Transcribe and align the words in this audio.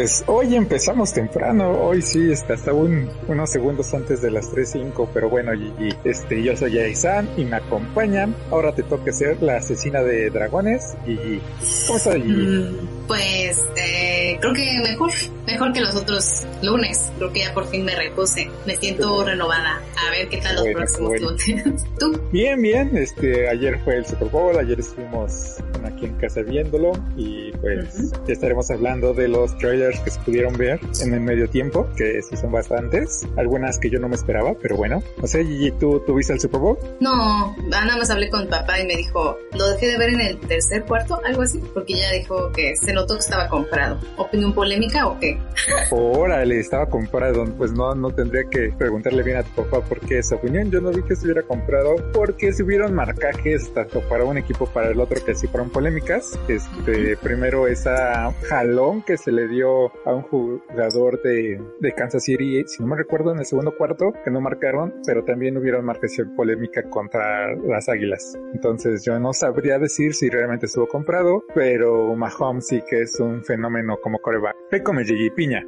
Caminantes, 0.00 0.24
hoy 0.26 0.54
empezamos 0.54 1.12
temprano, 1.12 1.70
hoy 1.70 2.02
sí, 2.02 2.32
hasta 2.32 2.72
un, 2.72 3.10
unos 3.28 3.50
segundos 3.50 3.92
antes 3.92 4.22
de 4.22 4.30
las 4.30 4.50
3.05, 4.50 5.08
pero 5.12 5.28
bueno, 5.28 5.52
y, 5.54 5.94
este, 6.04 6.42
yo 6.42 6.56
soy 6.56 6.78
Aisan 6.78 7.28
y 7.36 7.44
me 7.44 7.56
acompañan, 7.56 8.34
ahora 8.50 8.74
te 8.74 8.82
toca 8.82 9.12
ser 9.12 9.42
la 9.42 9.56
asesina 9.56 10.02
de 10.02 10.30
dragones 10.30 10.96
y 11.06 11.38
¿cómo 11.86 11.98
estás 11.98 12.14
Gigi? 12.14 12.30
Mm, 12.30 13.06
pues 13.06 13.68
eh, 13.76 14.38
creo 14.40 14.52
que 14.54 14.80
mejor, 14.90 15.10
mejor 15.50 15.72
que 15.72 15.80
los 15.80 15.94
otros 15.94 16.46
lunes, 16.62 17.10
creo 17.18 17.32
que 17.32 17.40
ya 17.40 17.54
por 17.54 17.66
fin 17.68 17.84
me 17.84 17.94
repuse, 17.94 18.50
me 18.66 18.76
siento 18.76 19.24
renovada, 19.24 19.80
a 20.06 20.10
ver 20.10 20.28
qué 20.28 20.38
tal 20.38 20.56
los 20.56 20.66
próximos 20.68 21.20
lunes. 21.20 21.86
¿Tú? 21.98 22.20
Bien, 22.32 22.60
bien, 22.60 22.96
este, 22.96 23.48
ayer 23.48 23.78
fue 23.84 23.96
el 23.96 24.06
Super 24.06 24.28
Bowl, 24.28 24.56
ayer 24.58 24.78
estuvimos 24.78 25.58
aquí 25.84 26.06
en 26.06 26.14
casa 26.16 26.42
viéndolo 26.42 26.92
y 27.16 27.52
pues 27.52 28.12
ya 28.26 28.32
estaremos 28.32 28.70
hablando 28.70 29.14
de 29.14 29.28
los 29.28 29.56
trailers 29.58 29.98
que 30.00 30.10
se 30.10 30.20
pudieron 30.20 30.56
ver 30.56 30.80
en 31.02 31.14
el 31.14 31.20
medio 31.20 31.48
tiempo, 31.48 31.88
que 31.96 32.22
sí 32.22 32.36
son 32.36 32.52
bastantes, 32.52 33.26
algunas 33.36 33.78
que 33.78 33.90
yo 33.90 33.98
no 33.98 34.08
me 34.08 34.16
esperaba, 34.16 34.54
pero 34.60 34.76
bueno. 34.76 35.02
No 35.18 35.26
sé, 35.26 35.44
Gigi, 35.44 35.72
¿tú 35.72 36.02
tuviste 36.06 36.32
el 36.32 36.40
Super 36.40 36.60
Bowl? 36.60 36.78
No, 37.00 37.56
nada 37.68 37.96
más 37.96 38.10
hablé 38.10 38.30
con 38.30 38.48
papá 38.48 38.80
y 38.80 38.86
me 38.86 38.96
dijo, 38.96 39.38
lo 39.56 39.70
dejé 39.70 39.88
de 39.88 39.98
ver 39.98 40.10
en 40.10 40.20
el 40.20 40.40
tercer 40.40 40.84
cuarto, 40.84 41.20
algo 41.24 41.42
así, 41.42 41.60
porque 41.74 41.94
ya 41.94 42.10
dijo 42.12 42.50
que 42.52 42.74
se 42.76 42.92
notó 42.92 43.14
que 43.14 43.20
estaba 43.20 43.48
comprado. 43.48 43.98
¿Opinión 44.16 44.52
polémica 44.54 45.06
o 45.06 45.18
qué? 45.18 45.38
Órale, 45.90 46.58
estaba 46.60 46.86
comprado, 46.86 47.44
pues 47.56 47.72
no, 47.72 47.94
no 47.94 48.10
tendría 48.10 48.44
que 48.44 48.72
preguntarle 48.76 49.22
bien 49.22 49.38
a 49.38 49.42
tu 49.42 49.62
papá 49.62 49.80
por 49.82 50.00
qué 50.00 50.18
esa 50.18 50.36
opinión. 50.36 50.70
Yo 50.70 50.80
no 50.80 50.90
vi 50.90 51.02
que 51.02 51.14
estuviera 51.14 51.42
comprado 51.42 51.96
porque 52.12 52.52
si 52.52 52.62
hubieron 52.62 52.94
marcajes 52.94 53.72
tanto 53.74 54.00
para 54.08 54.24
un 54.24 54.38
equipo 54.38 54.66
para 54.66 54.90
el 54.90 55.00
otro 55.00 55.22
que 55.24 55.34
sí 55.34 55.46
fueron 55.48 55.70
polémicas. 55.70 56.38
Este, 56.48 57.16
primero 57.16 57.66
esa 57.66 58.32
jalón 58.48 59.02
que 59.02 59.16
se 59.16 59.32
le 59.32 59.48
dio 59.48 59.92
a 60.04 60.14
un 60.14 60.22
jugador 60.22 61.20
de, 61.22 61.60
de 61.80 61.92
Kansas 61.92 62.24
City, 62.24 62.64
si 62.66 62.82
no 62.82 62.88
me 62.88 62.96
recuerdo, 62.96 63.32
en 63.32 63.38
el 63.38 63.46
segundo 63.46 63.76
cuarto, 63.76 64.12
que 64.24 64.30
no 64.30 64.40
marcaron, 64.40 64.94
pero 65.06 65.24
también 65.24 65.56
hubieron 65.56 65.84
marcación 65.84 66.34
polémica 66.34 66.82
contra 66.88 67.54
las 67.56 67.88
Águilas. 67.88 68.38
Entonces 68.54 69.04
yo 69.04 69.18
no 69.18 69.32
sabría 69.32 69.78
decir 69.78 70.14
si 70.14 70.28
realmente 70.28 70.66
estuvo 70.66 70.86
comprado, 70.86 71.44
pero 71.54 72.14
Mahomes 72.14 72.66
sí 72.66 72.82
que 72.88 73.02
es 73.02 73.18
un 73.20 73.44
fenómeno 73.44 73.98
como 74.02 74.18
coreback. 74.18 74.56
Ve 74.70 74.82
come 74.82 75.04
Gigi, 75.04 75.29
piña. 75.30 75.64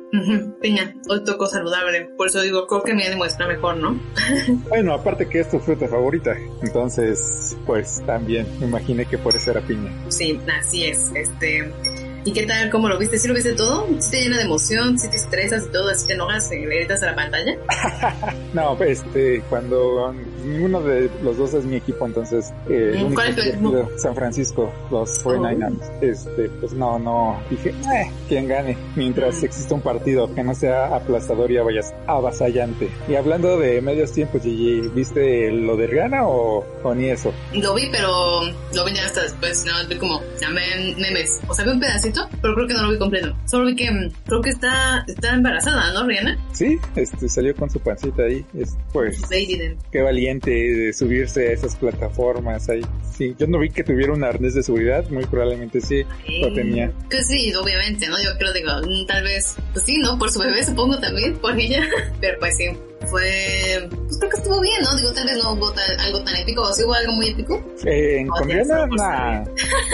piña, 0.61 0.95
hoy 1.09 1.25
tocó 1.25 1.47
saludable, 1.47 2.11
por 2.17 2.29
eso 2.29 2.41
digo, 2.41 2.67
creo 2.67 2.83
que 2.83 2.95
mi 2.95 3.05
ánimo 3.05 3.25
está 3.25 3.47
mejor, 3.47 3.77
¿no? 3.77 4.01
bueno, 4.69 4.95
aparte 4.95 5.29
que 5.29 5.41
es 5.41 5.51
tu 5.51 5.59
fruta 5.59 5.89
favorita, 5.89 6.37
entonces 6.63 7.57
pues 7.67 8.03
también 8.07 8.47
me 8.61 8.67
imaginé 8.67 9.07
que 9.07 9.19
por 9.19 9.35
eso 9.35 9.51
era 9.51 9.61
piña. 9.61 9.91
Sí, 10.09 10.39
así 10.59 10.85
es, 10.85 11.11
este... 11.15 11.71
¿Y 12.25 12.33
qué 12.33 12.47
tal? 12.47 12.71
¿Cómo 12.71 12.89
lo 12.89 12.99
viste? 12.99 13.19
¿Sí 13.19 13.27
lo 13.27 13.35
viste 13.35 13.53
todo? 13.55 13.85
¿Sí 13.99 14.13
te 14.13 14.21
llena 14.21 14.37
de 14.37 14.45
emoción? 14.45 14.97
¿Sí 14.97 15.11
te 15.11 15.17
estresas 15.17 15.67
y 15.67 15.73
todo? 15.73 15.89
¿Así 15.89 16.07
te 16.07 16.13
enojas 16.13 16.53
y 16.53 16.59
gritas 16.59 17.03
a 17.03 17.07
la 17.07 17.17
pantalla? 17.17 17.59
no, 18.55 18.81
este, 18.81 19.43
cuando 19.51 20.15
ninguno 20.45 20.81
de 20.83 21.11
los 21.23 21.37
dos 21.37 21.55
es 21.55 21.65
mi 21.65 21.77
equipo, 21.77 22.07
entonces 22.07 22.53
eh, 22.69 23.07
¿Cuál 23.15 23.29
es 23.29 23.37
tu 23.37 23.43
equipo? 23.43 23.89
San 23.97 24.15
Francisco, 24.15 24.73
los 24.91 25.25
49ers. 25.25 26.03
Este, 26.03 26.49
pues 26.61 26.73
no, 26.73 26.99
no, 26.99 27.41
dije, 27.51 27.71
eh, 27.71 28.11
quien 28.29 28.49
gane, 28.49 28.77
mientras 28.97 29.43
exista 29.43 29.75
un 29.75 29.81
partido 29.81 30.33
que 30.35 30.43
no 30.43 30.55
sea 30.55 30.95
aplastador 30.95 31.51
y 31.51 31.59
avasallante. 32.07 32.91
Y 33.09 33.15
hablando 33.15 33.59
de 33.59 33.81
medios 33.81 34.13
tiempos, 34.13 34.43
Gigi, 34.43 34.89
¿viste 34.95 35.51
lo 35.51 35.77
de 35.77 35.87
Rihanna 35.87 36.27
o, 36.27 36.65
o, 36.83 36.95
ni 36.95 37.11
eso? 37.11 37.33
Lo 37.53 37.75
vi, 37.75 37.89
pero 37.91 38.43
lo 38.75 38.85
vi 38.85 38.95
ya 38.95 39.07
hasta 39.07 39.23
después, 39.23 39.65
no, 39.65 39.73
vi 39.89 39.97
como, 39.97 40.21
memes, 40.53 41.41
o 41.49 41.55
sea, 41.55 41.65
vi 41.65 41.71
un 41.71 41.81
pedacito, 41.81 42.29
pero 42.41 42.55
creo 42.55 42.67
que 42.67 42.75
no 42.75 42.83
lo 42.85 42.91
vi 42.93 42.99
completo. 42.99 43.37
Solo 43.47 43.67
vi 43.67 43.77
que 43.77 43.91
mm, 43.91 44.11
creo 44.27 44.41
que 44.41 44.51
está, 44.51 45.05
está 45.07 45.35
embarazada, 45.35 45.93
¿no, 45.93 46.07
Rihanna? 46.07 46.39
Sí, 46.53 46.79
este, 46.97 47.29
salió 47.29 47.55
con 47.55 47.71
su 47.71 47.81
pancita 47.81 48.23
ahí, 48.23 48.45
es, 48.55 48.77
pues, 48.93 49.21
qué 49.91 50.03
valiente 50.03 50.32
de 50.41 50.93
subirse 50.93 51.49
a 51.49 51.53
esas 51.53 51.77
plataformas 51.77 52.69
ahí. 52.69 52.83
Sí, 53.17 53.35
yo 53.39 53.47
no 53.47 53.59
vi 53.59 53.71
que 53.71 53.85
tuviera 53.85 54.13
un 54.13 54.25
arnés 54.25 54.55
de 54.55 54.63
seguridad, 54.63 55.09
muy 55.11 55.25
probablemente 55.27 55.81
sí 55.81 56.05
lo 56.41 56.53
tenía. 56.55 56.93
Pues 57.11 57.27
sí, 57.29 57.53
obviamente, 57.55 58.09
¿no? 58.09 58.17
Yo 58.23 58.31
creo, 58.39 58.53
digo, 58.53 58.71
mm, 58.83 59.07
tal 59.07 59.23
vez, 59.25 59.57
pues 59.73 59.85
sí, 59.85 59.99
¿no? 59.99 60.19
Por 60.19 60.31
su 60.31 60.41
bebé 60.41 60.65
supongo 60.65 60.99
también, 60.99 61.37
por 61.37 61.59
ella, 61.59 61.83
pero 62.21 62.39
pues 62.39 62.57
sí, 62.57 62.67
fue, 63.07 63.89
pues 63.91 64.19
creo 64.19 64.31
que 64.31 64.37
estuvo 64.37 64.61
bien, 64.61 64.83
¿no? 64.83 64.97
Digo, 64.97 65.13
tal 65.13 65.27
vez 65.27 65.37
no 65.43 65.53
hubo 65.53 65.73
algo 65.99 66.25
tan 66.25 66.37
épico, 66.37 66.63
o 66.63 66.73
si 66.73 66.85
hubo 66.85 66.95
algo 66.95 67.13
muy 67.13 67.29
épico. 67.29 67.63
Eh, 67.85 68.19
en 68.21 68.29
Coreana, 68.29 68.87
nah, 68.87 69.45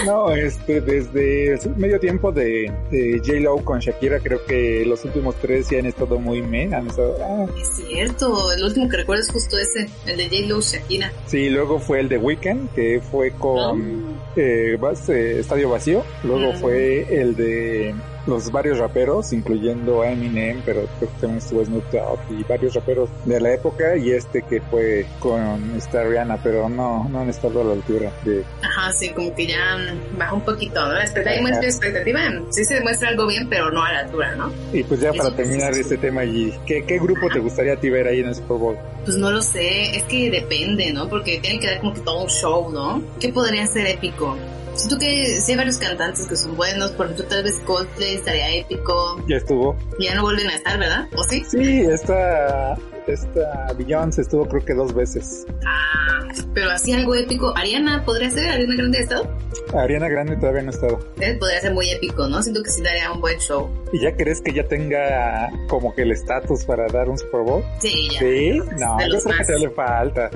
no, 0.04 0.30
este, 0.32 0.80
desde 0.80 1.54
el 1.54 1.76
medio 1.76 1.98
tiempo 1.98 2.32
de, 2.32 2.72
de 2.90 3.20
J-Lo 3.24 3.56
con 3.64 3.80
Shakira, 3.80 4.20
creo 4.20 4.44
que 4.44 4.84
los 4.86 5.04
últimos 5.04 5.34
tres 5.36 5.66
sí 5.66 5.76
han 5.76 5.86
estado 5.86 6.18
muy 6.18 6.42
men, 6.42 6.74
han 6.74 6.88
estado, 6.88 7.16
ah. 7.22 7.46
Es 7.60 7.68
cierto, 7.76 8.52
el 8.52 8.64
último 8.64 8.88
que 8.88 8.98
recuerdo 8.98 9.22
es 9.22 9.30
justo 9.30 9.58
ese, 9.58 9.88
el 10.06 10.16
de 10.16 10.24
J-Lo 10.24 10.60
Shakira. 10.60 11.12
Sí, 11.26 11.48
luego 11.50 11.78
fue 11.78 12.00
el 12.00 12.08
de 12.08 12.18
Weekend, 12.18 12.72
que 12.74 13.00
fue 13.10 13.32
con 13.32 14.18
eh, 14.36 14.78
eh, 15.08 15.36
Estadio 15.40 15.70
Vacío, 15.70 16.04
luego 16.24 16.52
fue 16.54 17.20
el 17.20 17.34
de 17.36 17.94
los 18.28 18.52
varios 18.52 18.78
raperos, 18.78 19.32
incluyendo 19.32 20.04
Eminem, 20.04 20.62
pero 20.64 20.82
creo 20.98 21.10
que 21.10 21.20
también 21.20 21.38
estuvo 21.38 21.64
Snoop 21.64 21.90
Dogg 21.90 22.20
y 22.30 22.44
varios 22.44 22.74
raperos 22.74 23.08
de 23.24 23.40
la 23.40 23.54
época 23.54 23.96
y 23.96 24.10
este 24.10 24.42
que 24.42 24.60
fue 24.60 25.06
con 25.18 25.74
esta 25.76 26.04
Rihanna, 26.04 26.38
pero 26.42 26.68
no, 26.68 27.08
no 27.08 27.20
han 27.20 27.30
estado 27.30 27.62
a 27.62 27.64
la 27.64 27.72
altura 27.72 28.12
de... 28.24 28.44
Ajá, 28.62 28.92
sí, 28.92 29.08
como 29.10 29.34
que 29.34 29.46
ya 29.46 29.76
baja 30.16 30.34
un 30.34 30.42
poquito, 30.42 30.84
¿no? 30.84 30.92
La 30.92 31.02
expectativa, 31.02 31.48
expectativa 31.48 32.20
sí 32.50 32.64
se 32.64 32.74
demuestra 32.74 33.08
algo 33.08 33.26
bien, 33.26 33.48
pero 33.48 33.70
no 33.70 33.82
a 33.82 33.92
la 33.92 34.00
altura, 34.00 34.36
¿no? 34.36 34.52
Y 34.72 34.82
pues 34.84 35.00
ya 35.00 35.12
para 35.12 35.34
terminar 35.34 35.72
este 35.72 35.96
tema, 35.96 36.24
y 36.24 36.52
¿qué, 36.66 36.84
¿qué 36.84 36.98
grupo 36.98 37.28
te 37.32 37.38
gustaría 37.38 37.74
a 37.74 37.76
ti 37.76 37.88
ver 37.88 38.06
ahí 38.06 38.20
en 38.20 38.28
el 38.28 38.34
Super 38.34 38.58
Bowl? 38.58 38.76
Pues 39.04 39.16
no 39.16 39.30
lo 39.30 39.40
sé, 39.40 39.96
es 39.96 40.04
que 40.04 40.30
depende, 40.30 40.92
¿no? 40.92 41.08
Porque 41.08 41.38
tiene 41.40 41.58
que 41.58 41.66
dar 41.68 41.80
como 41.80 41.94
que 41.94 42.00
todo 42.00 42.22
un 42.24 42.28
show, 42.28 42.70
¿no? 42.70 43.02
¿Qué 43.18 43.32
podría 43.32 43.66
ser 43.66 43.86
épico? 43.86 44.36
Siento 44.78 44.96
que 44.96 45.40
sí 45.40 45.50
hay 45.50 45.58
varios 45.58 45.76
cantantes 45.76 46.24
que 46.28 46.36
son 46.36 46.56
buenos, 46.56 46.92
por 46.92 47.06
ejemplo, 47.06 47.26
tal 47.26 47.42
vez 47.42 47.56
Coldplay 47.66 48.14
estaría 48.14 48.48
épico. 48.58 49.20
Ya 49.26 49.38
estuvo. 49.38 49.76
Ya 49.98 50.14
no 50.14 50.22
vuelven 50.22 50.46
a 50.46 50.54
estar, 50.54 50.78
¿verdad? 50.78 51.08
¿O 51.16 51.24
sí? 51.24 51.44
Sí, 51.48 51.80
esta, 51.80 52.78
esta 53.08 53.72
Beyoncé 53.76 54.22
estuvo 54.22 54.46
creo 54.46 54.64
que 54.64 54.74
dos 54.74 54.94
veces. 54.94 55.46
Ah, 55.66 56.28
pero 56.54 56.70
así 56.70 56.92
algo 56.92 57.14
épico. 57.14 57.56
¿Ariana 57.56 58.04
podría 58.04 58.30
ser? 58.30 58.50
¿Ariana 58.50 58.74
Grande 58.76 58.98
ha 58.98 59.00
estado? 59.02 59.36
Ariana 59.74 60.08
Grande 60.08 60.36
todavía 60.36 60.62
no 60.62 60.68
ha 60.68 60.74
estado. 60.74 60.98
Podría 61.38 61.60
ser 61.60 61.72
muy 61.72 61.90
épico, 61.90 62.26
¿no? 62.28 62.42
Siento 62.42 62.62
que 62.62 62.70
sí 62.70 62.82
daría 62.82 63.10
un 63.12 63.20
buen 63.20 63.38
show. 63.38 63.68
¿Y 63.92 64.00
ya 64.00 64.14
crees 64.16 64.40
que 64.40 64.52
ya 64.52 64.64
tenga 64.64 65.50
como 65.68 65.94
que 65.94 66.02
el 66.02 66.12
estatus 66.12 66.64
para 66.64 66.86
dar 66.88 67.08
un 67.08 67.18
Super 67.18 67.40
Bowl? 67.42 67.64
Sí, 67.80 68.08
ya. 68.12 68.18
¿Sí? 68.20 68.58
No, 68.78 68.98
yo 69.00 69.20
creo 69.20 69.46
que 69.46 69.58
le 69.58 69.70
falta. 69.70 70.30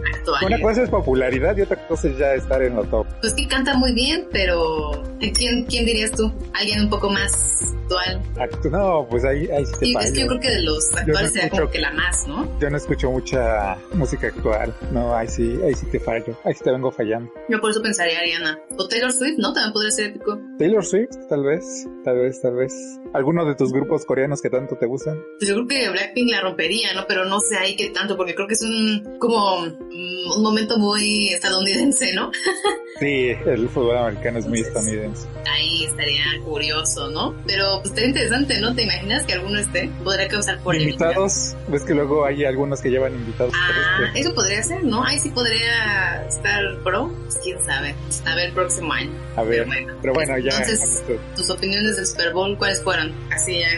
Una 0.44 0.60
cosa 0.60 0.82
es 0.82 0.90
popularidad 0.90 1.56
y 1.56 1.62
otra 1.62 1.86
cosa 1.86 2.08
es 2.08 2.18
ya 2.18 2.34
estar 2.34 2.62
en 2.62 2.76
lo 2.76 2.84
top. 2.84 3.06
Pues 3.20 3.34
que 3.34 3.46
canta 3.48 3.74
muy 3.74 3.92
bien, 3.92 4.26
pero 4.32 5.02
¿quién, 5.18 5.64
quién 5.64 5.84
dirías 5.84 6.12
tú? 6.12 6.32
¿Alguien 6.54 6.80
un 6.80 6.90
poco 6.90 7.10
más 7.10 7.72
actual? 7.82 8.22
no, 8.70 9.06
pues 9.08 9.24
ahí, 9.24 9.48
ahí 9.50 9.66
sí 9.66 9.72
te 9.78 9.86
Y 9.88 9.96
es 9.96 10.12
que 10.12 10.20
yo 10.20 10.26
creo 10.26 10.40
que 10.40 10.50
de 10.50 10.62
los 10.62 10.94
actuales 10.94 11.34
no 11.34 11.50
como 11.50 11.70
que 11.70 11.78
la 11.78 11.92
más, 11.92 12.26
¿no? 12.26 12.48
Yo 12.62 12.70
no 12.70 12.76
escucho 12.76 13.10
mucha 13.10 13.76
música 13.94 14.28
actual. 14.28 14.72
No, 14.92 15.16
ahí 15.16 15.26
sí, 15.26 15.58
ahí 15.64 15.74
sí 15.74 15.84
te 15.86 15.98
fallo. 15.98 16.38
Ahí 16.44 16.54
sí 16.54 16.62
te 16.62 16.70
vengo 16.70 16.92
fallando. 16.92 17.28
Yo 17.48 17.60
por 17.60 17.72
eso 17.72 17.82
pensaría 17.82 18.20
Ariana. 18.20 18.56
O 18.78 18.86
Taylor 18.86 19.10
Swift, 19.10 19.38
¿no? 19.38 19.52
También 19.52 19.72
podría 19.72 19.90
ser 19.90 20.10
épico. 20.10 20.38
Taylor 20.60 20.84
Swift, 20.84 21.10
tal 21.28 21.42
vez. 21.42 21.88
Tal 22.04 22.18
vez, 22.18 22.40
tal 22.40 22.54
vez. 22.54 22.72
¿Alguno 23.14 23.44
de 23.44 23.56
tus 23.56 23.72
grupos 23.72 24.04
coreanos 24.04 24.40
que 24.40 24.48
tanto 24.48 24.76
te 24.76 24.86
gustan? 24.86 25.20
Pues 25.38 25.48
yo 25.48 25.54
creo 25.56 25.66
que 25.66 25.90
Blackpink 25.90 26.30
la 26.30 26.40
rompería, 26.40 26.94
¿no? 26.94 27.04
Pero 27.08 27.24
no 27.24 27.40
sé 27.40 27.56
ahí 27.56 27.74
qué 27.74 27.90
tanto, 27.90 28.16
porque 28.16 28.36
creo 28.36 28.46
que 28.46 28.54
es 28.54 28.62
un, 28.62 29.18
como, 29.18 29.66
mm, 29.66 30.32
un 30.36 30.42
momento 30.42 30.78
muy 30.78 31.28
estadounidense, 31.28 32.12
¿no? 32.14 32.30
sí, 33.00 33.32
el 33.44 33.68
fútbol 33.68 33.98
americano 33.98 34.38
es 34.38 34.46
muy 34.46 34.60
estadounidense. 34.60 35.28
Ahí 35.50 35.84
estaría 35.84 36.24
curioso, 36.44 37.10
¿no? 37.10 37.34
Pero 37.46 37.78
pues 37.80 37.90
estaría 37.90 38.10
interesante, 38.10 38.60
¿no? 38.60 38.74
¿Te 38.74 38.82
imaginas 38.82 39.24
que 39.24 39.32
alguno 39.32 39.58
esté? 39.58 39.90
Podría 40.02 40.28
causar 40.28 40.60
polémica. 40.62 40.90
Invitados, 40.90 41.56
ves 41.68 41.84
que 41.84 41.94
luego 41.94 42.24
hay 42.24 42.41
algunos 42.44 42.80
que 42.80 42.90
llevan 42.90 43.14
invitados. 43.14 43.52
Ah, 43.56 44.10
eso 44.14 44.34
podría 44.34 44.62
ser, 44.62 44.84
¿no? 44.84 45.04
Ahí 45.04 45.18
sí 45.18 45.30
podría 45.30 46.24
estar 46.26 46.60
pro, 46.82 47.12
pues 47.22 47.38
quién 47.42 47.64
sabe. 47.64 47.94
A 48.26 48.34
ver 48.34 48.48
el 48.48 48.54
próximo 48.54 48.92
año. 48.92 49.10
A 49.36 49.42
ver, 49.42 49.66
pero 50.00 50.14
bueno, 50.14 50.38
ya. 50.38 50.50
Entonces, 50.50 51.02
tus 51.34 51.50
opiniones 51.50 51.96
del 51.96 52.06
Super 52.06 52.32
Bowl, 52.32 52.56
¿cuáles 52.58 52.82
fueron? 52.82 53.12
Así 53.30 53.60
ya. 53.60 53.68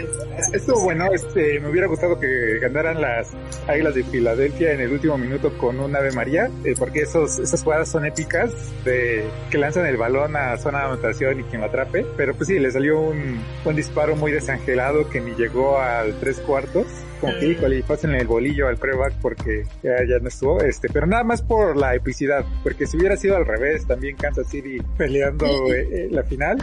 Estuvo 0.53 0.83
bueno, 0.83 1.07
este, 1.13 1.61
me 1.61 1.69
hubiera 1.71 1.87
gustado 1.87 2.19
que 2.19 2.59
ganaran 2.61 3.01
las 3.01 3.31
Águilas 3.67 3.95
de 3.95 4.05
Filadelfia 4.05 4.73
en 4.73 4.81
el 4.81 4.93
último 4.93 5.17
minuto 5.17 5.57
con 5.59 5.81
un 5.81 5.95
Ave 5.95 6.13
María, 6.13 6.51
eh, 6.65 6.75
porque 6.79 7.03
esos, 7.03 7.39
esas 7.39 7.63
jugadas 7.63 7.89
son 7.89 8.05
épicas 8.05 8.53
de 8.85 9.25
que 9.51 9.59
lanzan 9.59 9.87
el 9.87 9.97
balón 9.97 10.37
a 10.37 10.57
zona 10.59 10.81
de 10.81 10.85
anotación 10.87 11.41
y 11.41 11.45
quien 11.45 11.61
lo 11.61 11.69
atrape, 11.69 12.05
pero 12.17 12.35
pues 12.35 12.49
sí, 12.49 12.59
le 12.59 12.71
salió 12.71 13.01
un, 13.01 13.43
un 13.65 13.77
disparo 13.77 14.17
muy 14.17 14.33
desangelado 14.33 15.09
que 15.09 15.21
ni 15.21 15.35
llegó 15.35 15.79
al 15.79 16.19
tres 16.21 16.41
cuartos 16.41 16.87
como 17.21 17.39
que 17.39 17.47
híjole, 17.47 17.83
pasen 17.83 18.15
el 18.15 18.27
bolillo 18.27 18.69
al 18.69 18.77
prueba 18.77 19.09
porque 19.21 19.65
ya, 19.83 19.97
ya 20.09 20.19
no 20.21 20.29
estuvo, 20.29 20.61
este, 20.63 20.89
pero 20.93 21.07
nada 21.07 21.25
más 21.25 21.43
por 21.43 21.77
la 21.77 21.95
epicidad, 21.95 22.45
porque 22.63 22.87
si 22.87 22.97
hubiera 22.97 23.17
sido 23.17 23.37
al 23.37 23.47
revés, 23.47 23.87
también 23.87 24.17
Kansas 24.17 24.49
City 24.49 24.79
peleando 24.97 25.47
eh, 25.73 25.89
eh, 25.91 26.09
la 26.11 26.23
final, 26.25 26.59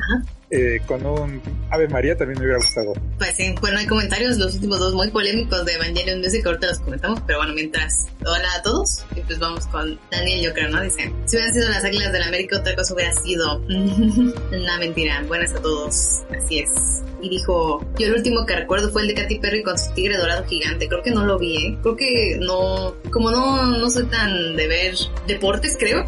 eh, 0.50 0.82
con 0.86 1.06
un 1.06 1.42
Ave 1.70 1.88
María 1.88 2.18
también 2.18 2.38
me 2.40 2.46
hubiera 2.46 2.60
gustado. 2.60 2.94
Pues 3.18 3.36
sí, 3.36 3.56
bueno, 3.62 3.78
hay 3.80 3.88
comentarios, 3.88 4.38
los 4.38 4.56
últimos 4.56 4.80
dos 4.80 4.94
muy 4.94 5.10
polémicos 5.10 5.66
de 5.66 5.74
Evangelion 5.76 6.20
Music, 6.20 6.46
ahorita 6.46 6.68
los 6.68 6.80
comentamos, 6.80 7.22
pero 7.26 7.40
bueno, 7.40 7.54
mientras, 7.54 8.08
hola 8.26 8.54
a 8.58 8.62
todos, 8.62 9.06
y 9.16 9.22
pues 9.22 9.40
vamos 9.40 9.66
con 9.68 9.98
Daniel, 10.12 10.46
yo 10.46 10.54
creo, 10.54 10.70
¿no? 10.70 10.82
Dice, 10.82 11.12
si 11.26 11.38
hubieran 11.38 11.54
sido 11.54 11.70
las 11.70 11.86
Águilas 11.86 12.12
del 12.12 12.24
América, 12.24 12.58
otra 12.60 12.76
cosa 12.76 12.94
hubiera 12.94 13.14
sido. 13.14 13.60
Una 14.52 14.78
mentira, 14.80 15.24
buenas 15.28 15.54
a 15.54 15.62
todos, 15.62 16.22
así 16.36 16.60
es. 16.60 17.02
Y 17.22 17.30
dijo, 17.30 17.86
yo 17.98 18.08
el 18.08 18.16
último 18.16 18.46
que 18.46 18.56
recuerdo 18.56 18.90
fue 18.90 19.04
el 19.04 19.10
de 19.10 19.14
Katy 19.14 19.40
Perry 19.40 19.64
con 19.64 19.78
su 19.78 19.94
tigre 19.94 20.18
dorado 20.18 20.41
gigante, 20.48 20.88
creo 20.88 21.04
que 21.04 21.12
no 21.12 21.26
lo 21.26 21.38
vi, 21.38 21.58
¿eh? 21.58 21.78
Creo 21.82 21.96
que 21.96 22.38
no, 22.40 22.96
como 23.12 23.32
no, 23.32 23.66
no 23.66 23.90
soy 23.90 24.06
tan 24.06 24.56
de 24.56 24.68
ver 24.68 24.96
deportes, 25.28 25.78
creo, 25.80 26.06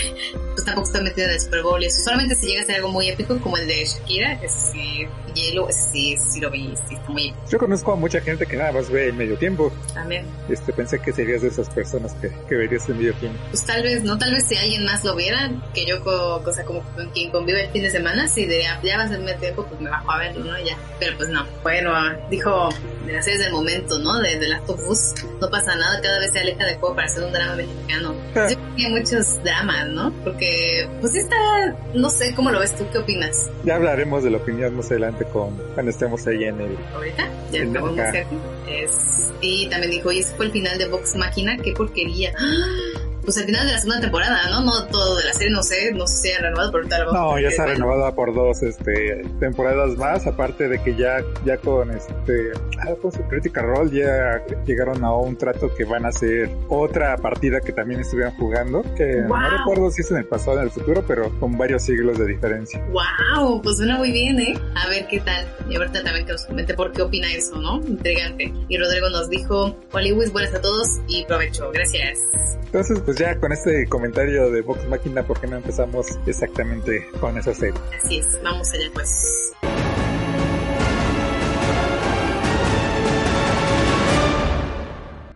tampoco 0.64 0.86
estoy 0.86 1.02
metida 1.02 1.26
en 1.26 1.30
el 1.32 1.40
Super 1.40 1.62
Bowl 1.62 1.82
y 1.82 1.86
eso, 1.86 2.02
solamente 2.02 2.34
si 2.34 2.46
llega 2.46 2.62
a 2.62 2.64
ser 2.64 2.76
algo 2.76 2.88
muy 2.90 3.08
épico 3.08 3.38
como 3.40 3.56
el 3.56 3.66
de 3.66 3.84
Shakira, 3.84 4.40
que 4.40 4.48
sí, 4.48 5.06
hielo, 5.34 5.68
sí, 5.70 6.16
sí 6.16 6.40
lo 6.40 6.50
vi, 6.50 6.74
sí, 6.88 6.94
está 6.94 7.08
muy 7.10 7.28
épico. 7.28 7.46
Yo 7.50 7.58
conozco 7.58 7.92
a 7.92 7.96
mucha 7.96 8.20
gente 8.20 8.46
que 8.46 8.56
nada 8.56 8.72
más 8.72 8.90
ve 8.90 9.08
en 9.08 9.16
medio 9.16 9.36
tiempo. 9.36 9.72
También. 9.94 10.24
Este, 10.48 10.72
pensé 10.72 10.98
que 11.00 11.12
serías 11.12 11.42
de 11.42 11.48
esas 11.48 11.68
personas 11.70 12.12
que, 12.14 12.30
que 12.48 12.54
verías 12.56 12.88
en 12.88 12.98
medio 12.98 13.14
tiempo. 13.14 13.38
Pues 13.50 13.64
tal 13.64 13.82
vez, 13.82 14.02
no, 14.02 14.18
tal 14.18 14.32
vez 14.32 14.46
si 14.48 14.56
alguien 14.56 14.84
más 14.84 15.04
lo 15.04 15.14
viera, 15.16 15.50
que 15.74 15.86
yo, 15.86 16.02
co- 16.02 16.42
cosa 16.44 16.64
como 16.64 16.82
con 16.94 17.08
quien 17.10 17.30
convive 17.30 17.64
el 17.66 17.70
fin 17.70 17.82
de 17.82 17.90
semana, 17.90 18.26
si 18.28 18.46
diría, 18.46 18.80
ya 18.82 18.96
va 18.98 19.04
a 19.04 19.08
ser 19.08 19.18
medio 19.20 19.38
tiempo, 19.38 19.64
pues 19.66 19.80
me 19.80 19.90
bajo 19.90 20.10
a 20.10 20.18
verlo, 20.18 20.44
¿no? 20.44 20.58
Ya. 20.64 20.76
Pero 20.98 21.16
pues 21.16 21.28
no. 21.28 21.46
Bueno, 21.62 21.92
dijo 22.30 22.68
de 23.06 23.12
las 23.12 23.24
series 23.24 23.42
del 23.44 23.52
momento, 23.52 23.98
¿no? 23.98 24.18
De, 24.20 24.38
de 24.38 24.48
Last 24.48 24.68
of 24.68 24.80
Us, 24.88 25.14
no 25.40 25.48
pasa 25.50 25.74
nada, 25.76 26.00
cada 26.02 26.18
vez 26.18 26.32
se 26.32 26.40
aleja 26.40 26.64
del 26.64 26.76
juego 26.78 26.94
para 26.94 27.06
hacer 27.06 27.24
un 27.24 27.32
drama 27.32 27.54
mexicano. 27.56 28.14
Yo 28.34 28.56
creo 28.56 28.76
que 28.76 28.86
hay 28.86 28.92
muchos 28.92 29.42
dramas, 29.42 29.88
¿no? 29.88 30.12
Porque, 30.24 30.49
pues 31.00 31.12
sí 31.12 31.18
está, 31.18 31.36
no 31.94 32.10
sé, 32.10 32.34
¿cómo 32.34 32.50
lo 32.50 32.60
ves 32.60 32.76
tú? 32.76 32.84
¿Qué 32.92 32.98
opinas? 32.98 33.50
Ya 33.64 33.76
hablaremos 33.76 34.22
de 34.22 34.30
la 34.30 34.38
opinión 34.38 34.76
más 34.76 34.90
adelante 34.90 35.24
con, 35.26 35.56
cuando 35.74 35.90
estemos 35.90 36.26
ahí 36.26 36.44
en 36.44 36.60
el... 36.60 36.76
ahorita, 36.94 37.28
ya 37.52 37.62
acabamos 37.62 37.98
acá. 37.98 38.12
de 38.12 38.26
Es, 38.68 39.32
y 39.40 39.68
también 39.68 39.92
dijo, 39.92 40.12
y 40.12 40.20
ese 40.20 40.34
fue 40.36 40.46
el 40.46 40.52
final 40.52 40.78
de 40.78 40.88
Vox 40.88 41.16
Máquina, 41.16 41.56
qué 41.58 41.72
porquería. 41.72 42.32
¡Ah! 42.38 42.99
Pues 43.24 43.36
el 43.36 43.44
final 43.44 43.66
de 43.66 43.72
la 43.72 43.78
segunda 43.78 44.00
temporada, 44.00 44.50
¿no? 44.50 44.60
No 44.62 44.86
todo 44.86 45.16
de 45.16 45.24
la 45.24 45.32
serie, 45.32 45.50
no 45.50 45.62
sé, 45.62 45.92
no 45.92 46.06
sé 46.06 46.16
si 46.16 46.32
ha 46.32 46.40
renovado, 46.40 46.72
pero 46.72 46.88
vamos 46.88 47.12
No, 47.12 47.38
ya 47.40 47.48
está 47.48 47.66
renovada 47.66 48.14
por 48.14 48.34
dos 48.34 48.62
este, 48.62 49.22
temporadas 49.38 49.96
más, 49.96 50.26
aparte 50.26 50.68
de 50.68 50.82
que 50.82 50.96
ya, 50.96 51.18
ya 51.44 51.56
con 51.58 51.90
este, 51.90 52.52
ah, 52.80 52.94
con 53.00 53.12
su 53.12 53.22
Critical 53.28 53.66
Role 53.66 53.90
ya 53.90 54.42
llegaron 54.64 55.04
a 55.04 55.14
un 55.14 55.36
trato 55.36 55.72
que 55.74 55.84
van 55.84 56.04
a 56.06 56.08
hacer 56.08 56.50
otra 56.68 57.16
partida 57.18 57.60
que 57.60 57.72
también 57.72 58.00
estuvieran 58.00 58.34
jugando, 58.36 58.82
que 58.96 59.20
Wow. 59.22 59.38
no 59.38 59.50
recuerdo 59.58 59.90
si 59.90 60.02
es 60.02 60.10
en 60.10 60.18
el 60.18 60.26
pasado 60.26 60.52
o 60.56 60.60
en 60.60 60.64
el 60.64 60.70
futuro, 60.70 61.04
pero 61.06 61.30
con 61.38 61.56
varios 61.58 61.82
siglos 61.82 62.18
de 62.18 62.26
diferencia. 62.26 62.84
Wow, 62.90 63.60
pues 63.62 63.76
suena 63.76 63.96
muy 63.96 64.10
bien, 64.12 64.38
¿eh? 64.40 64.54
A 64.74 64.88
ver 64.88 65.06
qué 65.08 65.20
tal. 65.20 65.46
Y 65.68 65.76
ahorita 65.76 66.02
también 66.02 66.26
que 66.26 66.32
nos 66.32 66.44
comente 66.46 66.74
por 66.74 66.92
qué 66.92 67.02
opina 67.02 67.32
eso, 67.32 67.56
¿no? 67.56 67.76
Intrigante. 67.86 68.52
Y 68.68 68.78
Rodrigo 68.78 69.08
nos 69.10 69.28
dijo, 69.28 69.76
hola 69.92 70.10
buenas 70.32 70.54
a 70.54 70.60
todos 70.60 70.98
y 71.08 71.24
provecho. 71.24 71.70
Gracias. 71.72 72.18
Entonces, 72.66 73.00
pues 73.10 73.18
ya 73.18 73.40
con 73.40 73.50
este 73.50 73.88
comentario 73.88 74.52
de 74.52 74.62
Vox 74.62 74.86
Máquina, 74.86 75.26
¿por 75.26 75.40
qué 75.40 75.48
no 75.48 75.56
empezamos 75.56 76.06
exactamente 76.26 77.08
con 77.18 77.36
esa 77.36 77.52
serie? 77.52 77.74
Así 77.98 78.18
es, 78.18 78.40
vamos 78.40 78.72
allá 78.72 78.88
pues. 78.94 79.52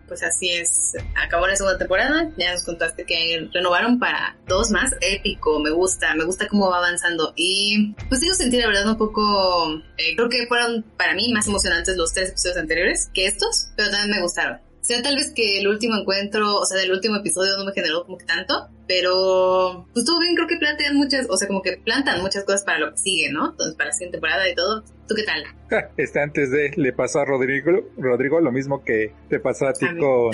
Pues 0.07 0.23
así 0.23 0.51
es, 0.51 0.93
acabó 1.21 1.47
la 1.47 1.57
segunda 1.57 1.77
temporada, 1.77 2.31
ya 2.37 2.53
nos 2.53 2.63
contaste 2.63 3.03
que 3.03 3.49
renovaron 3.53 3.99
para 3.99 4.37
dos 4.47 4.71
más, 4.71 4.95
épico, 5.01 5.59
me 5.59 5.71
gusta, 5.71 6.15
me 6.15 6.23
gusta 6.23 6.47
cómo 6.47 6.69
va 6.69 6.77
avanzando 6.77 7.33
y 7.35 7.93
pues 8.07 8.21
yo 8.25 8.33
sentí 8.33 8.55
la 8.55 8.67
verdad 8.67 8.87
un 8.87 8.97
poco, 8.97 9.73
eh, 9.97 10.15
creo 10.15 10.29
que 10.29 10.47
fueron 10.47 10.85
para 10.95 11.13
mí 11.13 11.33
más 11.33 11.45
emocionantes 11.45 11.97
los 11.97 12.13
tres 12.13 12.29
episodios 12.29 12.57
anteriores 12.57 13.11
que 13.13 13.25
estos, 13.25 13.67
pero 13.75 13.91
también 13.91 14.11
me 14.11 14.21
gustaron. 14.21 14.64
O 14.85 14.87
sea, 14.87 15.01
tal 15.01 15.15
vez 15.15 15.33
que 15.33 15.57
el 15.57 15.67
último 15.67 15.95
encuentro, 15.95 16.57
o 16.57 16.63
sea, 16.63 16.77
del 16.79 16.91
último 16.91 17.15
episodio 17.15 17.57
no 17.57 17.65
me 17.65 17.71
generó 17.71 18.05
como 18.05 18.19
que 18.19 18.25
tanto, 18.25 18.69
pero 18.87 19.87
pues 19.91 20.03
estuvo 20.03 20.19
bien, 20.19 20.35
creo 20.35 20.47
que 20.47 20.57
plantean 20.57 20.95
muchas, 20.95 21.25
o 21.27 21.35
sea, 21.37 21.47
como 21.47 21.63
que 21.63 21.77
plantan 21.77 22.21
muchas 22.21 22.43
cosas 22.43 22.63
para 22.63 22.77
lo 22.77 22.91
que 22.91 22.97
sigue, 22.99 23.31
¿no? 23.31 23.49
Entonces, 23.49 23.73
para 23.73 23.87
la 23.87 23.93
siguiente 23.93 24.17
temporada 24.17 24.47
y 24.47 24.53
todo. 24.53 24.83
¿Tú 25.07 25.15
qué 25.15 25.23
tal? 25.23 25.43
Ja, 25.71 25.89
Este 25.97 26.19
antes 26.21 26.51
de 26.51 26.71
le 26.75 26.93
pasó 26.93 27.21
a 27.21 27.25
Rodrigo, 27.25 27.71
Rodrigo 27.97 28.39
lo 28.41 28.51
mismo 28.51 28.83
que 28.83 29.11
te 29.27 29.39
pasó 29.39 29.65
a 29.65 29.73
ti 29.73 29.87
A 29.87 29.97
con, 29.97 30.31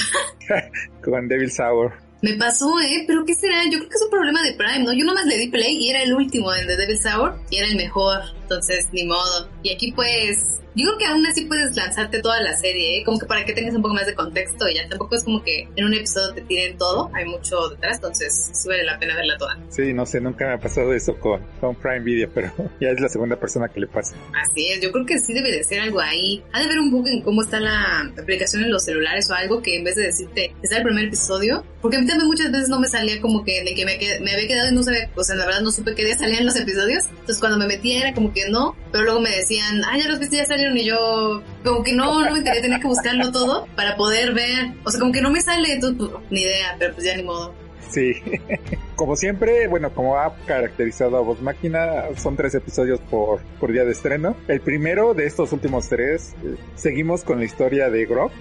con 1.01 1.29
Devil 1.29 1.49
Sour. 1.49 1.93
Me 2.21 2.35
pasó, 2.35 2.79
¿eh? 2.79 3.03
¿Pero 3.07 3.25
qué 3.25 3.33
será? 3.33 3.63
Yo 3.65 3.79
creo 3.79 3.89
que 3.89 3.95
es 3.95 4.03
un 4.03 4.11
problema 4.11 4.43
de 4.43 4.53
Prime, 4.53 4.83
¿no? 4.83 4.93
Yo 4.93 5.05
nomás 5.05 5.25
le 5.25 5.37
di 5.37 5.47
play 5.47 5.75
y 5.77 5.89
era 5.89 6.03
el 6.03 6.13
último, 6.13 6.53
el 6.53 6.67
de 6.67 6.77
Devil 6.77 6.99
Sour, 6.99 7.39
y 7.49 7.57
era 7.57 7.67
el 7.67 7.75
mejor. 7.75 8.21
Entonces, 8.43 8.89
ni 8.91 9.05
modo. 9.05 9.49
Y 9.63 9.73
aquí, 9.73 9.91
pues, 9.91 10.61
yo 10.73 10.85
creo 10.85 10.97
que 10.97 11.05
aún 11.05 11.25
así 11.25 11.45
puedes 11.45 11.75
lanzarte 11.75 12.21
toda 12.21 12.41
la 12.41 12.55
serie, 12.55 12.99
¿eh? 12.99 13.03
Como 13.03 13.19
que 13.19 13.25
para 13.25 13.43
que 13.43 13.53
tengas 13.53 13.75
un 13.75 13.81
poco 13.81 13.93
más 13.93 14.05
de 14.05 14.15
contexto 14.15 14.69
y 14.69 14.75
ya 14.75 14.87
tampoco 14.87 15.15
es 15.15 15.23
como 15.23 15.43
que 15.43 15.67
en 15.75 15.85
un 15.85 15.93
episodio 15.93 16.33
te 16.33 16.41
tiren 16.41 16.77
todo, 16.77 17.11
hay 17.13 17.25
mucho 17.25 17.69
detrás, 17.69 17.97
entonces 17.97 18.51
sí 18.53 18.69
vale 18.69 18.85
la 18.85 18.97
pena 18.97 19.15
verla 19.15 19.37
toda. 19.37 19.59
Sí, 19.69 19.93
no 19.93 20.05
sé, 20.05 20.21
nunca 20.21 20.47
me 20.47 20.53
ha 20.53 20.57
pasado 20.57 20.93
eso 20.93 21.17
con, 21.19 21.41
con 21.59 21.75
Prime 21.75 21.99
Video, 21.99 22.29
pero 22.33 22.53
ya 22.79 22.89
es 22.89 23.01
la 23.01 23.09
segunda 23.09 23.37
persona 23.37 23.67
que 23.67 23.81
le 23.81 23.87
pasa. 23.87 24.15
Así 24.33 24.69
es, 24.69 24.81
yo 24.81 24.91
creo 24.93 25.05
que 25.05 25.19
sí 25.19 25.33
debe 25.33 25.51
de 25.51 25.63
ser 25.63 25.81
algo 25.81 25.99
ahí. 25.99 26.41
Ha 26.53 26.61
de 26.61 26.67
ver 26.67 26.79
un 26.79 26.91
poco 26.91 27.07
en 27.09 27.21
cómo 27.21 27.41
está 27.41 27.59
la 27.59 28.09
aplicación 28.17 28.63
en 28.63 28.71
los 28.71 28.85
celulares 28.85 29.29
o 29.29 29.33
algo 29.33 29.61
que 29.61 29.75
en 29.75 29.83
vez 29.83 29.95
de 29.95 30.03
decirte, 30.03 30.55
está 30.61 30.77
el 30.77 30.83
primer 30.83 31.05
episodio, 31.05 31.65
porque 31.81 31.97
también 32.11 32.27
muchas 32.27 32.51
veces 32.51 32.69
no 32.69 32.79
me 32.79 32.87
salía 32.87 33.19
como 33.21 33.43
que 33.43 33.63
de 33.63 33.73
que 33.75 33.85
me, 33.85 33.99
qued- 33.99 34.19
me 34.21 34.31
había 34.33 34.47
quedado 34.47 34.69
y 34.71 34.75
no 34.75 34.83
sabía, 34.83 35.09
o 35.15 35.23
sea, 35.23 35.35
la 35.35 35.45
verdad 35.45 35.61
no 35.61 35.71
supe 35.71 35.95
qué 35.95 36.05
día 36.05 36.17
salían 36.17 36.45
los 36.45 36.55
episodios. 36.55 37.05
Entonces 37.09 37.39
cuando 37.39 37.57
me 37.57 37.67
metía 37.67 38.01
era 38.01 38.13
como 38.13 38.31
que 38.33 38.47
no, 38.49 38.75
pero 38.91 39.03
luego 39.05 39.19
me 39.19 39.29
decían, 39.31 39.81
ah, 39.85 39.97
ya 39.97 40.07
los 40.07 40.19
viste, 40.19 40.37
ya 40.37 40.45
salieron 40.45 40.77
y 40.77 40.85
yo, 40.85 41.41
como 41.63 41.83
que 41.83 41.93
no, 41.93 42.23
no 42.23 42.31
me 42.31 42.37
enteré, 42.39 42.61
tenía 42.61 42.79
que 42.79 42.87
buscarlo 42.87 43.31
todo 43.31 43.67
para 43.75 43.95
poder 43.95 44.33
ver. 44.33 44.71
O 44.85 44.91
sea, 44.91 44.99
como 44.99 45.11
que 45.11 45.21
no 45.21 45.29
me 45.31 45.41
sale, 45.41 45.79
tú, 45.79 45.95
tú, 45.95 46.11
ni 46.29 46.41
idea, 46.41 46.75
pero 46.79 46.93
pues 46.93 47.05
ya 47.05 47.15
ni 47.17 47.23
modo. 47.23 47.53
Sí. 47.89 48.13
Como 48.95 49.15
siempre, 49.15 49.67
bueno, 49.67 49.91
como 49.95 50.15
ha 50.17 50.35
caracterizado 50.45 51.17
a 51.17 51.21
Vox 51.21 51.41
Máquina, 51.41 52.03
son 52.17 52.37
tres 52.37 52.53
episodios 52.53 52.99
por, 53.09 53.41
por 53.59 53.71
día 53.71 53.83
de 53.83 53.91
estreno. 53.93 54.37
El 54.47 54.61
primero 54.61 55.15
de 55.15 55.25
estos 55.25 55.51
últimos 55.53 55.89
tres, 55.89 56.35
eh, 56.45 56.55
seguimos 56.75 57.23
con 57.23 57.39
la 57.39 57.45
historia 57.45 57.89
de 57.89 58.05
Grog, 58.05 58.31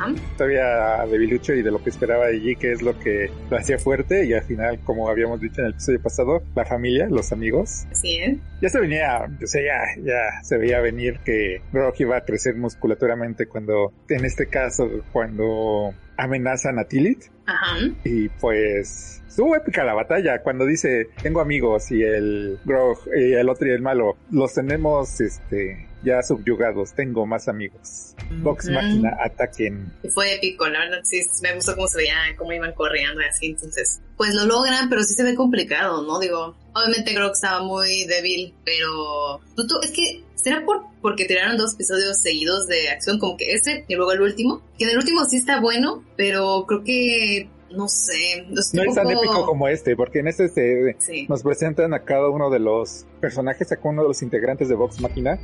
ajá, 0.00 0.12
historia 0.12 1.06
de 1.10 1.18
Bilucho 1.18 1.54
y 1.54 1.62
de 1.62 1.70
lo 1.70 1.82
que 1.82 1.90
esperaba 1.90 2.26
de 2.26 2.40
G, 2.40 2.58
que 2.58 2.72
es 2.72 2.82
lo 2.82 2.98
que 2.98 3.30
lo 3.50 3.56
hacía 3.56 3.78
fuerte. 3.78 4.24
Y 4.24 4.32
al 4.32 4.42
final, 4.42 4.80
como 4.84 5.08
habíamos 5.08 5.40
dicho 5.40 5.60
en 5.60 5.66
el 5.66 5.72
episodio 5.72 6.02
pasado, 6.02 6.42
la 6.54 6.64
familia, 6.64 7.08
los 7.08 7.32
amigos. 7.32 7.86
así 7.90 8.18
es. 8.18 8.38
Ya 8.60 8.68
se 8.68 8.80
venía, 8.80 9.24
o 9.42 9.46
sea, 9.46 9.62
ya, 9.62 10.02
ya 10.02 10.42
se 10.42 10.58
veía 10.58 10.80
venir 10.80 11.20
que 11.24 11.62
Grog 11.72 11.94
iba 11.98 12.16
a 12.16 12.24
crecer 12.24 12.56
musculaturamente 12.56 13.46
cuando, 13.46 13.92
en 14.08 14.24
este 14.24 14.46
caso, 14.46 14.88
cuando 15.12 15.94
amenazan 16.16 16.78
a 16.78 16.84
Tillit. 16.84 17.24
Ajá. 17.46 17.78
Y 18.04 18.28
pues 18.28 19.22
estuvo 19.26 19.56
épica 19.56 19.84
la 19.84 19.94
batalla 19.94 20.42
cuando 20.42 20.66
dice 20.66 21.08
tengo 21.22 21.40
amigos 21.40 21.90
y 21.90 22.02
el 22.02 22.58
Grog 22.64 22.98
y 23.16 23.32
el 23.32 23.48
otro 23.48 23.68
y 23.68 23.70
el 23.70 23.80
malo 23.80 24.16
los 24.30 24.54
tenemos 24.54 25.20
este 25.20 25.86
ya 26.02 26.22
subyugados, 26.22 26.94
tengo 26.94 27.26
más 27.26 27.48
amigos. 27.48 28.14
Vox 28.42 28.68
máquina 28.70 29.16
ataquen. 29.22 29.92
Y 30.02 30.08
fue 30.08 30.34
épico, 30.36 30.66
la 30.68 30.80
verdad 30.80 31.00
sí, 31.04 31.20
me 31.42 31.54
gustó 31.54 31.74
cómo 31.74 31.88
se 31.88 31.98
veía, 31.98 32.14
cómo 32.38 32.52
iban 32.52 32.72
corriendo 32.74 33.20
y 33.20 33.24
así, 33.24 33.46
entonces, 33.46 34.00
pues 34.16 34.34
lo 34.34 34.46
logran, 34.46 34.88
pero 34.88 35.02
sí 35.02 35.14
se 35.14 35.24
ve 35.24 35.34
complicado, 35.34 36.02
¿no? 36.02 36.18
Digo, 36.20 36.56
obviamente 36.74 37.12
creo 37.14 37.26
que 37.28 37.32
estaba 37.34 37.62
muy 37.62 38.04
débil, 38.06 38.54
pero 38.64 39.40
tú, 39.56 39.66
tú- 39.66 39.80
es 39.82 39.90
que, 39.90 40.22
¿será 40.36 40.64
por, 40.64 40.82
porque 41.02 41.24
tiraron 41.24 41.56
dos 41.56 41.74
episodios 41.74 42.18
seguidos 42.22 42.66
de 42.68 42.88
acción, 42.90 43.18
como 43.18 43.36
que 43.36 43.52
ese 43.52 43.84
y 43.88 43.94
luego 43.94 44.12
el 44.12 44.22
último? 44.22 44.62
Que 44.78 44.84
en 44.84 44.90
el 44.90 44.96
último 44.98 45.24
sí 45.24 45.36
está 45.38 45.60
bueno, 45.60 46.04
pero 46.16 46.64
creo 46.66 46.84
que, 46.84 47.48
no 47.70 47.88
sé, 47.88 48.46
No 48.48 48.60
es 48.60 48.94
tan 48.94 49.04
poco- 49.04 49.18
épico 49.18 49.46
como 49.46 49.68
este, 49.68 49.96
porque 49.96 50.18
en 50.20 50.28
este 50.28 50.48
se, 50.48 50.96
Sí. 50.98 51.26
nos 51.28 51.42
presentan 51.42 51.94
a 51.94 52.00
cada 52.04 52.28
uno 52.28 52.50
de 52.50 52.58
los 52.58 53.06
personajes, 53.20 53.70
a 53.72 53.76
cada 53.76 53.90
uno 53.90 54.02
de 54.02 54.08
los 54.08 54.22
integrantes 54.22 54.68
de 54.68 54.74
Vox 54.74 55.00
Máquina, 55.00 55.38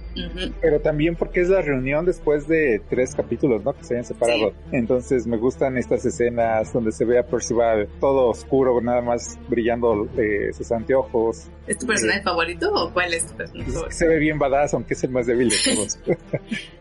pero 0.61 0.81
también 0.81 1.17
porque 1.17 1.41
es 1.41 1.49
la 1.49 1.63
reunión 1.63 2.05
después 2.05 2.49
de 2.49 2.81
tres 2.91 3.15
capítulos, 3.15 3.63
¿no? 3.65 3.73
Que 3.75 3.85
se 3.85 3.95
hayan 3.95 4.05
separado. 4.05 4.53
Entonces 4.73 5.27
me 5.27 5.37
gustan 5.37 5.77
estas 5.79 6.05
escenas 6.05 6.73
donde 6.73 6.93
se 6.93 7.05
ve 7.05 7.19
a 7.19 7.27
Percival 7.27 7.89
todo 8.01 8.29
oscuro, 8.29 8.81
nada 8.81 9.03
más 9.03 9.39
brillando 9.49 10.09
eh, 10.17 10.53
sus 10.53 10.71
anteojos. 10.73 11.49
¿Es 11.67 11.79
tu 11.79 11.87
personaje 11.87 12.23
favorito 12.23 12.73
o 12.73 12.93
cuál 12.93 13.13
es 13.15 13.27
tu 13.27 13.37
personaje 13.37 13.71
favorito? 13.71 13.97
Se 13.97 14.07
ve 14.07 14.19
bien 14.19 14.39
badass, 14.39 14.75
aunque 14.75 14.95
es 14.95 15.05
el 15.05 15.11
más 15.11 15.27
débil 15.27 15.51
de 15.51 15.57
todos. 15.75 15.99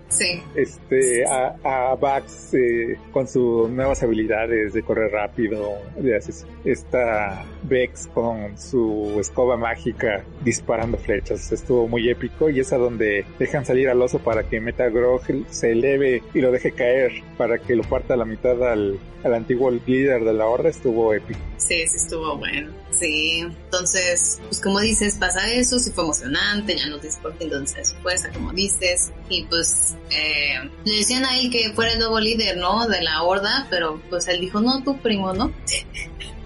Sí. 0.08 0.42
este, 0.56 1.26
a, 1.26 1.56
a 1.64 1.96
Bax 1.96 2.54
eh, 2.54 2.98
con 3.12 3.28
sus 3.28 3.70
nuevas 3.70 4.02
habilidades 4.04 4.74
de 4.74 4.84
correr 4.84 5.12
rápido, 5.12 5.74
de 5.98 6.18
esta 6.64 7.44
Vex 7.64 8.08
con 8.14 8.58
su 8.58 9.18
escoba 9.20 9.58
mágica 9.58 10.24
disparando 10.44 10.98
flechas. 10.98 11.52
Estuvo 11.52 11.88
muy 11.88 12.10
épico 12.10 12.50
y 12.50 12.60
es 12.60 12.72
a 12.72 12.78
donde 12.78 13.26
dejan 13.40 13.66
salir 13.66 13.90
al 13.90 14.02
oso 14.02 14.20
para 14.20 14.44
que 14.44 14.62
meta 14.62 14.88
Grog, 14.90 15.22
se 15.50 15.72
eleve 15.72 16.22
y 16.34 16.40
lo 16.40 16.52
deje 16.52 16.72
caer 16.72 17.12
para 17.38 17.58
que 17.58 17.76
lo 17.76 17.84
parta 17.84 18.14
a 18.14 18.18
la 18.18 18.26
mitad 18.26 18.64
al, 18.64 19.00
al 19.24 19.34
antiguo 19.34 19.72
líder 19.72 20.24
de 20.24 20.34
la 20.34 20.46
horda. 20.46 20.70
Estuvo 20.70 21.14
épico. 21.14 21.40
Sí, 21.68 21.88
sí 21.88 21.96
estuvo 21.96 22.38
bueno. 22.38 22.72
Sí, 22.92 23.40
entonces, 23.40 24.40
pues 24.48 24.62
como 24.62 24.80
dices, 24.80 25.16
pasa 25.16 25.52
eso, 25.52 25.80
sí 25.80 25.92
fue 25.92 26.04
emocionante, 26.04 26.78
ya 26.78 26.88
no 26.88 27.00
te 27.00 27.10
entonces 27.40 27.96
fuerza, 28.02 28.30
como 28.32 28.54
dices, 28.54 29.12
y 29.30 29.44
pues 29.46 29.96
eh, 30.12 30.70
le 30.86 30.96
decían 30.96 31.26
a 31.26 31.38
él 31.40 31.50
que 31.50 31.72
fuera 31.74 31.94
el 31.94 32.00
nuevo 32.00 32.20
líder, 32.20 32.58
¿no? 32.58 32.88
De 32.88 33.02
la 33.02 33.24
horda, 33.24 33.68
pero 33.70 34.00
pues 34.10 34.28
él 34.28 34.42
dijo, 34.42 34.62
no, 34.62 34.84
tú 34.84 34.98
primo, 35.00 35.34
¿no? 35.34 35.52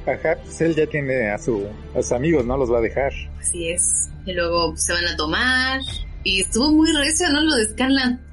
Ajá, 0.06 0.38
pues 0.44 0.62
él 0.62 0.76
ya 0.76 0.88
tiene 0.88 1.30
a, 1.30 1.38
su, 1.38 1.68
a 1.94 2.02
sus 2.02 2.12
amigos, 2.14 2.46
¿no? 2.46 2.58
Los 2.58 2.72
va 2.72 2.80
a 2.80 2.82
dejar. 2.82 3.12
Así 3.40 3.70
es. 3.70 4.10
Y 4.26 4.34
luego 4.34 4.72
pues, 4.72 4.86
se 4.86 4.94
van 4.94 5.06
a 5.06 5.16
tomar. 5.18 5.82
Y 6.24 6.42
estuvo 6.42 6.72
muy 6.72 6.92
recio, 6.92 7.30
¿no? 7.30 7.42
Lo 7.42 7.56
de 7.56 7.66
Scanlan. 7.70 8.26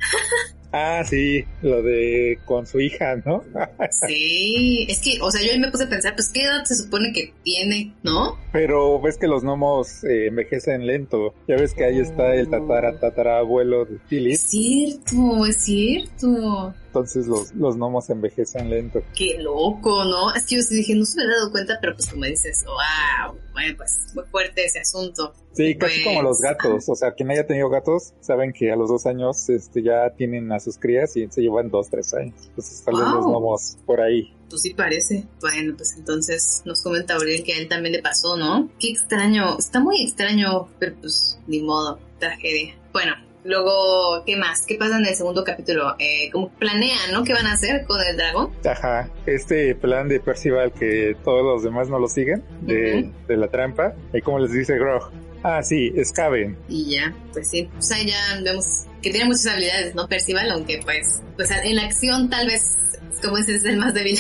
Ah, 0.79 1.03
sí, 1.05 1.43
lo 1.63 1.83
de 1.83 2.39
con 2.45 2.67
su 2.67 2.81
hija, 2.81 3.17
¿no? 3.25 3.43
sí, 4.07 4.87
es 4.91 4.99
que, 5.01 5.19
o 5.23 5.31
sea, 5.31 5.41
yo 5.43 5.53
ahí 5.53 5.59
me 5.59 5.71
puse 5.71 5.85
a 5.85 5.89
pensar, 5.89 6.15
pues, 6.15 6.29
¿qué 6.29 6.43
edad 6.43 6.65
se 6.65 6.75
supone 6.75 7.13
que 7.15 7.33
tiene, 7.43 7.95
no? 8.03 8.37
Pero 8.53 9.01
ves 9.01 9.17
que 9.17 9.27
los 9.27 9.43
gnomos 9.43 10.05
eh, 10.05 10.27
envejecen 10.27 10.87
lento. 10.87 11.35
Ya 11.49 11.57
ves 11.57 11.73
que 11.73 11.85
ahí 11.85 11.99
está 11.99 12.35
el 12.35 12.51
tatara, 12.51 13.01
tatara 13.01 13.39
abuelo 13.39 13.87
de 13.87 13.99
Philip. 14.07 14.35
Es 14.35 14.43
cierto, 14.43 15.47
es 15.47 15.57
cierto 15.57 16.75
entonces 16.87 17.27
los, 17.27 17.55
los 17.55 17.77
gnomos 17.77 18.09
envejecen 18.11 18.71
lento. 18.71 19.03
Qué 19.15 19.39
loco, 19.41 20.05
¿no? 20.05 20.35
Es 20.35 20.47
que 20.47 20.57
yo 20.57 20.63
sí 20.63 20.77
dije, 20.77 20.95
no 20.95 21.05
se 21.05 21.19
me 21.19 21.25
he 21.25 21.37
dado 21.37 21.51
cuenta, 21.51 21.79
pero 21.81 21.95
pues 21.95 22.09
como 22.09 22.25
dices, 22.25 22.65
wow, 22.65 23.39
bueno, 23.53 23.75
pues 23.77 23.99
muy 24.15 24.25
fuerte 24.25 24.65
ese 24.65 24.81
asunto. 24.81 25.35
Sí, 25.53 25.77
casi 25.77 26.05
como 26.05 26.23
los 26.23 26.39
pues, 26.39 26.53
gatos, 26.53 26.89
o 26.89 26.95
sea, 26.95 27.13
quien 27.13 27.31
haya 27.31 27.47
tenido 27.47 27.69
gatos, 27.69 28.13
saben 28.21 28.53
que 28.53 28.71
a 28.71 28.77
los 28.77 28.89
dos 28.89 29.07
años 29.07 29.49
este, 29.49 29.83
ya 29.83 30.11
tienen 30.17 30.53
a 30.53 30.61
sus 30.61 30.79
crías 30.79 31.17
y 31.17 31.27
se 31.31 31.41
llevan 31.41 31.71
dos, 31.71 31.89
tres 31.91 32.13
años. 32.15 32.35
Entonces 32.49 32.83
tal 32.85 32.95
vez 32.95 33.05
los 33.05 33.27
gnomos 33.27 33.79
por 33.87 34.01
ahí. 34.01 34.35
Pues 34.49 34.63
sí 34.63 34.75
parece. 34.75 35.27
Bueno, 35.41 35.75
pues 35.77 35.95
entonces 35.97 36.63
nos 36.65 36.83
comenta 36.83 37.15
Aurel 37.15 37.43
que 37.43 37.55
a 37.55 37.59
él 37.59 37.69
también 37.69 37.93
le 37.95 38.03
pasó, 38.03 38.37
¿no? 38.37 38.69
Qué 38.79 38.91
extraño, 38.91 39.59
está 39.59 39.81
muy 39.81 40.03
extraño, 40.03 40.69
pero 40.79 40.95
pues 41.01 41.39
ni 41.47 41.63
modo, 41.63 41.99
tragedia. 42.19 42.75
Bueno, 42.93 43.15
Luego, 43.47 44.25
¿qué 44.27 44.37
más? 44.37 44.67
¿Qué 44.67 44.75
pasa 44.75 44.99
en 44.99 45.07
el 45.07 45.15
segundo 45.15 45.45
capítulo? 45.45 45.95
Eh, 46.01 46.31
como 46.33 46.51
planean, 46.51 47.13
¿no? 47.13 47.23
¿Qué 47.23 47.33
van 47.33 47.47
a 47.47 47.53
hacer 47.53 47.85
con 47.87 47.99
el 48.05 48.17
dragón? 48.17 48.51
Ajá, 48.65 49.09
este 49.25 49.77
plan 49.77 50.09
de 50.09 50.19
Percival 50.19 50.73
que 50.73 51.17
todos 51.25 51.45
los 51.45 51.63
demás 51.63 51.89
no 51.89 52.01
lo 52.01 52.09
siguen, 52.09 52.43
de, 52.63 53.13
la 53.29 53.49
trampa, 53.49 53.95
y 54.13 54.21
como 54.21 54.41
les 54.41 54.51
dice 54.51 54.77
Grog, 54.77 55.13
ah, 55.45 55.63
sí, 55.63 55.93
escaben. 55.95 56.59
Y 56.69 56.97
ya, 56.97 57.15
pues 57.33 57.49
sí, 57.49 57.69
pues 57.73 57.93
ahí 57.93 58.07
ya 58.07 58.41
vemos 58.43 58.87
que 59.01 59.11
tiene 59.11 59.27
muchas 59.27 59.47
habilidades, 59.47 59.95
¿no? 59.95 60.09
Percival, 60.09 60.51
aunque 60.51 60.81
pues, 60.83 61.23
pues 61.37 61.49
en 61.53 61.77
la 61.77 61.85
acción 61.85 62.29
tal 62.29 62.49
vez, 62.49 62.77
como 63.23 63.39
es 63.39 63.49
el 63.49 63.77
más 63.77 63.95
débil. 63.95 64.19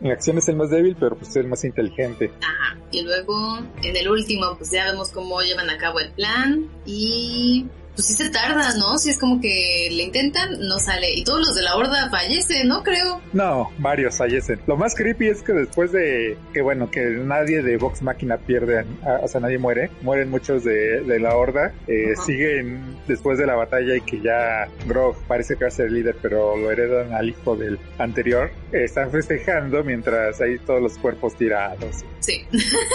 En 0.00 0.08
la 0.08 0.14
acción 0.14 0.38
es 0.38 0.48
el 0.48 0.54
más 0.54 0.70
débil, 0.70 0.96
pero 1.00 1.16
pues 1.16 1.30
es 1.30 1.36
el 1.36 1.48
más 1.48 1.64
inteligente. 1.64 2.30
Ajá. 2.40 2.78
Y 2.92 3.02
luego, 3.02 3.58
en 3.82 3.96
el 3.96 4.08
último, 4.08 4.56
pues 4.56 4.70
ya 4.70 4.84
vemos 4.84 5.10
cómo 5.10 5.40
llevan 5.42 5.68
a 5.68 5.76
cabo 5.76 5.98
el 5.98 6.12
plan. 6.12 6.70
Y 6.86 7.66
pues 7.98 8.06
sí 8.06 8.14
se 8.14 8.30
tarda, 8.30 8.74
¿no? 8.78 8.96
Si 8.96 9.10
es 9.10 9.18
como 9.18 9.40
que 9.40 9.88
le 9.90 10.04
intentan, 10.04 10.56
no 10.60 10.78
sale. 10.78 11.14
Y 11.16 11.24
todos 11.24 11.40
los 11.40 11.54
de 11.56 11.62
la 11.62 11.74
horda 11.74 12.08
fallecen, 12.08 12.68
¿no? 12.68 12.84
Creo. 12.84 13.20
No, 13.32 13.72
varios 13.78 14.16
fallecen. 14.16 14.60
Lo 14.68 14.76
más 14.76 14.94
creepy 14.94 15.26
es 15.26 15.42
que 15.42 15.52
después 15.52 15.90
de 15.90 16.38
que, 16.52 16.62
bueno, 16.62 16.92
que 16.92 17.00
nadie 17.00 17.60
de 17.60 17.76
Vox 17.76 18.00
Máquina 18.02 18.36
pierde, 18.36 18.84
o 19.20 19.26
sea, 19.26 19.40
nadie 19.40 19.58
muere, 19.58 19.90
mueren 20.02 20.30
muchos 20.30 20.62
de, 20.62 21.18
la 21.18 21.34
horda, 21.34 21.74
eh, 21.88 22.14
siguen 22.24 22.98
después 23.08 23.36
de 23.36 23.46
la 23.46 23.56
batalla 23.56 23.96
y 23.96 24.00
que 24.02 24.20
ya 24.20 24.68
Grog 24.86 25.16
parece 25.26 25.56
que 25.56 25.64
va 25.64 25.68
a 25.68 25.72
ser 25.72 25.86
el 25.86 25.94
líder, 25.94 26.14
pero 26.22 26.56
lo 26.56 26.70
heredan 26.70 27.12
al 27.14 27.30
hijo 27.30 27.56
del 27.56 27.80
anterior, 27.98 28.52
están 28.70 29.10
festejando 29.10 29.82
mientras 29.82 30.40
hay 30.40 30.60
todos 30.60 30.80
los 30.80 30.96
cuerpos 30.98 31.34
tirados. 31.34 32.04
Sí. 32.20 32.46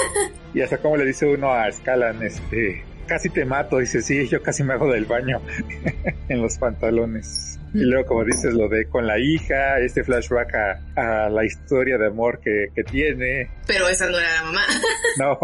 y 0.53 0.61
hasta 0.61 0.77
como 0.77 0.95
le 0.95 1.03
dice 1.03 1.25
uno 1.25 1.51
a 1.51 1.69
Scalan, 1.69 2.23
este, 2.23 2.85
casi 3.05 3.29
te 3.29 3.45
mato. 3.45 3.79
Dice, 3.79 4.01
sí, 4.01 4.27
yo 4.27 4.41
casi 4.41 4.63
me 4.63 4.73
hago 4.73 4.91
del 4.91 5.05
baño 5.05 5.41
en 6.29 6.41
los 6.41 6.57
pantalones. 6.57 7.59
Y 7.73 7.79
luego, 7.79 8.05
como 8.05 8.23
dices, 8.23 8.53
lo 8.53 8.69
de 8.69 8.85
con 8.85 9.07
la 9.07 9.17
hija, 9.17 9.79
este 9.79 10.03
flashback 10.03 10.53
a, 10.95 11.29
la 11.29 11.43
historia 11.43 11.97
de 11.97 12.07
amor 12.07 12.39
que, 12.39 12.67
que, 12.75 12.83
tiene. 12.83 13.49
Pero 13.65 13.89
esa 13.89 14.07
no 14.09 14.19
era 14.19 14.31
la 14.35 14.43
mamá. 14.43 14.61
no. 15.17 15.37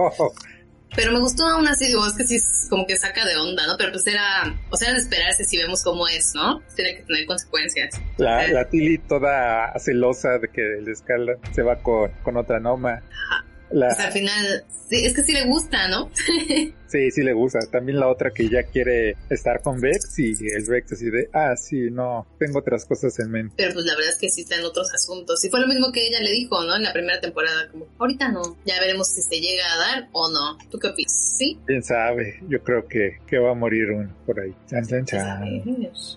Pero 0.96 1.12
me 1.12 1.20
gustó 1.20 1.46
aún 1.48 1.68
así, 1.68 1.88
digo, 1.88 2.06
es 2.06 2.14
que 2.14 2.26
sí, 2.26 2.38
como 2.70 2.86
que 2.86 2.98
saca 2.98 3.26
de 3.26 3.36
onda, 3.38 3.66
¿no? 3.68 3.78
Pero 3.78 3.92
pues 3.92 4.06
era, 4.08 4.56
o 4.70 4.78
sea, 4.78 4.92
de 4.92 5.00
esperarse 5.00 5.44
si 5.44 5.58
vemos 5.58 5.84
cómo 5.84 6.08
es, 6.08 6.34
¿no? 6.36 6.62
Tiene 6.76 6.98
que 6.98 7.04
tener 7.04 7.26
consecuencias. 7.26 8.00
La, 8.18 8.48
la 8.48 8.66
Tilly 8.66 8.98
toda 8.98 9.74
celosa 9.80 10.40
de 10.40 10.48
que 10.50 10.62
el 10.80 10.88
escala 10.88 11.34
se 11.52 11.62
va 11.62 11.78
con, 11.78 12.12
con 12.24 12.38
otra 12.38 12.60
Noma. 12.60 12.94
Ajá. 12.94 13.39
Pues 13.70 14.00
al 14.00 14.12
final, 14.12 14.66
sí, 14.90 15.06
es 15.06 15.14
que 15.14 15.24
sí 15.24 15.34
le 15.34 15.46
gusta, 15.46 15.88
¿no? 15.88 16.10
sí, 16.88 17.12
sí 17.12 17.22
le 17.22 17.34
gusta. 17.34 17.60
También 17.72 18.00
la 18.00 18.08
otra 18.08 18.32
que 18.32 18.50
ya 18.50 18.64
quiere 18.64 19.16
estar 19.30 19.62
con 19.62 19.80
Vex 19.80 20.18
y 20.20 20.34
el 20.48 20.66
Vex 20.68 20.94
así 20.94 21.10
de, 21.10 21.30
ah, 21.34 21.56
sí, 21.56 21.90
no, 21.92 22.26
tengo 22.40 22.60
otras 22.60 22.86
cosas 22.86 23.18
en 23.20 23.32
mente. 23.32 23.54
Pero 23.58 23.74
pues 23.74 23.86
la 23.86 23.96
verdad 23.96 24.12
es 24.12 24.18
que 24.18 24.30
sí 24.30 24.42
está 24.42 24.56
en 24.56 24.66
otros 24.66 24.92
asuntos. 24.94 25.44
Y 25.44 25.50
fue 25.50 25.60
lo 25.60 25.68
mismo 25.68 25.92
que 25.92 26.08
ella 26.08 26.20
le 26.22 26.32
dijo, 26.32 26.64
¿no? 26.64 26.76
En 26.76 26.84
la 26.84 26.94
primera 26.94 27.20
temporada, 27.20 27.70
como, 27.72 27.88
ahorita 28.00 28.30
no, 28.30 28.58
ya 28.66 28.80
veremos 28.80 29.08
si 29.08 29.22
se 29.22 29.40
llega 29.40 29.64
a 29.74 29.78
dar 29.78 30.10
o 30.12 30.32
no. 30.32 30.58
¿Tú 30.70 30.80
qué 30.80 30.88
opinas? 30.88 31.36
¿Sí? 31.38 31.60
Quién 31.66 31.84
sabe, 31.84 32.42
yo 32.50 32.64
creo 32.64 32.88
que, 32.88 33.20
que 33.28 33.38
va 33.38 33.52
a 33.52 33.56
morir 33.56 33.92
uno 33.92 34.14
por 34.26 34.40
ahí. 34.40 34.54
Chan, 34.68 34.86
chan, 34.86 35.06
chan. 35.06 35.44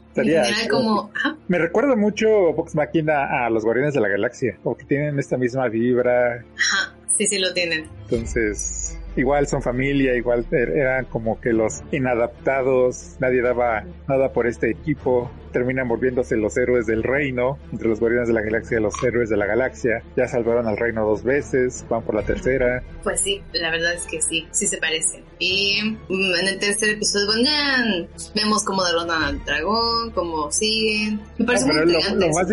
Estaría, 0.09 0.45
como... 0.69 1.11
Me 1.49 1.59
recuerda 1.59 1.97
mucho 1.97 2.53
Vox 2.53 2.75
Máquina 2.75 3.45
a 3.45 3.51
los 3.51 3.65
Guardianes 3.65 3.95
de 3.95 4.01
la 4.01 4.09
Galaxia, 4.09 4.59
como 4.63 4.77
que 4.77 4.85
tienen 4.85 5.19
esta 5.19 5.37
misma 5.37 5.69
vibra. 5.69 6.45
Ajá 6.57 6.92
Sí, 7.17 7.27
sí 7.27 7.39
lo 7.39 7.53
tienen. 7.53 7.89
Entonces, 8.05 8.97
igual 9.17 9.47
son 9.47 9.63
familia, 9.63 10.15
igual 10.17 10.47
er, 10.51 10.71
eran 10.71 11.05
como 11.07 11.41
que 11.41 11.53
los 11.53 11.83
inadaptados, 11.93 13.17
nadie 13.21 13.43
daba 13.43 13.85
nada 14.09 14.33
por 14.33 14.47
este 14.47 14.71
equipo, 14.71 15.31
terminan 15.53 15.87
volviéndose 15.87 16.37
los 16.37 16.57
héroes 16.57 16.87
del 16.87 17.03
reino, 17.03 17.59
entre 17.71 17.89
los 17.89 18.01
guardianes 18.01 18.29
de 18.29 18.35
la 18.35 18.43
galaxia 18.43 18.81
los 18.81 19.03
héroes 19.05 19.29
de 19.29 19.37
la 19.37 19.47
galaxia, 19.47 20.03
ya 20.17 20.27
salvaron 20.27 20.67
al 20.67 20.77
reino 20.77 21.07
dos 21.07 21.23
veces, 21.23 21.85
van 21.89 22.03
por 22.03 22.15
la 22.15 22.23
tercera. 22.23 22.83
Pues 23.03 23.21
sí, 23.21 23.43
la 23.53 23.71
verdad 23.71 23.95
es 23.95 24.07
que 24.07 24.21
sí, 24.21 24.47
sí 24.51 24.67
se 24.67 24.79
parecen. 24.79 25.23
Y 25.39 25.79
mm, 26.09 26.35
en 26.41 26.49
el 26.49 26.59
tercer 26.59 26.91
episodio, 26.91 27.27
bueno, 27.27 28.09
vemos 28.35 28.65
cómo 28.65 28.85
derrotan 28.85 29.23
al 29.23 29.45
dragón, 29.45 30.11
cómo 30.13 30.51
siguen. 30.51 31.21
Me 31.39 31.45
parece 31.45 31.67
muy 31.67 31.77
lo, 31.77 31.85
lo, 31.85 32.29
más 32.31 32.49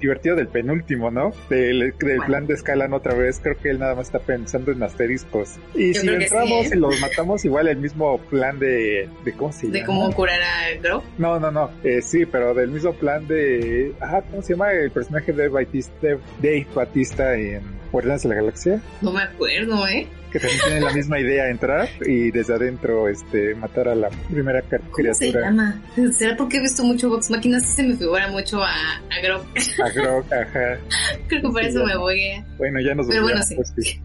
divertido 0.00 0.36
del 0.36 0.48
penúltimo, 0.48 1.10
¿no? 1.10 1.32
Del, 1.48 1.92
plan 2.26 2.46
de 2.46 2.54
Escalan 2.54 2.92
otra 2.92 3.14
vez, 3.14 3.40
creo 3.42 3.56
que 3.58 3.70
él 3.70 3.78
nada 3.78 3.94
más 3.94 4.06
está 4.06 4.20
pensando 4.20 4.72
en 4.72 4.82
asteriscos. 4.82 5.58
Y 5.74 5.89
si 5.94 6.08
entramos 6.08 6.72
y 6.72 6.76
los 6.76 7.00
matamos, 7.00 7.44
igual 7.44 7.68
el 7.68 7.76
mismo 7.78 8.18
plan 8.18 8.58
de, 8.58 9.08
de 9.24 9.32
¿cómo 9.32 9.52
se 9.52 9.66
llama? 9.66 9.78
¿De 9.78 9.84
cómo 9.84 10.12
curar 10.12 10.40
a 10.42 10.80
Gro? 10.80 11.02
No, 11.18 11.38
no, 11.38 11.50
no. 11.50 11.70
Eh, 11.84 12.02
sí, 12.02 12.26
pero 12.26 12.54
del 12.54 12.70
mismo 12.70 12.92
plan 12.94 13.26
de. 13.26 13.94
Ajá, 14.00 14.22
¿cómo 14.22 14.42
se 14.42 14.54
llama 14.54 14.72
el 14.72 14.90
personaje 14.90 15.32
de 15.32 15.48
Batista, 15.48 16.08
Dave 16.42 16.66
Batista 16.74 17.34
en 17.34 17.62
Guardianes 17.92 18.22
de 18.22 18.28
la 18.28 18.34
Galaxia? 18.36 18.82
No 19.00 19.12
me 19.12 19.22
acuerdo, 19.22 19.86
¿eh? 19.88 20.06
Que 20.30 20.38
también 20.38 20.60
tiene 20.64 20.80
la 20.80 20.92
misma 20.92 21.18
idea, 21.18 21.48
entrar 21.48 21.88
y 22.06 22.30
desde 22.30 22.54
adentro 22.54 23.08
este 23.08 23.54
matar 23.56 23.88
a 23.88 23.96
la 23.96 24.10
primera 24.30 24.62
criatura. 24.62 25.12
¿Cómo 25.12 25.14
se 25.14 25.32
llama? 25.32 25.82
¿Será 26.16 26.36
porque 26.36 26.58
he 26.58 26.60
visto 26.60 26.84
mucho 26.84 27.08
Vox 27.08 27.30
Machina? 27.30 27.58
Sí 27.58 27.74
se 27.74 27.82
me 27.82 27.96
figura 27.96 28.28
mucho 28.28 28.62
a, 28.62 28.70
a 28.70 29.20
Grok. 29.22 29.44
A 29.82 30.40
ajá. 30.40 30.78
Creo 31.28 31.42
que 31.42 31.48
por 31.48 31.62
eso 31.62 31.84
me 31.84 31.96
voy. 31.96 32.20
Bueno, 32.58 32.80
ya 32.80 32.94
nos 32.94 33.08
Pero 33.08 33.22
bueno, 33.22 33.42
sí. 33.42 33.56
Pues, 33.56 33.72
sí. 33.76 34.00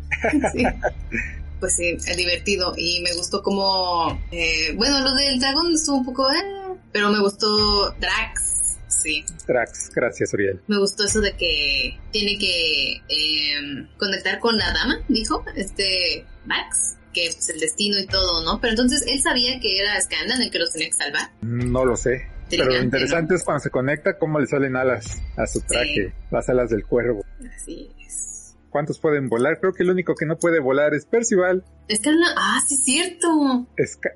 pues 1.59 1.75
sí, 1.75 1.89
es 1.89 2.17
divertido 2.17 2.73
y 2.77 3.01
me 3.01 3.13
gustó 3.13 3.41
como, 3.41 4.19
eh, 4.31 4.73
bueno, 4.75 5.01
lo 5.01 5.13
del 5.13 5.39
dragón 5.39 5.73
estuvo 5.73 5.97
un 5.97 6.05
poco, 6.05 6.31
eh, 6.31 6.77
pero 6.91 7.09
me 7.09 7.19
gustó 7.19 7.91
Drax, 7.99 8.77
sí. 8.87 9.23
Drax, 9.47 9.91
gracias, 9.93 10.33
Uriel. 10.33 10.61
Me 10.67 10.77
gustó 10.77 11.05
eso 11.05 11.21
de 11.21 11.33
que 11.33 11.97
tiene 12.11 12.37
que 12.37 13.01
em, 13.07 13.87
conectar 13.97 14.39
con 14.39 14.57
la 14.57 14.71
dama, 14.73 14.99
dijo, 15.07 15.43
este 15.55 16.25
Max 16.45 16.97
que 17.13 17.27
es 17.27 17.47
el 17.47 17.61
destino 17.61 17.97
y 17.97 18.05
todo, 18.07 18.43
¿no? 18.43 18.59
Pero 18.59 18.71
entonces 18.71 19.05
él 19.07 19.21
sabía 19.21 19.57
que 19.61 19.79
era 19.79 20.01
Scanlan 20.01 20.41
el 20.41 20.51
que 20.51 20.59
los 20.59 20.73
tenía 20.73 20.89
que 20.89 20.95
salvar. 20.95 21.29
No 21.41 21.85
lo 21.85 21.95
sé. 21.95 22.27
Pero 22.49 22.65
lo 22.65 22.83
interesante 22.83 23.35
es 23.35 23.43
cuando 23.43 23.61
se 23.63 23.69
conecta, 23.69 24.17
cómo 24.17 24.37
le 24.37 24.47
salen 24.47 24.75
alas 24.75 25.21
a 25.37 25.47
su 25.47 25.61
traje, 25.61 26.13
las 26.29 26.49
alas 26.49 26.69
del 26.69 26.85
cuervo. 26.85 27.23
Así 27.55 27.89
cuántos 28.75 28.99
pueden 28.99 29.29
volar. 29.29 29.57
Creo 29.61 29.71
que 29.71 29.83
el 29.83 29.89
único 29.89 30.15
que 30.15 30.25
no 30.25 30.35
puede 30.35 30.59
volar 30.59 30.93
es 30.93 31.05
Percival. 31.05 31.63
Escala, 31.87 32.25
ah, 32.35 32.59
sí, 32.67 32.75
cierto. 32.75 33.65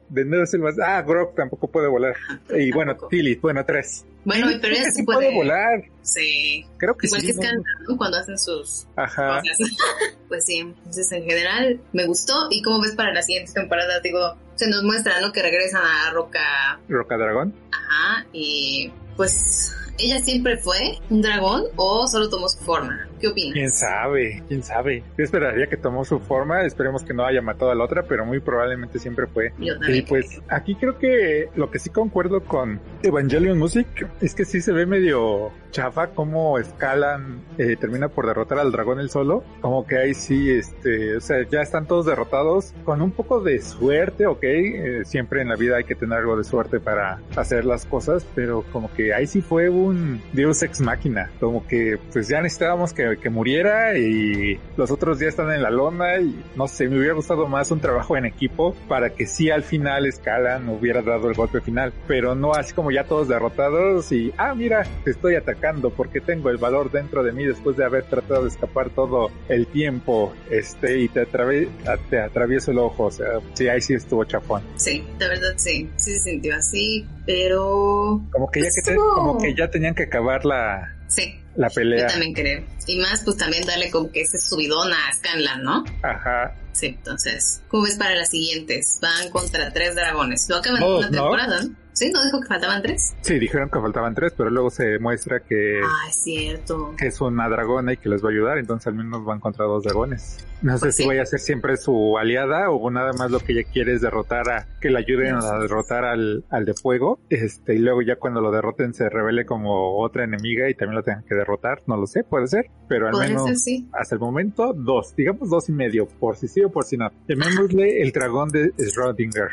de 0.10 0.26
nuevo 0.26 0.44
es 0.44 0.54
el 0.54 0.60
más. 0.60 0.76
Ah, 0.84 1.02
Grok 1.02 1.34
tampoco 1.34 1.72
puede 1.72 1.88
volar. 1.88 2.14
y 2.54 2.70
bueno, 2.74 2.98
Tilly, 3.10 3.36
bueno, 3.36 3.64
tres. 3.66 4.06
Bueno, 4.26 4.48
pero 4.62 4.76
ella 4.76 4.92
sí 4.92 5.04
puede... 5.04 5.34
volar. 5.34 5.82
Sí. 6.02 6.66
Creo 6.76 6.98
que 6.98 7.08
Igual 7.08 7.22
sí. 7.22 7.30
Igual 7.30 7.42
que 7.42 7.48
Escala, 7.48 7.64
¿no? 7.88 7.96
Cuando 7.96 8.18
hacen 8.18 8.38
sus 8.38 8.86
Ajá. 8.98 9.42
pues 10.28 10.44
sí. 10.44 10.58
Entonces, 10.58 11.10
en 11.14 11.24
general, 11.24 11.80
me 11.94 12.06
gustó. 12.06 12.50
Y 12.50 12.62
como 12.62 12.82
ves 12.82 12.96
para 12.96 13.14
la 13.14 13.22
siguiente 13.22 13.54
temporada, 13.54 14.02
digo, 14.02 14.36
se 14.56 14.68
nos 14.68 14.84
muestra, 14.84 15.22
¿no? 15.22 15.32
Que 15.32 15.42
regresan 15.42 15.84
a 15.86 16.12
Roca... 16.12 16.82
Roca 16.90 17.16
Dragón. 17.16 17.56
Ajá, 17.72 18.28
y 18.34 18.92
pues 19.16 19.74
ella 19.98 20.20
siempre 20.20 20.58
fue 20.58 21.00
un 21.10 21.22
dragón 21.22 21.64
o 21.78 22.08
solo 22.08 22.30
tomó 22.30 22.50
su 22.50 22.60
forma. 22.60 23.09
¿Qué 23.20 23.28
opinas? 23.28 23.54
¿Quién 23.54 23.70
sabe? 23.72 24.44
¿Quién 24.48 24.64
sabe? 24.64 25.04
Yo 25.18 25.24
esperaría 25.24 25.68
que 25.68 25.78
tomó 25.78 26.06
su 26.06 26.20
forma, 26.20 26.64
esperemos 26.64 27.04
que 27.04 27.14
no 27.14 27.26
haya 27.26 27.42
matado 27.42 27.72
a 27.72 27.76
la 27.76 27.84
otra, 27.84 28.04
pero 28.04 28.26
muy 28.26 28.40
probablemente 28.40 29.00
siempre 29.00 29.28
fue. 29.28 29.54
Yo. 29.60 29.74
Y 29.88 30.02
pues 30.04 30.42
aquí 30.48 30.76
creo 30.76 30.98
que 30.98 31.50
lo 31.56 31.70
que 31.70 31.80
sí 31.80 31.90
concuerdo 31.90 32.42
con 32.42 32.80
Evangelion 33.04 33.58
Music 33.58 33.88
es 34.22 34.36
que 34.36 34.46
sí 34.46 34.62
se 34.62 34.72
ve 34.72 34.86
medio 34.86 35.52
chafa 35.72 36.08
cómo 36.08 36.58
escalan, 36.58 37.44
eh, 37.58 37.76
termina 37.80 38.10
por 38.10 38.26
derrotar 38.26 38.60
al 38.60 38.72
dragón 38.72 39.00
el 39.00 39.10
solo, 39.10 39.44
como 39.62 39.86
que 39.86 39.98
ahí 39.98 40.14
sí, 40.14 40.52
este, 40.52 41.18
o 41.18 41.22
sea, 41.22 41.48
ya 41.48 41.62
están 41.62 41.86
todos 41.88 42.06
derrotados 42.06 42.74
con 42.84 43.02
un 43.02 43.12
poco 43.12 43.42
de 43.42 43.62
suerte, 43.62 44.26
ok, 44.26 44.44
eh, 44.44 45.02
siempre 45.06 45.42
en 45.42 45.50
la 45.50 45.56
vida 45.56 45.78
hay 45.78 45.84
que 45.84 45.96
tener 45.96 46.20
algo 46.20 46.38
de 46.38 46.44
suerte 46.44 46.80
para 46.80 47.22
hacer 47.36 47.66
las 47.66 47.86
cosas, 47.86 48.26
pero 48.36 48.64
como 48.72 48.92
que 48.94 49.14
ahí 49.14 49.28
sí 49.28 49.42
fue 49.42 49.70
un 49.70 50.22
Deus 50.34 50.64
ex 50.64 50.82
máquina, 50.82 51.32
como 51.40 51.66
que 51.68 52.00
pues 52.12 52.28
ya 52.28 52.42
necesitábamos 52.42 52.94
que, 52.94 53.09
que 53.18 53.30
muriera 53.30 53.98
y 53.98 54.60
los 54.78 54.92
otros 54.92 55.20
ya 55.20 55.28
están 55.28 55.52
en 55.52 55.62
la 55.62 55.70
lona 55.70 56.20
y 56.20 56.44
no 56.56 56.68
sé, 56.68 56.88
me 56.88 56.98
hubiera 56.98 57.14
gustado 57.14 57.48
más 57.48 57.72
un 57.72 57.80
trabajo 57.80 58.18
en 58.18 58.26
equipo 58.26 58.76
para 58.88 59.12
que 59.12 59.26
sí 59.26 59.50
al 59.50 59.64
final 59.64 60.06
escalan 60.06 60.70
hubiera 60.70 61.02
dado 61.02 61.30
el 61.30 61.36
golpe 61.36 61.62
final, 61.62 61.94
pero 62.08 62.36
no 62.36 62.54
así 62.54 62.74
como 62.74 62.92
ya 62.92 63.04
todos 63.04 63.28
derrotados 63.28 64.12
y, 64.12 64.34
ah, 64.38 64.54
mira, 64.56 64.86
te 65.04 65.12
estoy 65.12 65.36
atacando 65.36 65.90
porque 65.90 66.22
tengo 66.22 66.50
el 66.50 66.58
valor 66.58 66.92
dentro 66.92 67.24
de 67.24 67.32
mí 67.32 67.46
después 67.46 67.78
de 67.78 67.86
haber 67.86 68.04
tratado 68.04 68.44
de 68.44 68.50
escapar 68.50 68.90
todo 68.90 69.32
el 69.48 69.68
tiempo 69.68 70.34
este 70.50 71.00
y 71.00 71.10
te, 71.10 71.26
te 71.26 72.20
atravieso 72.20 72.72
el 72.72 72.80
ojo 72.80 73.06
o 73.06 73.12
sea 73.12 73.40
sí 73.54 73.68
ahí 73.68 73.82
sí 73.82 73.94
estuvo 73.94 74.24
chafón. 74.26 74.62
Sí 74.76 75.04
de 75.18 75.28
verdad 75.28 75.54
sí 75.58 75.90
sí 75.96 76.14
se 76.14 76.20
sintió 76.32 76.56
así 76.56 77.06
pero 77.26 78.22
como 78.32 78.50
que 78.50 78.62
ya 78.62 78.70
que 78.70 78.96
como 78.96 79.38
que 79.38 79.56
ya 79.56 79.70
tenían 79.70 79.96
que 79.96 80.04
acabar 80.04 80.46
la 80.46 80.96
sí 81.08 81.40
la 81.60 81.70
pelea. 81.70 82.08
Yo 82.08 82.08
también 82.08 82.34
creo. 82.34 82.64
Y 82.88 83.00
más, 83.00 83.22
pues 83.24 83.36
también 83.36 83.66
darle 83.66 83.92
como 83.92 84.10
que 84.12 84.22
ese 84.22 84.40
subidón 84.40 84.94
a 84.94 85.14
Scanlan, 85.14 85.62
¿no? 85.62 85.84
Ajá. 86.02 86.56
Sí, 86.72 86.88
entonces, 86.88 87.62
¿cómo 87.68 87.84
ves 87.84 87.98
para 87.98 88.16
las 88.16 88.30
siguientes? 88.30 88.98
Van 89.02 89.30
contra 89.30 89.72
tres 89.74 89.94
dragones. 89.94 90.48
Lo 90.48 90.56
acaban 90.56 90.82
oh, 90.82 91.00
una 91.00 91.12
temporada, 91.12 91.64
¿no? 91.64 91.76
¿Sí? 92.00 92.10
¿No 92.14 92.24
dijo 92.24 92.40
que 92.40 92.48
faltaban 92.48 92.82
tres? 92.82 93.14
Sí, 93.20 93.38
dijeron 93.40 93.70
que 93.70 93.78
faltaban 93.78 94.16
tres, 94.16 94.32
pero 94.38 94.50
luego 94.50 94.70
se 94.70 95.00
muestra 95.00 95.42
que... 95.42 95.82
Ah, 95.84 96.08
es 96.08 96.24
cierto. 96.24 96.96
Que 96.98 97.08
es 97.08 97.20
una 97.20 97.50
dragona 97.50 97.92
y 97.92 97.98
que 97.98 98.08
les 98.08 98.24
va 98.24 98.30
a 98.30 98.32
ayudar, 98.32 98.58
entonces 98.58 98.88
al 98.88 98.94
menos 98.94 99.26
van 99.26 99.42
contra 99.42 99.66
dos 99.66 99.84
dragones. 99.84 100.38
No 100.62 100.78
sé 100.78 100.86
pues 100.86 100.96
si 100.96 101.06
vaya 101.06 101.24
a 101.24 101.26
ser 101.26 101.42
siempre 101.42 101.76
su 101.76 102.18
aliada 102.18 102.70
o 102.70 102.90
nada 102.90 103.12
más 103.12 103.32
lo 103.32 103.42
que 103.42 103.52
ella 103.52 103.70
quiere 103.70 103.96
es 103.96 104.02
derrotar 104.02 104.50
a... 104.50 104.68
Que 104.80 104.90
le 104.90 104.98
ayuden 104.98 105.36
a 105.36 105.60
derrotar 105.60 106.06
al, 106.06 106.46
al 106.50 106.64
de 106.64 106.74
fuego. 106.74 107.20
Este, 107.30 107.76
y 107.76 107.80
luego 107.80 108.02
ya 108.02 108.16
cuando 108.16 108.40
lo 108.40 108.50
derroten 108.50 108.94
se 108.94 109.10
revele 109.10 109.46
como 109.46 110.00
otra 110.00 110.24
enemiga 110.24 110.70
y 110.70 110.76
también 110.76 110.96
lo 110.96 111.04
tengan 111.04 111.26
que 111.26 111.36
derrotar. 111.36 111.82
No 111.86 111.98
lo 111.98 112.08
sé, 112.08 112.24
puede 112.24 112.48
ser. 112.48 112.68
Pero 112.88 113.10
al 113.10 113.18
menos 113.18 113.52
hasta 113.92 114.16
el 114.16 114.22
momento 114.22 114.72
dos, 114.74 115.18
digamos 115.18 115.50
dos 115.50 115.68
y 115.68 115.74
medio, 115.74 116.08
por 116.08 116.38
si 116.38 116.48
sí 116.48 116.64
o 116.64 116.72
por 116.72 116.86
si 116.86 116.96
no. 116.96 117.12
Llamémosle 117.28 118.02
el 118.02 118.14
dragón 118.14 118.48
de 118.48 118.72
Schrödinger. 118.78 119.50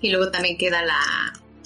Y 0.00 0.10
luego 0.10 0.28
también 0.32 0.58
queda 0.58 0.82
la 0.82 0.96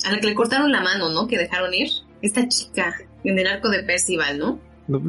a 0.04 0.12
la 0.12 0.21
que 0.21 0.28
le 0.28 0.35
cortaron 0.35 0.71
la 0.73 0.80
mano, 0.80 1.09
¿no? 1.11 1.26
Que 1.26 1.38
dejaron 1.38 1.73
ir. 1.75 1.88
Esta 2.21 2.47
chica 2.49 2.94
en 3.25 3.38
el 3.38 3.47
arco 3.47 3.68
de 3.68 3.82
Percival, 3.82 4.38
¿no? 4.38 4.61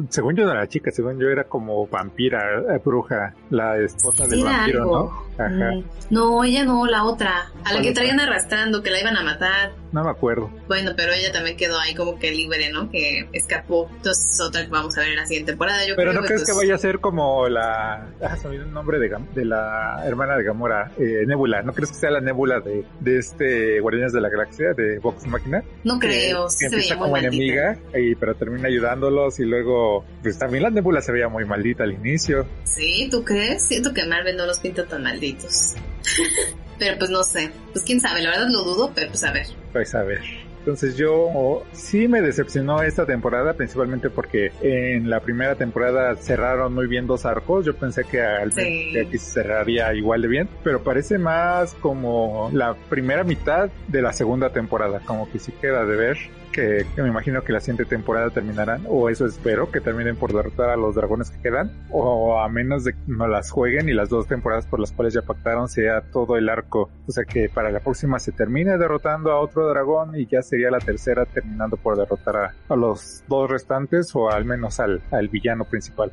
según 0.08 0.36
yo 0.36 0.44
no 0.44 0.52
era 0.52 0.68
chica, 0.68 0.90
según 0.90 1.18
yo 1.18 1.28
era 1.28 1.44
como 1.44 1.86
vampira, 1.86 2.38
eh, 2.60 2.80
bruja, 2.84 3.34
la 3.50 3.76
esposa 3.78 4.26
del 4.26 4.44
vampiro, 4.44 4.84
¿no? 4.84 5.24
Ajá. 5.34 5.50
Mm. 5.50 5.84
No, 6.10 6.44
ella 6.44 6.64
no, 6.64 6.86
la 6.86 7.04
otra, 7.04 7.50
a 7.64 7.72
la 7.72 7.82
que 7.82 7.92
traían 7.92 8.20
arrastrando, 8.20 8.82
que 8.82 8.90
la 8.90 9.00
iban 9.00 9.16
a 9.16 9.22
matar. 9.22 9.72
No 9.94 10.02
me 10.02 10.10
acuerdo. 10.10 10.50
Bueno, 10.66 10.90
pero 10.96 11.12
ella 11.12 11.30
también 11.30 11.56
quedó 11.56 11.78
ahí 11.78 11.94
como 11.94 12.18
que 12.18 12.32
libre, 12.32 12.68
¿no? 12.72 12.90
Que 12.90 13.28
escapó. 13.32 13.88
Entonces, 13.94 14.40
otra 14.40 14.64
que 14.64 14.68
vamos 14.68 14.98
a 14.98 15.02
ver 15.02 15.10
en 15.10 15.16
la 15.16 15.24
siguiente 15.24 15.52
temporada. 15.52 15.86
Yo 15.86 15.94
pero 15.94 16.10
creo 16.10 16.20
no 16.20 16.26
crees 16.26 16.42
que 16.42 16.52
pues 16.52 16.66
vaya 16.66 16.74
a 16.74 16.78
ser 16.78 16.98
como 16.98 17.48
la. 17.48 18.08
Ah, 18.20 18.36
se 18.36 18.48
me 18.48 18.56
el 18.56 18.72
nombre 18.72 18.98
de, 18.98 19.16
de 19.36 19.44
la 19.44 20.02
hermana 20.04 20.36
de 20.36 20.42
Gamora, 20.42 20.90
eh, 20.98 21.22
Nebula. 21.28 21.62
¿No 21.62 21.72
crees 21.72 21.92
que 21.92 21.98
sea 21.98 22.10
la 22.10 22.20
Nebula 22.20 22.58
de, 22.58 22.84
de 22.98 23.18
este 23.20 23.78
Guardianes 23.78 24.12
de 24.12 24.20
la 24.20 24.30
Galaxia, 24.30 24.72
de 24.76 24.98
Vox 24.98 25.28
Machina? 25.28 25.62
No 25.84 26.00
creo. 26.00 26.48
Que, 26.58 26.66
empieza 26.66 26.98
como 26.98 27.16
enemiga, 27.16 27.78
y, 27.96 28.16
pero 28.16 28.34
termina 28.34 28.66
ayudándolos 28.66 29.38
y 29.38 29.44
luego. 29.44 30.04
Pues 30.22 30.36
también 30.40 30.64
la 30.64 30.70
Nebula 30.70 31.02
se 31.02 31.12
veía 31.12 31.28
muy 31.28 31.44
maldita 31.44 31.84
al 31.84 31.92
inicio. 31.92 32.48
Sí, 32.64 33.06
¿tú 33.12 33.22
crees? 33.22 33.62
Siento 33.62 33.94
que 33.94 34.04
Marvel 34.06 34.36
no 34.36 34.44
los 34.44 34.58
pinta 34.58 34.86
tan 34.86 35.04
malditos. 35.04 35.74
Pero 36.78 36.98
pues 36.98 37.10
no 37.10 37.22
sé. 37.22 37.50
Pues 37.72 37.84
quién 37.84 38.00
sabe, 38.00 38.22
la 38.22 38.30
verdad 38.30 38.48
lo 38.50 38.62
dudo, 38.62 38.92
pero 38.94 39.08
pues 39.08 39.24
a 39.24 39.32
ver. 39.32 39.46
Pues 39.72 39.94
a 39.94 40.02
ver. 40.02 40.20
Entonces 40.64 40.96
yo 40.96 41.62
sí 41.72 42.08
me 42.08 42.22
decepcionó 42.22 42.82
esta 42.82 43.04
temporada, 43.04 43.52
principalmente 43.52 44.08
porque 44.08 44.50
en 44.62 45.10
la 45.10 45.20
primera 45.20 45.56
temporada 45.56 46.16
cerraron 46.16 46.72
muy 46.72 46.86
bien 46.86 47.06
dos 47.06 47.26
arcos. 47.26 47.66
Yo 47.66 47.76
pensé 47.76 48.04
que, 48.04 48.22
al 48.22 48.54
que 48.54 49.04
aquí 49.06 49.18
se 49.18 49.42
cerraría 49.42 49.92
igual 49.92 50.22
de 50.22 50.28
bien, 50.28 50.48
pero 50.62 50.82
parece 50.82 51.18
más 51.18 51.74
como 51.74 52.48
la 52.54 52.74
primera 52.88 53.24
mitad 53.24 53.68
de 53.88 54.00
la 54.00 54.14
segunda 54.14 54.54
temporada, 54.54 55.00
como 55.04 55.30
que 55.30 55.38
sí 55.38 55.52
queda 55.52 55.84
de 55.84 55.96
ver 55.96 56.16
que, 56.54 56.86
me 56.96 57.08
imagino 57.08 57.42
que 57.42 57.52
la 57.52 57.60
siguiente 57.60 57.84
temporada 57.84 58.30
terminarán, 58.30 58.84
o 58.88 59.10
eso 59.10 59.26
espero, 59.26 59.70
que 59.70 59.80
terminen 59.80 60.16
por 60.16 60.32
derrotar 60.32 60.70
a 60.70 60.76
los 60.76 60.94
dragones 60.94 61.30
que 61.30 61.42
quedan, 61.42 61.72
o 61.90 62.40
a 62.40 62.48
menos 62.48 62.84
de 62.84 62.92
que 62.92 62.98
no 63.06 63.26
las 63.26 63.50
jueguen 63.50 63.88
y 63.88 63.92
las 63.92 64.08
dos 64.08 64.28
temporadas 64.28 64.66
por 64.66 64.80
las 64.80 64.92
cuales 64.92 65.14
ya 65.14 65.22
pactaron 65.22 65.68
sea 65.68 66.02
todo 66.12 66.36
el 66.36 66.48
arco. 66.48 66.90
O 67.06 67.12
sea 67.12 67.24
que 67.24 67.48
para 67.48 67.70
la 67.70 67.80
próxima 67.80 68.18
se 68.18 68.32
termine 68.32 68.78
derrotando 68.78 69.32
a 69.32 69.40
otro 69.40 69.68
dragón 69.68 70.16
y 70.18 70.26
ya 70.26 70.42
sería 70.42 70.70
la 70.70 70.78
tercera 70.78 71.26
terminando 71.26 71.76
por 71.76 71.96
derrotar 71.96 72.54
a, 72.68 72.76
los 72.76 73.22
dos 73.28 73.50
restantes 73.50 74.14
o 74.14 74.30
al 74.30 74.44
menos 74.44 74.80
al, 74.80 75.02
al 75.10 75.28
villano 75.28 75.64
principal. 75.64 76.12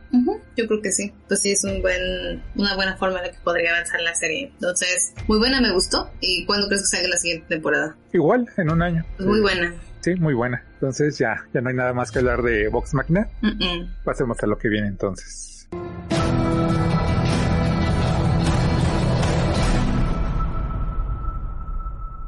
Yo 0.56 0.68
creo 0.68 0.82
que 0.82 0.92
sí. 0.92 1.14
Pues 1.28 1.42
sí, 1.42 1.52
es 1.52 1.64
un 1.64 1.82
buen, 1.82 2.44
una 2.56 2.76
buena 2.76 2.98
forma 2.98 3.20
en 3.20 3.26
la 3.26 3.32
que 3.32 3.40
podría 3.44 3.72
avanzar 3.72 4.02
la 4.02 4.16
serie. 4.16 4.52
Entonces, 4.54 5.14
muy 5.28 5.38
buena, 5.38 5.62
me 5.62 5.72
gustó. 5.72 6.10
¿Y 6.20 6.46
cuándo 6.46 6.68
crees 6.68 6.84
que 6.84 6.98
salga 6.98 7.10
la 7.10 7.18
siguiente 7.18 7.48
temporada? 7.48 7.96
Igual, 8.14 8.48
en 8.58 8.72
un 8.72 8.82
año. 8.82 9.06
Muy 9.20 9.42
buena. 9.42 9.74
Sí, 10.02 10.16
muy 10.16 10.34
buena. 10.34 10.64
Entonces 10.74 11.18
ya, 11.20 11.46
ya 11.54 11.62
no 11.62 11.70
hay 11.70 11.76
nada 11.76 11.94
más 11.94 12.12
que 12.12 12.20
hablar 12.20 12.42
de 12.42 12.68
Vox 12.70 12.94
Máquina. 12.96 13.30
Pasemos 14.04 14.42
a 14.42 14.48
lo 14.48 14.58
que 14.58 14.68
viene 14.68 14.88
entonces. 14.88 15.70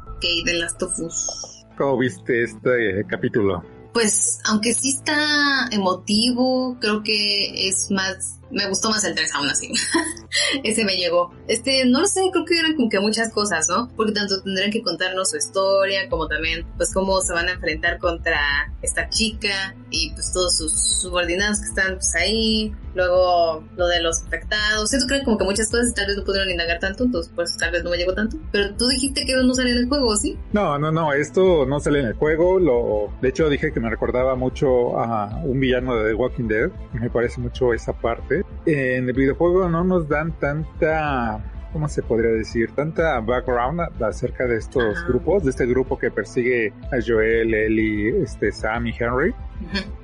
Ok, 0.06 0.22
de 0.44 0.54
las 0.54 0.78
tofus. 0.78 1.64
¿Cómo 1.76 1.98
viste 1.98 2.44
este 2.44 3.04
capítulo? 3.08 3.64
Pues, 3.92 4.40
aunque 4.48 4.72
sí 4.72 4.90
está 4.90 5.68
emotivo, 5.72 6.76
creo 6.80 7.02
que 7.02 7.68
es 7.68 7.90
más 7.90 8.40
me 8.50 8.68
gustó 8.68 8.90
más 8.90 9.04
el 9.04 9.14
3 9.14 9.34
aún 9.34 9.48
así. 9.48 9.72
Ese 10.64 10.84
me 10.84 10.96
llegó. 10.96 11.32
Este, 11.48 11.84
no 11.84 12.00
lo 12.00 12.06
sé, 12.06 12.20
creo 12.32 12.44
que 12.44 12.58
eran 12.58 12.74
como 12.74 12.88
que 12.88 13.00
muchas 13.00 13.32
cosas, 13.32 13.68
¿no? 13.68 13.88
Porque 13.96 14.12
tanto 14.12 14.42
tendrán 14.42 14.70
que 14.70 14.82
contarnos 14.82 15.30
su 15.30 15.36
historia, 15.36 16.08
como 16.08 16.26
también, 16.26 16.66
pues, 16.76 16.92
cómo 16.92 17.20
se 17.20 17.32
van 17.32 17.48
a 17.48 17.52
enfrentar 17.52 17.98
contra 17.98 18.72
esta 18.82 19.08
chica 19.08 19.74
y, 19.90 20.10
pues, 20.10 20.32
todos 20.32 20.56
sus 20.56 20.72
subordinados 21.00 21.60
que 21.60 21.66
están, 21.66 21.94
pues, 21.94 22.14
ahí. 22.14 22.74
Luego, 22.94 23.64
lo 23.76 23.88
de 23.88 24.00
los 24.00 24.22
afectados. 24.22 24.88
Siento 24.88 25.08
que 25.08 25.14
eran 25.14 25.24
como 25.24 25.38
que 25.38 25.44
muchas 25.44 25.68
cosas 25.68 25.92
tal 25.94 26.06
vez 26.06 26.16
no 26.16 26.24
pudieron 26.24 26.50
indagar 26.50 26.78
tanto, 26.78 27.04
entonces, 27.04 27.32
pues, 27.34 27.56
tal 27.56 27.72
vez 27.72 27.82
no 27.82 27.90
me 27.90 27.96
llegó 27.96 28.14
tanto. 28.14 28.36
Pero 28.52 28.74
tú 28.76 28.86
dijiste 28.88 29.24
que 29.26 29.34
no 29.34 29.54
sale 29.54 29.70
en 29.70 29.78
el 29.78 29.88
juego, 29.88 30.16
¿sí? 30.16 30.38
No, 30.52 30.78
no, 30.78 30.92
no, 30.92 31.12
esto 31.12 31.66
no 31.66 31.80
sale 31.80 32.00
en 32.00 32.06
el 32.06 32.14
juego. 32.14 32.58
Lo, 32.58 33.12
de 33.20 33.28
hecho, 33.28 33.48
dije 33.48 33.72
que 33.72 33.80
me 33.80 33.90
recordaba 33.90 34.36
mucho 34.36 34.98
a 34.98 35.40
un 35.42 35.58
villano 35.58 35.96
de 35.96 36.10
The 36.10 36.14
Walking 36.14 36.48
Dead. 36.48 36.70
Me 36.92 37.10
parece 37.10 37.40
mucho 37.40 37.74
esa 37.74 37.92
parte 37.92 38.33
en 38.66 39.08
el 39.08 39.12
videojuego 39.12 39.68
no 39.68 39.84
nos 39.84 40.08
dan 40.08 40.32
tanta 40.38 41.42
¿cómo 41.74 41.88
se 41.88 42.04
podría 42.04 42.30
decir? 42.30 42.70
Tanta 42.70 43.18
background 43.18 43.80
acerca 44.00 44.46
de 44.46 44.58
estos 44.58 45.04
grupos, 45.08 45.42
de 45.42 45.50
este 45.50 45.66
grupo 45.66 45.98
que 45.98 46.08
persigue 46.08 46.72
a 46.92 47.02
Joel, 47.04 47.52
Ellie, 47.52 48.22
este, 48.22 48.52
Sam 48.52 48.86
y 48.86 48.94
Henry. 48.96 49.34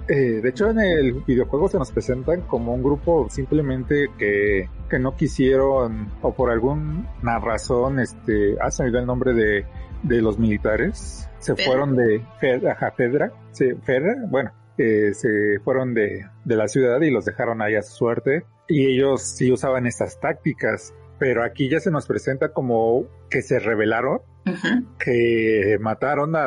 Eh, 0.09 0.41
de 0.43 0.49
hecho, 0.49 0.71
en 0.71 0.81
el 0.81 1.13
videojuego 1.25 1.69
se 1.69 1.79
nos 1.79 1.93
presentan 1.93 2.41
como 2.41 2.75
un 2.75 2.83
grupo 2.83 3.29
simplemente 3.31 4.09
que, 4.19 4.69
que 4.89 4.99
no 4.99 5.15
quisieron, 5.15 6.11
o 6.23 6.35
por 6.35 6.51
alguna 6.51 7.39
razón, 7.39 8.01
este, 8.01 8.57
ha 8.61 8.73
salido 8.73 8.99
el 8.99 9.07
nombre 9.07 9.33
de, 9.33 9.65
de 10.03 10.21
los 10.21 10.41
militares, 10.41 11.29
se 11.39 11.55
fueron 11.55 11.95
de 11.95 12.21
Fedra, 12.41 12.77
Fedra, 12.97 13.33
sí, 13.53 13.75
Fedra, 13.85 14.17
bueno, 14.27 14.51
se 15.13 15.61
fueron 15.65 15.95
de, 15.95 16.27
de, 16.45 16.57
la 16.57 16.69
ciudad 16.69 17.01
y 17.01 17.11
los 17.11 17.25
dejaron 17.25 17.63
ahí 17.63 17.75
a 17.75 17.83
su 17.83 17.97
suerte. 17.97 18.45
Y 18.69 18.87
ellos 18.87 19.23
sí 19.23 19.51
usaban 19.51 19.87
estas 19.87 20.21
tácticas, 20.21 20.95
pero 21.19 21.43
aquí 21.45 21.69
ya 21.69 21.81
se 21.81 21.91
nos 21.91 22.07
presenta 22.07 22.53
como 22.53 23.07
que 23.29 23.43
se 23.43 23.59
rebelaron, 23.59 24.21
que 24.99 25.77
mataron 25.81 26.35
a, 26.37 26.47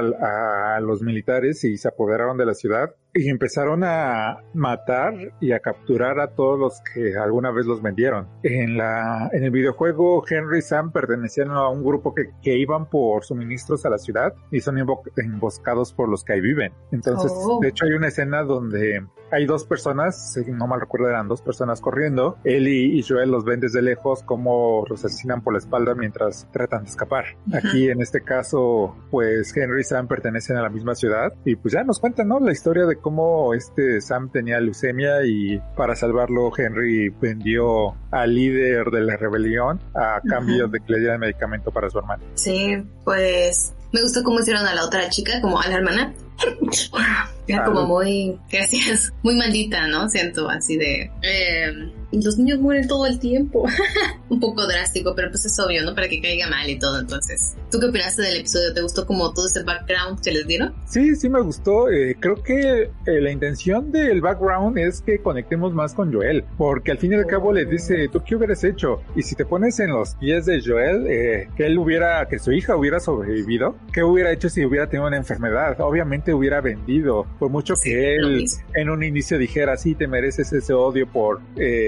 a, 0.76 0.80
los 0.80 1.02
militares 1.02 1.64
y 1.64 1.78
se 1.78 1.88
apoderaron 1.88 2.38
de 2.38 2.46
la 2.46 2.54
ciudad 2.54 2.96
y 3.14 3.30
empezaron 3.30 3.84
a 3.84 4.44
matar 4.54 5.14
y 5.40 5.52
a 5.52 5.60
capturar 5.60 6.20
a 6.20 6.28
todos 6.28 6.60
los 6.60 6.82
que 6.94 7.16
alguna 7.18 7.52
vez 7.52 7.66
los 7.66 7.82
vendieron. 7.82 8.28
En 8.44 8.78
la 8.78 9.30
en 9.34 9.44
el 9.44 9.52
videojuego 9.52 10.24
Henry 10.28 10.60
y 10.60 10.62
Sam 10.62 10.92
pertenecían 10.92 11.52
a 11.52 11.70
un 11.70 11.84
grupo 11.84 12.14
que, 12.14 12.32
que 12.42 12.58
iban 12.58 12.90
por 12.90 13.24
suministros 13.24 13.86
a 13.86 13.90
la 13.90 13.98
ciudad 13.98 14.34
y 14.52 14.62
son 14.62 14.78
emboscados 15.18 15.94
por 15.94 16.10
los 16.10 16.24
que 16.24 16.34
ahí 16.34 16.42
viven. 16.42 16.74
Entonces, 16.92 17.32
oh. 17.36 17.60
de 17.62 17.70
hecho 17.70 17.86
hay 17.86 17.94
una 17.94 18.08
escena 18.08 18.44
donde 18.44 19.06
hay 19.34 19.46
dos 19.46 19.66
personas, 19.66 20.34
si 20.34 20.52
no 20.52 20.68
mal 20.68 20.80
recuerdo 20.80 21.10
eran 21.10 21.28
dos 21.28 21.42
personas 21.42 21.82
corriendo, 21.82 22.38
él 22.44 22.68
y, 22.68 23.04
Joel 23.04 23.32
los 23.32 23.44
ven 23.44 23.60
desde 23.60 23.82
lejos 23.82 24.24
como 24.24 24.86
los 24.88 25.04
asesinan 25.04 25.42
por 25.42 25.54
la 25.54 25.60
espalda 25.60 25.96
mientras 25.96 26.48
tratan 26.52 26.84
de 26.84 26.90
escapar. 26.90 27.26
Aquí 27.54 27.90
en 27.90 28.02
este 28.02 28.22
caso, 28.22 28.96
pues 29.12 29.56
Henry 29.56 29.82
y 29.82 29.84
Sam 29.84 30.08
pertenecen 30.08 30.58
a 30.58 30.62
la 30.62 30.70
misma 30.70 30.96
ciudad 30.96 31.34
y 31.44 31.56
pues 31.56 31.74
ya 31.74 31.84
nos 31.84 32.00
cuentan, 32.00 32.28
¿no? 32.28 32.40
La 32.40 32.52
historia 32.52 32.86
de 32.86 32.96
cómo 32.98 33.54
este 33.54 34.00
Sam 34.02 34.30
tenía 34.30 34.60
leucemia 34.60 35.26
y 35.26 35.60
para 35.76 35.96
salvarlo 35.96 36.52
Henry 36.56 37.10
vendió 37.10 37.96
al 38.12 38.36
líder 38.36 38.92
de 38.92 39.02
la 39.02 39.18
rebelión 39.18 39.80
a 39.96 40.22
cambio 40.28 40.68
de 40.68 40.80
que 40.80 40.94
le 40.94 41.00
diera 41.00 41.18
medicamento 41.18 41.72
para 41.72 41.90
su 41.90 41.98
hermano. 41.98 42.24
Sí, 42.36 42.78
pues 43.04 43.74
me 43.92 44.02
gustó 44.02 44.24
cómo 44.24 44.40
hicieron 44.40 44.66
a 44.66 44.74
la 44.74 44.86
otra 44.86 45.08
chica, 45.10 45.40
como 45.42 45.62
a 45.62 45.68
la 45.68 45.76
hermana. 45.76 46.14
Era 47.48 47.66
como 47.66 47.86
muy, 47.86 48.40
gracias, 48.50 49.12
muy 49.22 49.36
maldita, 49.36 49.88
¿no? 49.88 50.10
Siento 50.10 50.50
así 50.50 50.78
de... 50.78 51.12
Eh, 51.22 51.92
los 52.22 52.38
niños 52.38 52.60
mueren 52.60 52.88
todo 52.88 53.08
el 53.08 53.20
tiempo. 53.20 53.66
un 54.30 54.40
poco 54.40 54.66
drástico, 54.68 55.14
pero 55.16 55.30
pues 55.30 55.46
es 55.46 55.60
obvio, 55.60 55.84
¿no? 55.84 55.96
Para 55.96 56.08
que 56.08 56.22
caiga 56.22 56.48
mal 56.48 56.70
y 56.70 56.78
todo. 56.78 57.00
Entonces, 57.00 57.56
¿tú 57.72 57.80
qué 57.80 57.88
opinaste 57.88 58.22
del 58.22 58.38
episodio? 58.38 58.74
¿Te 58.74 58.82
gustó 58.82 59.06
como 59.06 59.34
todo 59.34 59.48
ese 59.48 59.64
background 59.64 60.22
que 60.22 60.32
les 60.32 60.48
dieron? 60.48 60.74
Sí, 60.86 61.16
sí 61.16 61.30
me 61.30 61.42
gustó. 61.42 61.90
Eh, 61.90 62.18
creo 62.20 62.42
que 62.42 62.84
eh, 62.84 63.22
la 63.22 63.32
intención 63.32 63.92
del 63.92 64.22
background 64.22 64.78
es 64.78 65.02
que 65.02 65.20
conectemos 65.20 65.74
más 65.74 65.94
con 65.94 66.14
Joel, 66.14 66.44
porque 66.58 66.92
al 66.92 66.98
fin 66.98 67.14
y 67.14 67.16
al 67.16 67.26
cabo 67.26 67.52
le 67.52 67.66
dice, 67.66 68.10
¿tú 68.10 68.22
qué 68.24 68.36
hubieras 68.36 68.64
hecho? 68.64 69.02
Y 69.16 69.24
si 69.24 69.36
te 69.36 69.46
pones 69.46 69.80
en 69.80 69.92
los 69.92 70.16
pies 70.16 70.46
de 70.46 70.62
Joel, 70.64 71.08
eh, 71.08 71.50
que 71.56 71.66
él 71.66 71.78
hubiera, 71.78 72.28
que 72.28 72.40
su 72.40 72.52
hija 72.52 72.76
hubiera 72.76 73.00
sobrevivido, 73.00 73.76
¿qué 73.92 74.04
hubiera 74.04 74.32
hecho 74.32 74.50
si 74.50 74.66
hubiera 74.66 74.88
tenido 74.88 75.08
una 75.08 75.18
enfermedad? 75.18 75.80
Obviamente 75.82 76.23
hubiera 76.32 76.62
vendido, 76.62 77.26
por 77.40 77.50
mucho 77.50 77.74
que 77.82 78.16
él 78.16 78.46
en 78.76 78.90
un 78.92 79.04
inicio 79.04 79.40
dijera, 79.40 79.76
sí, 79.78 79.96
te 79.96 80.08
mereces 80.08 80.54
ese 80.54 80.74
odio 80.74 81.08
por, 81.12 81.42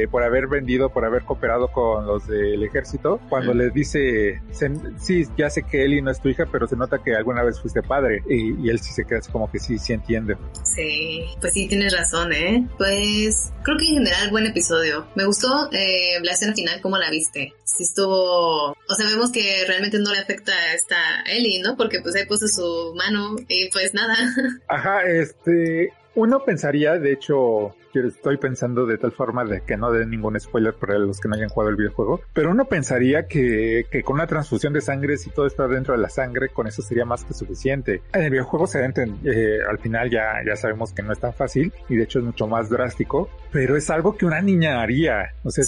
por 0.09 0.23
haber 0.23 0.47
vendido, 0.47 0.89
por 0.89 1.05
haber 1.05 1.23
cooperado 1.23 1.71
con 1.71 2.07
los 2.07 2.27
del 2.27 2.63
ejército, 2.63 3.19
cuando 3.29 3.53
le 3.53 3.69
dice, 3.69 4.41
sí, 4.99 5.25
ya 5.37 5.49
sé 5.49 5.63
que 5.63 5.85
Eli 5.85 6.01
no 6.01 6.09
es 6.09 6.19
tu 6.19 6.29
hija, 6.29 6.47
pero 6.51 6.67
se 6.67 6.75
nota 6.75 7.01
que 7.03 7.15
alguna 7.15 7.43
vez 7.43 7.59
fuiste 7.59 7.83
padre, 7.83 8.23
y, 8.27 8.69
él 8.69 8.79
sí 8.79 8.91
se 8.91 9.05
queda 9.05 9.21
como 9.31 9.49
que 9.51 9.59
sí, 9.59 9.77
sí 9.77 9.93
entiende. 9.93 10.37
Sí, 10.63 11.25
pues 11.39 11.53
sí, 11.53 11.67
tienes 11.67 11.95
razón, 11.95 12.33
¿eh? 12.33 12.67
Pues 12.77 13.51
creo 13.63 13.77
que 13.77 13.85
en 13.85 13.93
general 13.95 14.29
buen 14.31 14.45
episodio. 14.45 15.07
Me 15.15 15.25
gustó 15.25 15.69
eh, 15.71 16.19
la 16.23 16.31
escena 16.31 16.53
final, 16.53 16.81
¿cómo 16.81 16.97
la 16.97 17.09
viste? 17.09 17.53
Si 17.63 17.83
estuvo, 17.83 18.71
o 18.71 18.95
sea, 18.95 19.07
vemos 19.07 19.31
que 19.31 19.63
realmente 19.67 19.99
no 19.99 20.11
le 20.11 20.19
afecta 20.19 20.53
a 20.53 20.73
esta 20.73 20.97
Ellie, 21.27 21.61
¿no? 21.61 21.75
Porque 21.77 22.01
pues 22.01 22.15
ahí 22.15 22.25
puso 22.25 22.47
su 22.47 22.93
mano 22.95 23.35
y 23.47 23.69
pues 23.71 23.93
nada. 23.93 24.15
Ajá, 24.67 25.05
este, 25.05 25.91
uno 26.15 26.43
pensaría, 26.45 26.97
de 26.97 27.11
hecho, 27.11 27.75
estoy 27.93 28.37
pensando 28.37 28.85
de 28.85 28.97
tal 28.97 29.11
forma 29.11 29.45
de 29.45 29.61
que 29.61 29.77
no 29.77 29.91
den 29.91 30.09
ningún 30.09 30.39
spoiler 30.39 30.73
para 30.73 30.97
los 30.97 31.19
que 31.19 31.27
no 31.27 31.35
hayan 31.35 31.49
jugado 31.49 31.69
el 31.69 31.75
videojuego, 31.75 32.21
pero 32.33 32.51
uno 32.51 32.65
pensaría 32.65 33.27
que, 33.27 33.85
que 33.89 34.03
con 34.03 34.15
una 34.15 34.27
transfusión 34.27 34.73
de 34.73 34.81
sangre, 34.81 35.17
si 35.17 35.29
todo 35.29 35.47
está 35.47 35.67
dentro 35.67 35.93
de 35.93 36.01
la 36.01 36.09
sangre, 36.09 36.49
con 36.49 36.67
eso 36.67 36.81
sería 36.81 37.05
más 37.05 37.23
que 37.23 37.33
suficiente. 37.33 38.01
En 38.13 38.23
el 38.23 38.31
videojuego 38.31 38.67
se 38.67 38.85
eh, 38.85 39.59
al 39.67 39.79
final 39.79 40.09
ya, 40.09 40.41
ya 40.45 40.55
sabemos 40.55 40.93
que 40.93 41.01
no 41.01 41.11
es 41.11 41.19
tan 41.19 41.33
fácil 41.33 41.73
y 41.89 41.95
de 41.95 42.03
hecho 42.03 42.19
es 42.19 42.25
mucho 42.25 42.47
más 42.47 42.69
drástico, 42.69 43.29
pero 43.51 43.75
es 43.75 43.89
algo 43.89 44.15
que 44.15 44.25
una 44.25 44.41
niña 44.41 44.81
haría. 44.81 45.33
O 45.43 45.49
sea, 45.49 45.63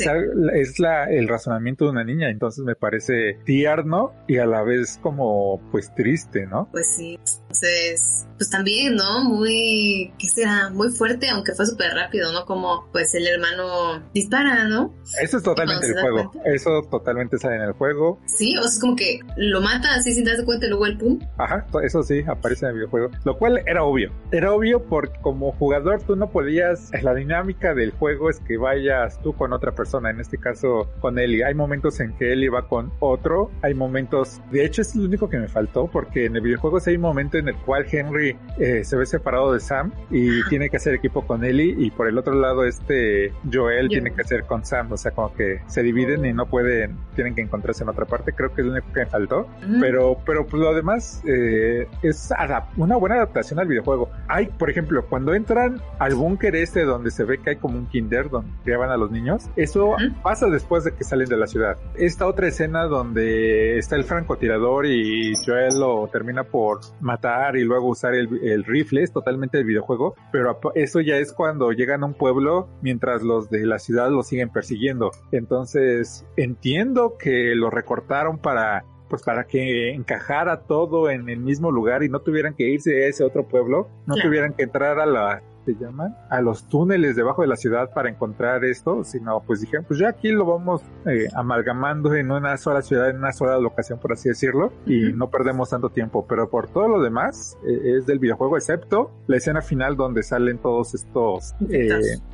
es, 0.54 0.80
la, 0.80 1.06
el 1.06 1.28
razonamiento 1.28 1.86
de 1.86 1.92
una 1.92 2.04
niña, 2.04 2.30
entonces 2.30 2.64
me 2.64 2.76
parece 2.76 3.40
tierno 3.46 4.14
y 4.28 4.38
a 4.38 4.46
la 4.46 4.64
vez 4.64 5.00
como 5.02 5.62
pues 5.72 5.94
triste, 5.96 6.46
¿no? 6.46 6.70
Pues 6.72 6.96
sí, 6.96 7.20
entonces, 7.50 8.28
pues 8.38 8.50
también, 8.50 8.96
¿no? 8.96 9.24
Muy, 9.24 10.14
¿qué 10.20 10.28
será? 10.28 10.70
Muy 10.70 10.90
fuerte, 10.90 11.30
aunque 11.30 11.54
fue 11.54 11.66
súper 11.66 11.94
rápido 11.94 12.32
¿no? 12.32 12.46
Como 12.46 12.88
pues 12.92 13.14
el 13.16 13.26
hermano 13.26 14.04
dispara, 14.14 14.66
¿no? 14.66 14.94
Eso 15.22 15.38
es 15.38 15.44
totalmente 15.44 15.88
el 15.88 16.00
juego. 16.00 16.32
Eso 16.46 16.82
totalmente 16.90 17.38
sale 17.38 17.56
en 17.56 17.62
el 17.64 17.72
juego. 17.72 18.20
Sí, 18.26 18.56
o 18.58 18.62
sea, 18.62 18.72
es 18.72 18.80
como 18.80 18.96
que 18.96 19.20
lo 19.38 19.62
mata 19.62 19.96
así 19.96 20.14
sin 20.14 20.26
darse 20.26 20.44
cuenta 20.46 20.66
y 20.66 20.70
luego 20.70 20.86
el 20.86 20.98
pum. 20.98 21.20
Ajá, 21.38 21.66
eso 21.84 22.04
sí, 22.04 22.24
aparece 22.28 22.66
en 22.66 22.72
el 22.72 22.76
videojuego. 22.76 23.10
Lo 23.24 23.38
cual 23.38 23.62
era 23.66 23.84
obvio. 23.84 24.12
Era 24.32 24.54
obvio 24.54 24.84
porque 24.84 25.18
como 25.22 25.54
jugador 25.54 26.04
tú 26.04 26.16
no 26.16 26.30
podías, 26.30 26.92
la 27.02 27.14
dinámica 27.14 27.74
del 27.74 27.92
juego 27.92 28.30
es 28.30 28.40
que 28.40 28.58
vayas 28.58 29.22
tú 29.22 29.34
con 29.34 29.54
otra 29.54 29.74
persona, 29.74 30.10
en 30.10 30.20
este 30.20 30.38
caso 30.38 30.90
con 31.00 31.18
Ellie. 31.18 31.46
Hay 31.46 31.54
momentos 31.54 32.00
en 32.00 32.16
que 32.18 32.34
Ellie 32.34 32.50
va 32.50 32.68
con 32.68 32.92
otro, 33.00 33.52
hay 33.62 33.74
momentos, 33.74 34.42
de 34.52 34.66
hecho 34.66 34.82
es 34.82 34.96
lo 34.96 35.06
único 35.06 35.30
que 35.30 35.38
me 35.38 35.48
faltó 35.48 35.88
porque 35.88 36.26
en 36.26 36.36
el 36.36 36.42
videojuego 36.42 36.80
sí 36.80 36.92
hay 36.92 36.96
un 36.98 37.04
momento 37.38 37.50
en 37.50 37.56
el 37.56 37.56
cual 37.64 37.86
Henry 37.92 38.38
eh, 38.60 38.84
se 38.84 38.96
ve 38.96 39.06
separado 39.06 39.54
de 39.54 39.60
Sam 39.60 39.92
y 40.10 40.44
tiene 40.50 40.70
que 40.70 40.78
hacer 40.78 40.94
equipo 40.94 41.26
con 41.26 41.44
Ellie 41.44 41.76
y 41.78 41.92
por 41.92 42.08
el 42.08 42.18
otro 42.18 42.34
lado 42.34 42.64
este 42.66 43.32
Joel 43.52 43.90
tiene 43.90 44.12
que 44.12 44.24
ser 44.24 44.44
con 44.44 44.66
Sam, 44.66 44.92
o 44.92 44.98
sea, 44.98 45.12
como 45.12 45.34
que 45.34 45.62
se 45.68 45.84
dividen 45.84 46.26
y 46.26 46.34
no 46.34 46.46
pueden, 46.46 46.98
tienen 47.16 47.36
que 47.36 47.42
encontrarse 47.42 47.84
en 47.84 47.90
otra 47.90 48.06
parte, 48.06 48.34
creo 48.34 48.54
que 48.54 48.62
es 48.62 48.68
lo 48.68 48.74
único 48.74 48.92
que 48.94 49.02
me 49.02 49.06
faltó, 49.06 49.48
pero, 49.80 50.18
pero 50.26 50.46
pues 50.46 50.62
lo 50.62 50.74
demás 50.74 51.22
eh, 51.28 51.88
es 52.02 52.30
una 52.76 52.98
buena 52.98 53.16
adaptación 53.16 53.60
al 53.60 53.68
videojuego. 53.68 54.10
Hay, 54.28 54.48
por 54.48 54.70
ejemplo, 54.70 55.06
cuando 55.06 55.34
entran 55.34 55.82
al 56.00 56.16
búnker 56.16 56.56
este 56.56 56.84
donde 56.84 57.12
se 57.12 57.24
ve 57.24 57.40
que 57.40 57.52
hay 57.52 57.56
como 57.58 57.78
un 57.78 57.88
kinder 57.88 58.30
donde 58.30 58.52
criaban 58.64 58.90
a 58.90 58.98
los 58.98 59.12
niños, 59.12 59.50
eso 59.56 59.96
pasa 60.24 60.48
después 60.48 60.84
de 60.84 60.94
que 60.94 61.04
salen 61.04 61.28
de 61.28 61.38
la 61.38 61.48
ciudad. 61.48 61.78
Esta 61.96 62.28
otra 62.28 62.48
escena 62.48 62.84
donde 62.86 63.78
está 63.78 63.96
el 63.96 64.04
francotirador 64.04 64.86
y 64.86 65.34
Joel 65.46 65.80
lo 65.80 66.08
termina 66.08 66.44
por 66.44 66.80
matar 67.00 67.27
y 67.56 67.64
luego 67.64 67.90
usar 67.90 68.14
el, 68.14 68.44
el 68.44 68.64
rifle, 68.64 69.04
es 69.04 69.12
totalmente 69.12 69.58
el 69.58 69.66
videojuego, 69.66 70.16
pero 70.32 70.60
eso 70.76 71.02
ya 71.02 71.18
es 71.18 71.34
cuando 71.34 71.72
llegan 71.72 72.04
a 72.04 72.08
un 72.08 72.14
pueblo 72.14 72.70
mientras 72.82 73.24
los 73.24 73.50
de 73.50 73.66
la 73.66 73.80
ciudad 73.80 74.10
lo 74.10 74.24
siguen 74.24 74.50
persiguiendo. 74.50 75.12
Entonces 75.32 76.26
entiendo 76.36 77.18
que 77.18 77.56
lo 77.56 77.70
recortaron 77.70 78.38
para 78.38 78.86
pues 79.10 79.24
para 79.24 79.46
que 79.46 79.92
encajara 79.92 80.64
todo 80.64 81.10
en 81.10 81.30
el 81.30 81.40
mismo 81.40 81.72
lugar 81.72 82.04
y 82.04 82.10
no 82.10 82.20
tuvieran 82.20 82.54
que 82.56 82.68
irse 82.68 83.06
a 83.06 83.08
ese 83.08 83.24
otro 83.24 83.48
pueblo, 83.48 83.88
no 84.06 84.16
tuvieran 84.16 84.54
que 84.54 84.64
entrar 84.64 85.00
a 85.00 85.06
la 85.06 85.42
se 85.68 85.76
llaman, 85.76 86.16
a 86.30 86.40
los 86.40 86.70
túneles 86.70 87.18
debajo 87.18 87.42
de 87.42 87.50
la 87.50 87.58
ciudad 87.58 87.92
para 87.94 88.10
encontrar 88.10 88.64
esto, 88.64 89.04
sino 89.04 89.42
pues 89.46 89.60
dijeron, 89.60 89.86
pues 89.86 90.00
ya 90.00 90.08
aquí 90.08 90.30
lo 90.30 90.46
vamos 90.46 90.82
eh, 91.06 91.28
amalgamando 91.36 92.16
en 92.16 92.32
una 92.32 92.56
sola 92.56 92.82
ciudad, 92.82 93.10
en 93.10 93.18
una 93.18 93.34
sola 93.34 93.58
locación, 93.58 94.00
por 94.00 94.14
así 94.14 94.30
decirlo, 94.30 94.72
y 94.86 95.12
no 95.12 95.30
perdemos 95.30 95.70
tanto 95.70 95.90
tiempo, 95.90 96.26
pero 96.28 96.50
por 96.50 96.70
todo 96.70 96.88
lo 96.88 97.02
demás 97.02 97.58
eh, 97.68 97.98
es 97.98 98.06
del 98.06 98.20
videojuego, 98.20 98.56
excepto 98.56 99.12
la 99.28 99.38
escena 99.38 99.62
final 99.62 99.98
donde 99.98 100.24
salen 100.24 100.58
todos 100.58 100.96
estos 100.96 101.54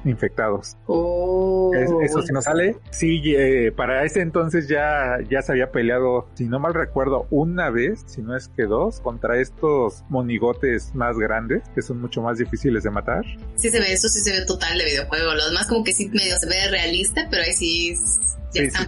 infectados. 0.06 0.74
Eh, 0.74 0.78
oh. 0.88 1.72
eso 1.74 2.22
si 2.22 2.32
no 2.32 2.42
sale, 2.42 2.78
sí, 2.92 3.24
para 3.76 4.04
ese 4.04 4.22
entonces 4.22 4.68
ya, 4.68 5.18
ya 5.28 5.42
se 5.42 5.54
había 5.54 5.72
peleado, 5.72 6.28
si 6.36 6.48
no 6.48 6.60
mal 6.60 6.76
recuerdo, 6.76 7.26
una 7.32 7.72
vez, 7.72 8.04
si 8.06 8.22
no 8.22 8.36
es 8.36 8.48
que 8.50 8.66
dos, 8.66 9.02
contra 9.02 9.38
estos 9.40 10.04
monigotes 10.10 10.94
más 10.94 11.18
grandes, 11.18 11.64
que 11.74 11.82
son 11.82 12.00
mucho 12.00 12.22
más 12.22 12.38
difíciles 12.38 12.84
de 12.84 12.92
matar. 12.92 13.23
Sí 13.56 13.70
se 13.70 13.80
ve, 13.80 13.94
eso 13.94 14.10
sí 14.10 14.20
se 14.20 14.32
ve 14.32 14.46
total 14.46 14.78
de 14.78 14.86
videojuego. 14.86 15.34
Lo 15.34 15.46
demás 15.48 15.68
como 15.68 15.84
que 15.84 15.94
sí 15.94 16.10
medio 16.10 16.38
se 16.38 16.48
ve 16.48 16.68
realista, 16.70 17.28
pero 17.30 17.44
ahí 17.44 17.54
sí 17.54 17.96
sí, 18.54 18.70
sí, 18.70 18.86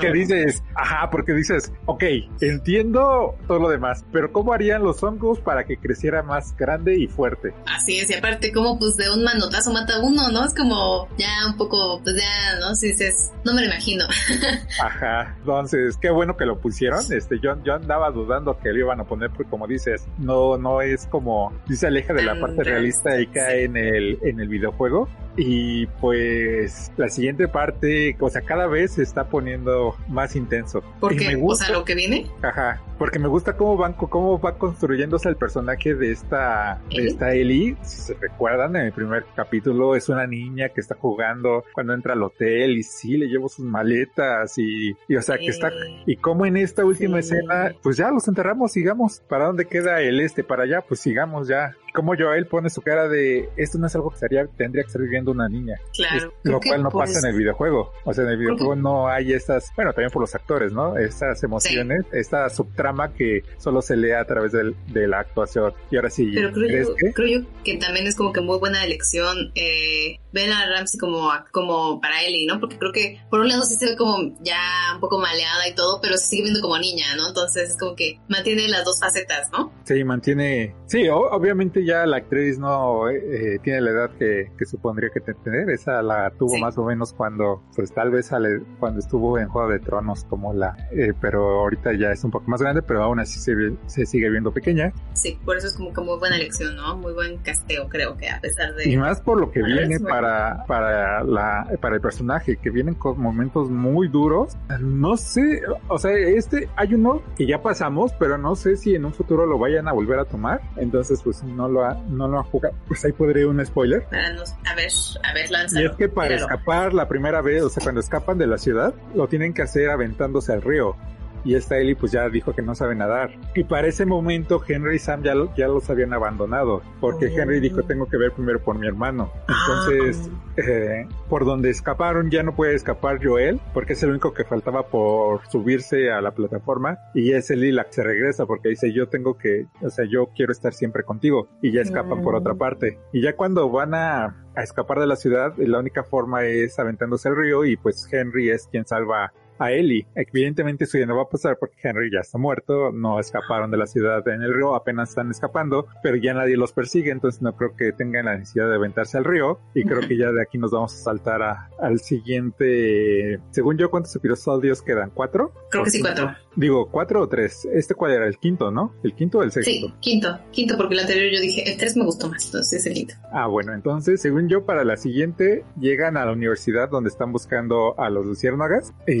que, 0.00 0.12
dices, 0.12 0.62
ajá, 0.74 1.10
porque 1.10 1.32
dices, 1.32 1.72
ok, 1.86 2.04
entiendo 2.40 3.36
todo 3.46 3.58
lo 3.58 3.68
demás, 3.68 4.04
pero 4.12 4.32
¿cómo 4.32 4.52
harían 4.52 4.82
los 4.82 5.02
hongos 5.02 5.40
para 5.40 5.64
que 5.64 5.76
creciera 5.76 6.22
más 6.22 6.56
grande 6.56 6.98
y 6.98 7.06
fuerte? 7.06 7.54
Así 7.66 7.98
es, 7.98 8.10
y 8.10 8.14
aparte, 8.14 8.52
como 8.52 8.78
pues 8.78 8.96
de 8.96 9.10
un 9.10 9.24
manotazo 9.24 9.72
mata 9.72 10.00
uno, 10.00 10.30
¿no? 10.30 10.44
Es 10.44 10.54
como 10.54 11.08
ya 11.18 11.46
un 11.48 11.56
poco, 11.56 12.00
pues 12.02 12.16
ya, 12.16 12.58
¿no? 12.60 12.74
Si 12.74 12.88
dices, 12.88 13.32
no 13.44 13.54
me 13.54 13.62
lo 13.62 13.66
imagino. 13.66 14.04
ajá, 14.82 15.34
entonces, 15.38 15.96
qué 16.00 16.10
bueno 16.10 16.36
que 16.36 16.46
lo 16.46 16.58
pusieron. 16.60 17.00
Este, 17.12 17.38
yo, 17.40 17.62
yo 17.64 17.74
andaba 17.74 18.10
dudando 18.10 18.58
que 18.58 18.72
lo 18.72 18.78
iban 18.78 19.00
a 19.00 19.04
poner, 19.04 19.30
porque 19.30 19.50
como 19.50 19.66
dices, 19.66 20.06
no, 20.18 20.56
no 20.58 20.80
es 20.80 21.06
como, 21.06 21.52
dice 21.66 21.86
aleja 21.86 22.12
de 22.12 22.22
la 22.22 22.38
parte 22.40 22.62
realista 22.62 23.20
y 23.20 23.26
cae 23.26 23.64
en 23.64 23.76
el, 23.76 24.18
en 24.22 24.40
el 24.40 24.48
videojuego. 24.48 25.08
Y 25.36 25.86
pues 26.00 26.92
la 26.96 27.08
siguiente 27.08 27.48
parte, 27.48 28.16
o 28.20 28.30
sea, 28.30 28.42
cada 28.42 28.66
vez 28.66 28.92
se 28.92 29.02
está 29.02 29.28
poniendo 29.28 29.96
más 30.08 30.36
intenso. 30.36 30.82
¿Por 31.00 31.16
qué? 31.16 31.36
O 31.42 31.54
sea, 31.54 31.70
lo 31.70 31.84
que 31.84 31.94
viene. 31.94 32.26
Ajá. 32.42 32.80
Porque 32.98 33.18
me 33.18 33.28
gusta 33.28 33.56
cómo 33.56 33.76
van, 33.76 33.94
cómo 33.94 34.40
va 34.40 34.56
construyéndose 34.56 35.28
el 35.28 35.36
personaje 35.36 35.94
de 35.94 36.12
esta, 36.12 36.80
de 36.90 37.06
esta 37.06 37.32
Ellie. 37.32 37.76
Si 37.82 38.02
se 38.02 38.14
recuerdan, 38.14 38.76
en 38.76 38.86
el 38.86 38.92
primer 38.92 39.24
capítulo 39.34 39.94
es 39.96 40.08
una 40.08 40.26
niña 40.26 40.68
que 40.68 40.80
está 40.80 40.94
jugando 40.94 41.64
cuando 41.72 41.94
entra 41.94 42.14
al 42.14 42.22
hotel 42.22 42.78
y 42.78 42.82
sí, 42.82 43.16
le 43.16 43.26
llevo 43.26 43.48
sus 43.48 43.64
maletas 43.64 44.56
y, 44.58 44.96
y 45.08 45.16
o 45.16 45.22
sea, 45.22 45.38
que 45.38 45.48
está, 45.48 45.70
y 46.06 46.16
como 46.16 46.46
en 46.46 46.56
esta 46.56 46.84
última 46.84 47.18
escena, 47.18 47.74
pues 47.82 47.96
ya 47.96 48.10
los 48.10 48.26
enterramos, 48.28 48.72
sigamos. 48.72 49.20
¿Para 49.28 49.46
dónde 49.46 49.66
queda 49.66 50.00
el 50.00 50.20
este? 50.20 50.44
Para 50.44 50.64
allá, 50.64 50.80
pues 50.82 51.00
sigamos 51.00 51.48
ya 51.48 51.74
como 51.94 52.14
Joel 52.18 52.46
pone 52.46 52.70
su 52.70 52.82
cara 52.82 53.08
de 53.08 53.48
esto 53.56 53.78
no 53.78 53.86
es 53.86 53.94
algo 53.94 54.10
que 54.10 54.18
sería, 54.18 54.44
tendría 54.48 54.82
que 54.82 54.88
estar 54.88 55.00
viviendo 55.00 55.30
una 55.30 55.48
niña. 55.48 55.76
Claro. 55.94 56.34
lo 56.42 56.60
cual 56.60 56.82
no 56.82 56.90
pasa 56.90 57.20
en 57.20 57.26
el 57.26 57.38
videojuego. 57.38 57.92
O 58.04 58.12
sea, 58.12 58.24
en 58.24 58.30
el 58.30 58.38
videojuego 58.38 58.74
no 58.74 59.08
hay 59.08 59.32
estas, 59.32 59.72
bueno, 59.76 59.92
también 59.92 60.10
por 60.10 60.20
los 60.20 60.34
actores, 60.34 60.72
¿no? 60.72 60.98
Estas 60.98 61.42
emociones, 61.44 62.04
esta 62.12 62.48
subtrama 62.50 62.83
que 63.16 63.42
solo 63.58 63.82
se 63.82 63.96
lee 63.96 64.12
a 64.12 64.24
través 64.24 64.52
del, 64.52 64.74
de 64.88 65.06
la 65.06 65.20
actuación. 65.20 65.72
Y 65.90 65.96
ahora 65.96 66.10
sí, 66.10 66.30
Pero 66.34 66.52
creo 66.52 66.84
yo, 66.88 66.94
que? 66.96 67.12
creo 67.12 67.46
que 67.64 67.76
también 67.78 68.06
es 68.06 68.16
como 68.16 68.32
que 68.32 68.40
muy 68.40 68.58
buena 68.58 68.84
elección 68.84 69.52
eh, 69.54 70.18
ver 70.32 70.50
a 70.50 70.68
Ramsey 70.76 70.98
como, 70.98 71.30
como 71.52 72.00
para 72.00 72.22
Ellie, 72.22 72.46
¿no? 72.46 72.60
Porque 72.60 72.76
creo 72.76 72.92
que 72.92 73.20
por 73.30 73.40
un 73.40 73.48
lado 73.48 73.62
sí 73.62 73.76
se 73.76 73.86
ve 73.86 73.96
como 73.96 74.34
ya 74.42 74.58
un 74.94 75.00
poco 75.00 75.18
maleada 75.18 75.68
y 75.68 75.74
todo, 75.74 76.00
pero 76.02 76.16
se 76.16 76.26
sigue 76.26 76.42
viendo 76.42 76.60
como 76.60 76.76
niña, 76.78 77.14
¿no? 77.16 77.28
Entonces 77.28 77.70
es 77.70 77.78
como 77.78 77.94
que 77.94 78.18
mantiene 78.28 78.68
las 78.68 78.84
dos 78.84 78.98
facetas, 79.00 79.48
¿no? 79.52 79.72
Sí, 79.84 80.02
mantiene, 80.02 80.74
sí, 80.86 81.08
obviamente 81.08 81.84
ya 81.84 82.04
la 82.04 82.18
actriz 82.18 82.58
no 82.58 83.08
eh, 83.08 83.16
eh, 83.16 83.58
tiene 83.62 83.80
la 83.80 83.90
edad 83.90 84.10
que, 84.18 84.50
que 84.58 84.66
supondría 84.66 85.10
que 85.10 85.20
tener. 85.20 85.70
Esa 85.70 86.02
la 86.02 86.30
tuvo 86.30 86.58
más 86.58 86.76
o 86.78 86.84
menos 86.84 87.12
cuando, 87.12 87.62
pues 87.76 87.92
tal 87.92 88.10
vez 88.10 88.26
sale, 88.26 88.60
cuando 88.80 89.00
estuvo 89.00 89.38
en 89.38 89.48
Juego 89.48 89.70
de 89.70 89.78
Tronos 89.78 90.24
como 90.24 90.52
la, 90.52 90.76
eh, 90.92 91.12
pero 91.20 91.60
ahorita 91.60 91.92
ya 91.92 92.10
es 92.10 92.24
un 92.24 92.30
poco 92.30 92.50
más 92.50 92.60
grande, 92.60 92.73
pero 92.82 93.02
aún 93.02 93.20
así 93.20 93.38
se, 93.38 93.54
se 93.86 94.06
sigue 94.06 94.30
viendo 94.30 94.52
pequeña. 94.52 94.92
Sí, 95.12 95.38
por 95.44 95.56
eso 95.56 95.66
es 95.68 95.74
como 95.74 95.92
que 95.92 96.00
muy 96.00 96.18
buena 96.18 96.36
elección, 96.36 96.76
¿no? 96.76 96.96
Muy 96.96 97.12
buen 97.12 97.38
casteo, 97.38 97.88
creo 97.88 98.16
que 98.16 98.28
a 98.28 98.40
pesar 98.40 98.74
de... 98.74 98.88
Y 98.90 98.96
más 98.96 99.20
por 99.20 99.40
lo 99.40 99.50
que 99.50 99.62
viene 99.62 100.00
para, 100.00 100.64
para, 100.66 101.22
la, 101.22 101.68
para 101.80 101.96
el 101.96 102.00
personaje, 102.00 102.56
que 102.56 102.70
vienen 102.70 102.94
con 102.94 103.20
momentos 103.20 103.70
muy 103.70 104.08
duros. 104.08 104.56
No 104.80 105.16
sé, 105.16 105.62
o 105.88 105.98
sea, 105.98 106.12
este 106.12 106.68
hay 106.76 106.94
uno 106.94 107.22
que 107.36 107.46
ya 107.46 107.62
pasamos, 107.62 108.12
pero 108.18 108.38
no 108.38 108.56
sé 108.56 108.76
si 108.76 108.94
en 108.94 109.04
un 109.04 109.12
futuro 109.12 109.46
lo 109.46 109.58
vayan 109.58 109.88
a 109.88 109.92
volver 109.92 110.18
a 110.18 110.24
tomar. 110.24 110.60
Entonces, 110.76 111.20
pues 111.22 111.42
no 111.42 111.68
lo 111.68 111.84
ha, 111.84 111.94
no 112.08 112.28
lo 112.28 112.38
han 112.38 112.44
jugado, 112.44 112.74
pues 112.86 113.04
ahí 113.04 113.12
podría 113.12 113.46
un 113.46 113.64
spoiler. 113.64 114.06
a 114.10 114.74
ver, 114.74 114.88
a 115.22 115.34
ver, 115.34 115.50
lánzalo. 115.50 115.82
Y 115.82 115.90
es 115.90 115.96
que 115.96 116.08
para 116.08 116.34
escapar 116.34 116.94
la 116.94 117.08
primera 117.08 117.40
vez, 117.42 117.62
o 117.62 117.68
sea, 117.68 117.82
cuando 117.82 118.00
escapan 118.00 118.38
de 118.38 118.46
la 118.46 118.58
ciudad, 118.58 118.94
lo 119.14 119.28
tienen 119.28 119.54
que 119.54 119.62
hacer 119.62 119.90
aventándose 119.90 120.52
al 120.52 120.62
río 120.62 120.96
y 121.44 121.54
esta 121.54 121.78
Ellie 121.78 121.96
pues 121.96 122.12
ya 122.12 122.28
dijo 122.28 122.54
que 122.54 122.62
no 122.62 122.74
sabe 122.74 122.94
nadar. 122.94 123.30
Y 123.54 123.64
para 123.64 123.86
ese 123.86 124.06
momento 124.06 124.62
Henry 124.66 124.96
y 124.96 124.98
Sam 124.98 125.22
ya, 125.22 125.34
ya 125.56 125.68
los 125.68 125.88
habían 125.90 126.12
abandonado, 126.12 126.82
porque 127.00 127.26
Henry 127.26 127.60
dijo 127.60 127.82
tengo 127.82 128.06
que 128.06 128.16
ver 128.16 128.32
primero 128.32 128.62
por 128.62 128.78
mi 128.78 128.86
hermano. 128.86 129.30
Entonces, 129.48 130.30
ah. 130.30 130.60
eh, 130.60 131.08
por 131.28 131.44
donde 131.44 131.70
escaparon 131.70 132.30
ya 132.30 132.42
no 132.42 132.54
puede 132.54 132.74
escapar 132.74 133.24
Joel, 133.24 133.60
porque 133.72 133.92
es 133.94 134.02
el 134.02 134.10
único 134.10 134.32
que 134.32 134.44
faltaba 134.44 134.88
por 134.88 135.46
subirse 135.48 136.10
a 136.10 136.20
la 136.20 136.32
plataforma, 136.32 136.98
y 137.14 137.32
es 137.32 137.50
Ellie 137.50 137.72
la 137.72 137.84
que 137.84 137.92
se 137.92 138.02
regresa, 138.02 138.46
porque 138.46 138.70
dice 138.70 138.92
yo 138.92 139.08
tengo 139.08 139.36
que, 139.36 139.66
o 139.82 139.90
sea, 139.90 140.04
yo 140.04 140.30
quiero 140.34 140.52
estar 140.52 140.72
siempre 140.72 141.04
contigo, 141.04 141.48
y 141.62 141.72
ya 141.72 141.82
escapan 141.82 142.22
por 142.22 142.34
otra 142.34 142.54
parte. 142.54 142.98
Y 143.12 143.22
ya 143.22 143.36
cuando 143.36 143.70
van 143.70 143.94
a 143.94 144.44
a 144.56 144.62
escapar 144.62 145.00
de 145.00 145.06
la 145.06 145.16
ciudad, 145.16 145.54
la 145.56 145.78
única 145.78 146.04
forma 146.04 146.44
es 146.44 146.78
aventándose 146.78 147.28
al 147.28 147.36
río 147.36 147.64
y 147.64 147.76
pues 147.76 148.08
Henry 148.12 148.50
es 148.50 148.68
quien 148.68 148.86
salva 148.86 149.32
a 149.58 149.72
Ellie. 149.72 150.06
Evidentemente 150.14 150.84
eso 150.84 150.98
ya 150.98 151.06
no 151.06 151.16
va 151.16 151.22
a 151.22 151.28
pasar 151.28 151.56
porque 151.58 151.76
Henry 151.82 152.10
ya 152.10 152.20
está 152.20 152.38
muerto, 152.38 152.92
no 152.92 153.20
escaparon 153.20 153.70
de 153.70 153.76
la 153.76 153.86
ciudad 153.86 154.26
en 154.28 154.42
el 154.42 154.54
río, 154.54 154.74
apenas 154.74 155.10
están 155.10 155.30
escapando, 155.30 155.86
pero 156.02 156.16
ya 156.16 156.34
nadie 156.34 156.56
los 156.56 156.72
persigue, 156.72 157.10
entonces 157.10 157.42
no 157.42 157.56
creo 157.56 157.76
que 157.76 157.92
tengan 157.92 158.26
la 158.26 158.36
necesidad 158.36 158.68
de 158.68 158.76
aventarse 158.76 159.18
al 159.18 159.24
río 159.24 159.60
y 159.74 159.84
creo 159.84 160.00
que 160.00 160.16
ya 160.16 160.30
de 160.30 160.42
aquí 160.42 160.58
nos 160.58 160.70
vamos 160.70 160.94
a 160.94 160.96
saltar 160.96 161.42
a, 161.42 161.70
al 161.80 162.00
siguiente, 162.00 163.40
según 163.50 163.78
yo, 163.78 163.90
¿cuántos 163.90 164.14
episodios 164.16 164.82
quedan? 164.82 165.10
¿Cuatro? 165.10 165.52
Creo 165.70 165.84
que 165.84 165.90
sí, 165.90 166.00
cuatro. 166.00 166.34
Digo, 166.56 166.88
¿cuatro 166.88 167.20
o 167.20 167.28
tres? 167.28 167.66
¿Este 167.72 167.94
cuál 167.94 168.12
era? 168.12 168.26
¿El 168.26 168.38
quinto, 168.38 168.70
no? 168.70 168.94
¿El 169.02 169.14
quinto 169.14 169.38
o 169.38 169.42
el 169.42 169.50
sexto? 169.50 169.70
Sí, 169.70 169.92
quinto, 170.00 170.38
quinto, 170.52 170.76
porque 170.76 170.94
el 170.94 171.00
anterior 171.00 171.32
yo 171.32 171.40
dije, 171.40 171.68
el 171.68 171.76
tres 171.76 171.96
me 171.96 172.04
gustó 172.04 172.28
más, 172.28 172.46
entonces 172.46 172.80
es 172.80 172.86
el 172.86 172.94
quinto. 172.94 173.14
Ah, 173.32 173.48
bueno, 173.48 173.74
entonces, 173.74 174.20
según 174.20 174.48
yo, 174.48 174.64
para 174.64 174.84
la 174.84 174.96
siguiente 174.96 175.64
llegan 175.78 176.16
a 176.16 176.24
la 176.24 176.32
universidad 176.32 176.88
donde 176.88 177.10
están 177.10 177.32
buscando 177.32 177.98
a 177.98 178.08
los 178.08 178.24
luciérnagas 178.24 178.92
y 179.06 179.20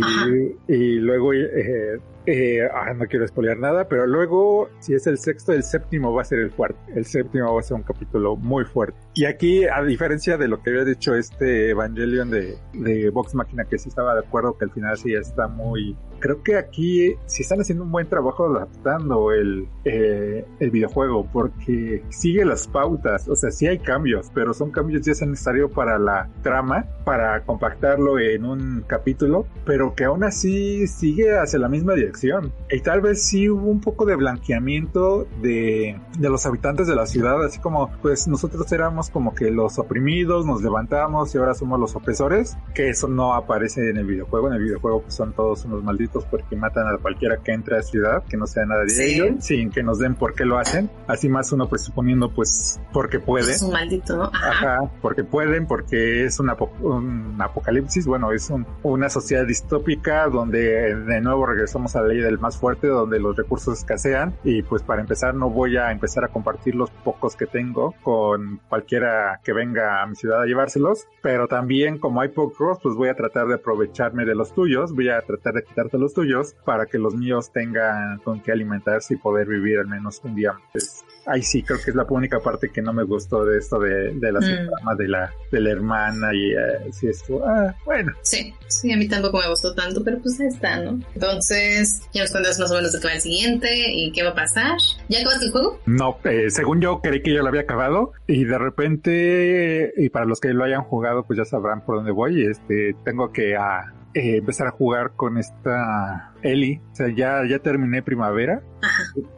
y, 0.68 0.98
luego 0.98 1.32
eh, 1.32 2.00
eh, 2.26 2.60
ah, 2.72 2.94
no 2.94 3.06
quiero 3.06 3.26
spoilear 3.26 3.58
nada, 3.58 3.86
pero 3.88 4.06
luego, 4.06 4.70
si 4.80 4.94
es 4.94 5.06
el 5.06 5.18
sexto, 5.18 5.52
el 5.52 5.62
séptimo 5.62 6.12
va 6.12 6.22
a 6.22 6.24
ser 6.24 6.38
el 6.38 6.50
fuerte. 6.50 6.78
El 6.94 7.04
séptimo 7.04 7.52
va 7.52 7.60
a 7.60 7.62
ser 7.62 7.76
un 7.76 7.82
capítulo 7.82 8.36
muy 8.36 8.64
fuerte. 8.64 8.98
Y 9.14 9.26
aquí, 9.26 9.64
a 9.64 9.82
diferencia 9.82 10.38
de 10.38 10.48
lo 10.48 10.62
que 10.62 10.70
había 10.70 10.84
dicho 10.84 11.14
este 11.14 11.70
Evangelion 11.70 12.30
de, 12.30 12.56
de 12.72 13.10
Vox 13.10 13.34
Máquina, 13.34 13.64
que 13.64 13.78
sí 13.78 13.88
estaba 13.88 14.14
de 14.14 14.20
acuerdo 14.20 14.56
que 14.56 14.64
al 14.64 14.70
final 14.70 14.96
sí 14.96 15.12
está 15.12 15.48
muy... 15.48 15.96
Creo 16.24 16.42
que 16.42 16.56
aquí 16.56 17.14
sí 17.26 17.42
están 17.42 17.60
haciendo 17.60 17.84
un 17.84 17.92
buen 17.92 18.08
trabajo 18.08 18.46
adaptando 18.46 19.30
el, 19.30 19.68
eh, 19.84 20.46
el 20.58 20.70
videojuego, 20.70 21.28
porque 21.30 22.02
sigue 22.08 22.46
las 22.46 22.66
pautas, 22.66 23.28
o 23.28 23.36
sea, 23.36 23.50
sí 23.50 23.66
hay 23.66 23.78
cambios, 23.78 24.30
pero 24.32 24.54
son 24.54 24.70
cambios 24.70 25.02
ya 25.02 25.12
necesarios 25.26 25.70
para 25.72 25.98
la 25.98 26.30
trama, 26.42 26.86
para 27.04 27.44
compactarlo 27.44 28.18
en 28.18 28.46
un 28.46 28.84
capítulo, 28.86 29.46
pero 29.66 29.94
que 29.94 30.04
aún 30.04 30.24
así 30.24 30.86
sigue 30.86 31.36
hacia 31.36 31.58
la 31.58 31.68
misma 31.68 31.92
dirección. 31.92 32.54
Y 32.70 32.80
tal 32.80 33.02
vez 33.02 33.22
sí 33.22 33.50
hubo 33.50 33.68
un 33.68 33.82
poco 33.82 34.06
de 34.06 34.16
blanqueamiento 34.16 35.26
de, 35.42 36.00
de 36.18 36.30
los 36.30 36.46
habitantes 36.46 36.86
de 36.86 36.96
la 36.96 37.04
ciudad, 37.04 37.44
así 37.44 37.60
como 37.60 37.90
pues 38.00 38.26
nosotros 38.28 38.72
éramos 38.72 39.10
como 39.10 39.34
que 39.34 39.50
los 39.50 39.78
oprimidos, 39.78 40.46
nos 40.46 40.62
levantamos 40.62 41.34
y 41.34 41.38
ahora 41.38 41.52
somos 41.52 41.78
los 41.78 41.94
opresores, 41.94 42.56
que 42.74 42.88
eso 42.88 43.08
no 43.08 43.34
aparece 43.34 43.90
en 43.90 43.98
el 43.98 44.06
videojuego, 44.06 44.48
en 44.48 44.54
el 44.54 44.62
videojuego 44.62 45.02
pues, 45.02 45.12
son 45.12 45.34
todos 45.34 45.66
unos 45.66 45.84
malditos 45.84 46.13
porque 46.22 46.54
matan 46.56 46.86
a 46.86 46.98
cualquiera 46.98 47.38
que 47.38 47.52
entre 47.52 47.74
a 47.74 47.78
la 47.78 47.82
ciudad, 47.82 48.24
que 48.24 48.36
no 48.36 48.46
sea 48.46 48.64
nada 48.66 48.84
de 48.84 49.06
ellos, 49.06 49.44
sin 49.44 49.70
que 49.70 49.82
nos 49.82 49.98
den 49.98 50.14
por 50.14 50.34
qué 50.34 50.44
lo 50.44 50.58
hacen, 50.58 50.90
así 51.08 51.28
más 51.28 51.50
uno 51.52 51.68
pues 51.68 51.82
suponiendo 51.82 52.30
pues 52.32 52.80
porque 52.92 53.18
pueden. 53.18 53.50
Es 53.50 53.62
un 53.62 53.72
maldito, 53.72 54.16
¿no? 54.16 54.30
Ajá. 54.32 54.90
porque 55.02 55.24
pueden, 55.24 55.66
porque 55.66 56.24
es 56.24 56.38
un, 56.38 56.50
un 56.80 57.36
apocalipsis, 57.40 58.06
bueno, 58.06 58.32
es 58.32 58.50
un, 58.50 58.66
una 58.82 59.08
sociedad 59.08 59.46
distópica 59.46 60.28
donde 60.28 60.94
de 60.94 61.20
nuevo 61.20 61.46
regresamos 61.46 61.96
a 61.96 62.02
ley 62.02 62.18
del 62.20 62.38
más 62.38 62.56
fuerte 62.56 62.86
donde 62.86 63.18
los 63.18 63.36
recursos 63.36 63.78
escasean 63.78 64.34
y 64.44 64.62
pues 64.62 64.82
para 64.82 65.00
empezar 65.00 65.34
no 65.34 65.50
voy 65.50 65.76
a 65.76 65.90
empezar 65.90 66.24
a 66.24 66.28
compartir 66.28 66.74
los 66.74 66.90
pocos 66.90 67.36
que 67.36 67.46
tengo 67.46 67.94
con 68.02 68.60
cualquiera 68.68 69.40
que 69.42 69.52
venga 69.52 70.02
a 70.02 70.06
mi 70.06 70.14
ciudad 70.14 70.42
a 70.42 70.46
llevárselos, 70.46 71.06
pero 71.22 71.48
también 71.48 71.98
como 71.98 72.20
hay 72.20 72.28
pocos 72.28 72.78
pues 72.82 72.94
voy 72.94 73.08
a 73.08 73.14
tratar 73.14 73.46
de 73.46 73.54
aprovecharme 73.54 74.24
de 74.24 74.34
los 74.34 74.52
tuyos, 74.54 74.94
voy 74.94 75.08
a 75.08 75.20
tratar 75.22 75.54
de 75.54 75.64
quitarte 75.64 75.98
los 76.04 76.14
tuyos 76.14 76.54
para 76.64 76.86
que 76.86 76.98
los 76.98 77.14
míos 77.14 77.50
tengan 77.52 78.18
con 78.18 78.40
qué 78.40 78.52
alimentarse 78.52 79.14
y 79.14 79.16
poder 79.16 79.48
vivir 79.48 79.78
al 79.78 79.86
menos 79.86 80.20
un 80.24 80.34
día. 80.34 80.54
Pues, 80.72 81.04
Ay, 81.26 81.42
sí, 81.42 81.62
creo 81.62 81.78
que 81.82 81.90
es 81.90 81.96
la 81.96 82.04
única 82.08 82.38
parte 82.40 82.70
que 82.70 82.82
no 82.82 82.92
me 82.92 83.02
gustó 83.02 83.44
de 83.44 83.58
esto 83.58 83.78
de, 83.78 84.12
de 84.14 84.32
la 84.32 84.40
mm. 84.40 84.96
de 84.98 85.08
la, 85.08 85.32
de 85.50 85.60
la 85.60 85.70
hermana 85.70 86.34
y 86.34 86.54
uh, 86.54 86.92
sí, 86.92 87.08
esto, 87.08 87.42
ah, 87.46 87.74
bueno. 87.86 88.12
Sí, 88.22 88.52
sí, 88.68 88.92
a 88.92 88.96
mí 88.96 89.08
tampoco 89.08 89.38
me 89.38 89.48
gustó 89.48 89.74
tanto, 89.74 90.04
pero 90.04 90.18
pues 90.18 90.38
ahí 90.40 90.48
está, 90.48 90.80
¿no? 90.80 91.00
Entonces, 91.14 92.02
ya 92.12 92.22
nos 92.22 92.30
cuentas 92.30 92.58
más 92.58 92.70
o 92.70 92.74
menos 92.74 92.92
de 92.92 93.00
qué 93.00 93.06
va 93.06 93.14
el 93.14 93.20
siguiente 93.20 93.68
y 93.94 94.12
qué 94.12 94.22
va 94.22 94.30
a 94.30 94.34
pasar. 94.34 94.76
¿Ya 95.08 95.20
acabaste 95.20 95.46
el 95.46 95.52
juego? 95.52 95.80
No, 95.86 96.18
eh, 96.24 96.50
según 96.50 96.80
yo 96.80 97.00
creí 97.00 97.22
que 97.22 97.32
ya 97.32 97.40
lo 97.40 97.48
había 97.48 97.62
acabado 97.62 98.12
y 98.26 98.44
de 98.44 98.58
repente, 98.58 99.94
y 99.96 100.08
para 100.10 100.26
los 100.26 100.40
que 100.40 100.48
lo 100.48 100.64
hayan 100.64 100.82
jugado, 100.82 101.24
pues 101.24 101.38
ya 101.38 101.44
sabrán 101.46 101.84
por 101.84 101.96
dónde 101.96 102.12
voy, 102.12 102.44
este, 102.44 102.94
tengo 103.04 103.32
que 103.32 103.56
ah, 103.56 103.94
eh, 104.14 104.36
empezar 104.36 104.68
a 104.68 104.70
jugar 104.70 105.12
con 105.16 105.38
esta 105.38 106.32
Eli. 106.42 106.80
O 106.92 106.94
sea, 106.94 107.08
ya, 107.08 107.42
ya 107.48 107.58
terminé 107.58 108.02
primavera. 108.02 108.62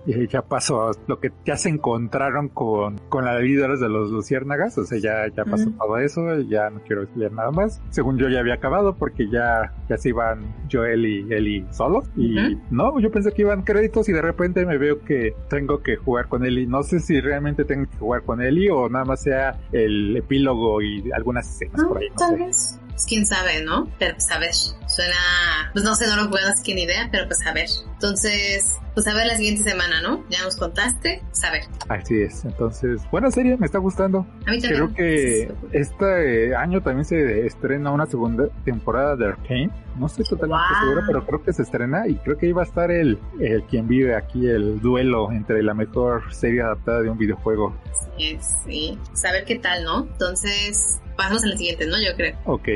Y 0.07 0.27
ya 0.29 0.43
pasó 0.43 0.91
lo 1.07 1.21
que 1.21 1.33
ya 1.45 1.57
se 1.57 1.69
encontraron 1.69 2.49
con, 2.49 2.99
con 3.09 3.25
la 3.25 3.37
vida 3.39 3.69
de 3.69 3.89
los 3.89 4.11
luciérnagas. 4.11 4.77
O 4.77 4.85
sea, 4.85 4.99
ya, 4.99 5.35
ya 5.35 5.45
pasó 5.45 5.71
todo 5.71 5.97
eso. 5.99 6.41
Ya 6.41 6.69
no 6.69 6.81
quiero 6.83 7.05
estudiar 7.05 7.33
nada 7.33 7.51
más. 7.53 7.81
Según 7.91 8.19
yo 8.19 8.29
ya 8.29 8.41
había 8.41 8.55
acabado 8.55 8.97
porque 8.97 9.31
ya, 9.31 9.73
ya 9.89 9.97
se 9.97 10.11
iban 10.11 10.55
Joel 10.71 11.07
y 11.07 11.33
Eli 11.33 11.67
solos. 11.71 12.11
Y 12.17 12.37
no, 12.71 13.01
yo 13.01 13.11
pensé 13.11 13.33
que 13.33 13.43
iban 13.43 13.63
créditos 13.63 14.09
y 14.09 14.13
de 14.13 14.23
repente 14.23 14.67
me 14.67 14.77
veo 14.77 15.01
que 15.03 15.35
tengo 15.49 15.83
que 15.83 15.97
jugar 15.97 16.29
con 16.29 16.45
Eli. 16.45 16.67
No 16.67 16.83
sé 16.83 17.01
si 17.01 17.21
realmente 17.21 17.65
tengo 17.65 17.89
que 17.89 17.97
jugar 17.97 18.25
con 18.25 18.43
Eli 18.43 18.69
o 18.69 18.89
nada 18.89 19.05
más 19.05 19.23
sea 19.23 19.59
el 19.73 20.17
epílogo 20.17 20.83
y 20.83 21.11
algunas 21.13 21.49
escenas 21.49 21.83
por 21.85 21.99
ahí. 21.99 22.09
tal 22.17 22.37
vez 22.37 22.81
pues 22.97 23.05
quién 23.07 23.27
sabe, 23.27 23.63
¿no? 23.63 23.91
Pero 23.99 24.15
pues 24.15 24.31
a 24.31 24.39
ver, 24.39 24.55
suena, 24.55 25.71
pues 25.75 25.85
no 25.85 25.95
sé, 25.95 26.07
no 26.07 26.17
lo 26.17 26.31
puedo, 26.31 26.49
así 26.49 26.63
que 26.65 26.75
ni 26.75 26.85
idea, 26.85 27.11
pero 27.13 27.27
pues 27.27 27.47
a 27.47 27.53
ver. 27.53 27.69
Entonces, 27.93 28.79
pues 28.95 29.07
a 29.07 29.13
ver 29.13 29.27
la 29.27 29.37
siguiente 29.37 29.63
semana, 29.63 30.01
¿no? 30.01 30.25
Ya 30.31 30.43
nos 30.43 30.57
contaste. 30.57 31.23
Pues, 31.29 31.69
Así 31.91 32.23
es, 32.23 32.45
entonces, 32.47 33.03
buena 33.11 33.31
serie, 33.31 33.59
me 33.59 33.67
está 33.67 33.79
gustando. 33.79 34.27
A 34.47 34.51
mí 34.51 34.61
también. 34.63 34.89
Creo 34.89 34.95
que 34.95 35.53
este 35.73 36.57
año 36.57 36.83
también 36.83 37.05
se 37.05 37.47
estrena 37.47 37.91
una 37.91 38.07
segunda 38.07 38.49
temporada 38.65 39.15
de 39.15 39.27
Arcane. 39.27 39.71
No 39.99 40.07
estoy 40.07 40.25
totalmente 40.25 40.63
Wow. 40.73 40.81
seguro, 40.83 41.03
pero 41.07 41.27
creo 41.27 41.43
que 41.43 41.53
se 41.53 41.63
estrena 41.63 42.07
y 42.09 42.17
creo 42.17 42.37
que 42.37 42.47
ahí 42.47 42.53
va 42.53 42.63
a 42.63 42.67
estar 42.67 42.91
el, 42.91 43.19
el 43.41 43.63
quien 43.65 43.89
vive 43.89 44.15
aquí 44.15 44.47
el 44.47 44.81
duelo 44.81 45.31
entre 45.33 45.63
la 45.63 45.75
mejor 45.75 46.33
serie 46.35 46.63
adaptada 46.63 47.03
de 47.03 47.11
un 47.11 47.19
videojuego. 47.19 47.75
Sí, 48.19 48.39
sí. 48.65 48.99
Saber 49.15 49.45
qué 49.45 49.59
tal, 49.59 49.85
¿no? 49.85 50.07
Entonces, 50.11 51.01
pasamos 51.17 51.45
a 51.45 51.47
la 51.47 51.57
siguiente, 51.57 51.87
¿no? 51.87 51.95
Yo 52.01 52.15
creo. 52.17 52.37
Ok. 52.45 52.69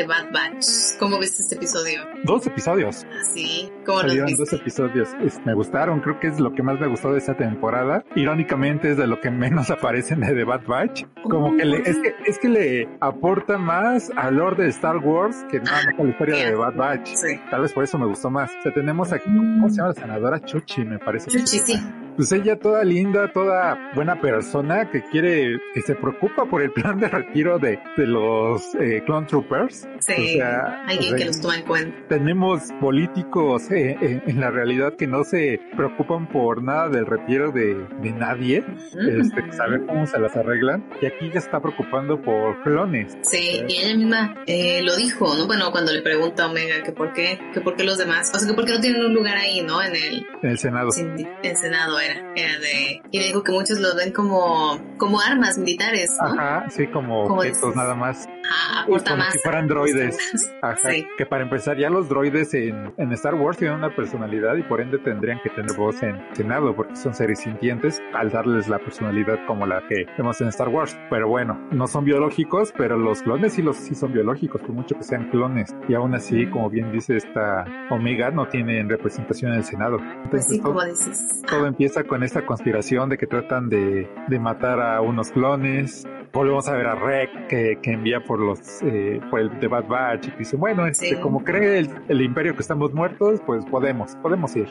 The 0.00 0.06
Bad 0.06 0.32
Batch. 0.32 0.66
¿Cómo 0.98 1.18
viste 1.18 1.42
este 1.42 1.56
episodio? 1.56 2.00
Dos 2.24 2.46
episodios. 2.46 3.06
Así, 3.20 3.70
¿cómo 3.84 4.02
los 4.02 4.14
viste? 4.14 4.34
dos 4.36 4.52
episodios. 4.54 5.08
Es- 5.22 5.38
me 5.44 5.52
gustaron, 5.52 6.00
creo 6.00 6.18
que 6.18 6.28
es 6.28 6.40
lo 6.40 6.54
que 6.54 6.62
más 6.62 6.80
me 6.80 6.86
gustó 6.86 7.12
de 7.12 7.18
esta 7.18 7.36
temporada. 7.36 8.02
Irónicamente 8.16 8.92
es 8.92 8.96
de 8.96 9.06
lo 9.06 9.20
que 9.20 9.30
menos 9.30 9.70
aparece 9.70 10.14
en 10.14 10.20
The 10.20 10.44
Bad 10.44 10.64
Batch. 10.66 11.04
Como 11.22 11.54
que 11.56 11.64
le, 11.66 11.78
es 11.78 11.98
que 11.98 12.14
es 12.26 12.38
que 12.38 12.48
le 12.48 12.88
aporta 13.00 13.58
más 13.58 14.10
al 14.16 14.36
lore 14.36 14.62
de 14.64 14.70
Star 14.70 14.96
Wars 14.96 15.44
que 15.50 15.60
nada 15.60 15.82
más 15.84 15.98
a 15.98 16.02
la 16.02 16.08
historia 16.10 16.36
de 16.36 16.50
The 16.52 16.56
Bad 16.56 16.74
Batch. 16.76 17.06
Sí. 17.14 17.38
Tal 17.50 17.60
vez 17.60 17.72
por 17.74 17.84
eso 17.84 17.98
me 17.98 18.06
gustó 18.06 18.30
más. 18.30 18.50
O 18.58 18.62
sea, 18.62 18.72
tenemos 18.72 19.12
aquí, 19.12 19.26
¿cómo 19.28 19.68
se 19.68 19.76
llama 19.76 19.88
la 19.88 19.94
senadora? 19.94 20.40
Chuchi, 20.40 20.84
me 20.84 20.98
parece. 20.98 21.28
Chuchi, 21.30 21.58
sí. 21.58 21.78
Pues 22.16 22.32
ella 22.32 22.56
toda 22.58 22.84
linda, 22.84 23.32
toda 23.32 23.92
buena 23.94 24.20
persona 24.20 24.90
que 24.90 25.02
quiere, 25.04 25.58
que 25.74 25.80
se 25.82 25.94
preocupa 25.94 26.44
por 26.44 26.60
el 26.62 26.70
plan 26.72 26.98
de 27.00 27.08
retiro 27.08 27.58
de, 27.58 27.78
de 27.96 28.06
los 28.06 28.74
eh, 28.74 29.02
Clone 29.06 29.26
Troopers. 29.26 29.88
Sí. 30.00 30.12
O 30.12 30.38
sea, 30.38 30.82
Alguien 30.86 31.14
o 31.14 31.16
sea, 31.16 31.18
que 31.18 31.24
los 31.24 31.40
toma 31.40 31.56
en 31.56 31.64
cuenta. 31.64 31.96
tenemos 32.08 32.62
políticos 32.80 33.70
eh, 33.70 33.96
eh, 34.00 34.22
en 34.26 34.40
la 34.40 34.50
realidad 34.50 34.94
que 34.96 35.06
no 35.06 35.24
se 35.24 35.60
preocupan 35.76 36.28
por 36.28 36.62
nada 36.62 36.88
del 36.88 37.06
retiro 37.06 37.52
de, 37.52 37.74
de 38.02 38.12
nadie, 38.12 38.64
este, 38.86 39.52
saber 39.52 39.86
cómo 39.86 40.06
se 40.06 40.18
las 40.18 40.36
arreglan, 40.36 40.84
y 41.00 41.06
aquí 41.06 41.30
ya 41.32 41.38
está 41.38 41.60
preocupando 41.60 42.20
por 42.20 42.62
clones. 42.62 43.16
Sí, 43.22 43.62
y 43.66 43.76
ella 43.78 43.96
misma 43.96 44.34
eh, 44.46 44.82
lo 44.82 44.94
dijo, 44.96 45.34
¿no? 45.36 45.46
Bueno, 45.46 45.70
cuando 45.72 45.92
le 45.92 46.02
pregunta 46.02 46.44
a 46.44 46.50
Omega 46.50 46.82
que 46.82 46.92
por 46.92 47.12
qué, 47.12 47.38
que 47.54 47.60
por 47.60 47.76
qué 47.76 47.84
los 47.84 47.96
demás, 47.98 48.30
o 48.34 48.38
sea, 48.38 48.48
que 48.48 48.54
por 48.54 48.64
qué 48.66 48.72
no 48.74 48.80
tienen 48.80 49.04
un 49.04 49.14
lugar 49.14 49.36
ahí, 49.36 49.62
¿no? 49.62 49.82
En 49.82 49.94
el, 49.94 50.26
En 50.42 50.50
el 50.50 50.58
Senado. 50.58 50.88
en 50.96 51.56
Senado 51.56 51.98
era, 51.98 52.09
era 52.09 52.09
de, 52.14 53.02
y 53.10 53.18
le 53.18 53.26
dijo 53.26 53.42
que 53.42 53.52
muchos 53.52 53.80
los 53.80 53.94
ven 53.96 54.12
como, 54.12 54.78
como 54.98 55.20
armas 55.20 55.58
militares, 55.58 56.10
¿no? 56.22 56.28
Ajá, 56.40 56.64
sí, 56.70 56.86
como 56.88 57.24
Como 57.24 57.36
objetos 57.40 57.74
nada 57.76 57.94
más. 57.94 58.28
Ah, 58.52 58.82
aporta 58.82 59.10
como 59.12 59.22
más. 59.24 59.32
si 59.32 59.38
fueran 59.38 59.68
droides. 59.68 60.52
Ajá, 60.62 60.76
Sí. 60.90 61.06
que 61.16 61.26
para 61.26 61.42
empezar 61.44 61.76
ya 61.78 61.90
los 61.90 62.08
droides 62.08 62.52
en, 62.54 62.92
en 62.96 63.12
Star 63.12 63.34
Wars 63.34 63.56
tienen 63.58 63.76
una 63.78 63.94
personalidad 63.94 64.56
y 64.56 64.62
por 64.62 64.80
ende 64.80 64.98
tendrían 64.98 65.40
que 65.42 65.50
tener 65.50 65.72
voz 65.76 66.02
en 66.02 66.20
Senado 66.34 66.74
porque 66.74 66.96
son 66.96 67.14
seres 67.14 67.40
sintientes 67.40 68.00
al 68.14 68.30
darles 68.30 68.68
la 68.68 68.78
personalidad 68.78 69.38
como 69.46 69.66
la 69.66 69.82
que 69.88 70.06
vemos 70.16 70.40
en 70.40 70.48
Star 70.48 70.68
Wars. 70.68 70.96
Pero 71.10 71.28
bueno, 71.28 71.68
no 71.70 71.86
son 71.86 72.04
biológicos, 72.04 72.72
pero 72.76 72.96
los 72.96 73.22
clones 73.22 73.52
sí 73.54 73.62
los 73.62 73.76
sí 73.76 73.94
son 73.94 74.12
biológicos, 74.12 74.60
por 74.62 74.70
mucho 74.72 74.96
que 74.96 75.04
sean 75.04 75.28
clones. 75.30 75.74
Y 75.88 75.94
aún 75.94 76.14
así, 76.14 76.46
como 76.50 76.70
bien 76.70 76.90
dice 76.92 77.16
esta 77.16 77.64
Omega, 77.90 78.30
no 78.30 78.48
tienen 78.48 78.88
representación 78.88 79.52
en 79.52 79.58
el 79.58 79.64
Senado. 79.64 79.98
Pues 79.98 80.16
Entonces 80.24 80.46
sí, 80.50 80.58
todo, 80.60 80.72
como 80.74 80.84
dices. 80.84 81.42
todo 81.48 81.66
empieza 81.66 81.89
con 82.06 82.22
esta 82.22 82.46
conspiración 82.46 83.08
de 83.08 83.18
que 83.18 83.26
tratan 83.26 83.68
de, 83.68 84.08
de 84.28 84.38
matar 84.38 84.80
a 84.80 85.00
unos 85.00 85.30
clones. 85.30 86.06
Volvemos 86.32 86.68
a 86.68 86.72
ver 86.76 86.86
a 86.86 86.94
Rek 86.94 87.48
que, 87.48 87.78
que 87.82 87.92
envía 87.92 88.20
por 88.22 88.38
los 88.38 88.60
eh, 88.82 89.20
por 89.30 89.40
el 89.40 89.58
de 89.60 89.66
Bad 89.68 89.86
Batch 89.88 90.28
y 90.28 90.38
dice, 90.38 90.56
bueno, 90.56 90.86
este, 90.86 91.06
Sí. 91.10 91.16
como 91.16 91.42
cree 91.42 91.78
el, 91.80 91.90
el 92.08 92.22
imperio 92.22 92.54
que 92.54 92.60
estamos 92.60 92.92
muertos, 92.94 93.40
pues 93.46 93.64
podemos, 93.66 94.14
podemos 94.16 94.54
ir. 94.56 94.66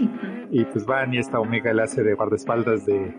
Y 0.51 0.63
pues 0.65 0.85
van 0.85 1.13
y 1.13 1.17
esta 1.19 1.39
Omega 1.39 1.73
le 1.73 1.83
hace 1.83 2.01
de 2.03 2.13
guardaespaldas 2.13 2.85
de, 2.85 3.13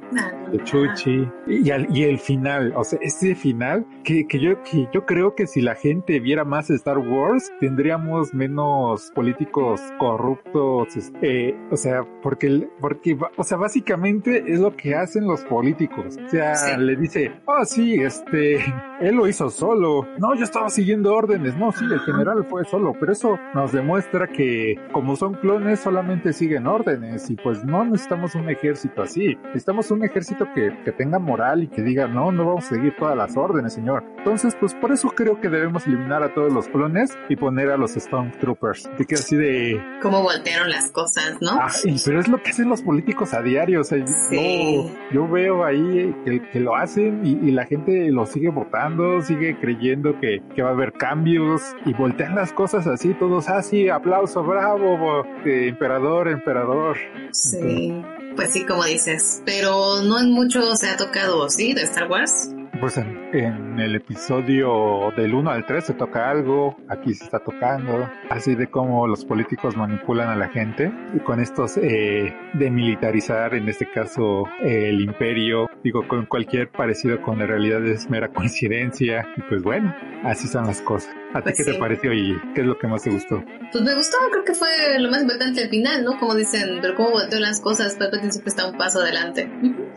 de 0.53 0.64
Chuchi. 0.64 1.29
Y, 1.46 1.70
al- 1.70 1.87
y 1.94 2.05
el 2.05 2.18
final, 2.18 2.72
o 2.76 2.83
sea, 2.85 2.98
ese 3.03 3.35
final, 3.35 3.85
que, 4.05 4.26
que, 4.26 4.40
yo, 4.40 4.62
que 4.62 4.88
yo 4.92 5.05
creo 5.07 5.35
que 5.35 5.46
si 5.46 5.61
la 5.61 5.74
gente 5.74 6.18
viera 6.20 6.44
más 6.44 6.70
Star 6.70 6.98
Wars, 6.98 7.53
tendríamos 7.61 8.33
menos 8.35 9.11
políticos 9.14 9.81
corruptos, 9.98 10.88
eh, 11.22 11.55
o 11.70 11.76
sea, 11.76 12.05
porque, 12.22 12.68
porque, 12.81 13.16
o 13.37 13.44
sea, 13.44 13.59
básicamente 13.59 14.44
es 14.46 14.61
lo 14.61 14.74
que 14.76 14.94
hacen 14.94 15.26
los 15.26 15.44
políticos. 15.44 16.16
O 16.24 16.29
sea, 16.29 16.55
Sí. 16.55 16.81
le 16.81 16.96
dice, 16.96 17.33
oh 17.46 17.64
sí, 17.64 17.94
este, 17.94 18.30
él 18.33 19.14
lo 19.14 19.27
hizo 19.27 19.51
solo. 19.51 20.07
No, 20.19 20.35
yo 20.35 20.45
estaba 20.45 20.69
siguiendo 20.69 21.14
órdenes. 21.14 21.57
No, 21.57 21.73
sí, 21.73 21.85
el 21.90 22.01
general 22.01 22.45
fue 22.49 22.64
solo, 22.64 22.93
pero 22.99 23.12
eso 23.12 23.38
nos 23.55 23.73
demuestra 23.73 24.27
que 24.29 24.77
como 24.93 25.16
son 25.16 25.35
clones 25.35 25.81
solamente 25.81 26.33
siguen 26.33 26.66
órdenes 26.66 27.31
y 27.31 27.37
pues 27.37 27.64
no 27.64 27.85
necesitamos 27.85 28.35
un 28.35 28.49
ejército 28.51 29.03
así. 29.03 29.37
Necesitamos 29.47 29.90
un 29.90 30.05
ejército 30.05 30.47
que, 30.55 30.77
que 30.85 30.93
tenga 30.93 31.19
moral 31.19 31.62
y 31.64 31.69
que 31.69 31.83
diga, 31.83 32.07
no, 32.07 32.31
no 32.33 32.45
vamos 32.47 32.66
a 32.66 32.75
seguir 32.75 32.95
todas 32.99 33.16
las 33.16 33.37
órdenes, 33.37 33.73
señor. 33.73 34.05
Entonces, 34.19 34.55
pues 34.59 34.75
por 34.75 34.93
eso 34.93 35.09
creo 35.11 35.40
que 35.40 35.49
debemos 35.49 35.87
eliminar 35.87 36.23
a 36.23 36.35
todos 36.35 36.53
los 36.53 36.69
clones 36.69 37.16
y 37.29 37.37
poner 37.37 37.71
a 37.71 37.77
los 37.77 37.93
Stormtroopers. 37.93 38.90
De 38.99 39.05
que 39.07 39.14
así 39.14 39.37
de, 39.37 39.81
Cómo 40.03 40.23
voltearon 40.23 40.71
las 40.71 40.90
cosas, 40.90 41.38
¿no? 41.40 41.51
Ah, 41.53 41.69
pero 42.05 42.21
es 42.21 42.29
lo 42.29 42.43
que 42.43 42.51
hacen 42.51 42.69
los 42.69 42.83
políticos 42.83 43.35
a 43.35 43.43
diario. 43.43 43.81
O 43.81 43.85
sea, 43.85 44.05
Sí. 44.07 44.77
yo, 45.12 45.23
yo 45.23 45.29
veo 45.29 45.64
ahí 45.64 46.14
que, 46.25 46.43
que 46.51 46.61
lo 46.61 46.77
hacen 46.77 47.25
y, 47.25 47.33
y 47.49 47.51
la 47.51 47.64
gente 47.66 48.11
lo 48.11 48.19
sigue 48.26 48.50
votando, 48.50 49.20
sigue 49.22 49.59
creyendo 49.59 50.18
que, 50.20 50.42
que 50.54 50.62
va 50.62 50.70
a 50.70 50.72
haber 50.72 50.92
cambios 50.92 51.62
y 51.85 51.92
voltean 51.92 52.35
las 52.35 52.52
cosas 52.52 52.87
así, 52.87 53.14
todos 53.14 53.48
así, 53.48 53.88
aplauso, 53.88 54.42
bravo, 54.42 55.24
eh, 55.44 55.68
emperador, 55.68 56.28
emperador. 56.28 56.96
Sí. 57.33 58.02
Pues 58.37 58.52
sí, 58.52 58.64
como 58.64 58.85
dices. 58.85 59.42
Pero 59.44 60.02
no 60.02 60.18
en 60.18 60.33
mucho 60.33 60.74
se 60.76 60.88
ha 60.88 60.96
tocado, 60.96 61.48
¿sí? 61.48 61.74
De 61.74 61.83
Star 61.83 62.11
Wars. 62.11 62.54
Pues 62.81 62.97
en, 62.97 63.29
en 63.35 63.79
el 63.79 63.95
episodio 63.95 65.12
del 65.14 65.35
1 65.35 65.51
al 65.51 65.66
3 65.66 65.85
se 65.85 65.93
toca 65.93 66.31
algo, 66.31 66.79
aquí 66.88 67.12
se 67.12 67.25
está 67.25 67.38
tocando, 67.40 68.09
así 68.31 68.55
de 68.55 68.69
cómo 68.69 69.07
los 69.07 69.27
políticos 69.27 69.77
manipulan 69.77 70.29
a 70.31 70.37
la 70.37 70.49
gente 70.49 70.90
y 71.14 71.19
con 71.21 71.40
estos 71.40 71.77
eh, 71.77 72.35
de 72.55 72.71
militarizar, 72.71 73.55
en 73.55 73.69
este 73.69 73.90
caso 73.90 74.47
eh, 74.62 74.88
el 74.88 75.03
imperio, 75.03 75.69
digo, 75.85 76.09
con 76.09 76.25
cualquier 76.25 76.71
parecido 76.71 77.21
con 77.21 77.38
la 77.38 77.47
realidad 77.47 77.85
es 77.87 78.09
mera 78.09 78.29
coincidencia 78.29 79.27
y 79.37 79.43
pues 79.43 79.62
bueno, 79.62 79.95
así 80.25 80.49
son 80.49 80.66
las 80.66 80.81
cosas. 80.81 81.14
¿A 81.33 81.43
ti 81.43 81.45
Pues 81.45 81.59
qué 81.59 81.64
sí. 81.64 81.73
te 81.73 81.79
pareció 81.79 82.12
y 82.12 82.40
qué 82.55 82.62
es 82.62 82.66
lo 82.66 82.79
que 82.79 82.88
más 82.88 83.03
te 83.03 83.11
gustó? 83.11 83.45
Pues 83.71 83.85
me 83.85 83.95
gustó, 83.95 84.16
creo 84.33 84.45
que 84.45 84.55
fue 84.55 84.69
lo 84.99 85.11
más 85.11 85.23
importante 85.23 85.62
al 85.62 85.69
final, 85.69 86.03
¿no? 86.03 86.19
Como 86.19 86.35
dicen, 86.35 86.79
pero 86.81 86.95
cómo 86.97 87.11
volteó 87.11 87.38
las 87.38 87.61
cosas, 87.61 87.95
Palpatine 87.97 88.33
siempre 88.33 88.49
está 88.49 88.69
un 88.69 88.77
paso 88.77 89.01
adelante. 89.01 89.49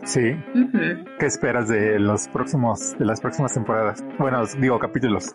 Sí, 0.06 0.32
ujú. 0.54 1.06
¿qué 1.20 1.26
esperas 1.26 1.70
de 1.70 1.98
los 2.00 2.28
próximos, 2.28 2.98
de 3.00 3.06
las 3.06 3.22
próximas 3.22 3.54
temporadas? 3.54 4.04
Bueno, 4.20 4.44
digo 4.60 4.78
capítulos. 4.78 5.34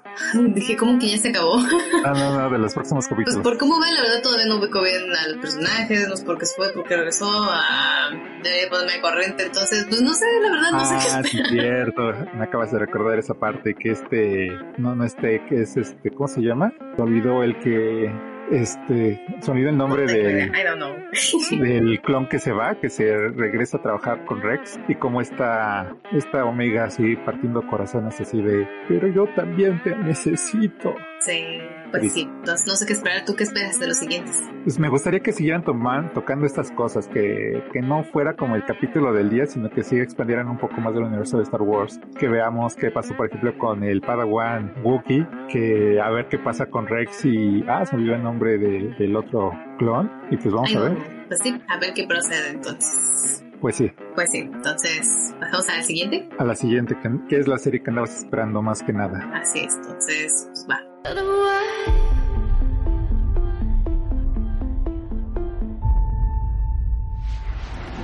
Dije, 0.54 0.76
¿cómo 0.76 0.98
que 0.98 1.08
ya 1.08 1.16
se 1.16 1.30
acabó? 1.30 1.56
No, 1.58 2.14
no, 2.14 2.38
no, 2.38 2.50
de 2.50 2.58
los 2.58 2.74
próximos 2.74 3.06
Pues 3.08 3.18
capítulos. 3.24 3.42
por 3.42 3.56
cómo 3.58 3.80
va, 3.80 3.90
la 3.90 4.02
verdad 4.02 4.22
todavía 4.22 4.46
no 4.46 4.56
ubico 4.58 4.82
bien 4.82 5.02
a 5.24 5.28
los 5.28 5.38
personajes, 5.38 6.06
no 6.08 6.16
sé 6.16 6.24
por 6.26 6.38
qué 6.38 6.46
se 6.46 6.54
fue, 6.56 6.70
por 6.74 6.84
qué 6.84 6.96
regresó, 6.96 7.26
a... 7.30 8.10
debería 8.42 8.68
ponerme 8.68 9.00
corriente, 9.00 9.44
entonces, 9.46 9.86
pues 9.88 10.02
no 10.02 10.12
sé, 10.12 10.26
la 10.42 10.50
verdad 10.50 10.70
no 10.72 10.84
sé 10.84 10.94
qué 10.94 11.14
Ah, 11.14 11.22
sí, 11.22 11.38
cierto. 11.48 12.12
Me 12.36 12.44
acabas 12.44 12.70
de 12.70 12.78
recordar 12.78 13.18
esa 13.18 13.34
parte 13.34 13.74
que 13.74 13.92
este, 13.92 14.48
no, 14.76 14.94
no 14.94 15.04
este, 15.04 15.42
que 15.48 15.62
es 15.62 15.76
este, 15.78 16.10
¿cómo 16.10 16.28
se 16.28 16.42
llama? 16.42 16.72
Se 16.96 17.02
olvidó 17.02 17.42
el 17.42 17.58
que, 17.60 18.12
este, 18.50 19.24
se 19.40 19.50
olvidó 19.50 19.70
el 19.70 19.76
nombre 19.76 20.06
del, 20.06 20.48
I 20.48 20.62
don't 20.64 20.76
know. 20.76 21.60
del 21.60 22.00
clon 22.00 22.28
que 22.28 22.38
se 22.38 22.52
va, 22.52 22.74
que 22.80 22.88
se 22.88 23.28
regresa 23.28 23.78
a 23.78 23.82
trabajar 23.82 24.24
con 24.24 24.42
Rex 24.42 24.78
y 24.88 24.94
como 24.94 25.20
está, 25.20 25.94
esta 26.12 26.44
Omega 26.44 26.84
así 26.84 27.16
partiendo 27.16 27.66
corazones 27.66 28.20
así 28.20 28.42
de, 28.42 28.66
pero 28.88 29.08
yo 29.08 29.26
también 29.34 29.82
te 29.82 29.96
necesito. 29.96 30.94
Sí, 31.20 31.60
pues 31.90 32.12
sí. 32.12 32.22
Entonces 32.22 32.66
no 32.66 32.74
sé 32.74 32.86
qué 32.86 32.92
esperar. 32.92 33.24
¿Tú 33.24 33.34
qué 33.34 33.44
esperas 33.44 33.78
de 33.80 33.86
los 33.88 33.96
siguientes? 33.98 34.40
Pues 34.64 34.78
me 34.78 34.88
gustaría 34.88 35.20
que 35.20 35.32
siguieran 35.32 35.64
toman- 35.64 36.12
tocando 36.12 36.46
estas 36.46 36.70
cosas, 36.72 37.08
que, 37.08 37.62
que 37.72 37.80
no 37.80 38.04
fuera 38.04 38.34
como 38.34 38.56
el 38.56 38.64
capítulo 38.64 39.12
del 39.12 39.30
día, 39.30 39.46
sino 39.46 39.70
que 39.70 39.82
sí 39.82 39.98
expandieran 39.98 40.48
un 40.48 40.58
poco 40.58 40.80
más 40.80 40.94
del 40.94 41.04
universo 41.04 41.38
de 41.38 41.44
Star 41.44 41.62
Wars. 41.62 41.98
Que 42.18 42.28
veamos 42.28 42.74
qué 42.76 42.90
pasó, 42.90 43.16
por 43.16 43.26
ejemplo, 43.28 43.56
con 43.58 43.82
el 43.84 44.00
Padawan 44.00 44.74
Wookiee, 44.84 45.26
que 45.48 46.00
a 46.00 46.10
ver 46.10 46.28
qué 46.28 46.38
pasa 46.38 46.66
con 46.66 46.86
Rex 46.86 47.24
y, 47.24 47.64
ah, 47.68 47.84
se 47.86 47.96
me 47.96 48.02
olvidó 48.02 48.16
el 48.16 48.22
nombre 48.22 48.58
de- 48.58 48.94
del 48.98 49.16
otro 49.16 49.52
clon, 49.78 50.10
y 50.30 50.36
pues 50.36 50.52
vamos 50.52 50.70
Ay, 50.70 50.76
a 50.76 50.80
ver. 50.80 50.98
Pues 51.28 51.40
sí, 51.42 51.60
a 51.68 51.78
ver 51.78 51.92
qué 51.94 52.06
procede 52.06 52.50
entonces. 52.50 53.44
Pues 53.60 53.76
sí, 53.76 53.90
Pues 54.14 54.30
sí, 54.30 54.38
entonces, 54.38 55.34
pasamos 55.40 55.68
a 55.68 55.76
la 55.78 55.82
siguiente. 55.82 56.28
a 56.38 56.44
la 56.44 56.54
siguiente, 56.54 56.96
que, 57.28 57.38
es 57.38 57.48
la 57.48 57.58
serie 57.58 57.82
que 57.82 57.90
andabas 57.90 58.18
esperando 58.18 58.62
más 58.62 58.82
que 58.82 58.92
nada. 58.92 59.18
Así 59.34 59.60
es, 59.60 59.74
entonces, 59.74 60.48
pues 60.52 60.66
va. 60.70 60.80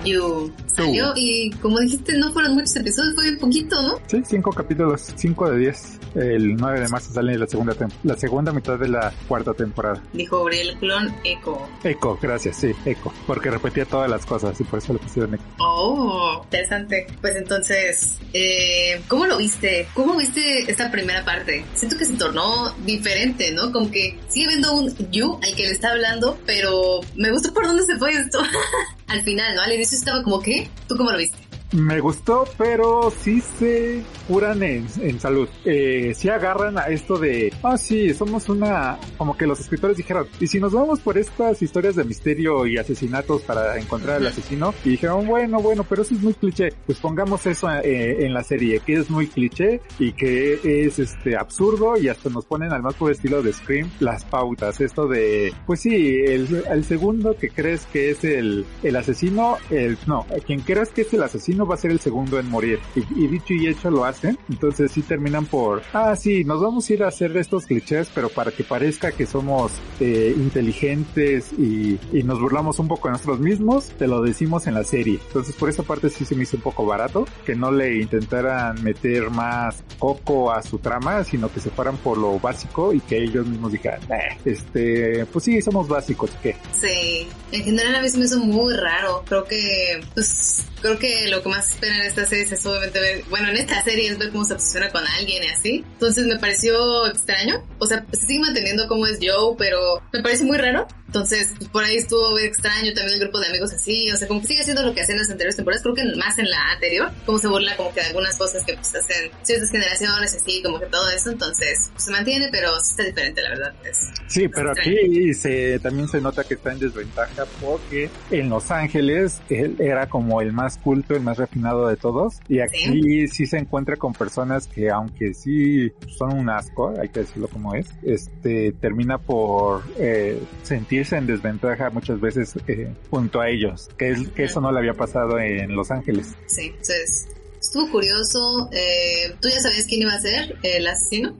You 0.05 0.53
salió 0.67 1.13
y 1.17 1.51
como 1.63 1.79
dijiste, 1.81 2.19
no 2.19 2.31
fueron 2.33 2.55
muchos 2.55 2.77
episodios, 2.77 3.15
fue 3.15 3.31
un 3.31 3.39
poquito, 3.39 3.81
¿no? 3.81 3.95
Sí, 4.07 4.23
cinco 4.25 4.51
capítulos, 4.51 5.13
cinco 5.17 5.51
de 5.51 5.59
diez. 5.59 5.99
El 6.15 6.57
9 6.57 6.81
de 6.81 6.89
marzo 6.89 7.13
sale 7.13 7.37
la 7.39 7.47
segunda 7.47 7.75
la 8.03 8.17
segunda 8.17 8.53
mitad 8.53 8.79
de 8.79 8.89
la 8.89 9.13
cuarta 9.27 9.53
temporada. 9.55 10.03
Dijo 10.13 10.39
Gabriel 10.39 10.77
Clon 10.79 11.15
Echo. 11.25 11.69
Echo, 11.83 12.19
gracias, 12.21 12.57
sí, 12.57 12.73
Echo. 12.85 13.13
Porque 13.27 13.51
repetía 13.51 13.85
todas 13.85 14.09
las 14.09 14.25
cosas 14.25 14.61
y 14.61 14.65
por 14.65 14.79
eso 14.79 14.93
le 14.93 14.99
pusieron 15.01 15.35
Echo. 15.35 15.45
Oh, 15.59 16.41
interesante. 16.45 17.07
Pues 17.21 17.37
entonces, 17.37 18.19
eh, 18.33 19.03
¿cómo 19.09 19.27
lo 19.27 19.39
viste? 19.39 19.89
¿Cómo 19.95 20.17
viste 20.17 20.71
esta 20.71 20.91
primera 20.91 21.25
parte? 21.25 21.65
Siento 21.75 21.97
que 21.97 22.05
se 22.05 22.15
tornó 22.15 22.73
diferente, 22.85 23.53
¿no? 23.53 23.73
Como 23.73 23.91
que 23.91 24.19
sigue 24.29 24.49
viendo 24.49 24.75
un 24.75 24.95
You 25.11 25.39
al 25.43 25.55
que 25.55 25.65
le 25.65 25.71
está 25.71 25.91
hablando, 25.91 26.39
pero 26.47 27.01
me 27.17 27.31
gustó 27.31 27.53
por 27.53 27.67
dónde 27.67 27.83
se 27.83 27.97
fue 27.97 28.13
esto. 28.13 28.41
Al 29.07 29.23
final, 29.23 29.55
¿no? 29.55 29.63
Al 29.63 29.73
inicio 29.73 29.99
estaba 29.99 30.23
como, 30.23 30.41
¿qué? 30.41 30.69
¿Tú 30.89 30.97
cómo 30.97 31.11
lo 31.11 31.19
viste? 31.19 31.37
Me 31.75 31.99
gustó, 31.99 32.45
pero 32.57 33.11
sí 33.11 33.41
se 33.41 34.05
curan 34.29 34.63
en, 34.63 34.87
en 35.01 35.19
salud. 35.19 35.49
Eh, 35.65 36.13
sí 36.15 36.29
agarran 36.29 36.79
a 36.79 36.85
esto 36.85 37.19
de, 37.19 37.53
ah, 37.65 37.77
sí, 37.77 38.15
somos 38.15 38.49
una, 38.49 38.97
como 39.19 39.37
que 39.37 39.45
los 39.45 39.59
escritores 39.59 39.97
dijeron, 39.97 40.29
y 40.39 40.47
si 40.47 40.61
nos 40.61 40.73
vamos 40.73 41.01
por 41.01 41.19
estas 41.19 41.61
historias 41.63 41.97
de 41.97 42.05
misterio 42.05 42.65
y 42.65 42.79
asesinatos 42.79 43.43
para 43.43 43.77
encontrar 43.77 44.19
al 44.19 44.27
asesino, 44.29 44.73
y 44.85 44.91
dijeron, 44.91 45.27
bueno, 45.27 45.61
bueno, 45.61 45.83
pero 45.83 46.03
eso 46.03 46.15
es 46.15 46.23
muy 46.23 46.35
cliché, 46.35 46.73
pues 46.87 46.99
pongamos 47.01 47.45
eso 47.47 47.69
eh, 47.69 48.25
en 48.25 48.33
la 48.33 48.45
serie, 48.45 48.79
que 48.79 48.95
es 48.95 49.11
muy 49.11 49.27
cliché 49.27 49.81
y 49.99 50.13
que 50.13 50.61
es 50.85 51.01
este 51.01 51.37
absurdo 51.37 51.97
y 51.97 52.09
hasta 52.09 52.31
nos 52.31 52.45
ponen 52.45 52.73
al 52.73 52.83
más 52.83 52.95
por 52.95 53.11
estilo 53.11 53.43
de 53.43 53.53
Scream 53.53 53.91
las 53.99 54.25
pautas, 54.25 54.81
esto 54.81 55.09
de, 55.09 55.53
pues 55.67 55.81
sí, 55.81 56.21
el, 56.25 56.65
el 56.71 56.85
segundo 56.85 57.37
que 57.37 57.51
crees 57.51 57.85
que 57.87 58.11
es 58.11 58.23
el, 58.23 58.65
el 58.85 58.95
asesino, 58.95 59.57
el, 59.71 59.99
no, 60.07 60.25
quien 60.47 60.61
creas 60.61 60.91
que 60.91 61.03
es 61.03 61.13
el 61.13 61.25
asesino 61.25 61.64
va 61.67 61.75
a 61.75 61.79
ser 61.79 61.91
el 61.91 62.01
segundo 62.01 62.39
en 62.39 62.49
morir. 62.49 62.79
Y, 62.95 63.27
dicho 63.27 63.55
y 63.55 63.67
hecho 63.67 63.91
lo 63.91 64.05
hacen. 64.05 64.39
Entonces 64.49 64.93
sí 64.93 65.03
terminan 65.03 65.47
por, 65.47 65.83
ah, 65.93 66.17
sí, 66.17 66.45
nos 66.45 66.61
vamos 66.61 66.89
a 66.89 66.93
ir 66.93 67.03
a 67.05 67.09
hacer 67.09 67.37
estos 67.37 67.67
clichés, 67.67 68.11
pero 68.15 68.29
para 68.29 68.51
que 68.51 68.65
parezca 68.65 69.13
que 69.13 69.27
somos 69.27 69.73
eh, 70.01 70.35
inteligentes 70.37 71.53
y, 71.59 71.99
y, 72.13 72.23
nos 72.23 72.41
burlamos 72.41 72.79
un 72.79 72.89
poco 72.89 73.09
de 73.09 73.13
nosotros 73.13 73.41
mismos, 73.41 73.91
te 73.99 74.07
lo 74.07 74.23
decimos 74.23 74.67
en 74.67 74.75
la 74.75 74.85
serie. 74.85 75.21
Entonces 75.27 75.55
por 75.55 75.69
esa 75.69 75.83
parte 75.83 76.09
sí 76.11 76.25
se 76.25 76.35
me 76.35 76.45
hizo 76.45 76.57
un 76.57 76.63
poco 76.63 76.87
barato, 76.87 77.27
que 77.45 77.55
no 77.55 77.71
le 77.71 77.97
intentaran 77.97 78.83
meter 78.83 79.31
más 79.31 79.83
coco 79.99 80.53
a 80.53 80.63
su 80.63 80.79
trama, 80.79 81.25
sino 81.25 81.53
que 81.53 81.61
se 81.61 81.71
fueran 81.71 81.97
por 81.99 82.19
lo 82.19 82.39
básico 82.39 82.93
y 82.93 83.01
que 83.01 83.23
ellos 83.23 83.47
mismos 83.47 83.73
dijeran, 83.73 84.01
eh, 84.13 84.39
este, 84.45 85.27
pues 85.27 85.45
sí, 85.45 85.61
somos 85.63 85.89
básicos, 85.89 86.31
¿qué? 86.43 86.57
Sí, 86.73 87.29
en 87.53 87.65
general 87.65 87.97
a 87.97 88.03
mí 88.03 88.09
se 88.09 88.19
me 88.19 88.25
hizo 88.25 88.39
muy 88.39 88.75
raro. 88.75 89.23
Creo 89.27 89.45
que, 89.45 90.01
pues, 90.15 90.67
creo 90.85 90.99
que 90.99 91.29
lo 91.29 91.43
que 91.43 91.49
más 91.49 91.71
esperan 91.71 92.03
en 92.03 92.07
esta 92.09 92.27
serie 92.27 92.45
es 92.45 92.67
obviamente 92.67 93.01
ver, 93.01 93.25
bueno, 93.31 93.49
en 93.49 93.57
esta 93.57 93.83
serie 93.83 94.11
es 94.11 94.19
ver 94.19 94.31
cómo 94.31 94.45
se 94.45 94.53
obsesiona 94.53 94.91
con 94.91 95.03
alguien 95.19 95.43
y 95.43 95.47
así. 95.47 95.85
Entonces 95.95 96.27
me 96.27 96.39
pareció 96.39 97.07
extraño. 97.07 97.65
O 97.79 97.87
sea, 97.87 98.05
se 98.13 98.27
sigue 98.27 98.41
manteniendo 98.41 98.87
como 98.87 99.07
es 99.07 99.19
Joe, 99.19 99.57
pero 99.57 100.03
me 100.13 100.23
parece 100.23 100.45
muy 100.45 100.59
raro. 100.59 100.87
Entonces, 101.07 101.53
pues, 101.57 101.71
por 101.71 101.85
ahí 101.85 101.97
estuvo 101.97 102.37
extraño 102.41 102.93
también 102.93 103.15
el 103.15 103.21
grupo 103.21 103.39
de 103.39 103.47
amigos 103.47 103.73
así. 103.73 104.11
O 104.11 104.17
sea, 104.17 104.27
como 104.27 104.41
que 104.41 104.49
sigue 104.49 104.61
haciendo 104.61 104.83
lo 104.83 104.93
que 104.93 105.01
hacían 105.01 105.15
en 105.17 105.21
las 105.21 105.31
anteriores 105.31 105.57
temporadas. 105.57 105.83
Creo 105.85 105.95
que 105.95 106.05
más 106.17 106.37
en 106.39 106.51
la 106.51 106.73
anterior. 106.73 107.11
Como 107.25 107.39
se 107.39 107.47
burla 107.47 107.77
como 107.77 107.95
que 107.95 108.01
de 108.01 108.07
algunas 108.09 108.37
cosas 108.37 108.65
que 108.65 108.75
pues 108.75 108.95
hacen 108.95 109.31
ciertas 109.43 109.71
generaciones 109.71 110.35
así, 110.35 110.61
como 110.61 110.81
que 110.81 110.87
todo 110.87 111.09
eso. 111.11 111.31
Entonces, 111.31 111.89
pues, 111.93 112.05
se 112.05 112.11
mantiene, 112.11 112.49
pero 112.51 112.77
está 112.77 113.05
diferente, 113.05 113.41
la 113.43 113.51
verdad. 113.51 113.75
Es, 113.85 114.11
sí, 114.27 114.49
pero 114.49 114.73
aquí 114.73 115.33
se, 115.35 115.79
también 115.79 116.09
se 116.09 116.21
nota 116.21 116.43
que 116.43 116.55
está 116.55 116.73
en 116.73 116.81
desventaja 116.81 117.47
porque 117.61 118.11
en 118.33 118.49
Los 118.49 118.73
Ángeles 118.73 119.41
él 119.49 119.77
era 119.79 120.09
como 120.09 120.41
el 120.41 120.53
más 120.53 120.74
culto, 120.79 121.15
el 121.15 121.23
más 121.23 121.39
refinado 121.39 121.89
de 121.89 121.97
todos. 121.97 122.41
Y 122.49 122.61
aquí 122.61 123.29
¿Sí? 123.29 123.47
se 123.47 123.59
encuentra 123.59 123.97
con 123.97 124.13
personas 124.13 124.67
que 124.67 124.91
aunque 124.91 125.35
sí 125.35 125.93
son 126.07 126.39
un 126.39 126.51
asco, 126.51 126.95
hay 127.01 127.09
que 127.09 127.21
decirlo 127.21 127.49
como 127.49 127.75
es, 127.75 127.89
este 128.03 128.73
termina 128.73 129.19
por 129.19 129.83
eh, 129.99 130.41
sentirse 130.63 131.17
en 131.17 131.27
desventaja 131.27 131.91
muchas 131.91 132.21
veces 132.21 132.55
eh, 132.67 132.93
junto 133.11 133.41
a 133.41 133.49
ellos, 133.49 133.89
que, 133.99 134.11
es, 134.11 134.29
que 134.31 134.45
eso 134.45 134.61
no 134.61 134.73
le 134.73 134.79
había 134.79 134.95
pasado 134.95 135.39
en 135.39 135.75
Los 135.75 135.91
Ángeles. 135.91 136.35
Sí, 136.47 136.67
entonces 136.67 137.29
estuvo 137.61 137.91
curioso. 137.91 138.69
Eh, 138.73 139.35
¿Tú 139.41 139.49
ya 139.49 139.61
sabías 139.61 139.87
quién 139.87 140.03
iba 140.03 140.13
a 140.13 140.21
ser 140.21 140.57
el 140.63 140.87
asesino? 140.87 141.35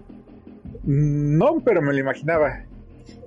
No, 0.83 1.63
pero 1.65 1.81
me 1.81 1.93
lo 1.93 1.99
imaginaba. 1.99 2.65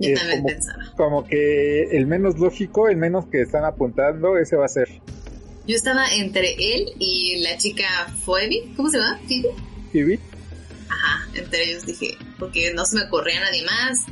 Yo 0.00 0.14
también 0.14 0.42
como, 0.42 0.48
pensaba. 0.48 0.82
Como 0.96 1.24
que 1.24 1.82
el 1.96 2.06
menos 2.06 2.38
lógico, 2.38 2.88
el 2.88 2.96
menos 2.96 3.26
que 3.26 3.42
están 3.42 3.64
apuntando, 3.64 4.36
ese 4.38 4.56
va 4.56 4.66
a 4.66 4.68
ser. 4.68 4.88
Yo 5.68 5.76
estaba 5.76 6.10
entre 6.14 6.54
él 6.54 6.94
y 6.98 7.42
la 7.42 7.58
chica 7.58 7.84
Phoebe, 8.24 8.72
¿cómo 8.74 8.88
se 8.88 8.96
llama? 8.96 9.20
Phoebe. 9.28 9.50
Phoebe. 9.92 10.18
Ajá, 10.88 11.28
entre 11.34 11.64
ellos 11.64 11.84
dije, 11.84 12.16
porque 12.38 12.72
no 12.72 12.86
se 12.86 12.96
me 12.96 13.02
ocurría 13.02 13.38
nadie 13.40 13.62
más 13.64 14.06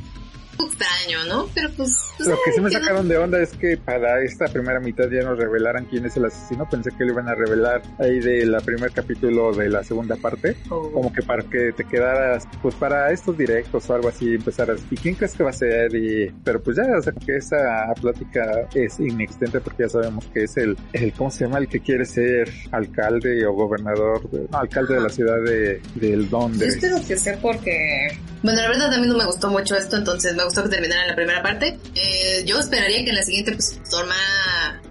extraño, 0.65 1.25
¿no? 1.27 1.47
Pero 1.53 1.69
pues... 1.75 1.97
pues 2.17 2.29
Lo 2.29 2.35
que 2.43 2.51
sí 2.51 2.61
me 2.61 2.69
no? 2.69 2.79
sacaron 2.79 3.07
de 3.07 3.17
onda 3.17 3.39
es 3.39 3.51
que 3.53 3.77
para 3.77 4.21
esta 4.21 4.47
primera 4.47 4.79
mitad 4.79 5.09
ya 5.09 5.21
nos 5.21 5.37
revelaran 5.37 5.85
quién 5.85 6.05
es 6.05 6.17
el 6.17 6.25
asesino. 6.25 6.67
Pensé 6.69 6.91
que 6.97 7.05
lo 7.05 7.13
iban 7.13 7.27
a 7.27 7.35
revelar 7.35 7.81
ahí 7.99 8.19
del 8.19 8.55
primer 8.65 8.91
capítulo 8.91 9.53
de 9.53 9.69
la 9.69 9.83
segunda 9.83 10.15
parte. 10.15 10.55
Oh. 10.69 10.91
Como 10.91 11.13
que 11.13 11.21
para 11.21 11.43
que 11.43 11.71
te 11.73 11.83
quedaras, 11.83 12.47
pues 12.61 12.75
para 12.75 13.11
estos 13.11 13.37
directos 13.37 13.89
o 13.89 13.93
algo 13.95 14.09
así, 14.09 14.35
empezaras. 14.35 14.81
¿Y 14.89 14.95
quién 14.95 15.15
crees 15.15 15.33
que 15.33 15.43
va 15.43 15.49
a 15.49 15.53
ser? 15.53 15.93
Y, 15.95 16.31
pero 16.43 16.61
pues 16.61 16.77
ya, 16.77 16.83
o 16.97 17.01
sea, 17.01 17.13
que 17.13 17.37
esa 17.37 17.93
plática 17.99 18.67
es 18.73 18.99
inexistente 18.99 19.59
porque 19.59 19.83
ya 19.83 19.89
sabemos 19.89 20.25
que 20.33 20.43
es 20.43 20.57
el, 20.57 20.77
el 20.93 21.13
¿cómo 21.13 21.31
se 21.31 21.45
llama? 21.45 21.59
El 21.59 21.67
que 21.67 21.79
quiere 21.79 22.05
ser 22.05 22.49
alcalde 22.71 23.45
o 23.45 23.53
gobernador, 23.53 24.29
de, 24.29 24.47
no, 24.51 24.57
alcalde 24.57 24.95
de 24.95 25.01
la 25.01 25.09
ciudad 25.09 25.37
de, 25.43 25.81
del 25.95 26.29
Yo 26.29 26.39
Londres. 26.39 26.75
espero 26.75 26.97
que 27.07 27.17
sea 27.17 27.37
porque... 27.41 28.07
Bueno, 28.43 28.61
la 28.61 28.67
verdad 28.67 28.93
a 28.93 28.97
mí 28.99 29.07
no 29.07 29.17
me 29.17 29.25
gustó 29.25 29.49
mucho 29.49 29.75
esto, 29.75 29.97
entonces 29.97 30.35
me 30.35 30.43
gustó 30.47 30.63
que 30.63 30.69
terminara 30.69 31.05
la 31.07 31.15
primera 31.15 31.41
parte. 31.43 31.77
Eh, 31.95 32.43
yo 32.45 32.59
esperaría 32.59 33.03
que 33.03 33.09
en 33.11 33.15
la 33.15 33.23
siguiente 33.23 33.51
pues 33.53 33.79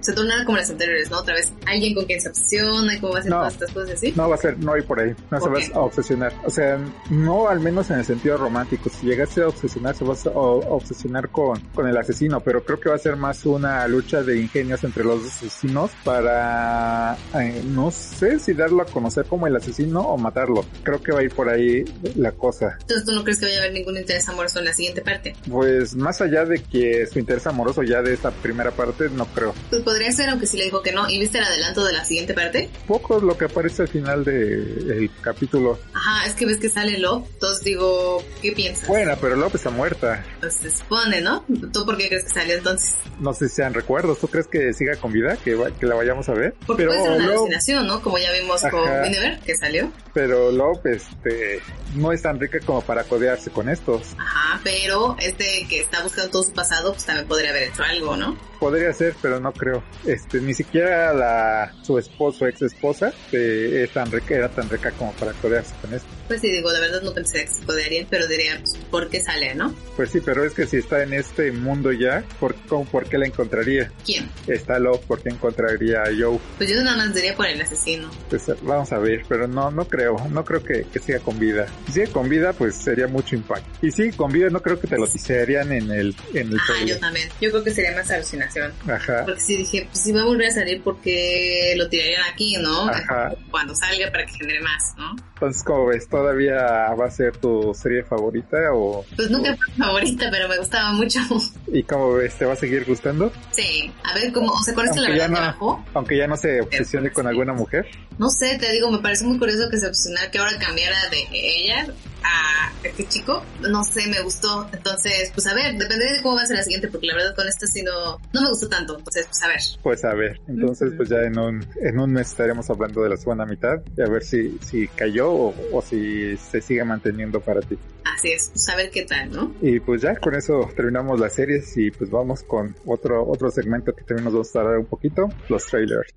se 0.00 0.12
tornara 0.12 0.44
como 0.44 0.56
las 0.58 0.70
anteriores, 0.70 1.10
¿no? 1.10 1.18
Otra 1.18 1.34
vez 1.34 1.52
alguien 1.66 1.94
con 1.94 2.04
quien 2.04 2.20
se 2.20 2.28
obsesiona 2.28 2.94
y 2.94 3.00
cómo 3.00 3.12
va 3.12 3.18
a 3.18 3.20
hacer 3.20 3.30
No. 3.30 3.38
todas 3.38 3.52
estas 3.54 3.70
cosas 3.72 3.90
así. 3.90 4.12
No 4.16 4.28
va 4.28 4.34
a 4.36 4.38
ser, 4.38 4.58
no 4.58 4.72
hay 4.74 4.82
por 4.82 5.00
ahí, 5.00 5.14
no 5.30 5.38
se 5.38 5.44
¿Por 5.44 5.52
vas 5.54 5.68
qué? 5.68 5.74
a 5.74 5.80
obsesionar. 5.80 6.32
O 6.44 6.50
sea, 6.50 6.78
no 7.10 7.48
al 7.48 7.58
menos 7.60 7.90
en 7.90 7.98
el 7.98 8.04
sentido 8.04 8.36
romántico. 8.36 8.88
Si 8.88 9.06
llegase 9.06 9.42
a 9.42 9.48
obsesionar, 9.48 9.96
se 9.96 10.04
vas 10.04 10.24
a 10.26 10.30
obsesionar 10.30 11.28
con, 11.30 11.58
con 11.74 11.88
el 11.88 11.96
asesino, 11.96 12.40
pero 12.40 12.64
creo 12.64 12.78
que 12.78 12.88
va 12.88 12.94
a 12.94 12.98
ser 12.98 13.16
más 13.16 13.44
una 13.46 13.86
lucha 13.88 14.22
de 14.22 14.38
ingenios 14.40 14.84
entre 14.84 15.02
los 15.04 15.24
asesinos 15.26 15.90
para, 16.04 17.16
eh, 17.40 17.62
no 17.64 17.90
sé 17.90 18.38
si 18.38 18.52
darlo 18.54 18.82
a 18.82 18.86
conocer 18.86 19.26
como 19.26 19.46
el 19.46 19.56
asesino 19.56 20.00
o 20.00 20.16
matarlo. 20.18 20.64
Creo 20.82 21.02
que 21.02 21.12
va 21.12 21.20
a 21.20 21.22
ir 21.24 21.34
por 21.34 21.48
ahí 21.48 21.84
la 22.16 22.32
cosa. 22.32 22.76
Entonces 22.80 23.04
tú 23.04 23.12
no 23.12 23.24
crees 23.24 23.38
que 23.38 23.46
vaya 23.46 23.58
a 23.58 23.60
haber 23.62 23.72
ningún 23.72 23.96
interés 23.96 24.28
amoroso 24.28 24.58
en 24.60 24.66
la 24.66 24.72
siguiente 24.72 25.02
parte. 25.02 25.34
Pues 25.50 25.94
más 25.94 26.20
allá 26.20 26.44
de 26.44 26.62
que 26.62 27.06
su 27.06 27.18
interés 27.18 27.46
amoroso 27.46 27.82
ya 27.82 28.02
de 28.02 28.12
esta 28.14 28.30
primera 28.30 28.70
parte, 28.70 29.08
no 29.10 29.26
creo. 29.26 29.54
Pues 29.70 29.82
podría 29.82 30.10
ser, 30.12 30.28
aunque 30.30 30.46
sí 30.46 30.56
le 30.56 30.64
dijo 30.64 30.82
que 30.82 30.92
no. 30.92 31.08
¿Y 31.08 31.18
viste 31.18 31.38
el 31.38 31.44
adelanto 31.44 31.84
de 31.84 31.92
la 31.92 32.04
siguiente 32.04 32.34
parte? 32.34 32.68
Poco 32.86 33.20
lo 33.20 33.36
que 33.38 33.44
aparece 33.46 33.82
al 33.82 33.88
final 33.88 34.24
del 34.24 35.10
capítulo. 35.20 35.78
Ajá, 35.94 36.26
es 36.26 36.34
que 36.34 36.46
ves 36.46 36.58
que 36.58 36.68
sale 36.68 36.98
Love. 36.98 37.24
Entonces 37.34 37.64
digo, 37.64 38.22
¿qué 38.42 38.52
piensas? 38.52 38.88
Bueno, 38.88 39.14
pero 39.20 39.36
López 39.36 39.56
está 39.60 39.70
muerta. 39.70 40.24
Pues 40.40 40.54
se 40.56 40.70
supone, 40.70 41.20
¿no? 41.20 41.44
¿Tú 41.72 41.84
por 41.84 41.96
qué 41.96 42.08
crees 42.08 42.24
que 42.24 42.30
salió 42.30 42.54
entonces? 42.56 42.94
No 43.20 43.32
sé 43.32 43.48
si 43.48 43.56
sean 43.56 43.74
recuerdos. 43.74 44.18
¿Tú 44.18 44.28
crees 44.28 44.46
que 44.46 44.72
siga 44.72 44.96
con 44.96 45.12
vida? 45.12 45.36
¿Que, 45.44 45.54
va- 45.54 45.70
que 45.70 45.86
la 45.86 45.94
vayamos 45.94 46.28
a 46.28 46.32
ver? 46.34 46.54
Porque 46.66 46.82
pero 46.84 46.90
puede 46.90 47.02
ser 47.02 47.12
una 47.20 47.32
alucinación, 47.32 47.86
¿no? 47.86 48.02
Como 48.02 48.18
ya 48.18 48.32
vimos 48.32 48.60
con 48.70 48.86
Ajá. 48.88 49.02
Vinegar, 49.02 49.40
que 49.40 49.54
salió. 49.56 49.90
pero 50.12 50.50
Love, 50.50 50.86
este, 50.86 51.60
no 51.94 52.12
es 52.12 52.22
tan 52.22 52.38
rica 52.40 52.58
como 52.64 52.80
para 52.82 53.04
codearse 53.04 53.50
con 53.50 53.68
estos. 53.68 54.14
Ajá, 54.18 54.60
pero 54.64 55.16
este 55.36 55.66
que 55.68 55.80
está 55.80 56.02
buscando 56.02 56.30
todo 56.30 56.42
su 56.42 56.52
pasado, 56.52 56.92
pues 56.92 57.04
también 57.04 57.28
podría 57.28 57.50
haber 57.50 57.64
hecho 57.64 57.82
algo, 57.82 58.16
¿no? 58.16 58.36
Podría 58.60 58.92
ser, 58.92 59.14
pero 59.20 59.38
no 59.40 59.52
creo. 59.52 59.82
Este, 60.04 60.40
ni 60.40 60.54
siquiera 60.54 61.12
la, 61.12 61.74
su 61.82 61.98
esposo, 61.98 62.46
ex 62.46 62.62
esposa, 62.62 63.12
eh, 63.32 63.82
es 63.84 63.90
tan 63.92 64.10
rica, 64.10 64.34
era 64.34 64.48
tan 64.48 64.68
rica 64.68 64.90
como 64.92 65.12
para 65.12 65.32
codearse 65.34 65.74
con 65.82 65.92
esto. 65.94 66.08
Pues 66.28 66.40
sí, 66.40 66.50
digo, 66.50 66.72
la 66.72 66.80
verdad 66.80 67.02
no 67.02 67.12
pensé 67.12 67.44
que 67.44 67.52
se 67.52 67.62
podrían, 67.62 68.06
pero 68.10 68.26
diría, 68.26 68.58
pues, 68.60 68.76
¿por 68.90 69.08
qué 69.10 69.20
sale, 69.20 69.54
no? 69.54 69.74
Pues 69.96 70.10
sí, 70.10 70.20
pero 70.24 70.44
es 70.44 70.54
que 70.54 70.66
si 70.66 70.78
está 70.78 71.02
en 71.02 71.12
este 71.12 71.52
mundo 71.52 71.92
ya, 71.92 72.24
¿por, 72.40 72.54
cómo- 72.66 72.84
¿por 72.86 73.08
qué 73.08 73.18
la 73.18 73.26
encontraría? 73.26 73.92
¿Quién? 74.04 74.28
Está 74.46 74.78
Love, 74.78 75.00
¿por 75.06 75.22
qué 75.22 75.28
encontraría 75.28 76.02
a 76.02 76.06
Joe? 76.18 76.38
Pues 76.56 76.70
yo 76.70 76.82
nada 76.82 76.96
más 76.96 77.14
diría 77.14 77.34
por 77.36 77.46
el 77.46 77.60
asesino. 77.60 78.10
Pues 78.30 78.42
vamos 78.62 78.90
a 78.92 78.98
ver, 78.98 79.22
pero 79.28 79.46
no, 79.46 79.70
no 79.70 79.86
creo, 79.86 80.16
no 80.30 80.44
creo 80.44 80.64
que, 80.64 80.84
que 80.92 80.98
siga 80.98 81.20
con 81.20 81.38
vida. 81.38 81.66
Si 81.86 81.92
sigue 81.92 82.06
con 82.08 82.28
vida, 82.28 82.52
pues 82.52 82.74
sería 82.74 83.06
mucho 83.06 83.36
impacto. 83.36 83.68
Y 83.86 83.90
si 83.92 84.10
con 84.12 84.32
vida, 84.32 84.48
no 84.50 84.60
creo 84.62 84.80
que 84.80 84.86
te 84.88 84.96
lo 84.98 85.06
harían 85.40 85.72
en 85.72 85.90
el, 85.90 86.14
en 86.34 86.48
el 86.48 86.56
Ah, 86.58 86.84
yo 86.84 86.98
también. 86.98 87.28
Yo 87.40 87.50
creo 87.50 87.62
que 87.64 87.70
sería 87.70 87.92
más 87.94 88.10
alucinación. 88.10 88.45
Ajá. 88.88 89.24
Porque 89.24 89.40
sí 89.40 89.56
dije, 89.56 89.86
pues 89.90 90.02
si 90.02 90.12
va 90.12 90.22
a 90.22 90.24
volver 90.24 90.48
a 90.48 90.52
salir, 90.52 90.82
porque 90.82 91.74
lo 91.76 91.88
tirarían 91.88 92.22
aquí, 92.32 92.56
¿no? 92.58 92.88
Ajá. 92.88 93.32
Cuando 93.50 93.74
salga 93.74 94.10
para 94.10 94.26
que 94.26 94.32
genere 94.34 94.60
más, 94.60 94.94
¿no? 94.96 95.14
Entonces, 95.34 95.62
¿cómo 95.64 95.86
ves? 95.86 96.08
¿Todavía 96.08 96.56
va 96.98 97.06
a 97.06 97.10
ser 97.10 97.36
tu 97.36 97.74
serie 97.74 98.02
favorita 98.04 98.56
o...? 98.72 99.04
Pues 99.16 99.30
nunca 99.30 99.54
fue 99.54 99.66
mi 99.68 99.84
favorita, 99.84 100.28
pero 100.30 100.48
me 100.48 100.56
gustaba 100.58 100.92
mucho. 100.92 101.20
¿Y 101.66 101.82
cómo 101.82 102.14
ves? 102.14 102.34
¿Te 102.38 102.46
va 102.46 102.54
a 102.54 102.56
seguir 102.56 102.84
gustando? 102.86 103.30
Sí, 103.50 103.92
a 104.04 104.14
ver 104.14 104.32
cómo, 104.32 104.52
o 104.52 104.62
sea, 104.62 104.72
¿cuál 104.74 104.86
es 104.86 104.92
que 104.92 105.00
la 105.00 105.10
verdad 105.10 105.28
no- 105.28 105.40
bajó? 105.40 105.84
Aunque 105.94 106.16
ya 106.16 106.26
no 106.26 106.36
se 106.38 106.62
obsesione 106.62 107.10
con 107.12 107.26
alguna 107.26 107.52
mujer. 107.52 107.86
No 108.18 108.30
sé, 108.30 108.56
te 108.58 108.72
digo, 108.72 108.90
me 108.90 108.98
parece 108.98 109.24
muy 109.26 109.38
curioso 109.38 109.68
que 109.70 109.76
se 109.76 109.86
obsesionara 109.86 110.30
que 110.30 110.38
ahora 110.38 110.58
cambiara 110.58 110.96
de 111.10 111.26
ella 111.30 111.86
a 112.24 112.72
este 112.82 113.06
chico. 113.06 113.44
No 113.60 113.84
sé, 113.84 114.06
me 114.06 114.22
gustó. 114.22 114.66
Entonces, 114.72 115.30
pues 115.34 115.46
a 115.46 115.52
ver, 115.54 115.74
depende 115.76 116.04
de 116.12 116.22
cómo 116.22 116.36
va 116.36 116.42
a 116.42 116.46
ser 116.46 116.56
la 116.56 116.62
siguiente, 116.62 116.88
porque 116.88 117.08
la 117.08 117.14
verdad 117.14 117.34
con 117.36 117.46
esta 117.46 117.66
sí 117.66 117.82
no, 117.82 118.18
no 118.36 118.42
me 118.42 118.48
gustó 118.50 118.68
tanto. 118.68 118.96
Entonces, 118.98 119.26
pues 119.26 119.42
a 119.42 119.48
ver. 119.48 119.60
Pues 119.82 120.04
a 120.04 120.14
ver, 120.14 120.40
entonces 120.46 120.92
pues 120.96 121.08
ya 121.08 121.22
en 121.22 121.38
un, 121.38 121.66
en 121.80 121.98
un 121.98 122.12
mes 122.12 122.28
estaremos 122.28 122.68
hablando 122.70 123.02
de 123.02 123.10
la 123.10 123.16
segunda 123.16 123.46
mitad 123.46 123.82
y 123.96 124.02
a 124.02 124.06
ver 124.06 124.22
si, 124.22 124.58
si 124.60 124.88
cayó 124.88 125.30
o, 125.30 125.54
o 125.72 125.82
si 125.82 126.36
se 126.36 126.60
sigue 126.60 126.84
manteniendo 126.84 127.40
para 127.40 127.60
ti. 127.60 127.78
Así 128.04 128.32
es, 128.32 128.50
pues 128.52 128.68
a 128.68 128.76
ver 128.76 128.90
qué 128.90 129.04
tal, 129.04 129.30
¿no? 129.30 129.54
Y 129.60 129.80
pues 129.80 130.02
ya 130.02 130.16
con 130.16 130.34
eso 130.34 130.68
terminamos 130.76 131.18
las 131.18 131.34
series 131.34 131.76
y 131.76 131.90
pues 131.90 132.10
vamos 132.10 132.42
con 132.42 132.74
otro, 132.86 133.26
otro 133.26 133.50
segmento 133.50 133.94
que 133.94 134.04
también 134.04 134.24
nos 134.24 134.36
va 134.36 134.40
a 134.40 134.52
tardar 134.52 134.78
un 134.78 134.86
poquito, 134.86 135.28
los 135.48 135.66
trailers. 135.66 136.14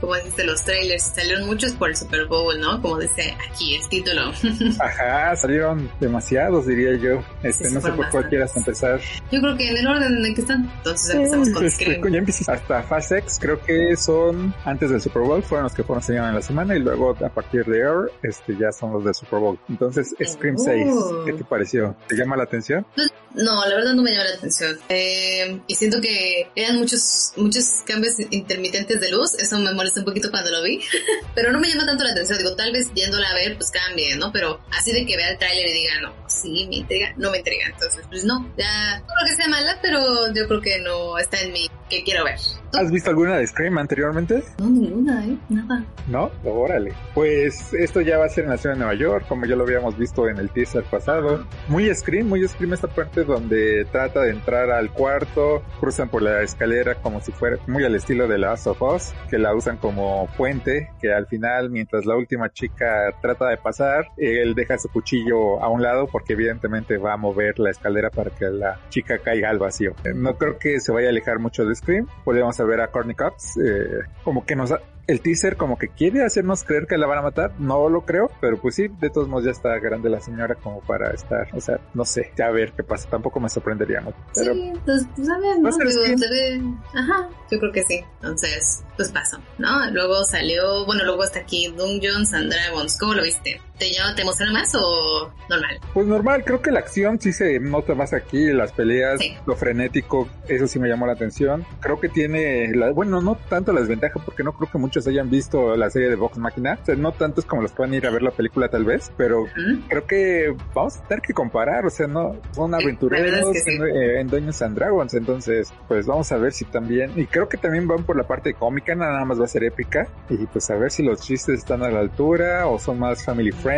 Como 0.00 0.14
dijiste, 0.16 0.44
los 0.44 0.64
trailers 0.64 1.02
salieron 1.14 1.46
muchos 1.46 1.72
por 1.72 1.90
el 1.90 1.96
Super 1.96 2.26
Bowl, 2.26 2.58
¿no? 2.60 2.80
Como 2.80 2.98
dice 2.98 3.36
aquí 3.50 3.74
el 3.76 3.88
título. 3.88 4.32
Ajá, 4.80 5.36
salieron 5.36 5.90
demasiados 6.00 6.66
diría 6.66 6.96
yo. 6.96 7.22
Este, 7.42 7.68
Sí, 7.68 7.74
no 7.74 7.80
sé 7.80 7.92
por 7.92 8.08
cuál 8.10 8.28
quieras 8.28 8.56
empezar. 8.56 9.00
Yo 9.30 9.40
creo 9.40 9.56
que 9.56 9.68
en 9.68 9.76
el 9.76 9.86
orden 9.86 10.16
en 10.18 10.24
el 10.26 10.34
que 10.34 10.40
están. 10.40 10.70
Entonces 10.78 11.14
empezamos 11.14 11.50
con 11.50 11.64
Este, 11.66 11.84
Scream. 11.96 12.26
ya 12.26 12.52
hasta 12.54 12.82
Fast 12.82 13.12
X, 13.12 13.38
creo 13.40 13.60
que 13.60 13.96
son 13.96 14.54
antes 14.64 14.90
del 14.90 15.00
Super 15.00 15.22
Bowl, 15.22 15.42
fueron 15.42 15.64
los 15.64 15.74
que 15.74 15.82
fueron 15.84 16.02
salieron 16.02 16.28
en 16.30 16.34
la 16.36 16.42
semana 16.42 16.74
y 16.76 16.78
luego 16.80 17.10
a 17.10 17.28
partir 17.28 17.64
de 17.66 17.84
ahora 17.84 18.08
este, 18.22 18.56
ya 18.56 18.72
son 18.72 18.92
los 18.92 19.04
del 19.04 19.14
Super 19.14 19.38
Bowl. 19.38 19.58
Entonces, 19.68 20.14
Scream 20.24 20.56
Oh. 20.58 20.64
6, 20.64 20.86
¿qué 21.26 21.32
te 21.34 21.44
pareció? 21.44 21.94
¿Te 22.08 22.16
llama 22.16 22.36
la 22.36 22.44
atención? 22.44 22.86
No, 23.34 23.64
la 23.66 23.76
verdad 23.76 23.94
no 23.94 24.02
me 24.02 24.10
llama 24.12 24.24
la 24.24 24.34
atención. 24.36 24.76
Eh, 24.88 25.60
y 25.66 25.74
siento 25.74 26.00
que 26.00 26.48
eran 26.56 26.78
muchos, 26.78 27.32
muchos 27.36 27.64
cambios 27.86 28.14
intermitentes 28.30 29.00
de 29.00 29.10
luz. 29.10 29.34
Eso 29.38 29.58
me 29.58 29.72
molesta 29.72 29.89
un 29.96 30.04
poquito 30.04 30.30
cuando 30.30 30.50
lo 30.50 30.62
vi. 30.62 30.80
Pero 31.34 31.52
no 31.52 31.60
me 31.60 31.68
llama 31.68 31.86
tanto 31.86 32.04
la 32.04 32.10
atención. 32.10 32.38
Digo, 32.38 32.54
tal 32.54 32.72
vez 32.72 32.92
yéndola 32.94 33.28
a 33.30 33.34
ver, 33.34 33.56
pues 33.56 33.70
cambie, 33.70 34.16
¿no? 34.16 34.32
Pero 34.32 34.60
así 34.70 34.92
de 34.92 35.06
que 35.06 35.16
vea 35.16 35.30
el 35.30 35.38
tráiler 35.38 35.66
y 35.68 35.72
diga, 35.72 36.00
no, 36.02 36.14
sí, 36.28 36.66
me 36.68 36.76
intriga, 36.76 37.12
no 37.16 37.30
me 37.30 37.38
intriga. 37.38 37.66
Entonces, 37.66 38.04
pues 38.08 38.24
no, 38.24 38.52
ya, 38.56 38.98
no 39.00 39.06
creo 39.06 39.28
que 39.28 39.36
sea 39.36 39.48
mala, 39.48 39.78
pero 39.82 40.32
yo 40.32 40.46
creo 40.48 40.60
que 40.60 40.78
no 40.80 41.18
está 41.18 41.40
en 41.40 41.52
mí 41.52 41.70
que 41.88 42.02
quiero 42.04 42.24
ver. 42.24 42.38
¿Has 42.72 42.90
visto 42.90 43.10
alguna 43.10 43.36
de 43.36 43.46
Scream 43.46 43.76
anteriormente? 43.78 44.44
No, 44.58 44.70
ninguna, 44.70 45.26
¿eh? 45.26 45.36
Nada. 45.48 45.84
No, 46.06 46.30
órale. 46.44 46.92
Pues 47.14 47.74
esto 47.74 48.00
ya 48.00 48.18
va 48.18 48.26
a 48.26 48.28
ser 48.28 48.44
en 48.44 48.50
la 48.50 48.58
ciudad 48.58 48.76
de 48.76 48.78
Nueva 48.78 48.94
York, 48.94 49.26
como 49.28 49.44
ya 49.44 49.56
lo 49.56 49.64
habíamos 49.64 49.98
visto 49.98 50.28
en 50.28 50.38
el 50.38 50.50
teaser 50.50 50.84
pasado. 50.84 51.44
Muy 51.66 51.92
Scream, 51.92 52.28
muy 52.28 52.46
Scream 52.46 52.72
esta 52.74 52.86
parte 52.86 53.24
donde 53.24 53.84
trata 53.90 54.22
de 54.22 54.30
entrar 54.30 54.70
al 54.70 54.92
cuarto, 54.92 55.64
cruzan 55.80 56.08
por 56.08 56.22
la 56.22 56.42
escalera 56.42 56.94
como 56.94 57.20
si 57.20 57.32
fuera 57.32 57.58
muy 57.66 57.84
al 57.84 57.96
estilo 57.96 58.28
de 58.28 58.38
Last 58.38 58.68
of 58.68 58.80
Us, 58.82 59.12
que 59.28 59.38
la 59.38 59.52
usan 59.54 59.78
como 59.80 60.28
puente, 60.36 60.90
que 61.00 61.12
al 61.12 61.26
final 61.26 61.70
mientras 61.70 62.06
la 62.06 62.16
última 62.16 62.50
chica 62.52 63.12
trata 63.20 63.48
de 63.48 63.56
pasar, 63.56 64.06
él 64.16 64.54
deja 64.54 64.78
su 64.78 64.88
cuchillo 64.88 65.62
a 65.62 65.68
un 65.68 65.82
lado 65.82 66.06
porque 66.06 66.34
evidentemente 66.34 66.98
va 66.98 67.14
a 67.14 67.16
mover 67.16 67.58
la 67.58 67.70
escalera 67.70 68.10
para 68.10 68.30
que 68.30 68.46
la 68.46 68.78
chica 68.88 69.18
caiga 69.18 69.50
al 69.50 69.58
vacío. 69.58 69.92
Eh, 70.04 70.12
No 70.14 70.36
creo 70.36 70.58
que 70.58 70.80
se 70.80 70.92
vaya 70.92 71.08
a 71.08 71.10
alejar 71.10 71.38
mucho 71.38 71.64
de 71.64 71.74
Scream. 71.74 72.06
Podríamos 72.24 72.56
ver 72.58 72.80
a 72.80 72.88
Courtney 72.88 73.14
Cox, 73.14 73.56
eh, 73.56 74.00
como 74.22 74.44
que 74.44 74.54
nos, 74.54 74.74
el 75.10 75.20
teaser 75.20 75.56
como 75.56 75.78
que 75.78 75.88
quiere 75.88 76.24
hacernos 76.24 76.64
creer 76.64 76.86
que 76.86 76.96
la 76.96 77.06
van 77.06 77.18
a 77.18 77.22
matar, 77.22 77.52
no 77.58 77.88
lo 77.88 78.02
creo, 78.02 78.30
pero 78.40 78.60
pues 78.60 78.76
sí, 78.76 78.88
de 78.88 79.10
todos 79.10 79.28
modos 79.28 79.44
ya 79.44 79.50
está 79.50 79.78
grande 79.78 80.08
la 80.08 80.20
señora 80.20 80.54
como 80.54 80.80
para 80.80 81.10
estar, 81.10 81.48
o 81.52 81.60
sea, 81.60 81.80
no 81.94 82.04
sé, 82.04 82.32
ya 82.36 82.46
a 82.46 82.50
ver 82.50 82.72
qué 82.72 82.82
pasa, 82.82 83.08
tampoco 83.08 83.40
me 83.40 83.48
sorprendería 83.48 84.00
mucho. 84.00 84.16
Pero 84.34 84.54
Sí, 84.54 84.72
entonces, 84.74 85.08
pues 85.16 85.28
a 85.28 85.38
ver, 85.38 85.56
¿Va 85.56 85.70
¿no? 85.70 85.76
Digo, 85.78 85.90
se 85.90 86.28
ve... 86.30 86.62
Ajá, 86.94 87.28
yo 87.50 87.58
creo 87.58 87.72
que 87.72 87.82
sí. 87.82 88.04
Entonces, 88.16 88.84
pues 88.96 89.10
pasó, 89.10 89.38
¿no? 89.58 89.90
Luego 89.90 90.24
salió, 90.24 90.86
bueno, 90.86 91.04
luego 91.04 91.24
está 91.24 91.40
aquí 91.40 91.68
Dungeons 91.76 92.32
and 92.32 92.52
Dragons. 92.52 92.98
¿Cómo 92.98 93.14
lo 93.14 93.22
viste? 93.22 93.60
¿Te 93.80 93.90
llama, 93.90 94.14
te 94.14 94.22
emociona 94.22 94.52
más 94.52 94.74
o 94.74 95.32
normal? 95.48 95.80
pues 95.94 96.06
normal, 96.06 96.44
creo 96.44 96.60
que 96.60 96.70
la 96.70 96.80
acción 96.80 97.18
sí 97.18 97.32
se 97.32 97.58
nota 97.58 97.94
más 97.94 98.12
aquí, 98.12 98.52
las 98.52 98.72
peleas, 98.72 99.18
Sí. 99.20 99.34
lo 99.46 99.56
frenético, 99.56 100.28
eso 100.48 100.66
sí 100.68 100.78
me 100.78 100.86
llamó 100.88 101.06
la 101.06 101.14
atención. 101.14 101.64
Creo 101.80 101.98
que 101.98 102.08
tiene, 102.10 102.70
la, 102.76 102.90
bueno, 102.92 103.20
no 103.22 103.36
tanto 103.48 103.72
la 103.72 103.80
desventaja 103.80 104.20
porque 104.24 104.42
no 104.44 104.52
creo 104.52 104.70
que 104.70 104.76
muchos 104.78 105.06
hayan 105.08 105.30
visto 105.30 105.76
la 105.76 105.88
serie 105.90 106.10
de 106.10 106.14
Vox 106.16 106.36
Machina, 106.38 106.78
o 106.82 106.84
sea, 106.84 106.94
no 106.94 107.12
tantos 107.12 107.46
como 107.46 107.62
los 107.62 107.72
que 107.72 107.80
van 107.82 107.92
a 107.92 107.96
ir 107.96 108.06
a 108.06 108.10
ver 108.10 108.22
la 108.22 108.30
película 108.32 108.68
tal 108.68 108.84
vez, 108.84 109.10
pero 109.16 109.46
creo 109.88 110.06
que 110.06 110.54
vamos 110.74 110.98
a 110.98 111.08
tener 111.08 111.22
que 111.22 111.32
comparar, 111.32 111.86
o 111.86 111.90
sea, 111.90 112.06
no 112.06 112.36
son 112.52 112.74
aventureros 112.74 113.56
es 113.56 113.64
que 113.64 113.70
sí. 113.72 113.76
en, 113.76 113.86
eh, 113.86 114.20
en 114.20 114.26
Dungeons 114.28 114.60
and 114.62 114.76
Dragons, 114.76 115.14
entonces 115.14 115.72
pues 115.88 116.04
vamos 116.06 116.30
a 116.32 116.36
ver 116.36 116.52
si 116.52 116.66
también, 116.66 117.12
y 117.16 117.24
creo 117.26 117.48
que 117.48 117.56
también 117.56 117.88
van 117.88 118.04
por 118.04 118.16
la 118.16 118.24
parte 118.26 118.52
cómica, 118.52 118.94
nada 118.94 119.24
más 119.24 119.40
va 119.40 119.44
a 119.46 119.48
ser 119.48 119.64
épica, 119.64 120.06
y 120.28 120.44
pues 120.46 120.68
a 120.70 120.74
ver 120.76 120.90
si 120.90 121.02
los 121.02 121.20
chistes 121.22 121.60
están 121.60 121.82
a 121.82 121.90
la 121.90 122.00
altura 122.00 122.66
o 122.66 122.78
son 122.78 122.98
más 122.98 123.24
family 123.24 123.50
friendly, 123.52 123.69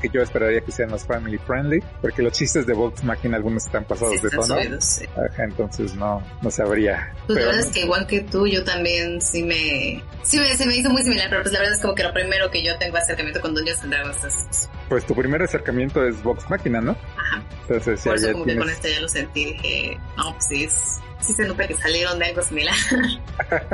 que 0.00 0.08
yo 0.12 0.22
esperaría 0.22 0.60
que 0.60 0.72
sean 0.72 0.90
más 0.90 1.04
family 1.04 1.38
friendly, 1.38 1.82
porque 2.00 2.22
los 2.22 2.32
chistes 2.32 2.66
de 2.66 2.74
Vox 2.74 3.02
Machina 3.04 3.36
algunos 3.36 3.66
están 3.66 3.84
pasados 3.84 4.14
Sí, 4.16 4.20
de 4.22 4.30
tono, 4.30 4.42
subidos, 4.46 4.84
sí. 4.84 5.04
Ajá, 5.16 5.44
entonces 5.44 5.94
no, 5.94 6.22
no 6.42 6.50
sabría. 6.50 7.12
Pues 7.26 7.38
Pero 7.38 7.40
la 7.40 7.46
verdad 7.46 7.60
es 7.66 7.72
que 7.72 7.80
igual 7.80 8.06
que 8.06 8.20
tú, 8.22 8.46
yo 8.46 8.64
también 8.64 9.20
sí 9.20 9.42
me... 9.42 10.02
Sí 10.22 10.38
me, 10.38 10.54
se 10.56 10.66
me 10.66 10.76
hizo 10.76 10.90
muy 10.90 11.02
similar, 11.02 11.28
pero 11.30 11.42
pues 11.42 11.52
la 11.52 11.60
verdad 11.60 11.74
es 11.74 11.80
como 11.82 11.94
que 11.94 12.02
lo 12.02 12.12
primero 12.12 12.50
que 12.50 12.64
yo 12.64 12.76
tengo 12.78 12.96
acercamiento 12.96 13.40
con 13.40 13.54
Dungeons 13.54 13.82
and 13.82 13.92
Dragons 13.92 14.24
es... 14.24 14.68
pues 14.88 15.06
tu 15.06 15.14
primer 15.14 15.40
acercamiento 15.42 16.04
es 16.04 16.20
Vox 16.22 16.48
Machina, 16.50 16.80
¿no? 16.80 16.92
Ajá. 17.16 17.42
Entonces 17.62 18.00
Por 18.02 18.12
ya, 18.12 18.16
eso 18.16 18.26
ya 18.26 18.32
como 18.32 18.44
que 18.44 18.56
con 18.56 18.64
tienes... 18.66 18.84
esto 18.84 18.88
ya 18.88 19.00
lo 19.00 19.08
sentí, 19.08 19.44
dije, 19.44 19.98
no, 20.16 20.32
pues 20.32 20.46
sí, 20.48 20.64
es- 20.64 21.00
sí 21.20 21.32
se 21.32 21.46
nota 21.46 21.66
que 21.66 21.74
salieron 21.74 22.18
de 22.18 22.26
algo 22.26 22.42
similar. 22.42 22.74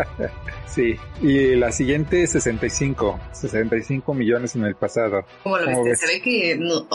Sí, 0.67 0.97
y 1.21 1.55
la 1.57 1.71
siguiente 1.71 2.27
65, 2.27 3.21
65 3.33 4.15
millones 4.15 4.57
en 4.57 4.65
el 4.65 4.75
pasado. 4.75 5.23
¿Cómo 5.43 5.59
lo 5.59 5.67
ves? 5.85 6.01
Se 6.01 6.07
ve 6.07 6.23
que 6.23 6.57
no, 6.59 6.77
o- 6.77 6.87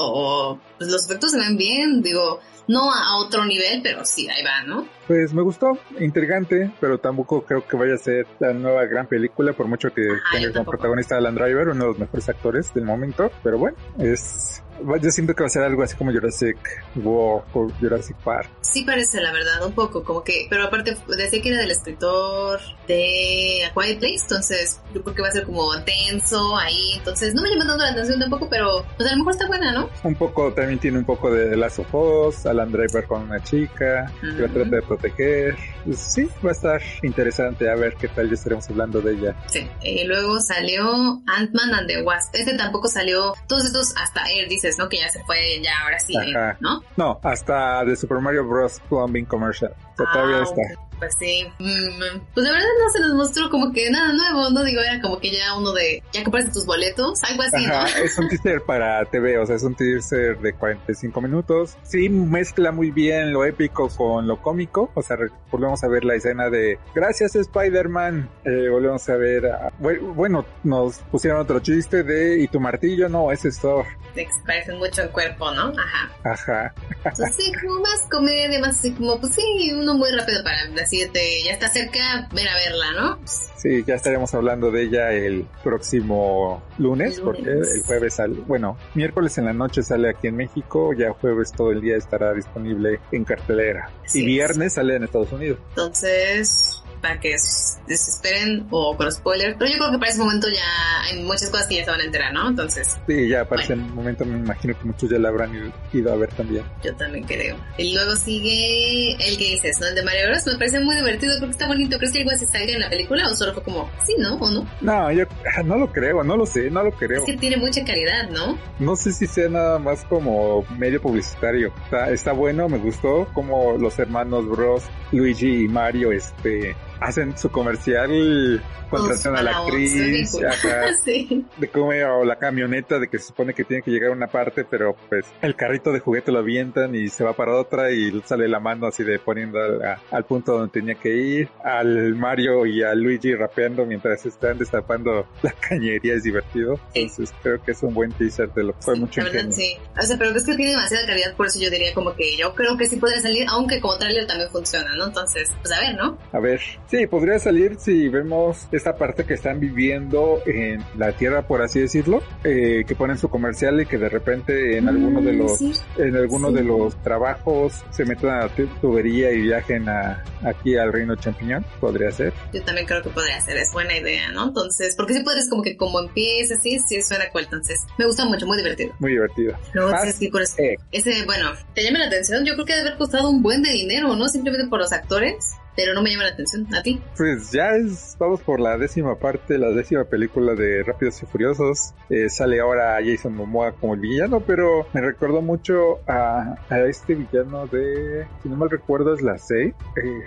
o, 0.53 0.59
pues 0.79 0.89
los 0.89 1.05
efectos 1.05 1.29
se 1.31 1.37
ven 1.37 1.57
bien, 1.57 2.01
digo, 2.01 2.39
no 2.67 2.91
a 2.91 3.17
otro 3.17 3.45
nivel, 3.45 3.81
pero 3.83 4.03
sí, 4.03 4.27
ahí 4.29 4.43
va, 4.43 4.63
¿no? 4.65 4.87
Pues 5.05 5.31
me 5.31 5.43
gustó, 5.43 5.77
intrigante, 5.99 6.71
pero 6.81 6.97
tampoco 6.97 7.43
creo 7.45 7.67
que 7.67 7.77
vaya 7.77 7.93
a 7.93 7.97
ser 7.99 8.25
la 8.39 8.51
nueva 8.51 8.85
gran 8.85 9.05
película, 9.05 9.53
por 9.53 9.67
mucho 9.67 9.93
que 9.93 10.01
Ajá, 10.09 10.37
tenga 10.39 10.53
como 10.53 10.65
protagonista 10.71 11.13
a 11.13 11.17
Alan 11.19 11.35
Driver, 11.35 11.67
uno 11.69 11.83
de 11.83 11.89
los 11.91 11.99
mejores 11.99 12.27
actores 12.29 12.73
del 12.73 12.83
momento. 12.85 13.29
Pero 13.43 13.59
bueno, 13.59 13.77
es. 13.99 14.63
Yo 15.01 15.11
siento 15.11 15.33
que 15.33 15.43
va 15.43 15.47
a 15.47 15.49
ser 15.49 15.63
algo 15.63 15.83
así 15.83 15.95
como 15.95 16.11
Jurassic 16.11 16.57
World 16.95 17.45
o 17.53 17.67
Jurassic 17.79 18.15
Park. 18.17 18.49
Sí 18.61 18.83
parece, 18.83 19.21
la 19.21 19.31
verdad, 19.31 19.65
un 19.65 19.73
poco, 19.73 20.03
como 20.03 20.23
que, 20.23 20.47
pero 20.49 20.65
aparte 20.65 20.95
decía 21.07 21.41
que 21.41 21.49
era 21.49 21.59
del 21.59 21.71
escritor 21.71 22.59
de 22.87 23.65
A 23.65 23.73
Quiet 23.73 23.99
Place, 23.99 24.19
entonces 24.21 24.81
yo 24.93 25.01
creo 25.03 25.15
que 25.15 25.21
va 25.21 25.29
a 25.29 25.31
ser 25.31 25.45
como 25.45 25.69
tenso 25.83 26.57
ahí, 26.57 26.93
entonces 26.97 27.33
no 27.33 27.41
me 27.41 27.49
llama 27.49 27.65
tanto 27.65 27.83
la 27.83 27.91
atención 27.91 28.19
tampoco, 28.19 28.49
pero 28.49 28.85
pues 28.97 29.07
a 29.07 29.13
lo 29.13 29.19
mejor 29.19 29.33
está 29.33 29.47
buena, 29.47 29.71
¿no? 29.71 29.89
Un 30.03 30.15
poco, 30.15 30.53
también 30.53 30.79
tiene 30.79 30.97
un 30.97 31.05
poco 31.05 31.31
de 31.31 31.55
Last 31.55 31.79
of 31.79 31.93
Us, 31.93 32.45
Alan 32.45 32.71
Driver 32.71 33.05
con 33.05 33.23
una 33.23 33.41
chica, 33.41 34.11
que 34.19 34.41
la 34.41 34.47
trata 34.49 34.75
de 34.75 34.81
proteger. 34.81 35.55
Pues 35.85 35.99
sí, 35.99 36.29
va 36.45 36.49
a 36.49 36.53
estar 36.53 36.81
interesante 37.03 37.69
a 37.69 37.75
ver 37.75 37.95
qué 37.95 38.09
tal 38.09 38.27
ya 38.27 38.33
estaremos 38.33 38.69
hablando 38.69 39.01
de 39.01 39.13
ella. 39.13 39.35
Sí. 39.47 39.67
Y 39.81 40.03
luego 40.03 40.39
salió 40.41 41.21
Ant-Man 41.25 41.73
and 41.73 41.87
the 41.87 42.01
Wasp. 42.03 42.35
Este 42.35 42.55
tampoco 42.57 42.89
salió, 42.89 43.33
todos 43.47 43.65
estos 43.65 43.95
hasta 43.95 44.29
Air 44.29 44.49
dices, 44.67 44.77
¿no? 44.79 44.89
Que 44.89 44.97
ya 44.97 45.09
se 45.09 45.23
fue, 45.23 45.59
ya 45.61 45.71
ahora 45.83 45.99
sí, 45.99 46.15
Ajá. 46.17 46.57
¿no? 46.59 46.83
No, 46.95 47.19
hasta 47.23 47.83
de 47.85 47.95
Super 47.95 48.19
Mario 48.19 48.45
Bros. 48.47 48.81
Plumbing 48.89 49.25
Commercial. 49.25 49.73
O 49.93 49.95
sea, 49.97 50.05
todavía 50.13 50.37
Ah, 50.39 50.43
está. 50.43 50.86
Ok. 50.97 50.99
Pues 50.99 51.15
sí. 51.19 51.45
Mm, 51.59 52.19
pues 52.33 52.45
la 52.45 52.51
verdad 52.51 52.67
no 52.85 52.91
se 52.91 52.99
nos 52.99 53.13
mostró 53.13 53.49
como 53.49 53.71
que 53.71 53.89
nada 53.91 54.13
nuevo, 54.13 54.49
¿no? 54.49 54.63
Digo, 54.63 54.81
era 54.81 54.99
como 55.01 55.19
que 55.19 55.31
ya 55.31 55.55
uno 55.57 55.71
de, 55.73 56.03
ya 56.11 56.23
compraste 56.23 56.51
tus 56.51 56.65
boletos, 56.65 57.19
algo 57.23 57.43
así, 57.43 57.65
Ajá, 57.65 57.81
¿no? 57.97 58.03
es 58.03 58.17
un 58.17 58.27
teaser 58.27 58.61
para 58.63 59.05
TV, 59.05 59.37
o 59.39 59.45
sea, 59.45 59.55
es 59.55 59.63
un 59.63 59.75
teaser 59.75 60.39
de 60.39 60.53
45 60.53 61.21
minutos. 61.21 61.77
Sí, 61.83 62.09
mezcla 62.09 62.71
muy 62.71 62.91
bien 62.91 63.31
lo 63.31 63.45
épico 63.45 63.89
con 63.89 64.27
lo 64.27 64.41
cómico. 64.41 64.91
O 64.95 65.01
sea, 65.01 65.17
volvemos 65.51 65.83
a 65.83 65.87
ver 65.87 66.03
la 66.03 66.15
escena 66.15 66.49
de 66.49 66.79
Gracias 66.93 67.35
Spider-Man. 67.35 68.29
Eh, 68.45 68.69
volvemos 68.69 69.07
a 69.09 69.15
ver, 69.15 69.45
a- 69.47 69.71
bueno, 69.79 70.45
nos 70.63 70.97
pusieron 71.11 71.39
otro 71.41 71.59
chiste 71.59 72.03
de 72.03 72.39
¿Y 72.39 72.47
tu 72.47 72.59
martillo? 72.59 73.09
No, 73.09 73.31
ese 73.31 73.49
es 73.49 73.59
Thor. 73.59 73.85
De 74.15 74.27
se 74.65 74.73
mucho 74.73 75.01
en 75.03 75.09
cuerpo, 75.09 75.51
¿no? 75.51 75.71
Ajá. 75.77 76.11
Ajá. 76.23 76.73
Entonces 77.05 77.35
sí, 77.35 77.51
como 77.61 77.81
más 77.81 78.01
comedia, 78.11 78.59
más 78.59 78.77
así 78.79 78.91
como, 78.93 79.19
pues 79.19 79.33
sí, 79.35 79.71
un 79.73 79.79
uno 79.79 79.93
muy 79.95 80.09
rápido 80.11 80.43
para 80.43 80.57
la 80.57 80.65
siguiente. 80.87 81.19
Ya 81.43 81.51
está 81.51 81.69
cerca, 81.69 82.27
ven 82.33 82.47
a 82.47 82.55
verla, 82.55 82.91
¿no? 82.95 83.19
Sí, 83.25 83.83
ya 83.85 83.95
estaremos 83.95 84.33
hablando 84.33 84.71
de 84.71 84.83
ella 84.83 85.11
el 85.11 85.47
próximo 85.63 86.63
lunes, 86.77 87.19
porque 87.19 87.49
el 87.49 87.83
jueves 87.85 88.15
sale, 88.15 88.35
bueno, 88.47 88.77
miércoles 88.93 89.37
en 89.37 89.45
la 89.45 89.53
noche 89.53 89.81
sale 89.81 90.09
aquí 90.09 90.27
en 90.27 90.35
México, 90.35 90.93
ya 90.93 91.11
jueves 91.11 91.51
todo 91.51 91.71
el 91.71 91.81
día 91.81 91.97
estará 91.97 92.33
disponible 92.33 92.99
en 93.11 93.23
cartelera. 93.23 93.89
Así 94.05 94.19
y 94.19 94.21
es. 94.21 94.27
viernes 94.27 94.73
sale 94.73 94.95
en 94.95 95.03
Estados 95.03 95.31
Unidos. 95.31 95.59
Entonces, 95.69 96.76
para 97.01 97.19
que 97.19 97.33
s- 97.33 97.79
desesperen 97.87 98.67
o 98.71 98.95
con 98.97 99.11
spoiler. 99.11 99.55
Pero 99.57 99.71
yo 99.71 99.77
creo 99.77 99.91
que 99.91 99.97
para 99.99 100.11
ese 100.11 100.19
momento 100.19 100.47
ya 100.49 101.01
hay 101.03 101.21
muchas 101.23 101.49
cosas 101.49 101.67
que 101.67 101.75
ya 101.75 101.85
se 101.85 101.91
van 101.91 102.01
a 102.01 102.03
enterar, 102.03 102.33
¿no? 102.33 102.49
Entonces, 102.49 102.97
Sí, 103.07 103.27
ya 103.29 103.45
para 103.45 103.61
ese 103.63 103.75
momento 103.75 104.25
me 104.25 104.37
imagino 104.37 104.77
que 104.77 104.85
muchos 104.85 105.09
ya 105.09 105.17
la 105.19 105.29
habrán 105.29 105.55
ido- 105.55 105.73
ido 105.93 106.13
a 106.13 106.15
ver 106.15 106.29
también. 106.33 106.63
yo 106.83 106.95
también 106.95 107.23
creo. 107.25 107.55
Y 107.77 107.93
luego 107.93 108.15
sigue 108.15 109.11
el 109.13 109.37
que 109.37 109.43
dices, 109.51 109.79
¿no? 109.79 109.87
El 109.87 109.95
de 109.95 110.03
Mario 110.03 110.27
Bros. 110.29 110.45
Me 110.47 110.55
parece 110.57 110.79
muy 110.79 110.95
divertido, 110.95 111.33
creo 111.37 111.47
que 111.49 111.51
está 111.51 111.67
bonito. 111.67 111.97
¿Crees 111.97 112.11
que 112.13 112.19
algo 112.19 112.31
así 112.31 112.45
salga 112.45 112.73
en 112.73 112.79
la 112.81 112.89
película 112.89 113.27
o 113.29 113.35
solo 113.35 113.53
fue 113.53 113.63
como, 113.63 113.89
sí, 114.05 114.15
no? 114.19 114.35
¿O 114.35 114.49
no? 114.51 114.67
No, 114.81 115.11
yo 115.11 115.25
ah, 115.57 115.63
no 115.63 115.77
lo 115.77 115.91
creo, 115.91 116.23
no 116.23 116.35
lo 116.37 116.45
sé, 116.45 116.69
no 116.69 116.83
lo 116.83 116.91
creo. 116.91 117.19
Es 117.19 117.25
que 117.25 117.37
tiene 117.37 117.57
mucha 117.57 117.83
calidad, 117.83 118.29
¿no? 118.29 118.57
No 118.79 118.95
sé 118.95 119.11
si 119.13 119.27
sea 119.27 119.49
nada 119.49 119.79
más 119.79 120.03
como 120.05 120.63
medio 120.77 121.01
publicitario. 121.01 121.73
Está, 121.85 122.09
está 122.09 122.31
bueno, 122.31 122.67
me 122.69 122.77
gustó 122.77 123.27
como 123.33 123.77
los 123.77 123.97
hermanos 123.99 124.47
Bros, 124.47 124.83
Luigi 125.11 125.63
y 125.63 125.67
Mario, 125.67 126.11
este, 126.11 126.75
hacen 126.99 127.37
su 127.37 127.49
comercial 127.49 128.61
contratan 128.89 129.35
a 129.35 129.41
la 129.43 129.51
Todos 129.51 129.65
actriz, 129.67 130.35
ajá, 130.43 130.93
sí. 131.03 131.45
de 131.57 131.67
cómo 131.69 131.87
o 131.89 132.23
la 132.23 132.37
camioneta 132.37 132.99
de 132.99 133.07
que 133.09 133.19
se 133.19 133.27
supone 133.27 133.53
que 133.53 133.63
tiene 133.65 133.83
que 133.83 133.91
llegar 133.91 134.11
a 134.11 134.13
una 134.13 134.27
parte, 134.27 134.63
pero 134.63 134.95
pues 135.09 135.25
el 135.41 135.55
carrito 135.55 135.91
de 135.91 135.99
juguete 135.99 136.31
lo 136.31 136.39
avientan 136.39 136.95
y 136.95 137.09
se 137.09 137.23
va 137.23 137.33
para 137.33 137.55
otra 137.55 137.91
y 137.91 138.21
sale 138.25 138.47
la 138.47 138.59
mano 138.59 138.87
así 138.87 139.03
de 139.03 139.19
poniendo 139.19 139.59
al, 139.61 139.81
a- 139.83 139.99
al 140.11 140.23
punto 140.25 140.53
donde 140.57 140.71
tenía 140.71 140.95
que 140.95 141.09
ir, 141.15 141.49
al 141.63 142.15
Mario 142.15 142.65
y 142.65 142.81
a 142.83 142.93
Luigi 142.95 143.33
rapeando 143.35 143.85
mientras 143.85 144.25
están 144.25 144.57
destapando 144.57 145.27
la 145.43 145.51
cañería 145.51 146.13
es 146.13 146.23
divertido, 146.23 146.79
Sí. 146.93 147.01
entonces 147.01 147.33
creo 147.43 147.61
que 147.61 147.71
es 147.71 147.83
un 147.83 147.93
buen 147.93 148.11
teaser 148.13 148.53
de 148.53 148.63
lo 148.63 148.73
que 148.73 148.81
fue 148.81 148.93
Sí, 148.95 148.99
mucho 149.01 149.23
verdad, 149.23 149.51
sí. 149.51 149.77
O 149.99 150.01
sea, 150.01 150.17
pero 150.17 150.31
es 150.31 150.45
que 150.45 150.55
tiene 150.55 150.71
demasiada 150.71 151.05
calidad, 151.07 151.35
por 151.35 151.47
eso 151.47 151.59
yo 151.59 151.69
diría 151.69 151.93
como 151.93 152.13
que 152.15 152.37
yo 152.37 152.53
creo 152.55 152.77
que 152.77 152.85
sí 152.87 152.95
podría 152.97 153.19
salir, 153.21 153.45
aunque 153.49 153.81
como 153.81 153.97
trailer 153.97 154.25
también 154.27 154.49
funciona, 154.49 154.95
¿no? 154.95 155.07
Entonces, 155.07 155.49
pues 155.61 155.73
a 155.73 155.81
ver, 155.81 155.95
¿no? 155.97 156.17
A 156.31 156.39
ver, 156.39 156.61
sí, 156.89 157.07
podría 157.07 157.39
salir 157.39 157.75
si 157.79 158.07
vemos 158.09 158.67
esta 158.71 158.95
parte 158.97 159.23
que 159.25 159.33
están 159.35 159.59
viviendo 159.59 160.41
en 160.45 160.83
la 160.97 161.11
Tierra, 161.13 161.41
por 161.47 161.61
así 161.61 161.79
decirlo, 161.81 162.21
eh, 162.43 162.83
que 162.87 162.95
ponen 162.95 163.17
su 163.17 163.29
comercial 163.29 163.79
y 163.81 163.85
que 163.85 163.97
de 163.97 164.09
repente 164.09 164.77
en 164.77 164.87
alguno 164.89 165.21
de 165.21 165.33
Mm, 165.33 165.37
los 165.37 165.57
sí. 165.57 165.73
en 165.97 166.15
alguno 166.15 166.49
Sí. 166.49 166.55
de 166.55 166.63
los 166.63 166.95
trabajos 167.03 167.83
se 167.91 168.05
metan 168.05 168.29
a 168.31 168.39
la 168.45 168.49
tu- 168.49 168.67
tubería 168.81 169.31
y 169.31 169.41
viajen 169.41 169.87
a, 169.89 170.23
aquí 170.43 170.77
al 170.77 170.91
reino 170.93 171.15
champiñón, 171.15 171.65
podría 171.79 172.11
ser. 172.11 172.33
Yo 172.53 172.61
también 172.63 172.87
creo 172.87 173.01
que 173.01 173.09
podría 173.09 173.39
ser, 173.41 173.57
es 173.57 173.71
buena 173.73 173.97
idea, 173.97 174.31
¿no? 174.31 174.47
Entonces, 174.47 174.95
porque 174.95 175.13
si 175.13 175.23
puedes 175.23 175.49
como 175.49 175.61
que 175.63 175.75
como 175.77 175.99
empieza 175.99 176.55
así, 176.55 176.79
sí 176.79 177.01
suena 177.01 177.29
cool, 177.31 177.43
entonces 177.43 177.85
me 177.97 178.05
gusta 178.05 178.25
mucho, 178.25 178.45
muy 178.47 178.57
divertido. 178.57 178.93
Muy 178.99 179.11
divertido. 179.11 179.57
Luego 179.73 179.91
Más, 179.91 180.15
que 180.17 180.25
ir 180.25 180.31
por 180.31 180.41
ese, 180.41 180.73
eh. 180.73 180.75
ese, 180.91 181.25
bueno, 181.25 181.51
te 181.73 181.83
llama 181.83 181.99
la 181.99 182.05
atención, 182.07 182.45
yo 182.45 182.53
creo 182.53 182.65
que 182.65 182.73
debe 182.73 182.87
haber 182.87 182.97
costado 182.97 183.29
un 183.29 183.41
buen 183.41 183.61
de 183.61 183.71
dinero, 183.71 184.15
¿no? 184.15 184.27
Simplemente 184.29 184.67
por 184.69 184.79
los 184.79 184.91
actores, 184.93 185.35
pero 185.77 185.93
no 185.93 186.01
me 186.01 186.09
llama 186.11 186.23
la 186.23 186.31
atención, 186.31 186.67
¿a 186.75 186.81
ti? 186.81 186.99
Pues 187.15 187.51
ya 187.53 187.69
es, 187.75 188.17
vamos 188.19 188.41
por 188.41 188.59
la 188.59 188.77
décima 188.77 189.15
parte, 189.17 189.57
la 189.57 189.69
décima 189.69 190.03
película 190.03 190.55
de 190.55 190.83
Rápidos 190.83 191.23
y 191.23 191.25
Furiosos. 191.27 191.93
Eh, 192.09 192.29
sale 192.29 192.59
ahora 192.59 192.97
Jason 193.05 193.33
Momoa 193.35 193.71
como 193.73 193.93
el 193.93 193.99
villano, 194.01 194.41
pero 194.41 194.87
me 194.93 194.99
recordó 195.01 195.41
mucho 195.41 195.99
a, 196.07 196.55
a 196.69 196.79
este 196.81 197.15
villano 197.15 197.67
de, 197.67 198.25
si 198.43 198.49
no 198.49 198.57
mal 198.57 198.69
recuerdo, 198.69 199.13
es 199.13 199.21
la 199.21 199.37
6. 199.37 199.67
Eh, 199.67 199.73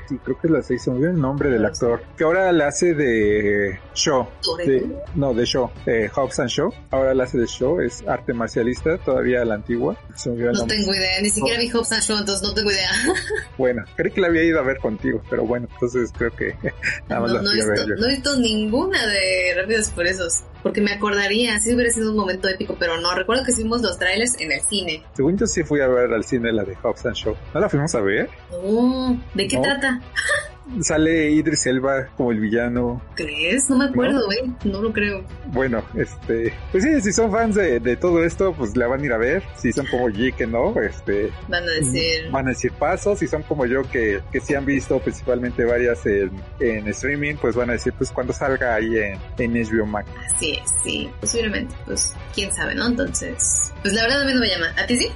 sí, 0.08 0.18
creo 0.24 0.38
que 0.40 0.46
es 0.46 0.52
la 0.52 0.62
6, 0.62 0.82
se 0.82 0.90
me 0.90 0.96
olvidó 0.96 1.10
el 1.10 1.20
nombre 1.20 1.50
del 1.50 1.64
actor, 1.66 2.00
que 2.16 2.24
ahora 2.24 2.50
la 2.52 2.68
hace 2.68 2.94
de 2.94 3.78
Shaw. 3.94 4.28
de- 4.64 4.86
no, 5.16 5.34
de 5.34 5.44
Shaw, 5.44 5.70
eh, 5.86 6.08
Hobbs 6.14 6.38
and 6.40 6.48
Shaw. 6.48 6.70
Ahora 6.90 7.12
la 7.12 7.24
hace 7.24 7.38
de 7.38 7.46
Shaw, 7.46 7.80
es 7.80 8.06
arte 8.06 8.32
marcialista, 8.32 8.96
todavía 8.98 9.44
la 9.44 9.54
antigua. 9.56 9.96
Se 10.14 10.28
me 10.30 10.34
olvidó 10.36 10.48
el 10.50 10.54
No 10.54 10.58
nombre. 10.60 10.76
tengo 10.78 10.94
idea, 10.94 11.20
ni 11.22 11.30
siquiera 11.30 11.58
vi 11.58 11.68
Hobbs 11.70 11.90
and 11.92 12.02
Shaw, 12.02 12.18
entonces 12.18 12.46
no 12.48 12.54
tengo 12.54 12.70
idea. 12.70 12.90
Bueno, 13.58 13.84
creí 13.96 14.12
que 14.12 14.20
la 14.20 14.28
había 14.28 14.42
ido 14.44 14.58
a 14.58 14.62
ver 14.62 14.78
contigo, 14.78 15.20
pero 15.28 15.39
bueno, 15.46 15.68
entonces 15.72 16.12
creo 16.16 16.30
que 16.34 16.54
nada 17.08 17.22
más 17.22 17.32
No, 17.32 17.42
no, 17.42 17.52
he 17.52 17.54
visto, 17.56 17.86
no 17.96 18.06
he 18.06 18.10
visto 18.10 18.36
ninguna 18.38 19.06
de 19.06 19.54
Rápidos 19.56 19.88
y 19.88 19.92
Furiosos, 19.92 20.44
porque 20.62 20.80
me 20.80 20.92
acordaría, 20.92 21.58
sí 21.60 21.74
hubiera 21.74 21.90
sido 21.90 22.10
un 22.10 22.16
momento 22.16 22.48
épico, 22.48 22.76
pero 22.78 23.00
no, 23.00 23.14
recuerdo 23.14 23.44
que 23.44 23.52
vimos 23.54 23.82
los 23.82 23.98
trailers 23.98 24.40
en 24.40 24.52
el 24.52 24.60
cine. 24.60 25.02
Según 25.14 25.36
yo 25.36 25.46
sí 25.46 25.62
fui 25.62 25.80
a 25.80 25.88
ver 25.88 26.12
al 26.12 26.24
cine 26.24 26.52
la 26.52 26.64
de 26.64 26.74
Hobbs 26.82 27.06
and 27.06 27.14
Shaw. 27.16 27.34
¿No 27.54 27.60
la 27.60 27.68
fuimos 27.68 27.94
a 27.94 28.00
ver? 28.00 28.28
No, 28.50 29.22
¿de 29.34 29.48
qué 29.48 29.56
No. 29.56 29.62
trata? 29.62 30.00
Sale 30.82 31.30
Idris 31.30 31.66
Elba 31.66 32.06
como 32.16 32.32
el 32.32 32.40
villano. 32.40 33.02
¿Crees? 33.14 33.68
No 33.68 33.78
me 33.78 33.86
acuerdo, 33.86 34.20
eh, 34.32 34.50
no 34.64 34.80
lo 34.80 34.92
creo. 34.92 35.24
Bueno, 35.46 35.82
este... 35.94 36.52
Pues 36.70 36.84
sí, 36.84 37.00
si 37.00 37.12
son 37.12 37.30
fans 37.32 37.56
de, 37.56 37.80
de 37.80 37.96
todo 37.96 38.24
esto, 38.24 38.54
pues 38.54 38.76
la 38.76 38.86
van 38.86 39.00
a 39.00 39.04
ir 39.04 39.12
a 39.12 39.18
ver. 39.18 39.42
Si 39.56 39.72
son 39.72 39.86
como 39.86 40.08
G 40.08 40.34
que 40.34 40.46
no, 40.46 40.74
este... 40.80 41.30
Van 41.48 41.64
a 41.64 41.72
decir... 41.72 42.30
Van 42.30 42.46
a 42.46 42.50
decir 42.50 42.72
pasos. 42.72 43.18
Si 43.18 43.26
son 43.26 43.42
como 43.42 43.66
yo 43.66 43.82
que, 43.90 44.20
que 44.30 44.40
sí 44.40 44.54
han 44.54 44.64
visto 44.64 44.98
principalmente 45.00 45.64
varias 45.64 46.04
en, 46.06 46.30
en 46.60 46.86
streaming, 46.88 47.34
pues 47.36 47.56
van 47.56 47.70
a 47.70 47.72
decir 47.74 47.92
pues 47.96 48.10
cuando 48.10 48.32
salga 48.32 48.74
ahí 48.74 48.96
en, 48.96 49.18
en 49.38 49.52
HBO 49.52 49.86
Max. 49.86 50.08
Así 50.34 50.52
es, 50.52 50.70
sí, 50.82 51.10
posiblemente, 51.20 51.74
pues 51.84 52.14
quién 52.34 52.52
sabe, 52.52 52.74
¿no? 52.74 52.86
Entonces, 52.86 53.72
pues 53.82 53.94
la 53.94 54.02
verdad 54.02 54.22
a 54.22 54.24
mí 54.24 54.34
no 54.34 54.40
me 54.40 54.48
llama. 54.48 54.66
¿A 54.76 54.86
ti 54.86 54.96
sí? 54.96 55.08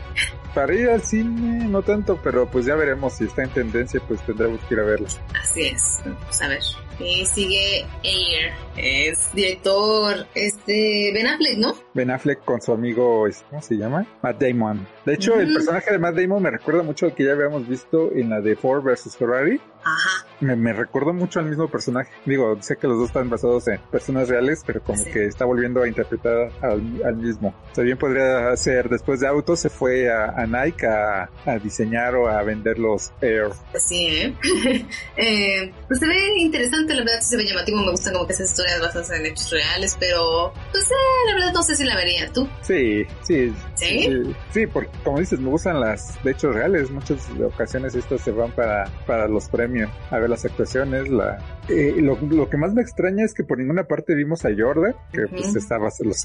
Para 0.54 0.72
ir 0.74 0.88
al 0.88 1.02
cine, 1.02 1.66
no 1.66 1.82
tanto, 1.82 2.18
pero 2.22 2.48
pues 2.48 2.66
ya 2.66 2.76
veremos 2.76 3.14
si 3.14 3.24
está 3.24 3.42
en 3.42 3.50
tendencia, 3.50 4.00
pues 4.06 4.24
tendremos 4.24 4.60
que 4.60 4.74
ir 4.74 4.80
a 4.80 4.84
verla. 4.84 5.08
Así 5.42 5.62
es, 5.62 6.00
pues 6.26 6.42
a 6.42 6.48
ver. 6.48 6.62
Y 7.00 7.26
sigue 7.26 7.84
Air, 8.04 8.52
es 8.76 9.32
director, 9.32 10.26
este, 10.34 11.10
Ben 11.12 11.26
Affleck, 11.26 11.58
¿no? 11.58 11.74
Ben 11.92 12.10
Affleck 12.10 12.44
con 12.44 12.62
su 12.62 12.72
amigo, 12.72 13.26
¿cómo 13.50 13.62
se 13.62 13.76
llama? 13.76 14.06
Matt 14.22 14.40
Damon. 14.40 14.86
De 15.04 15.14
hecho, 15.14 15.38
el 15.38 15.52
personaje 15.52 15.90
de 15.92 15.98
Matt 15.98 16.14
Damon 16.16 16.42
me 16.42 16.50
recuerda 16.50 16.82
mucho 16.82 17.06
al 17.06 17.14
que 17.14 17.24
ya 17.24 17.32
habíamos 17.32 17.68
visto 17.68 18.10
en 18.12 18.30
la 18.30 18.40
de 18.40 18.56
Ford 18.56 18.82
vs. 18.82 19.16
Ferrari. 19.18 19.60
Ajá, 19.86 20.26
Me, 20.40 20.56
me 20.56 20.72
recordó 20.72 21.12
mucho 21.12 21.40
al 21.40 21.44
mismo 21.44 21.68
personaje. 21.68 22.10
Digo, 22.24 22.56
sé 22.62 22.76
que 22.78 22.86
los 22.86 22.96
dos 22.96 23.08
están 23.08 23.28
basados 23.28 23.68
en 23.68 23.78
personas 23.92 24.30
reales, 24.30 24.62
pero 24.66 24.82
como 24.82 24.96
Sí. 25.04 25.10
que 25.10 25.26
está 25.26 25.44
volviendo 25.44 25.82
a 25.82 25.88
interpretar 25.88 26.50
al, 26.62 27.02
al 27.04 27.16
mismo. 27.16 27.54
Bien 27.76 27.98
podría 27.98 28.56
ser, 28.56 28.88
después 28.88 29.20
de 29.20 29.26
autos, 29.28 29.60
se 29.60 29.68
fue 29.68 30.10
a, 30.10 30.30
a 30.30 30.46
Nike 30.46 30.86
a, 30.86 31.28
a 31.44 31.58
diseñar 31.58 32.14
o 32.14 32.28
a 32.28 32.42
vender 32.42 32.78
los 32.78 33.12
Air. 33.20 33.48
pues 33.72 33.86
sí, 33.86 34.06
¿eh? 34.06 34.34
eh, 35.18 35.72
Pues 35.86 36.00
se 36.00 36.06
ve 36.06 36.16
interesante, 36.38 36.94
la 36.94 37.02
verdad 37.02 37.18
sí 37.20 37.28
se 37.30 37.36
ve 37.36 37.44
llamativo, 37.44 37.82
me 37.82 37.90
gustan 37.90 38.14
como 38.14 38.26
que 38.26 38.32
esas 38.32 38.48
historias 38.50 38.80
basadas 38.80 39.10
en 39.10 39.26
hechos 39.26 39.50
reales, 39.50 39.96
pero 40.00 40.50
pues 40.72 40.84
eh, 40.90 40.94
la 41.28 41.34
verdad 41.34 41.52
no 41.52 41.62
sé 41.62 41.76
si 41.76 41.84
la 41.84 41.94
vería 41.96 42.32
tú. 42.32 42.48
Sí, 42.62 43.04
sí. 43.22 43.52
¿Sí? 43.74 44.08
Sí, 44.50 44.66
porque 44.66 44.88
como 45.02 45.18
dices, 45.18 45.40
me 45.40 45.50
gustan 45.50 45.80
las 45.80 46.22
de 46.22 46.30
hechos 46.32 46.54
reales. 46.54 46.90
Muchas 46.90 47.28
ocasiones 47.42 47.94
estas 47.94 48.20
se 48.20 48.30
van 48.30 48.52
para, 48.52 48.84
para 49.06 49.26
los 49.28 49.48
premios. 49.48 49.90
A 50.10 50.18
ver 50.18 50.30
las 50.30 50.44
actuaciones. 50.44 51.08
La, 51.08 51.38
eh, 51.68 51.94
lo, 51.98 52.16
lo 52.20 52.48
que 52.48 52.56
más 52.56 52.72
me 52.74 52.82
extraña 52.82 53.24
es 53.24 53.34
que 53.34 53.44
por 53.44 53.58
ninguna 53.58 53.84
parte 53.84 54.14
vimos 54.14 54.44
a 54.44 54.50
Jordan, 54.56 54.94
que 55.12 55.26
pues 55.28 55.48
Ujú. 55.48 55.58
estaba 55.58 55.88
los 56.04 56.22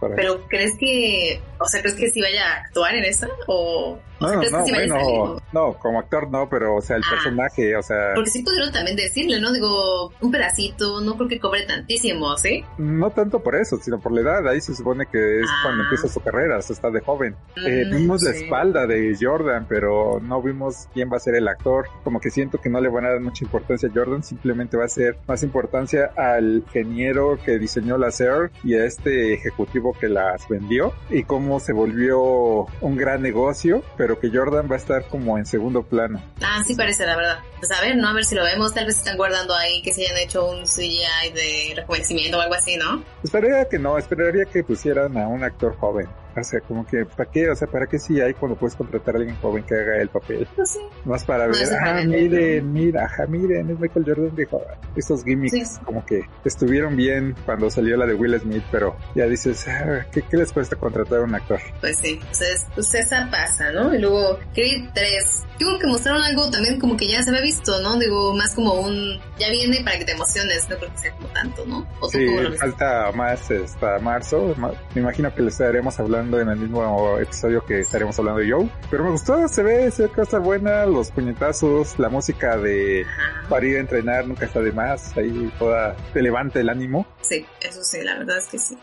para... 0.00 0.14
Pero 0.14 0.40
¿crees 0.48 0.72
que, 0.78 1.40
o 1.58 1.66
sea, 1.66 1.80
crees 1.80 1.96
que 1.96 2.10
sí 2.10 2.20
vaya 2.20 2.46
a 2.46 2.60
actuar 2.64 2.94
en 2.94 3.04
esa? 3.04 3.28
¿O, 3.46 3.98
No, 4.20 4.32
no, 4.34 4.42
salir? 4.44 4.74
bueno, 4.90 5.42
no, 5.52 5.74
como 5.78 5.98
actor 5.98 6.30
no, 6.30 6.48
pero 6.48 6.76
o 6.76 6.80
sea, 6.80 6.96
el 6.96 7.02
Ah. 7.04 7.10
personaje, 7.10 7.76
o 7.76 7.82
sea, 7.82 8.12
Porque 8.14 8.30
sí 8.30 8.42
pudieron 8.42 8.72
también 8.72 8.96
decirle, 8.96 9.40
¿no? 9.40 9.52
Digo, 9.52 10.12
un 10.20 10.30
pedacito, 10.30 11.00
no 11.00 11.16
creo 11.16 11.28
que 11.28 11.40
cobre 11.40 11.66
tantísimo, 11.66 12.36
¿sí? 12.38 12.64
no 12.78 13.10
tanto 13.10 13.42
por 13.42 13.54
eso, 13.56 13.76
sino 13.82 14.00
por 14.00 14.12
la 14.12 14.20
edad, 14.22 14.48
ahí 14.48 14.60
se 14.60 14.74
supone 14.74 15.06
que 15.10 15.40
es 15.40 15.46
Ah. 15.48 15.60
cuando 15.64 15.82
empieza 15.84 16.08
su 16.08 16.20
carrera, 16.20 16.58
o 16.58 16.62
sea, 16.62 16.74
está 16.74 16.90
de 16.90 17.00
joven. 17.00 17.36
Eh, 17.66 17.84
Vimos 18.04 18.22
la 18.22 18.32
sí. 18.32 18.44
espalda 18.44 18.86
de 18.86 19.16
Jordan, 19.18 19.64
pero 19.66 20.20
no 20.20 20.42
vimos 20.42 20.88
quién 20.92 21.10
va 21.10 21.16
a 21.16 21.20
ser 21.20 21.36
el 21.36 21.48
actor. 21.48 21.88
Como 22.02 22.20
que 22.20 22.30
siento 22.30 22.60
que 22.60 22.68
no 22.68 22.78
le 22.78 22.90
van 22.90 23.06
a 23.06 23.08
dar 23.08 23.20
mucha 23.20 23.44
importancia 23.44 23.88
a 23.88 23.92
Jordan, 23.94 24.22
simplemente 24.22 24.76
va 24.76 24.84
a 24.84 24.88
ser 24.88 25.16
más 25.26 25.42
importancia 25.42 26.10
al 26.14 26.56
ingeniero 26.56 27.38
que 27.42 27.58
diseñó 27.58 27.96
las 27.96 28.20
Air 28.20 28.50
y 28.62 28.74
a 28.74 28.84
este 28.84 29.32
ejecutivo 29.32 29.96
que 29.98 30.08
las 30.08 30.46
vendió 30.48 30.92
y 31.08 31.22
cómo 31.22 31.60
se 31.60 31.72
volvió 31.72 32.66
un 32.82 32.96
gran 32.98 33.22
negocio, 33.22 33.82
pero 33.96 34.20
que 34.20 34.30
Jordan 34.30 34.68
va 34.70 34.74
a 34.74 34.78
estar 34.78 35.06
como 35.06 35.38
en 35.38 35.46
segundo 35.46 35.82
plano. 35.82 36.22
Ah, 36.42 36.62
sí 36.66 36.74
parece, 36.74 37.06
la 37.06 37.16
verdad. 37.16 37.38
Pues 37.58 37.72
a 37.72 37.80
ver, 37.80 37.96
¿no? 37.96 38.08
A 38.08 38.12
ver 38.12 38.26
si 38.26 38.34
lo 38.34 38.44
vemos. 38.44 38.74
Tal 38.74 38.84
vez 38.84 38.98
están 38.98 39.16
guardando 39.16 39.54
ahí 39.54 39.80
que 39.80 39.94
se 39.94 40.02
hayan 40.02 40.18
hecho 40.18 40.50
un 40.50 40.64
CGI 40.64 41.32
de 41.32 41.72
rejuvenecimiento 41.76 42.36
o 42.36 42.40
algo 42.42 42.54
así, 42.54 42.76
¿no? 42.76 43.02
Esperaría 43.22 43.66
que 43.66 43.78
no, 43.78 43.96
esperaría 43.96 44.44
que 44.44 44.62
pusieran 44.62 45.16
a 45.16 45.26
un 45.26 45.42
actor 45.42 45.74
joven. 45.78 46.06
O 46.36 46.42
sea, 46.42 46.60
como 46.60 46.84
que, 46.86 47.04
¿para 47.04 47.30
qué? 47.30 47.48
O 47.48 47.54
sea, 47.54 47.68
¿para 47.68 47.86
qué 47.86 47.98
si 47.98 48.20
hay 48.20 48.34
cuando 48.34 48.56
puedes 48.56 48.74
contratar 48.74 49.14
a 49.14 49.18
alguien 49.18 49.36
joven 49.36 49.62
que 49.64 49.74
haga 49.74 50.00
el 50.00 50.08
papel? 50.08 50.48
Pues 50.56 50.70
sí. 50.70 50.80
Más 51.04 51.24
para 51.24 51.46
ver, 51.46 51.56
ah, 51.80 52.02
miren, 52.04 52.72
mira, 52.72 53.04
ajá, 53.04 53.26
miren, 53.26 53.70
es 53.70 53.78
Michael 53.78 54.04
Jordan, 54.06 54.36
dijo, 54.36 54.60
estos 54.96 55.22
gimmicks 55.24 55.78
como 55.84 56.04
que 56.04 56.22
estuvieron 56.44 56.96
bien 56.96 57.34
cuando 57.44 57.70
salió 57.70 57.96
la 57.96 58.06
de 58.06 58.14
Will 58.14 58.38
Smith, 58.40 58.64
pero 58.72 58.96
ya 59.14 59.26
dices, 59.26 59.66
ah, 59.68 60.06
¿qué, 60.10 60.22
¿qué, 60.22 60.36
les 60.36 60.52
cuesta 60.52 60.76
contratar 60.76 61.20
a 61.20 61.22
un 61.22 61.34
actor? 61.34 61.60
Pues 61.80 61.98
sí, 61.98 62.18
entonces, 62.20 62.66
pues 62.74 62.94
esa 62.94 63.28
pasa, 63.30 63.70
¿no? 63.72 63.94
Y 63.94 63.98
luego, 63.98 64.38
Creed 64.54 64.90
3, 64.92 65.42
digo 65.58 65.78
que 65.78 65.86
mostraron 65.86 66.22
algo 66.22 66.50
también 66.50 66.80
como 66.80 66.96
que 66.96 67.06
ya 67.06 67.22
se 67.22 67.30
había 67.30 67.42
visto, 67.42 67.80
¿no? 67.80 67.96
Digo, 67.96 68.34
más 68.34 68.54
como 68.54 68.74
un, 68.74 69.20
ya 69.38 69.48
viene 69.50 69.82
para 69.84 69.98
que 69.98 70.04
te 70.04 70.12
emociones, 70.12 70.68
no 70.68 70.76
creo 70.76 70.90
que 70.90 70.98
sea 70.98 71.12
como 71.12 71.28
tanto, 71.28 71.64
¿no? 71.66 71.86
¿O 72.00 72.08
sí, 72.08 72.26
falta 72.58 73.12
más 73.12 73.50
hasta 73.50 73.98
marzo, 74.00 74.54
me 74.94 75.00
imagino 75.00 75.32
que 75.34 75.42
les 75.42 75.54
estaremos 75.54 75.98
hablando 76.00 76.23
en 76.32 76.48
el 76.48 76.56
mismo 76.56 77.18
episodio 77.18 77.64
que 77.64 77.80
estaremos 77.80 78.18
hablando 78.18 78.40
de 78.40 78.50
Joe, 78.50 78.70
pero 78.90 79.04
me 79.04 79.10
gustó, 79.10 79.46
se 79.48 79.62
ve, 79.62 79.90
se 79.90 80.04
ve 80.04 80.08
que 80.08 80.16
va 80.16 80.22
a 80.22 80.24
estar 80.24 80.40
buena, 80.40 80.86
los 80.86 81.10
puñetazos, 81.10 81.98
la 81.98 82.08
música 82.08 82.56
de 82.56 83.06
para 83.48 83.66
ir 83.66 83.76
a 83.76 83.80
entrenar 83.80 84.26
nunca 84.26 84.46
está 84.46 84.60
de 84.60 84.72
más, 84.72 85.16
ahí 85.16 85.52
toda 85.58 85.96
te 86.12 86.22
levanta 86.22 86.60
el 86.60 86.68
ánimo. 86.68 87.06
Sí, 87.20 87.46
eso 87.60 87.82
sí, 87.82 88.02
la 88.02 88.18
verdad 88.18 88.38
es 88.38 88.48
que 88.48 88.58
sí. 88.58 88.76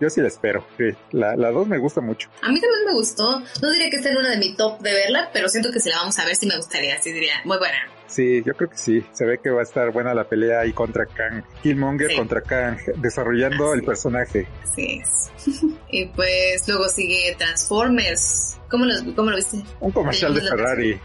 Yo 0.00 0.10
sí 0.10 0.20
la 0.20 0.28
espero, 0.28 0.64
la, 1.10 1.36
la 1.36 1.50
dos 1.50 1.66
me 1.66 1.78
gusta 1.78 2.00
mucho. 2.00 2.28
A 2.42 2.48
mí 2.48 2.60
también 2.60 2.84
me 2.86 2.92
gustó, 2.92 3.40
no 3.62 3.70
diría 3.70 3.88
que 3.90 3.96
esté 3.96 4.10
en 4.10 4.18
una 4.18 4.30
de 4.30 4.36
mi 4.36 4.54
top 4.54 4.80
de 4.80 4.92
verla, 4.92 5.30
pero 5.32 5.48
siento 5.48 5.70
que 5.72 5.80
si 5.80 5.88
la 5.88 5.96
vamos 5.96 6.18
a 6.18 6.24
ver 6.24 6.36
sí 6.36 6.46
me 6.46 6.56
gustaría, 6.56 7.00
sí 7.00 7.12
diría, 7.12 7.34
muy 7.44 7.58
buena. 7.58 7.78
Sí, 8.12 8.42
yo 8.44 8.52
creo 8.52 8.68
que 8.68 8.76
sí. 8.76 9.02
Se 9.12 9.24
ve 9.24 9.38
que 9.42 9.48
va 9.48 9.60
a 9.60 9.62
estar 9.62 9.90
buena 9.90 10.12
la 10.12 10.28
pelea 10.28 10.60
ahí 10.60 10.74
contra 10.74 11.06
Kang. 11.06 11.42
Killmonger 11.62 12.14
contra 12.14 12.42
Kang, 12.42 12.76
desarrollando 12.96 13.72
el 13.72 13.82
personaje. 13.82 14.46
Así 14.62 15.00
es. 15.00 15.32
y 15.90 16.04
pues 16.06 16.68
luego 16.68 16.88
sigue 16.90 17.34
Transformers. 17.38 18.58
¿Cómo, 18.68 18.84
los, 18.84 19.02
cómo 19.16 19.30
lo 19.30 19.36
viste? 19.36 19.62
Un 19.80 19.92
comercial 19.92 20.34
de 20.34 20.42
Ferrari. 20.42 21.00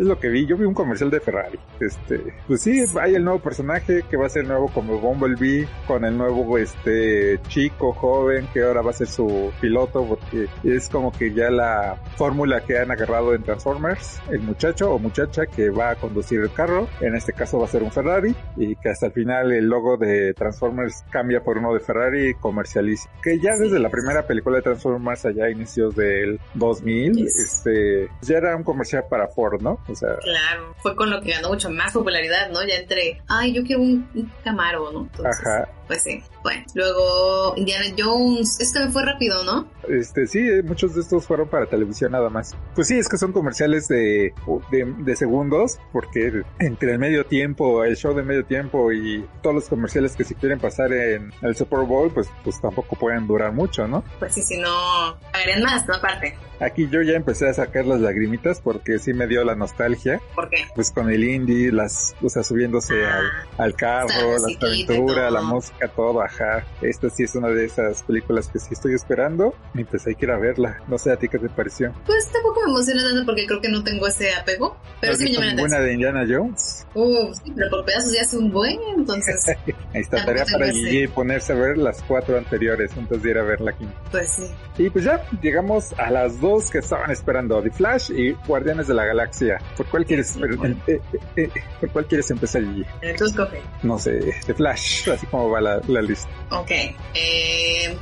Es 0.00 0.06
lo 0.06 0.18
que 0.18 0.30
vi. 0.30 0.46
Yo 0.46 0.56
vi 0.56 0.64
un 0.64 0.72
comercial 0.72 1.10
de 1.10 1.20
Ferrari. 1.20 1.58
Este, 1.78 2.32
pues 2.46 2.62
sí, 2.62 2.82
hay 2.98 3.16
el 3.16 3.22
nuevo 3.22 3.38
personaje 3.38 4.02
que 4.08 4.16
va 4.16 4.24
a 4.24 4.30
ser 4.30 4.46
nuevo 4.46 4.68
como 4.68 4.98
Bumblebee, 4.98 5.68
con 5.86 6.06
el 6.06 6.16
nuevo 6.16 6.56
este 6.56 7.38
chico 7.48 7.92
joven 7.92 8.48
que 8.54 8.62
ahora 8.62 8.80
va 8.80 8.92
a 8.92 8.94
ser 8.94 9.08
su 9.08 9.52
piloto, 9.60 10.06
porque 10.06 10.48
es 10.64 10.88
como 10.88 11.12
que 11.12 11.34
ya 11.34 11.50
la 11.50 12.00
fórmula 12.16 12.62
que 12.62 12.78
han 12.78 12.90
agarrado 12.90 13.34
en 13.34 13.42
Transformers, 13.42 14.22
el 14.30 14.40
muchacho 14.40 14.90
o 14.90 14.98
muchacha 14.98 15.44
que 15.44 15.68
va 15.68 15.90
a 15.90 15.96
conducir 15.96 16.40
el 16.40 16.50
carro, 16.50 16.88
en 17.02 17.14
este 17.14 17.34
caso 17.34 17.58
va 17.58 17.66
a 17.66 17.68
ser 17.68 17.82
un 17.82 17.92
Ferrari, 17.92 18.34
y 18.56 18.76
que 18.76 18.88
hasta 18.88 19.06
el 19.06 19.12
final 19.12 19.52
el 19.52 19.66
logo 19.66 19.98
de 19.98 20.32
Transformers 20.32 21.04
cambia 21.10 21.42
por 21.44 21.58
uno 21.58 21.74
de 21.74 21.80
Ferrari 21.80 22.32
comercializa. 22.40 23.10
Que 23.22 23.38
ya 23.38 23.54
desde 23.54 23.78
la 23.78 23.90
primera 23.90 24.26
película 24.26 24.56
de 24.56 24.62
Transformers 24.62 25.26
allá 25.26 25.44
a 25.44 25.50
inicios 25.50 25.94
del 25.94 26.40
2000, 26.54 27.26
este, 27.26 28.08
ya 28.22 28.38
era 28.38 28.56
un 28.56 28.64
comercial 28.64 29.04
para 29.10 29.28
Ford, 29.28 29.60
¿no? 29.60 29.78
Claro, 29.94 30.74
fue 30.78 30.94
con 30.96 31.10
lo 31.10 31.20
que 31.20 31.32
ganó 31.32 31.48
mucho 31.48 31.70
más 31.70 31.92
popularidad, 31.92 32.50
¿no? 32.50 32.62
Ya 32.64 32.76
entre, 32.76 33.22
ay, 33.28 33.52
yo 33.52 33.62
quiero 33.64 33.82
un, 33.82 34.32
Camaro, 34.44 34.90
¿no? 34.92 35.08
Ajá. 35.24 35.68
Pues 35.86 36.02
sí. 36.02 36.22
Bueno, 36.42 36.64
luego 36.74 37.54
Indiana 37.56 37.86
Jones, 37.98 38.60
este 38.60 38.80
me 38.80 38.90
fue 38.90 39.04
rápido, 39.04 39.44
¿no? 39.44 39.68
Este, 39.88 40.26
sí, 40.26 40.38
eh, 40.38 40.62
muchos 40.62 40.94
de 40.94 41.00
estos 41.00 41.26
fueron 41.26 41.48
para 41.48 41.66
televisión 41.66 42.12
nada 42.12 42.30
más. 42.30 42.56
Pues 42.74 42.88
sí, 42.88 42.98
es 42.98 43.08
que 43.08 43.18
son 43.18 43.32
comerciales 43.32 43.88
de, 43.88 44.32
de, 44.70 45.16
segundos, 45.16 45.78
porque 45.92 46.42
entre 46.58 46.92
el 46.92 46.98
medio 46.98 47.26
tiempo, 47.26 47.84
el 47.84 47.96
show 47.96 48.14
de 48.14 48.22
medio 48.22 48.44
tiempo 48.44 48.92
y 48.92 49.26
todos 49.42 49.54
los 49.54 49.68
comerciales 49.68 50.16
que 50.16 50.24
se 50.24 50.34
quieren 50.34 50.58
pasar 50.58 50.92
en 50.92 51.32
el 51.42 51.56
Super 51.56 51.80
Bowl, 51.80 52.10
pues, 52.12 52.28
pues 52.44 52.60
tampoco 52.60 52.96
pueden 52.96 53.26
durar 53.26 53.52
mucho, 53.52 53.86
¿no? 53.86 54.04
Pues 54.18 54.34
sí, 54.34 54.42
si 54.42 54.58
no, 54.58 55.18
pagarían 55.32 55.62
más, 55.62 55.86
¿no? 55.86 55.94
Aparte. 55.94 56.36
Aquí 56.60 56.88
yo 56.90 57.00
ya 57.00 57.14
empecé 57.14 57.48
a 57.48 57.54
sacar 57.54 57.86
las 57.86 58.00
lagrimitas 58.00 58.60
porque 58.60 58.98
sí 58.98 59.14
me 59.14 59.26
dio 59.26 59.42
la 59.44 59.54
nostalgia. 59.54 60.20
¿Por 60.34 60.50
qué? 60.50 60.66
Pues 60.74 60.90
con 60.90 61.10
el 61.10 61.24
indie, 61.24 61.72
las, 61.72 62.14
o 62.22 62.28
sea, 62.28 62.42
subiéndose 62.42 63.02
ah, 63.06 63.22
al, 63.56 63.74
carro, 63.74 64.36
la 64.38 64.66
aventura, 64.68 65.30
la 65.30 65.40
música, 65.40 65.88
todo, 65.88 66.20
ajá. 66.30 66.64
Esta 66.80 67.10
sí 67.10 67.24
es 67.24 67.34
una 67.34 67.48
de 67.48 67.64
esas 67.64 68.02
películas 68.02 68.48
que 68.48 68.58
sí 68.58 68.68
estoy 68.72 68.94
esperando 68.94 69.54
y 69.74 69.84
pues 69.84 70.06
hay 70.06 70.14
que 70.14 70.26
ir 70.26 70.30
a 70.30 70.38
verla. 70.38 70.80
No 70.88 70.98
sé 70.98 71.12
a 71.12 71.16
ti 71.16 71.28
qué 71.28 71.38
te 71.38 71.48
pareció. 71.48 71.92
Pues 72.06 72.30
tampoco 72.32 72.60
me 72.64 72.70
emociona 72.70 73.02
tanto 73.02 73.24
porque 73.26 73.46
creo 73.46 73.60
que 73.60 73.68
no 73.68 73.82
tengo 73.84 74.06
ese 74.06 74.32
apego, 74.34 74.76
pero 75.00 75.14
sí 75.14 75.24
me 75.24 75.32
llama 75.32 75.46
la 75.46 75.52
atención. 75.52 75.84
de 75.84 75.92
Indiana 75.92 76.24
Jones? 76.28 76.86
Uh, 76.94 77.32
sí, 77.34 77.52
pero 77.54 77.70
por 77.70 77.84
pedazos 77.84 78.12
ya 78.12 78.22
es 78.22 78.34
un 78.34 78.50
buen, 78.50 78.78
entonces. 78.96 79.44
Ahí 79.94 80.00
está, 80.00 80.24
tarea 80.24 80.44
para 80.50 80.70
Gigi 80.72 81.08
ponerse 81.08 81.52
a 81.52 81.56
ver 81.56 81.78
las 81.78 82.02
cuatro 82.02 82.36
anteriores 82.36 82.92
antes 82.96 83.22
de 83.22 83.30
ir 83.30 83.38
a 83.38 83.42
ver 83.42 83.60
la 83.60 83.72
quinta. 83.72 83.94
Pues 84.10 84.28
sí. 84.28 84.44
Y 84.78 84.90
pues 84.90 85.04
ya 85.04 85.22
llegamos 85.42 85.92
a 85.98 86.10
las 86.10 86.40
dos 86.40 86.70
que 86.70 86.78
estaban 86.78 87.10
esperando, 87.10 87.62
The 87.62 87.70
Flash 87.70 88.10
y 88.10 88.32
Guardianes 88.46 88.88
de 88.88 88.94
la 88.94 89.04
Galaxia. 89.04 89.58
¿Por 89.76 89.86
cuál 89.86 90.04
quieres, 90.04 90.36
eh, 90.36 90.80
eh, 90.86 91.00
eh, 91.36 91.50
¿por 91.80 91.90
cuál 91.90 92.06
quieres 92.06 92.30
empezar 92.30 92.62
allí? 92.62 92.84
Tú 93.16 93.24
escoge. 93.24 93.60
No 93.82 93.98
sé, 93.98 94.34
The 94.46 94.54
Flash, 94.54 95.10
así 95.10 95.26
como 95.26 95.50
va 95.50 95.60
la, 95.60 95.80
la 95.86 96.02
lista. 96.02 96.19
Ok, 96.50 96.70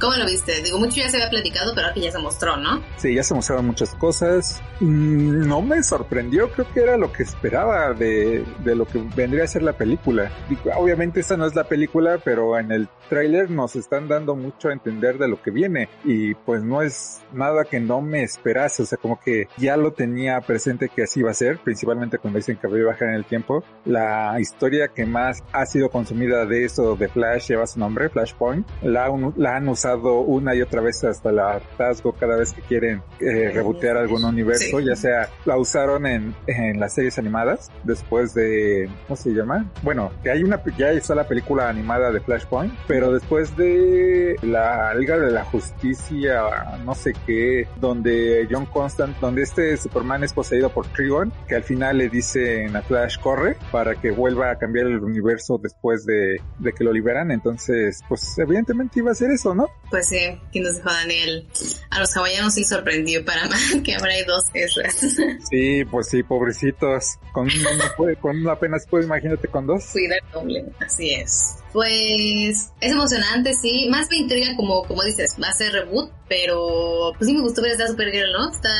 ¿cómo 0.00 0.16
lo 0.16 0.24
viste? 0.24 0.62
Digo, 0.62 0.78
mucho 0.78 0.96
ya 0.96 1.10
se 1.10 1.16
había 1.16 1.28
platicado, 1.28 1.74
pero 1.74 1.88
aquí 1.88 2.00
ya 2.00 2.10
se 2.10 2.18
mostró, 2.18 2.56
¿no? 2.56 2.82
Sí, 2.96 3.14
ya 3.14 3.22
se 3.22 3.34
mostraron 3.34 3.66
muchas 3.66 3.94
cosas. 3.96 4.62
Mm, 4.80 5.46
no 5.46 5.60
me 5.60 5.82
sorprendió, 5.82 6.50
creo 6.52 6.66
que 6.72 6.80
era 6.80 6.96
lo 6.96 7.12
que 7.12 7.24
esperaba 7.24 7.92
de, 7.92 8.44
de 8.64 8.74
lo 8.74 8.86
que 8.86 9.00
vendría 9.14 9.44
a 9.44 9.46
ser 9.46 9.62
la 9.62 9.74
película. 9.74 10.32
Obviamente 10.76 11.20
esta 11.20 11.36
no 11.36 11.44
es 11.44 11.54
la 11.54 11.64
película, 11.64 12.18
pero 12.24 12.58
en 12.58 12.72
el 12.72 12.88
tráiler 13.10 13.50
nos 13.50 13.76
están 13.76 14.08
dando 14.08 14.34
mucho 14.34 14.68
a 14.68 14.72
entender 14.72 15.18
de 15.18 15.28
lo 15.28 15.42
que 15.42 15.50
viene 15.50 15.88
y 16.04 16.34
pues 16.34 16.62
no 16.62 16.82
es 16.82 17.20
nada 17.32 17.64
que 17.64 17.80
no 17.80 18.00
me 18.00 18.22
esperase, 18.22 18.82
o 18.82 18.86
sea, 18.86 18.98
como 18.98 19.20
que 19.20 19.48
ya 19.56 19.76
lo 19.76 19.92
tenía 19.92 20.40
presente 20.40 20.88
que 20.88 21.02
así 21.02 21.20
iba 21.20 21.30
a 21.30 21.34
ser, 21.34 21.58
principalmente 21.58 22.18
cuando 22.18 22.38
dicen 22.38 22.56
que 22.56 22.66
voy 22.66 22.82
a 22.82 22.86
bajar 22.86 23.08
en 23.08 23.14
el 23.14 23.24
tiempo. 23.24 23.64
La 23.84 24.38
historia 24.40 24.88
que 24.88 25.04
más 25.04 25.42
ha 25.52 25.66
sido 25.66 25.90
consumida 25.90 26.46
de 26.46 26.64
eso 26.64 26.96
de 26.96 27.08
Flash 27.08 27.48
lleva 27.48 27.66
su 27.66 27.78
nombre, 27.78 28.07
Flashpoint. 28.09 28.66
La, 28.82 29.11
la 29.36 29.56
han 29.56 29.68
usado 29.68 30.20
una 30.20 30.54
y 30.54 30.62
otra 30.62 30.80
vez 30.80 31.02
hasta 31.04 31.30
el 31.30 31.38
hartazgo 31.38 32.12
cada 32.12 32.36
vez 32.36 32.52
que 32.52 32.62
quieren 32.62 33.02
eh, 33.20 33.50
rebotear 33.52 33.96
algún 33.96 34.24
universo, 34.24 34.80
ya 34.80 34.96
sea 34.96 35.28
la 35.44 35.56
usaron 35.56 36.06
en, 36.06 36.34
en 36.46 36.80
las 36.80 36.94
series 36.94 37.18
animadas 37.18 37.70
después 37.84 38.34
de, 38.34 38.88
¿cómo 39.06 39.16
se 39.16 39.30
llama? 39.30 39.70
Bueno, 39.82 40.11
que 40.22 40.30
hay 40.30 40.42
una, 40.42 40.62
ya 40.76 40.90
está 40.90 41.14
la 41.14 41.26
película 41.26 41.68
animada 41.68 42.11
de 42.11 42.20
Flashpoint, 42.20 42.72
pero 42.86 43.12
después 43.12 43.56
de 43.56 44.36
la 44.42 44.94
Liga 44.94 45.18
de 45.18 45.30
la 45.30 45.44
Justicia, 45.44 46.42
no 46.84 46.94
sé 46.94 47.12
qué, 47.26 47.66
donde 47.80 48.46
John 48.50 48.66
Constant, 48.66 49.16
donde 49.18 49.42
este 49.42 49.76
Superman 49.76 50.24
es 50.24 50.32
poseído 50.32 50.70
por 50.70 50.86
Trigon, 50.88 51.32
que 51.46 51.56
al 51.56 51.64
final 51.64 51.98
le 51.98 52.09
dice 52.09 52.64
en 52.64 52.76
a 52.76 52.82
Flash 52.82 53.18
corre 53.18 53.56
para 53.70 53.94
que 53.94 54.11
vuelva 54.11 54.50
a 54.50 54.56
cambiar 54.56 54.86
el 54.86 55.02
universo 55.02 55.59
después 55.59 56.04
de, 56.04 56.40
de 56.59 56.72
que 56.72 56.84
lo 56.84 56.92
liberan, 56.92 57.30
entonces 57.30 57.97
pues 58.09 58.38
evidentemente 58.38 59.01
iba 59.01 59.11
a 59.11 59.14
ser 59.14 59.30
eso, 59.30 59.55
¿no? 59.55 59.68
Pues 59.90 60.09
sí, 60.09 60.18
quien 60.53 60.64
nos 60.64 60.76
dijo 60.76 60.90
Daniel, 60.90 61.49
a 61.90 62.01
los 62.01 62.16
hawaianos 62.16 62.55
sí 62.55 62.64
sorprendió 62.64 63.24
para 63.24 63.46
más 63.49 63.76
que 63.84 63.94
ahora 63.94 64.12
hay 64.12 64.24
dos 64.24 64.44
Ezras. 64.55 64.94
sí, 65.51 65.84
pues 65.84 66.09
sí, 66.09 66.22
pobrecitos, 66.22 67.18
con 67.32 67.46
uno 67.46 67.68
puede, 67.96 68.16
con 68.16 68.49
apenas 68.49 68.86
puede, 68.86 69.05
imagínate 69.05 69.49
con 69.49 69.66
dos. 69.66 69.84
Cuidar 69.92 70.20
doble, 70.32 70.64
así 70.80 71.14
es. 71.14 71.57
Pues 71.72 72.72
es 72.80 72.92
emocionante, 72.92 73.54
sí. 73.54 73.88
Más 73.90 74.08
me 74.10 74.16
intriga 74.16 74.56
como, 74.56 74.84
como 74.84 75.02
dices, 75.02 75.36
va 75.42 75.48
a 75.48 75.52
ser 75.52 75.72
reboot, 75.72 76.10
pero 76.28 77.12
pues 77.16 77.28
sí 77.28 77.34
me 77.34 77.42
gustó 77.42 77.62
ver 77.62 77.72
esta 77.72 77.86
Supergirl, 77.86 78.32
¿no? 78.32 78.50
Está 78.50 78.70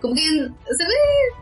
como 0.00 0.14
que 0.14 0.22
se 0.22 0.84
ve, 0.84 0.94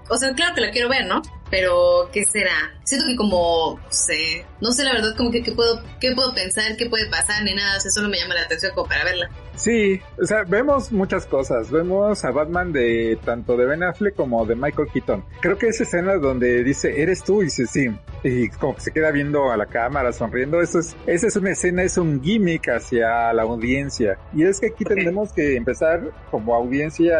o 0.09 0.17
sea, 0.17 0.33
claro 0.35 0.55
que 0.55 0.61
la 0.61 0.71
quiero 0.71 0.89
ver, 0.89 1.07
¿no? 1.07 1.23
Pero, 1.51 2.09
¿qué 2.13 2.25
será? 2.25 2.73
Siento 2.85 3.07
que 3.07 3.17
como, 3.17 3.79
no 3.83 3.93
sé, 3.93 4.47
no 4.61 4.73
sé 4.73 4.85
la 4.85 4.95
verdad 4.95 5.15
como 5.17 5.31
que 5.31 5.43
qué 5.43 5.53
puedo, 5.53 5.83
qué 6.01 6.13
puedo 6.13 6.33
pensar, 6.35 6.77
qué 6.77 6.87
puede 6.89 7.07
pasar, 7.11 7.43
ni 7.43 7.55
nada, 7.55 7.77
o 7.77 7.81
sea, 7.81 7.91
solo 7.91 8.09
me 8.09 8.19
llama 8.19 8.35
la 8.35 8.43
atención 8.43 8.73
como 8.75 8.89
para 8.89 9.05
verla. 9.05 9.31
Sí, 9.55 10.01
o 10.21 10.25
sea, 10.25 10.45
vemos 10.45 10.93
muchas 10.93 11.27
cosas. 11.27 11.71
Vemos 11.71 12.25
a 12.25 12.31
Batman 12.31 12.73
de 12.73 13.19
tanto 13.25 13.57
de 13.57 13.67
Ben 13.67 13.83
Affleck 13.83 14.15
como 14.15 14.45
de 14.47 14.55
Michael 14.55 14.89
Keaton. 14.93 15.25
Creo 15.41 15.59
que 15.59 15.69
esa 15.69 15.83
escena 15.83 16.17
donde 16.17 16.65
dice, 16.65 17.03
eres 17.03 17.23
tú, 17.23 17.43
y 17.43 17.47
dice, 17.47 17.67
sí. 17.67 17.89
Y 18.25 18.49
como 18.49 18.75
que 18.75 18.81
se 18.81 18.93
queda 18.93 19.11
viendo 19.11 19.51
a 19.51 19.57
la 19.57 19.67
cámara, 19.67 20.13
sonriendo. 20.13 20.61
Eso 20.61 20.79
es, 20.79 20.97
esa 21.07 21.27
es 21.27 21.37
una 21.37 21.51
escena, 21.51 21.83
es 21.83 21.99
un 21.99 22.23
gimmick 22.23 22.69
hacia 22.69 23.33
la 23.33 23.43
audiencia. 23.43 24.19
Y 24.33 24.45
es 24.45 24.61
que 24.61 24.69
aquí 24.69 24.85
tenemos 24.85 25.33
que 25.33 25.57
empezar 25.57 26.03
como 26.31 26.55
audiencia 26.55 27.19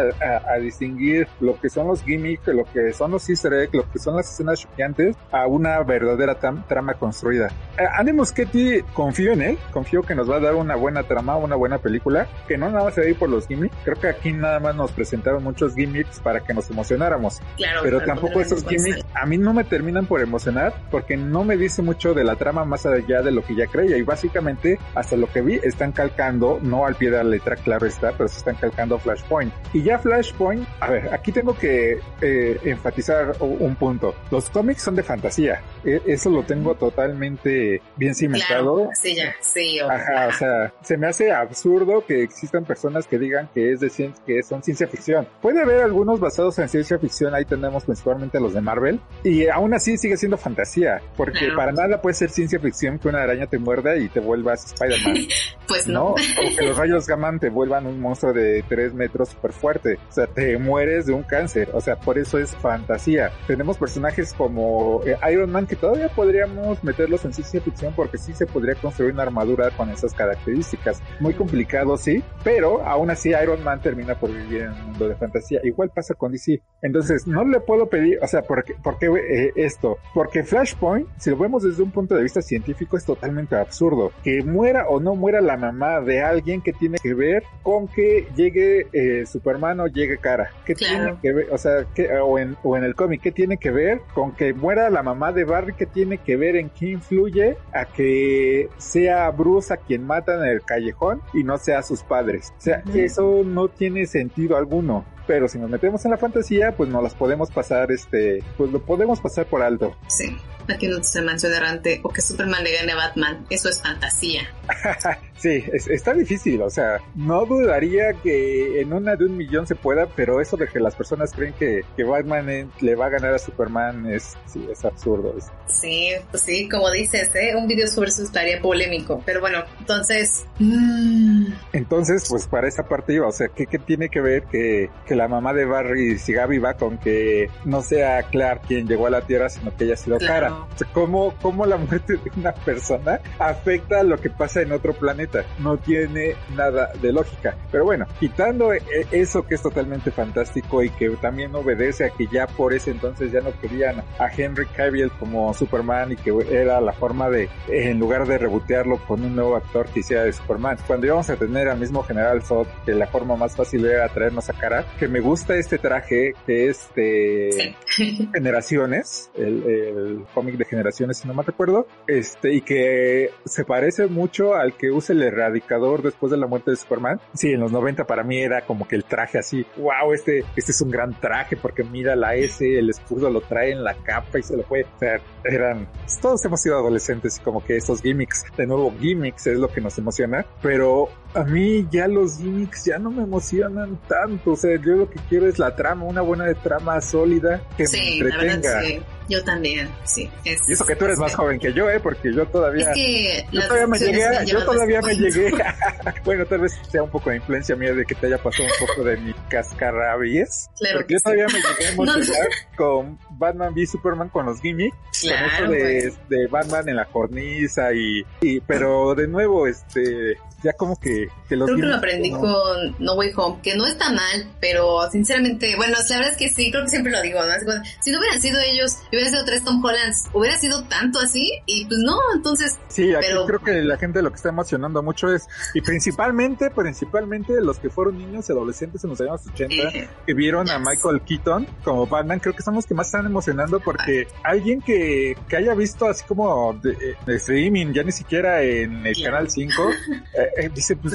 a, 0.49 0.59
distinguir 0.59 1.27
lo 1.41 1.59
que 1.61 1.69
son 1.69 1.89
los 1.89 2.03
gimmicks, 2.05 2.47
lo 2.47 2.65
que 2.65 2.93
son 2.93 3.11
los 3.11 3.29
easter 3.29 3.53
eggs, 3.55 3.75
lo 3.75 3.91
que 3.91 3.99
son 3.99 4.17
las 4.17 4.31
escenas 4.31 4.61
choqueantes, 4.61 5.17
a 5.33 5.47
una 5.47 5.83
verdadera 5.83 6.39
trama 6.39 6.95
construida. 6.95 7.49
Eh, 7.79 7.85
Andy 7.97 8.13
Muschietti, 8.13 8.83
confío 8.95 9.33
en 9.33 9.43
él, 9.43 9.59
confío 9.73 10.03
que 10.03 10.15
nos 10.15 10.31
va 10.31 10.37
a 10.37 10.41
dar 10.41 10.55
una 10.55 10.77
buena 10.77 11.03
trama, 11.03 11.37
una 11.37 11.57
buena 11.57 11.79
película 11.79 12.22
que 12.49 12.57
no 12.59 12.71
nada 12.71 12.85
más 12.85 12.95
se 12.95 13.01
va 13.03 13.07
a 13.07 13.11
ir 13.11 13.17
por 13.17 13.29
los 13.29 13.47
gimmicks. 13.47 13.77
Creo 13.85 13.97
que 14.01 14.09
aquí 14.09 14.33
nada 14.33 14.61
más 14.61 14.75
nos 14.75 14.93
presentaron 14.93 15.43
muchos 15.43 15.75
gimmicks 15.75 16.21
para 16.21 16.41
que 16.41 16.55
nos 16.55 16.71
emocionáramos. 16.71 17.41
Claro, 17.57 17.81
pero 17.83 17.99
para 17.99 18.07
tampoco 18.15 18.41
esos 18.41 18.65
gimmicks 18.67 19.05
a 19.15 19.27
mí 19.27 19.39
no 19.39 19.53
me 19.55 19.65
terminan 19.65 20.07
por 20.07 20.21
emocionar 20.21 20.75
porque 20.91 21.17
no 21.17 21.45
me 21.45 21.57
dice 21.57 21.83
mucho 21.83 22.15
de 22.15 22.25
la 22.25 22.37
trama 22.37 22.65
más 22.65 22.87
allá 22.87 23.23
de 23.23 23.31
lo 23.31 23.43
que 23.43 23.55
ya 23.55 23.67
creía 23.67 23.97
y 23.97 24.03
básicamente 24.03 24.79
hasta 24.95 25.17
lo 25.17 25.27
que 25.31 25.41
vi 25.43 25.61
están 25.63 25.93
calcando, 25.93 26.59
no 26.63 26.87
al 26.87 26.95
pie 26.97 27.11
de 27.11 27.17
la 27.19 27.25
letra, 27.25 27.57
claro 27.57 27.87
está, 27.87 28.13
pero 28.13 28.29
se 28.29 28.39
están 28.39 28.57
calcando 28.57 28.99
Flashpoint. 28.99 29.53
Y 29.73 29.83
ya 29.83 29.99
Flashpoint, 29.99 30.67
a 30.81 30.91
ver, 30.91 31.13
aquí 31.15 31.33
tengo 31.33 31.57
que 31.57 31.99
eh, 32.21 32.59
enfatizar 32.65 33.35
un 33.41 33.75
punto. 33.77 34.15
Los 34.31 34.51
cómics 34.51 34.83
son 34.83 34.95
de 34.97 35.03
fantasía. 35.03 35.63
E- 35.85 36.03
eso 36.07 36.31
lo 36.31 36.43
tengo 36.43 36.75
totalmente 36.75 37.81
bien 37.97 38.15
cimentado. 38.15 38.77
Claro, 38.77 38.91
sí, 38.95 39.15
ya, 39.15 39.35
sí. 39.41 39.81
o- 39.81 39.91
Ajá, 39.91 40.29
o 40.29 40.33
sea, 40.33 40.73
se 40.83 40.97
me 40.97 41.07
hace 41.07 41.33
absurdo 41.33 42.05
que 42.07 42.12
existan 42.21 42.65
personas 42.65 43.07
que 43.07 43.19
digan 43.19 43.49
que 43.55 43.73
es 43.73 43.81
de 43.81 43.89
cien- 43.89 44.13
que 44.27 44.43
son 44.43 44.63
ciencia 44.63 44.89
ficción. 44.89 45.27
Puede 45.41 45.63
haber 45.63 45.83
algunos 45.83 46.19
basados 46.19 46.59
en 46.59 46.69
ciencia 46.69 46.99
ficción, 46.99 47.35
ahí 47.35 47.45
tenemos 47.45 47.85
principalmente 47.85 48.41
los 48.41 48.53
de 48.55 48.61
Marvel, 48.61 49.01
y 49.23 49.47
aún 49.49 49.73
así 49.73 49.97
sigue 49.97 50.17
siendo 50.17 50.37
fantasía, 50.37 51.01
porque 51.17 51.39
Claro. 51.39 51.57
para 51.57 51.73
nada 51.73 52.03
puede 52.03 52.15
ser 52.15 52.31
ciencia 52.31 52.59
ficción 52.59 52.99
que 52.99 53.09
una 53.09 53.23
araña 53.23 53.47
te 53.47 53.59
muerda 53.59 53.97
y 53.97 54.09
te 54.09 54.19
vuelvas 54.21 54.65
Spider-Man. 54.73 55.15
Pues 55.73 55.89
¿no? 55.89 56.01
no. 56.01 56.11
O 56.11 56.17
que 56.59 56.67
los 56.67 56.77
rayos 56.77 57.07
gamma 57.07 57.33
te 57.39 57.49
vuelvan 57.49 57.87
un 57.87 57.99
monstruo 57.99 58.35
de 58.35 58.63
3 58.69 58.93
metros 58.93 59.31
súper 59.31 59.53
fuerte. 59.53 59.99
O 60.11 60.13
sea, 60.13 60.27
te 60.27 60.59
mueres 60.59 61.07
de 61.07 61.15
un 61.15 61.23
cáncer. 61.23 61.71
O 61.73 61.81
sea, 61.81 61.97
por 61.97 62.19
eso 62.19 62.39
es 62.39 62.55
fantasía. 62.57 63.31
Tenemos 63.47 63.79
personajes 63.79 64.35
como 64.35 65.01
eh, 65.07 65.17
Iron 65.33 65.51
Man 65.51 65.67
que 65.67 65.77
todavía 65.77 66.11
podríamos 66.11 66.85
meterlos 66.85 67.25
en 67.25 67.33
ciencia 67.33 67.63
ficción 67.63 67.95
porque 67.97 68.19
sí 68.19 68.35
se 68.35 68.45
podría 68.45 68.75
construir 68.75 69.15
una 69.15 69.23
armadura 69.23 69.71
con 69.71 69.89
esas 69.89 70.13
características. 70.13 71.01
Muy 71.21 71.33
complicado, 71.33 71.97
sí, 71.97 72.23
pero 72.45 72.85
aún 72.85 73.09
así 73.11 73.31
Iron 73.31 73.65
Man 73.65 73.81
termina 73.81 74.15
por 74.15 74.31
vivir 74.31 74.65
en 74.65 74.73
un 74.73 74.83
mundo 74.89 75.09
de 75.09 75.15
fantasía. 75.15 75.61
Igual 75.65 75.91
pasa 75.95 76.13
con 76.13 76.33
DC. 76.33 76.61
Entonces, 76.83 77.27
no 77.27 77.45
le 77.45 77.61
puedo 77.61 77.89
pedir, 77.89 78.19
o 78.21 78.27
sea, 78.27 78.43
¿por 78.43 78.63
qué, 78.63 78.75
por 78.83 78.99
qué, 78.99 79.07
eh, 79.07 79.53
esto? 79.57 79.97
Porque 80.13 80.45
Flashpoint, 80.45 81.09
si 81.17 81.31
lo 81.31 81.39
vemos 81.39 81.63
desde 81.63 81.83
un 81.83 81.93
punto 81.93 82.15
de 82.15 82.25
vista 82.25 82.43
científico, 82.43 82.99
es 82.99 83.07
totalmente 83.07 83.57
absurdo. 83.57 84.13
Que 84.23 84.43
muera 84.43 84.87
o 84.89 85.01
no 85.01 85.15
muera 85.15 85.41
la 85.41 85.57
mamá 85.63 86.01
de 86.01 86.23
alguien 86.23 86.61
que 86.61 86.73
tiene 86.73 86.99
que 87.03 87.15
ver 87.15 87.43
con 87.63 87.89
que 87.89 88.29
llegue 88.37 88.87
eh, 88.93 89.25
Superman 89.27 89.81
o 89.81 89.87
llegue 89.87 90.19
Cara. 90.19 90.51
¿Qué 90.65 90.75
Claro. 90.75 91.05
tiene 91.05 91.19
que 91.23 91.33
ver? 91.33 91.47
O 91.53 91.59
sea, 91.59 91.87
¿qué- 91.95 92.09
o, 92.19 92.39
en, 92.39 92.57
o 92.63 92.77
en 92.77 92.85
el 92.85 92.95
cómic, 92.95 93.23
¿qué 93.23 93.33
tiene 93.33 93.57
que 93.57 93.71
ver 93.71 94.01
con 94.15 94.33
que 94.33 94.53
muera 94.53 94.91
la 94.91 95.03
mamá 95.03 95.33
de 95.33 95.45
Barry? 95.45 95.75
¿Qué 95.75 95.87
tiene 95.87 96.19
que 96.19 96.37
ver 96.37 96.57
en 96.57 96.69
qué 96.71 96.91
influye 96.91 97.57
a 97.73 97.85
que 97.87 98.69
sea 98.79 99.31
Bruce 99.31 99.73
a 99.73 99.77
quien 99.77 100.05
matan 100.07 100.41
en 100.45 100.49
el 100.51 100.63
callejón 100.63 101.23
y 101.33 101.45
no 101.45 101.57
sea 101.59 101.83
sus 101.83 102.03
padres? 102.03 102.53
O 102.59 102.61
sea, 102.61 102.83
Ujú. 102.87 102.99
eso 102.99 103.43
no 103.45 103.69
tiene 103.69 104.07
sentido 104.07 104.57
alguno. 104.57 105.05
Pero 105.25 105.47
si 105.47 105.57
nos 105.57 105.71
metemos 105.71 106.05
en 106.05 106.11
la 106.11 106.17
fantasía, 106.17 106.73
pues 106.73 106.91
nos 106.91 107.01
las 107.01 107.15
podemos 107.15 107.49
pasar, 107.53 107.93
este, 107.93 108.43
pues 108.57 108.73
lo 108.73 108.81
podemos 108.85 109.21
pasar 109.21 109.47
por 109.47 109.63
alto. 109.63 109.97
Sí. 110.09 110.37
Aquí 110.69 110.89
no 110.89 111.03
se 111.03 111.23
menciona 111.23 111.57
errante 111.59 112.01
o 112.03 112.09
que 112.09 112.21
Superman 112.21 112.63
le 112.65 112.73
gane 112.73 112.93
a 112.93 112.97
Batman. 112.97 113.47
Eso 113.49 113.69
es 113.69 113.81
fantasía. 113.81 114.43
Sí, 115.43 115.65
es- 115.73 115.89
está 115.89 116.15
difícil, 116.15 116.63
o 116.63 116.71
sea, 116.71 117.01
no 117.17 117.45
dudaría 117.47 118.13
que 118.23 118.81
en 118.81 118.93
una 118.93 119.17
de 119.17 119.25
un 119.25 119.37
millón 119.37 119.67
se 119.67 119.75
pueda, 119.75 120.07
pero 120.15 120.41
eso 120.41 120.57
de 120.57 120.69
que 120.69 120.79
las 120.79 120.95
personas 120.95 121.33
creen 121.33 121.53
que, 121.59 121.81
que 121.97 122.05
Batman 122.05 122.71
le 122.81 122.95
va 122.95 123.07
a 123.07 123.09
ganar 123.09 123.35
a 123.35 123.39
Superman 123.41 124.07
es, 124.07 124.37
sí, 124.47 124.65
es 124.71 124.85
absurdo. 124.85 125.35
es- 125.37 125.51
Sí, 125.67 126.11
pues 126.31 126.45
sí, 126.45 126.69
como 126.69 126.89
dices, 126.93 127.29
¿eh? 127.35 127.57
un 127.57 127.67
video 127.67 127.89
sobre 127.89 128.11
eso 128.11 128.23
estaría 128.23 128.61
polémico. 128.61 129.21
Pero 129.27 129.41
bueno, 129.41 129.65
entonces... 129.81 130.45
mm, 130.61 131.47
Entonces, 131.73 132.27
pues 132.29 132.47
para 132.47 132.69
esa 132.69 132.85
parte 132.85 133.15
iba, 133.15 133.27
o 133.27 133.33
sea, 133.33 133.49
¿qué, 133.49 133.67
qué 133.67 133.79
tiene 133.79 134.09
que 134.11 134.21
ver 134.21 134.45
que, 134.45 134.91
que 135.07 135.17
la 135.17 135.27
mamá 135.27 135.53
de 135.55 135.65
Barry 135.65 136.19
siga 136.19 136.47
viva 136.47 136.75
con 136.75 136.99
que 136.99 137.49
no 137.65 137.83
sea 137.83 138.23
Clark 138.25 138.63
quien 138.69 138.87
llegó 138.87 139.07
a 139.07 139.11
la 139.11 139.23
Tierra, 139.23 139.49
sino 139.49 139.75
que 139.77 139.85
haya 139.85 139.97
sido 139.97 140.19
Claro. 140.19 140.47
Kara? 140.47 140.55
O 140.75 140.79
sea, 140.79 140.89
¿cómo, 140.93 141.35
¿cómo 141.43 141.67
la 141.67 141.77
muerte 141.79 142.13
de 142.15 142.31
una 142.37 142.53
persona 142.53 143.21
afecta 143.39 144.01
a 144.01 144.03
lo 144.05 144.19
que 144.19 144.31
pasa 144.31 144.63
en 144.63 144.71
otro 144.73 144.93
planeta? 144.93 145.32
No 145.59 145.77
tiene 145.79 146.37
nada 146.55 146.91
de 147.01 147.13
lógica. 147.13 147.57
Pero 147.71 147.85
bueno, 147.85 148.07
quitando 148.19 148.73
eh, 148.73 148.83
eso 149.11 149.47
que 149.47 149.55
es 149.55 149.63
totalmente 149.63 150.11
fantástico 150.11 150.83
y 150.83 150.91
que 150.91 151.11
también 151.11 151.55
obedece 151.55 152.05
a 152.05 152.11
que 152.11 152.27
ya 152.27 152.47
por 152.47 152.75
ese 152.75 152.91
entonces 152.91 153.33
ya 153.33 153.41
no 153.41 153.53
querían 153.61 154.03
a 154.19 154.29
Henry 154.35 154.67
Cavill 154.67 155.11
como 155.13 155.53
Superman 155.55 156.13
y 156.13 156.17
que 156.17 156.33
era 156.51 156.81
la 156.81 156.93
forma 156.93 157.29
de, 157.31 157.49
en 157.69 157.99
lugar 157.99 158.27
de 158.27 158.39
rebotearlo 158.39 158.99
con 159.07 159.23
un 159.25 159.35
nuevo 159.35 159.57
actor 159.57 159.87
que 159.87 160.01
hiciera 160.01 160.25
de 160.25 160.33
Superman, 160.33 160.77
cuando 160.87 161.07
íbamos 161.07 161.29
a 161.31 161.37
tener 161.37 161.69
al 161.69 161.79
mismo 161.79 162.03
General 162.03 162.43
Zod, 162.43 162.67
que 162.85 162.93
la 162.93 163.07
forma 163.07 163.37
más 163.37 163.57
fácil 163.57 163.85
era 163.87 164.09
traernos 164.09 164.49
a 164.51 164.53
cara, 164.53 164.85
que 164.99 165.09
me 165.09 165.21
gusta 165.21 165.57
este 165.57 165.79
traje 165.79 166.35
que 166.47 166.69
es 166.69 166.91
de 166.95 167.75
sí. 167.87 168.29
Generaciones, 168.35 169.31
el, 169.35 169.63
el 169.65 170.25
cómic 170.35 170.57
de 170.57 170.65
Generaciones, 170.65 171.19
si 171.19 171.29
no 171.29 171.35
me 171.35 171.43
recuerdo, 171.43 171.87
este, 172.07 172.55
y 172.55 172.61
que 172.63 173.31
se 173.45 173.65
parece 173.65 174.07
mucho 174.07 174.55
al 174.55 174.75
que 174.77 174.91
usa 174.91 175.15
el 175.15 175.22
erradicador 175.29 176.03
después 176.03 176.31
de 176.31 176.39
la 176.39 176.47
muerte 176.47 176.71
de 176.71 176.77
Superman. 176.77 177.21
Sí, 177.35 177.53
en 177.53 177.61
los 177.61 177.73
90 177.73 178.05
para 178.05 178.23
mí 178.23 178.39
era 178.39 178.63
como 178.63 178.87
que 178.87 178.97
el 178.97 179.05
traje 179.05 179.39
así, 179.39 179.67
wow, 179.77 180.13
este, 180.13 180.45
este 180.57 180.73
es 180.73 180.81
un 180.81 180.91
gran 180.91 181.19
traje 181.19 181.57
porque 181.57 181.85
mira 181.85 182.17
la 182.17 182.35
S, 182.35 182.65
el 182.79 182.91
escudo 182.91 183.31
lo 183.31 183.41
trae 183.41 183.73
en 183.73 183.85
la 183.85 183.95
capa 183.95 184.39
y 184.39 184.43
se 184.43 184.57
lo 184.57 184.63
puede, 184.63 184.85
o 184.85 184.99
sea, 184.99 185.21
eran, 185.45 185.89
todos 186.21 186.45
hemos 186.45 186.61
sido 186.61 186.77
adolescentes 186.77 187.39
y 187.39 187.43
como 187.43 187.65
que 187.65 187.77
esos 187.77 188.03
gimmicks, 188.03 188.45
de 188.57 188.67
nuevo 188.67 188.93
gimmicks 188.99 189.47
es 189.47 189.59
lo 189.59 189.69
que 189.69 189.81
nos 189.81 189.97
emociona, 189.99 190.45
pero 190.61 191.09
a 191.35 191.45
mí 191.45 191.87
ya 191.91 192.07
los 192.09 192.39
gimmicks 192.39 192.85
ya 192.85 192.99
no 192.99 193.11
me 193.11 193.23
emocionan 193.23 193.99
tanto, 194.09 194.53
o 194.53 194.57
sea, 194.57 194.73
yo 194.81 194.93
lo 194.97 195.11
que 195.11 195.19
quiero 195.29 195.47
es 195.49 195.59
la 195.59 195.75
trama, 195.75 196.05
una 196.05 196.21
buena 196.21 196.53
trama 196.55 197.01
sólida 197.01 197.63
que 197.77 197.87
Sí, 197.87 198.21
me 198.23 198.29
la 198.31 198.37
verdad 198.37 198.55
entretenga. 198.57 198.83
sí. 198.83 199.03
Yo 199.29 199.43
también, 199.45 199.89
sí. 200.05 200.29
Es, 200.45 200.69
Y 200.69 200.73
eso 200.73 200.85
que 200.85 200.97
tú 200.97 201.05
eres 201.07 201.17
más 201.19 201.31
es- 201.31 201.37
joven 201.37 201.59
que 201.59 201.73
yo, 201.73 201.89
¿eh? 201.89 202.01
Porque 202.01 202.35
yo 202.35 202.45
todavía... 202.49 202.91
Es 202.91 202.95
que 202.95 203.47
Yo 203.53 203.63
todavía 203.67 203.87
me 203.87 203.99
llegué, 203.99 204.25
yo 204.47 204.65
todavía 204.65 205.01
me 205.01 205.15
llegué. 205.15 205.53
bueno, 206.25 206.45
tal 206.45 206.61
vez 206.61 206.79
sea 206.91 207.05
un 207.05 207.09
poco 207.11 207.31
de 207.31 207.37
influencia 207.37 207.75
mía 207.77 207.95
de 207.95 208.05
que 208.05 208.15
te 208.17 208.27
haya 208.27 208.37
pasado 208.43 208.65
un 208.65 208.87
poco 208.87 209.05
de 209.05 209.17
mi 209.19 209.33
cascarrabies. 209.49 210.69
Claro 210.79 210.99
porque 210.99 211.07
que 211.07 211.15
yo 211.15 211.19
sí. 211.19 211.23
todavía 211.23 211.47
me 211.47 211.53
llegué 211.53 211.89
a 211.89 211.95
No, 211.97 212.05
no. 212.05 212.15
emocionar 212.15 212.49
con 212.77 213.19
Batman 213.39 213.73
v 213.75 213.87
Superman 213.87 214.29
con 214.29 214.47
los 214.47 214.61
gimmicks. 214.61 214.97
Claro, 215.23 215.47
con 215.67 215.75
eso 215.77 215.85
de, 215.87 216.01
pues. 216.03 216.29
de 216.29 216.47
Batman 216.49 216.89
en 216.89 216.97
la 216.97 217.05
cornisa 217.07 217.93
y, 217.95 218.27
y 218.43 218.61
pero 218.61 219.15
de 219.15 219.29
nuevo, 219.29 219.67
este, 219.69 220.37
ya 220.65 220.73
como 220.75 220.99
que, 220.99 221.22
que 221.49 221.57
los 221.57 221.67
Creo 221.67 221.81
que 221.81 221.87
lo 221.87 221.95
aprendí 221.97 222.31
no- 222.31 222.41
con 222.41 222.97
No 222.99 223.15
Way 223.15 223.33
Home, 223.37 223.59
que 223.63 223.75
no 223.77 223.87
está 223.87 224.11
mal, 224.13 224.51
pero 224.61 225.11
sinceramente, 225.11 225.75
bueno, 225.77 225.97
la 226.09 226.17
verdad 226.17 226.33
es 226.33 226.37
que 226.39 226.49
sí, 226.51 226.71
creo 226.71 226.83
que 226.85 226.91
siempre 226.91 227.13
lo 227.13 227.21
digo, 227.23 227.41
¿no? 227.41 227.53
Si 228.01 228.11
no 228.11 228.19
hubieran 228.19 228.41
sido 228.41 228.59
ellos, 228.61 228.97
y 229.11 229.17
hubieran 229.17 229.33
sido 229.33 229.45
tres 229.45 229.65
Tom 229.65 229.85
Hollands, 229.85 230.25
hubiera 230.33 230.57
sido 230.57 230.83
tanto 230.85 231.19
así, 231.21 231.53
y 231.67 231.85
pues 231.87 231.99
no, 232.01 232.17
entonces, 232.35 232.79
Sí, 232.89 233.15
aquí 233.15 233.27
Pero- 233.29 233.47
creo 233.47 233.61
que 233.61 233.73
la 233.83 233.97
gente 233.97 234.21
lo 234.23 234.31
que 234.31 234.37
está 234.37 234.49
emocionando 234.51 235.03
mucho 235.03 235.33
es, 235.33 235.47
y 235.75 235.81
principalmente, 235.81 236.71
principalmente 236.71 237.61
los 237.61 237.79
que 237.79 237.89
fueron 237.91 238.19
niños 238.19 238.49
y 238.49 238.53
adolescentes 238.53 239.03
en 239.05 239.11
los 239.11 239.21
años 239.21 239.41
80, 239.53 239.75
eh, 239.97 240.09
que 240.27 240.35
vieron 240.35 240.69
a. 240.71 240.79
Michael 240.79 241.21
Keaton 241.23 241.67
como 241.85 242.07
Batman, 242.07 242.39
creo 242.41 242.55
que 242.55 242.63
son 242.63 242.75
los 242.75 242.87
que 242.87 242.95
más 242.95 243.07
están 243.07 243.25
emocionando 243.25 243.79
porque 243.81 244.27
alguien 244.43 244.81
que, 244.83 245.37
que 245.49 245.57
haya 245.57 245.75
visto 245.75 246.07
así 246.07 246.25
como 246.25 246.75
de, 246.83 246.91
eh, 246.93 247.17
de 247.25 247.37
streaming, 247.37 247.93
ya 247.93 248.03
ni 248.03 248.13
siquiera 248.13 248.63
en 248.63 249.07
el 249.07 249.15
canal 249.23 249.49
5, 249.49 249.73
eh, 250.35 250.49
eh, 250.65 250.71
dice, 250.75 250.97
pues, 250.97 251.12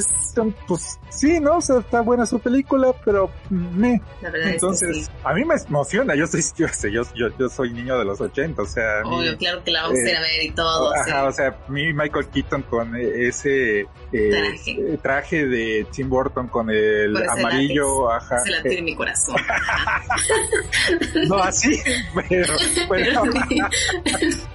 pues 0.68 1.00
sí, 1.10 1.40
¿no? 1.40 1.58
O 1.58 1.62
sea, 1.62 1.80
está 1.80 2.02
buena 2.02 2.26
su 2.26 2.40
película, 2.40 2.94
pero 3.06 3.30
me. 3.50 4.02
la 4.22 4.30
verdad 4.30 4.52
Entonces, 4.52 4.90
es 4.90 4.96
que 4.98 5.04
sí. 5.06 5.12
a 5.24 5.34
mí 5.34 5.44
me 5.46 5.56
emociona, 5.56 6.16
yo 6.16 6.28
soy, 6.28 6.42
yo, 6.58 6.68
sé, 6.68 6.92
yo, 6.92 7.02
yo, 7.16 7.28
yo 7.38 7.50
soy 7.50 7.74
niño 7.74 7.98
de 7.98 8.06
los 8.06 8.20
80, 8.22 8.62
o 8.62 8.66
sea, 8.66 9.02
mí- 9.04 9.16
Obvio, 9.16 9.38
claro 9.38 9.64
que 9.64 9.72
la 9.72 9.84
vamos 9.84 9.98
a 9.98 10.02
eh, 10.02 10.10
ir 10.12 10.16
a 10.18 10.22
ver 10.22 10.44
y 10.44 10.52
todo, 10.52 10.94
sí. 11.04 11.10
Ajá, 11.12 11.24
o 11.26 11.32
sea, 11.32 11.58
mi 11.70 11.94
Michael 11.94 12.28
Keaton 12.28 12.62
con 12.64 12.96
eh, 12.96 13.28
ese 13.28 13.82
eh, 13.82 13.86
Traje. 14.32 14.72
eh, 14.72 15.00
traje 15.02 15.46
de 15.48 15.88
Tim 15.92 16.10
Burton 16.10 16.48
con 16.48 16.70
el 16.70 17.16
amarillo, 17.30 18.10
látex. 18.10 18.32
ajá. 18.32 18.40
Se 18.44 18.50
la 18.52 18.58
eh, 18.58 18.62
tiene 18.64 18.78
en 18.80 18.86
mi 18.86 18.96
corazón. 18.96 19.36
no 21.28 21.36
así, 21.38 21.80
pero, 22.30 22.54
pero, 22.90 23.22
Sí. 23.50 23.62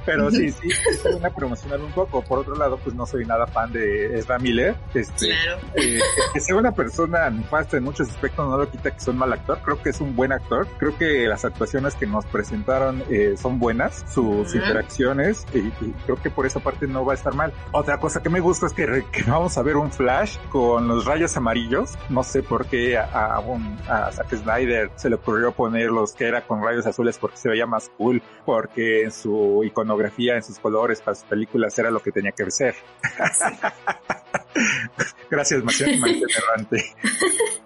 pero 0.07 0.31
sí, 0.31 0.51
sí, 0.51 0.69
es 0.91 1.05
una 1.15 1.31
promocionar 1.31 1.81
un 1.81 1.93
poco. 1.93 2.23
Por 2.23 2.41
otro 2.41 2.55
lado, 2.57 2.79
pues 2.79 2.95
no 2.95 3.07
soy 3.07 3.25
nada 3.25 3.47
fan 3.47 3.73
de 3.73 4.19
Ezra 4.19 4.39
Miller. 4.39 4.75
Este, 4.95 5.32
Claro. 5.43 5.61
eh, 5.75 5.99
que 6.35 6.41
sea 6.41 6.57
una 6.57 6.73
persona 6.73 7.29
nefasta 7.31 7.77
en 7.77 7.85
muchos 7.85 8.09
aspectos 8.11 8.49
no 8.49 8.57
lo 8.59 8.71
quita 8.71 8.91
que 8.91 9.01
sea 9.01 9.13
un 9.13 9.19
mal 9.19 9.33
actor. 9.33 9.59
Creo 9.65 9.83
que 9.83 9.91
es 9.91 10.01
un 10.01 10.15
buen 10.17 10.33
actor. 10.33 10.67
Creo 10.79 10.97
que 10.99 11.27
las 11.27 11.45
actuaciones 11.45 11.95
que 11.95 12.07
nos 12.07 12.25
presentaron 12.27 13.03
eh, 13.11 13.35
son 13.41 13.59
buenas, 13.59 14.05
sus 14.13 14.55
interacciones, 14.55 15.47
y, 15.55 15.59
y 15.59 15.95
creo 16.05 16.17
que 16.21 16.31
por 16.31 16.47
esa 16.47 16.61
parte 16.61 16.87
no 16.87 17.05
va 17.05 17.13
a 17.13 17.17
estar 17.17 17.35
mal. 17.35 17.53
Otra 17.73 17.99
cosa 17.99 18.23
que 18.23 18.29
me 18.29 18.41
gusta 18.41 18.67
es 18.67 18.73
que, 18.73 18.87
re- 18.87 19.07
que 19.13 19.23
vamos 19.25 19.57
a 19.59 19.63
ver 19.63 19.77
un 19.77 19.91
Flash 19.93 20.37
con 20.51 20.89
los 20.89 21.05
rayos 21.05 21.37
amarillos. 21.37 21.97
No 22.09 22.23
sé 22.23 22.43
por 22.43 22.67
qué 22.67 22.99
a, 22.99 23.05
a, 23.35 23.41
un, 23.41 23.79
a 23.89 24.11
Zack 24.13 24.35
Snyder 24.37 24.91
se 24.97 25.09
le 25.09 25.17
ocurrió 25.17 25.53
ponerlos 25.53 26.13
que 26.15 26.27
era 26.27 26.47
con 26.47 26.63
rayos 26.63 26.87
azules 26.87 27.19
porque 27.19 27.37
se 27.37 27.49
veía 27.49 27.67
más 27.67 27.91
cool, 27.97 28.23
porque 28.45 29.03
en 29.05 29.13
su 29.13 29.63
iconografía, 29.65 30.35
en 30.37 30.43
sus 30.43 30.59
colores 30.59 31.01
para 31.01 31.15
sus 31.15 31.25
películas 31.25 31.79
era 31.79 31.91
lo 31.91 32.01
que 32.01 32.13
tenía 32.13 32.33
que 32.33 32.51
ser. 32.51 32.75
Gracias, 35.31 35.63
Errante. 35.81 36.85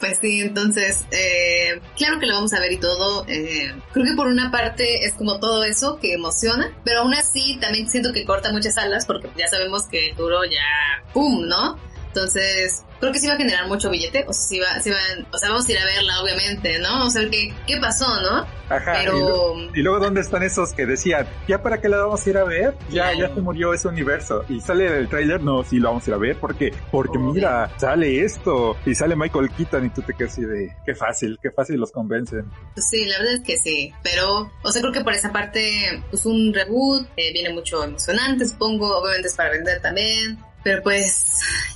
Pues 0.00 0.18
sí, 0.20 0.42
entonces, 0.42 1.06
eh, 1.12 1.80
claro 1.96 2.18
que 2.20 2.26
lo 2.26 2.34
vamos 2.34 2.52
a 2.52 2.60
ver 2.60 2.72
y 2.72 2.76
todo. 2.76 3.24
Eh, 3.26 3.72
creo 3.90 4.04
que 4.04 4.14
por 4.14 4.26
una 4.26 4.50
parte 4.50 5.06
es 5.06 5.14
como 5.14 5.40
todo 5.40 5.64
eso 5.64 5.98
que 5.98 6.12
emociona, 6.12 6.70
pero 6.84 7.00
aún 7.00 7.14
así 7.14 7.56
también 7.58 7.88
siento 7.88 8.12
que 8.12 8.26
corta 8.26 8.52
muchas 8.52 8.76
alas 8.76 9.06
porque 9.06 9.30
ya 9.38 9.48
sabemos 9.48 9.86
que 9.88 10.12
duro 10.14 10.44
ya, 10.44 11.02
¡pum!, 11.14 11.46
¿no? 11.46 11.78
Entonces, 12.14 12.84
creo 13.00 13.12
que 13.12 13.18
sí 13.18 13.26
va 13.26 13.34
a 13.34 13.36
generar 13.36 13.66
mucho 13.66 13.90
billete, 13.90 14.24
o 14.28 14.32
sea, 14.32 14.46
sí 14.46 14.60
va, 14.60 14.80
sí 14.80 14.90
van, 14.90 15.26
o 15.32 15.36
sea, 15.36 15.48
vamos 15.48 15.68
a 15.68 15.72
ir 15.72 15.78
a 15.78 15.84
verla, 15.84 16.22
obviamente, 16.22 16.78
¿no? 16.78 16.90
Vamos 16.90 17.16
a 17.16 17.18
ver 17.18 17.30
qué, 17.30 17.52
qué 17.66 17.76
pasó, 17.80 18.06
¿no? 18.22 18.46
Ajá, 18.68 18.92
Pero... 19.02 19.56
y, 19.74 19.82
luego, 19.82 19.98
¿dónde 19.98 20.20
están 20.20 20.44
esos 20.44 20.72
que 20.72 20.86
decían, 20.86 21.26
ya 21.48 21.60
para 21.60 21.80
qué 21.80 21.88
la 21.88 21.98
vamos 21.98 22.24
a 22.24 22.30
ir 22.30 22.38
a 22.38 22.44
ver? 22.44 22.74
Ya, 22.90 23.12
ya 23.18 23.34
se 23.34 23.40
murió 23.40 23.74
ese 23.74 23.88
universo. 23.88 24.44
Y 24.48 24.60
sale 24.60 24.86
el 24.86 25.08
tráiler, 25.08 25.42
no, 25.42 25.64
sí 25.64 25.78
lo 25.80 25.88
vamos 25.88 26.06
a 26.06 26.10
ir 26.10 26.14
a 26.14 26.18
ver, 26.18 26.38
porque, 26.38 26.72
porque 26.92 27.18
mira, 27.18 27.68
sale 27.78 28.24
esto, 28.24 28.76
y 28.86 28.94
sale 28.94 29.16
Michael 29.16 29.50
Keaton, 29.50 29.86
y 29.86 29.90
tú 29.90 30.02
te 30.02 30.14
quedas 30.14 30.32
así 30.34 30.42
de, 30.42 30.72
qué 30.86 30.94
fácil, 30.94 31.36
qué 31.42 31.50
fácil 31.50 31.80
los 31.80 31.90
convencen. 31.90 32.44
Pues 32.74 32.88
sí, 32.88 33.04
la 33.06 33.18
verdad 33.18 33.34
es 33.34 33.42
que 33.42 33.56
sí, 33.58 33.92
pero, 34.04 34.52
o 34.62 34.70
sea, 34.70 34.80
creo 34.80 34.92
que 34.92 35.02
por 35.02 35.14
esa 35.14 35.32
parte, 35.32 36.00
pues 36.10 36.24
un 36.26 36.54
reboot, 36.54 37.08
eh, 37.16 37.32
viene 37.32 37.52
mucho 37.52 37.82
emocionante, 37.82 38.46
supongo, 38.46 38.98
obviamente 38.98 39.26
es 39.26 39.34
para 39.34 39.50
vender 39.50 39.82
también, 39.82 40.38
pero 40.64 40.82
pues 40.82 41.24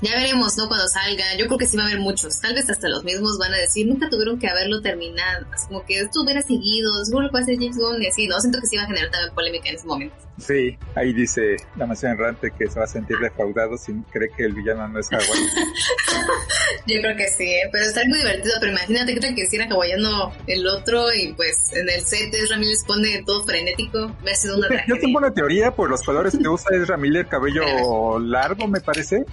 ya 0.00 0.16
veremos, 0.16 0.56
¿no? 0.56 0.66
Cuando 0.66 0.88
salga. 0.88 1.36
Yo 1.36 1.46
creo 1.46 1.58
que 1.58 1.66
sí 1.66 1.76
va 1.76 1.84
a 1.84 1.86
haber 1.86 2.00
muchos. 2.00 2.40
Tal 2.40 2.54
vez 2.54 2.68
hasta 2.68 2.88
los 2.88 3.04
mismos 3.04 3.38
van 3.38 3.52
a 3.52 3.58
decir, 3.58 3.86
nunca 3.86 4.08
tuvieron 4.08 4.38
que 4.38 4.48
haberlo 4.48 4.80
terminado. 4.80 5.46
Es 5.54 5.66
como 5.66 5.84
que 5.84 6.00
esto 6.00 6.22
hubiera 6.22 6.40
seguido, 6.42 7.04
seguro 7.04 7.26
lo 7.26 7.30
puede 7.30 7.44
hacer 7.44 7.56
James 7.56 7.76
y 8.00 8.06
así, 8.06 8.26
¿no? 8.26 8.40
Siento 8.40 8.60
que 8.60 8.66
sí 8.66 8.76
va 8.76 8.84
a 8.84 8.86
generar 8.86 9.10
también 9.10 9.34
polémica 9.34 9.68
en 9.68 9.76
ese 9.76 9.86
momento. 9.86 10.27
Sí, 10.38 10.78
ahí 10.94 11.12
dice 11.12 11.56
la 11.76 11.86
mansión 11.86 12.12
errante 12.12 12.52
que 12.56 12.68
se 12.68 12.78
va 12.78 12.84
a 12.84 12.88
sentir 12.88 13.18
defraudado 13.18 13.76
si 13.76 13.92
cree 14.10 14.30
que 14.30 14.44
el 14.44 14.54
villano 14.54 14.88
no 14.88 14.98
es 14.98 15.08
hawaiano. 15.10 15.34
Yo 16.86 17.00
creo 17.02 17.16
que 17.16 17.28
sí, 17.28 17.44
¿eh? 17.44 17.68
pero 17.70 17.84
está 17.84 18.02
muy 18.06 18.18
divertido. 18.18 18.54
Pero 18.60 18.72
imagínate 18.72 19.14
que 19.14 19.34
que 19.34 19.42
hiciera 19.42 19.66
hawaiano 19.66 20.32
el 20.46 20.66
otro 20.66 21.12
y 21.12 21.32
pues 21.34 21.72
en 21.72 21.88
el 21.88 22.00
set 22.02 22.32
es 22.32 22.50
Ramírez 22.50 22.84
pone 22.86 23.22
todo 23.24 23.44
frenético. 23.44 24.10
Me 24.22 24.30
ha 24.30 24.34
sido 24.34 24.56
una 24.56 24.68
Yo 24.86 24.98
tengo 24.98 25.18
una 25.18 25.32
teoría 25.32 25.70
por 25.72 25.90
los 25.90 26.02
colores 26.02 26.36
que 26.36 26.48
usa 26.48 26.76
es 26.76 26.88
Ramírez 26.88 27.26
cabello 27.26 28.18
largo, 28.20 28.66
me 28.68 28.80
parece. 28.80 29.24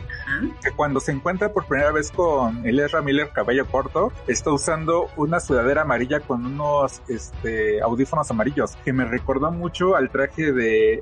Que 0.61 0.71
cuando 0.71 0.99
se 0.99 1.11
encuentra 1.11 1.53
por 1.53 1.65
primera 1.65 1.91
vez 1.91 2.11
con 2.11 2.65
el 2.65 2.79
Ezra 2.79 3.01
Miller 3.01 3.29
cabello 3.29 3.65
corto, 3.67 4.11
está 4.27 4.51
usando 4.51 5.09
una 5.15 5.39
sudadera 5.39 5.83
amarilla 5.83 6.19
con 6.19 6.45
unos 6.45 7.01
este, 7.07 7.81
audífonos 7.81 8.29
amarillos, 8.31 8.75
que 8.83 8.91
me 8.91 9.05
recordó 9.05 9.51
mucho 9.51 9.95
al 9.95 10.09
traje 10.09 10.51
de 10.51 10.94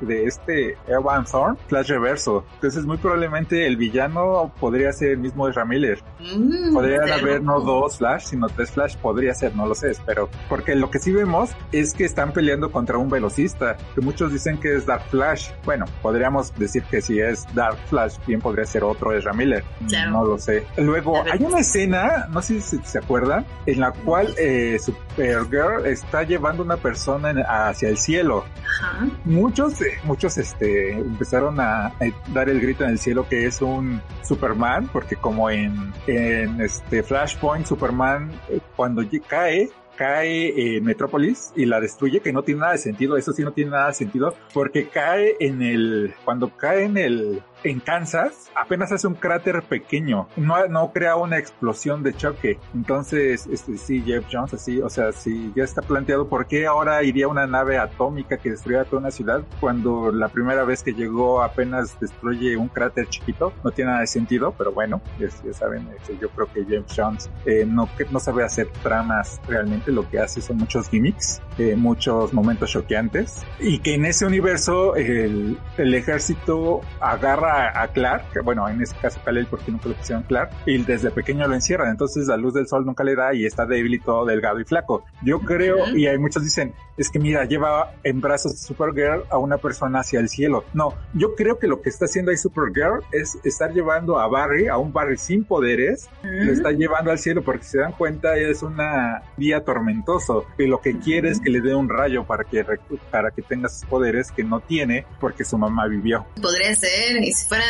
de 0.00 0.24
este 0.24 0.76
Evan 0.86 1.24
Thorn, 1.24 1.56
Flash 1.68 1.88
Reverso. 1.88 2.44
Entonces 2.54 2.84
muy 2.84 2.96
probablemente 2.96 3.66
el 3.66 3.76
villano 3.76 4.52
podría 4.60 4.92
ser 4.92 5.12
el 5.12 5.18
mismo 5.18 5.46
de 5.46 5.64
Miller. 5.64 6.02
Mm, 6.20 6.72
Podrían 6.74 7.10
haber 7.10 7.42
no 7.42 7.60
dos 7.60 7.98
Flash, 7.98 8.26
sino 8.26 8.48
tres 8.48 8.70
Flash, 8.70 8.96
podría 8.96 9.34
ser, 9.34 9.54
no 9.56 9.66
lo 9.66 9.74
sé, 9.74 9.92
pero 10.06 10.28
porque 10.48 10.74
lo 10.74 10.90
que 10.90 10.98
sí 10.98 11.12
vemos 11.12 11.50
es 11.72 11.94
que 11.94 12.04
están 12.04 12.32
peleando 12.32 12.70
contra 12.70 12.98
un 12.98 13.08
velocista, 13.08 13.76
que 13.94 14.00
muchos 14.00 14.32
dicen 14.32 14.58
que 14.58 14.76
es 14.76 14.86
Dark 14.86 15.04
Flash. 15.10 15.50
Bueno, 15.64 15.86
podríamos 16.02 16.54
decir 16.56 16.82
que 16.84 17.00
si 17.00 17.20
es 17.20 17.46
Dark 17.54 17.78
Flash, 17.88 18.16
bien 18.26 18.40
podría 18.40 18.64
ser 18.64 18.84
otro 18.84 19.10
de 19.10 19.20
Miller. 19.32 19.64
No 20.10 20.24
lo 20.24 20.38
sé. 20.38 20.66
Luego, 20.76 21.22
hay 21.30 21.42
una 21.42 21.60
escena, 21.60 22.26
no 22.30 22.40
sé 22.42 22.60
si 22.60 22.78
se 22.84 22.98
acuerdan, 22.98 23.44
en 23.66 23.80
la 23.80 23.92
cual 23.92 24.34
eh, 24.38 24.78
Supergirl 24.78 25.86
está 25.86 26.22
llevando 26.22 26.62
una 26.62 26.76
persona 26.76 27.30
hacia 27.48 27.88
el 27.88 27.98
cielo. 27.98 28.44
Ajá 28.80 29.07
muchos, 29.24 29.80
eh, 29.82 29.98
muchos 30.04 30.38
este, 30.38 30.92
empezaron 30.92 31.60
a, 31.60 31.92
dar 32.32 32.48
el 32.48 32.60
grito 32.60 32.84
en 32.84 32.90
el 32.90 32.98
cielo 32.98 33.28
que 33.28 33.46
es 33.46 33.62
un 33.62 34.00
Superman, 34.22 34.88
porque 34.92 35.16
como 35.16 35.50
en, 35.50 35.92
en 36.06 36.60
este 36.60 37.02
Flashpoint, 37.02 37.66
Superman 37.66 38.30
eh, 38.48 38.60
cuando 38.76 39.02
cae, 39.26 39.70
cae 39.96 40.76
en 40.76 40.84
Metrópolis 40.84 41.52
y 41.56 41.66
la 41.66 41.80
destruye, 41.80 42.20
que 42.20 42.32
no 42.32 42.42
tiene 42.42 42.60
nada 42.60 42.72
de 42.72 42.78
sentido, 42.78 43.16
eso 43.16 43.32
sí 43.32 43.42
no 43.42 43.52
tiene 43.52 43.72
nada 43.72 43.88
de 43.88 43.94
sentido, 43.94 44.34
porque 44.54 44.88
cae 44.88 45.36
en 45.40 45.60
el, 45.62 46.14
cuando 46.24 46.56
cae 46.56 46.84
en 46.84 46.96
el, 46.96 47.42
en 47.64 47.80
Kansas 47.80 48.50
apenas 48.54 48.92
hace 48.92 49.06
un 49.06 49.14
cráter 49.14 49.62
pequeño, 49.62 50.28
no, 50.36 50.66
no 50.68 50.92
crea 50.92 51.16
una 51.16 51.38
explosión 51.38 52.02
de 52.02 52.14
choque. 52.14 52.58
Entonces, 52.74 53.46
este, 53.46 53.76
sí, 53.76 54.02
Jeff 54.04 54.24
Jones, 54.30 54.54
así, 54.54 54.80
o 54.80 54.88
sea, 54.88 55.12
si 55.12 55.52
ya 55.54 55.64
está 55.64 55.82
planteado 55.82 56.28
por 56.28 56.46
qué 56.46 56.66
ahora 56.66 57.02
iría 57.02 57.28
una 57.28 57.46
nave 57.46 57.78
atómica 57.78 58.38
que 58.38 58.50
destruya 58.50 58.84
toda 58.84 59.00
una 59.00 59.10
ciudad 59.10 59.42
cuando 59.60 60.12
la 60.12 60.28
primera 60.28 60.64
vez 60.64 60.82
que 60.82 60.92
llegó 60.92 61.42
apenas 61.42 61.98
destruye 62.00 62.56
un 62.56 62.68
cráter 62.68 63.08
chiquito, 63.08 63.52
no 63.64 63.70
tiene 63.70 63.90
nada 63.90 64.00
de 64.00 64.06
sentido, 64.06 64.54
pero 64.56 64.72
bueno, 64.72 65.00
ya, 65.18 65.28
saben, 65.52 65.88
este, 65.96 66.18
yo 66.18 66.28
creo 66.30 66.52
que 66.52 66.64
Jeff 66.64 66.86
Jones 66.94 67.30
eh, 67.46 67.64
no, 67.66 67.88
no 68.10 68.20
sabe 68.20 68.44
hacer 68.44 68.68
tramas 68.82 69.40
realmente, 69.46 69.92
lo 69.92 70.08
que 70.08 70.18
hace 70.18 70.40
son 70.40 70.58
muchos 70.58 70.88
gimmicks, 70.88 71.40
eh, 71.58 71.76
muchos 71.76 72.32
momentos 72.32 72.70
choqueantes, 72.70 73.44
y 73.60 73.78
que 73.80 73.94
en 73.94 74.04
ese 74.04 74.26
universo 74.26 74.96
el, 74.96 75.58
el 75.76 75.94
ejército 75.94 76.80
agarra 77.00 77.47
a, 77.48 77.88
Clark, 77.88 78.42
bueno, 78.44 78.68
en 78.68 78.82
este 78.82 78.96
caso 78.98 79.20
Kalel 79.24 79.46
porque 79.46 79.70
nunca 79.70 79.88
lo 79.88 79.94
pusieron 79.94 80.22
Clark, 80.24 80.50
y 80.66 80.78
desde 80.78 81.10
pequeño 81.10 81.46
lo 81.48 81.54
encierran, 81.54 81.90
entonces 81.90 82.26
la 82.28 82.36
luz 82.36 82.54
del 82.54 82.68
sol 82.68 82.84
nunca 82.84 83.04
le 83.04 83.14
da 83.14 83.34
y 83.34 83.46
está 83.46 83.66
débil 83.66 83.94
y 83.94 84.00
todo 84.00 84.24
delgado 84.24 84.60
y 84.60 84.64
flaco. 84.64 85.04
Yo 85.22 85.40
creo, 85.40 85.88
y 85.96 86.06
hay 86.06 86.18
muchos 86.18 86.44
dicen, 86.44 86.74
es 86.98 87.10
que 87.10 87.18
mira, 87.18 87.44
lleva 87.44 87.92
en 88.02 88.20
brazos 88.20 88.52
de 88.52 88.58
Supergirl 88.58 89.22
a 89.30 89.38
una 89.38 89.58
persona 89.58 90.00
hacia 90.00 90.18
el 90.20 90.28
cielo. 90.28 90.64
No, 90.74 90.94
yo 91.14 91.34
creo 91.36 91.58
que 91.58 91.68
lo 91.68 91.80
que 91.80 91.88
está 91.88 92.06
haciendo 92.06 92.30
ahí 92.30 92.36
Supergirl 92.36 93.04
es 93.12 93.38
estar 93.44 93.72
llevando 93.72 94.18
a 94.18 94.26
Barry, 94.26 94.66
a 94.66 94.76
un 94.76 94.92
Barry 94.92 95.16
sin 95.16 95.44
poderes, 95.44 96.08
lo 96.22 96.52
está 96.52 96.72
llevando 96.72 97.10
al 97.10 97.18
cielo 97.18 97.42
porque 97.42 97.64
si 97.64 97.70
se 97.70 97.78
dan 97.78 97.92
cuenta 97.92 98.36
es 98.36 98.62
una 98.62 99.22
día 99.36 99.64
tormentoso 99.64 100.44
y 100.58 100.66
lo 100.66 100.80
que 100.80 100.98
quiere 100.98 101.30
es 101.30 101.40
que 101.40 101.50
le 101.50 101.60
dé 101.60 101.74
un 101.74 101.88
rayo 101.88 102.24
para 102.24 102.44
que, 102.44 102.64
para 103.10 103.30
que 103.30 103.42
tenga 103.42 103.68
sus 103.68 103.84
poderes 103.88 104.32
que 104.32 104.42
no 104.42 104.60
tiene 104.60 105.06
porque 105.20 105.44
su 105.44 105.56
mamá 105.56 105.86
vivió. 105.86 106.26
Podría 106.40 106.74
ser, 106.74 107.22
si 107.38 107.46
fuera 107.46 107.64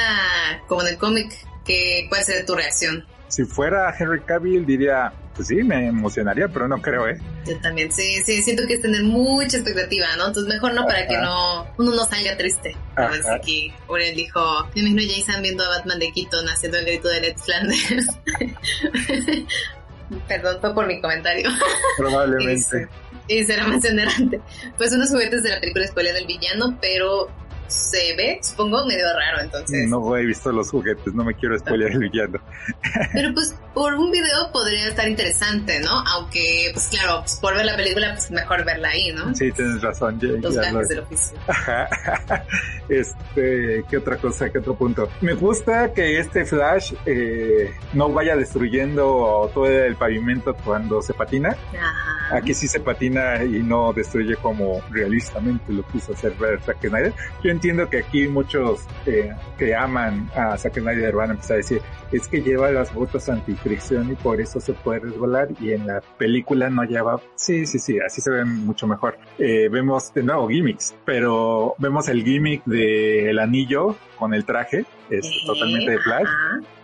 como 0.66 0.82
en 0.82 0.88
el 0.88 0.98
cómic, 0.98 1.32
¿qué, 1.64 2.06
¿cuál 2.08 2.24
sería 2.24 2.46
tu 2.46 2.54
reacción? 2.54 3.04
Si 3.28 3.44
fuera 3.44 3.94
Henry 3.98 4.22
Cavill 4.22 4.64
diría, 4.64 5.12
pues 5.34 5.48
sí, 5.48 5.56
me 5.56 5.88
emocionaría, 5.88 6.48
pero 6.48 6.66
no 6.66 6.80
creo, 6.80 7.06
¿eh? 7.06 7.20
Yo 7.44 7.60
también, 7.60 7.92
sí, 7.92 8.22
sí, 8.24 8.42
siento 8.42 8.66
que 8.66 8.74
es 8.74 8.80
tener 8.80 9.02
mucha 9.02 9.58
expectativa, 9.58 10.06
¿no? 10.16 10.28
Entonces 10.28 10.54
mejor 10.54 10.72
no 10.72 10.86
para 10.86 11.06
que 11.06 11.18
no, 11.18 11.66
uno 11.76 11.94
no 11.94 12.06
salga 12.06 12.36
triste. 12.38 12.74
A 12.96 13.08
ver 13.08 13.22
si 13.22 13.28
aquí 13.28 13.72
Uriel 13.88 14.16
dijo, 14.16 14.40
me 14.74 14.80
imagino 14.80 15.02
Jason 15.14 15.42
viendo 15.42 15.62
a 15.64 15.68
Batman 15.68 15.98
de 15.98 16.10
Keaton 16.12 16.48
haciendo 16.48 16.78
el 16.78 16.86
grito 16.86 17.08
de 17.08 17.20
Ned 17.20 17.36
Flanders. 17.36 18.08
Perdón, 20.28 20.56
fue 20.62 20.74
por 20.74 20.86
mi 20.86 21.00
comentario. 21.02 21.50
Probablemente. 21.98 22.88
y, 23.28 23.44
será 23.44 23.64
emocionante. 23.64 24.40
Pues 24.78 24.92
unos 24.92 25.10
juguetes 25.10 25.42
de 25.42 25.50
la 25.50 25.60
película 25.60 25.86
spoiler 25.86 26.14
del 26.14 26.26
villano, 26.26 26.78
pero 26.80 27.28
se 27.68 28.16
ve, 28.16 28.40
supongo, 28.42 28.84
medio 28.86 29.06
raro, 29.14 29.42
entonces. 29.42 29.88
No 29.88 30.16
he 30.16 30.24
visto 30.24 30.50
los 30.52 30.70
juguetes, 30.70 31.14
no 31.14 31.24
me 31.24 31.34
quiero 31.34 31.58
spoiler 31.58 31.92
el 31.92 31.98
villano. 31.98 32.40
Pero 33.12 33.32
pues 33.34 33.54
por 33.74 33.94
un 33.94 34.10
video 34.10 34.50
podría 34.52 34.88
estar 34.88 35.08
interesante, 35.08 35.80
¿no? 35.80 36.02
Aunque, 36.14 36.70
pues 36.72 36.88
claro, 36.88 37.20
pues, 37.20 37.36
por 37.36 37.54
ver 37.54 37.64
la 37.64 37.76
película, 37.76 38.12
pues 38.14 38.30
mejor 38.30 38.64
verla 38.64 38.88
ahí, 38.88 39.12
¿no? 39.12 39.34
Sí, 39.34 39.52
tienes 39.52 39.80
razón. 39.82 40.18
los 40.20 40.54
gajes 40.54 40.88
del 40.88 40.98
oficio. 41.00 41.38
Este, 42.88 43.84
¿qué 43.90 43.98
otra 43.98 44.16
cosa? 44.16 44.48
¿Qué 44.48 44.60
otro 44.60 44.74
punto? 44.74 45.10
Me 45.20 45.34
gusta 45.34 45.92
que 45.92 46.18
este 46.18 46.46
Flash 46.46 46.94
eh, 47.04 47.70
no 47.92 48.10
vaya 48.10 48.34
destruyendo 48.34 49.50
todo 49.52 49.66
el 49.66 49.94
pavimento 49.94 50.54
cuando 50.64 51.02
se 51.02 51.12
patina. 51.12 51.54
Ajá. 51.78 52.18
Aquí 52.30 52.52
sí 52.54 52.68
se 52.68 52.80
patina 52.80 53.42
y 53.42 53.62
no 53.62 53.92
destruye 53.92 54.36
como 54.36 54.82
realistamente 54.90 55.72
lo 55.72 55.82
quiso 55.88 56.12
hacer 56.12 56.34
Zack 56.64 56.80
Snyder. 56.80 57.12
Yo 57.42 57.50
entiendo 57.58 57.90
que 57.90 57.98
aquí 57.98 58.28
muchos 58.28 58.86
eh, 59.04 59.34
que 59.58 59.74
aman 59.74 60.30
a 60.36 60.56
Zack 60.56 60.74
Snyder 60.74 61.12
van 61.12 61.30
a 61.30 61.32
empezar 61.32 61.54
a 61.54 61.56
decir, 61.56 61.82
es 62.12 62.28
que 62.28 62.40
lleva 62.40 62.70
las 62.70 62.94
botas 62.94 63.28
antifricción 63.28 64.12
y 64.12 64.14
por 64.14 64.40
eso 64.40 64.60
se 64.60 64.74
puede 64.74 65.00
resbalar 65.00 65.48
y 65.60 65.72
en 65.72 65.88
la 65.88 66.00
película 66.18 66.70
no 66.70 66.84
lleva, 66.84 67.20
sí, 67.34 67.66
sí, 67.66 67.80
sí, 67.80 67.98
así 67.98 68.20
se 68.20 68.30
ve 68.30 68.44
mucho 68.44 68.86
mejor. 68.86 69.18
Eh, 69.38 69.68
vemos 69.68 70.14
de 70.14 70.22
nuevo 70.22 70.48
gimmicks, 70.48 70.94
pero 71.04 71.74
vemos 71.78 72.08
el 72.08 72.22
gimmick 72.22 72.64
del 72.64 73.36
anillo 73.40 73.96
con 74.16 74.34
el 74.34 74.44
traje, 74.44 74.84
es 75.10 75.28
totalmente 75.44 75.90
de 75.90 75.98
Flash. 75.98 76.28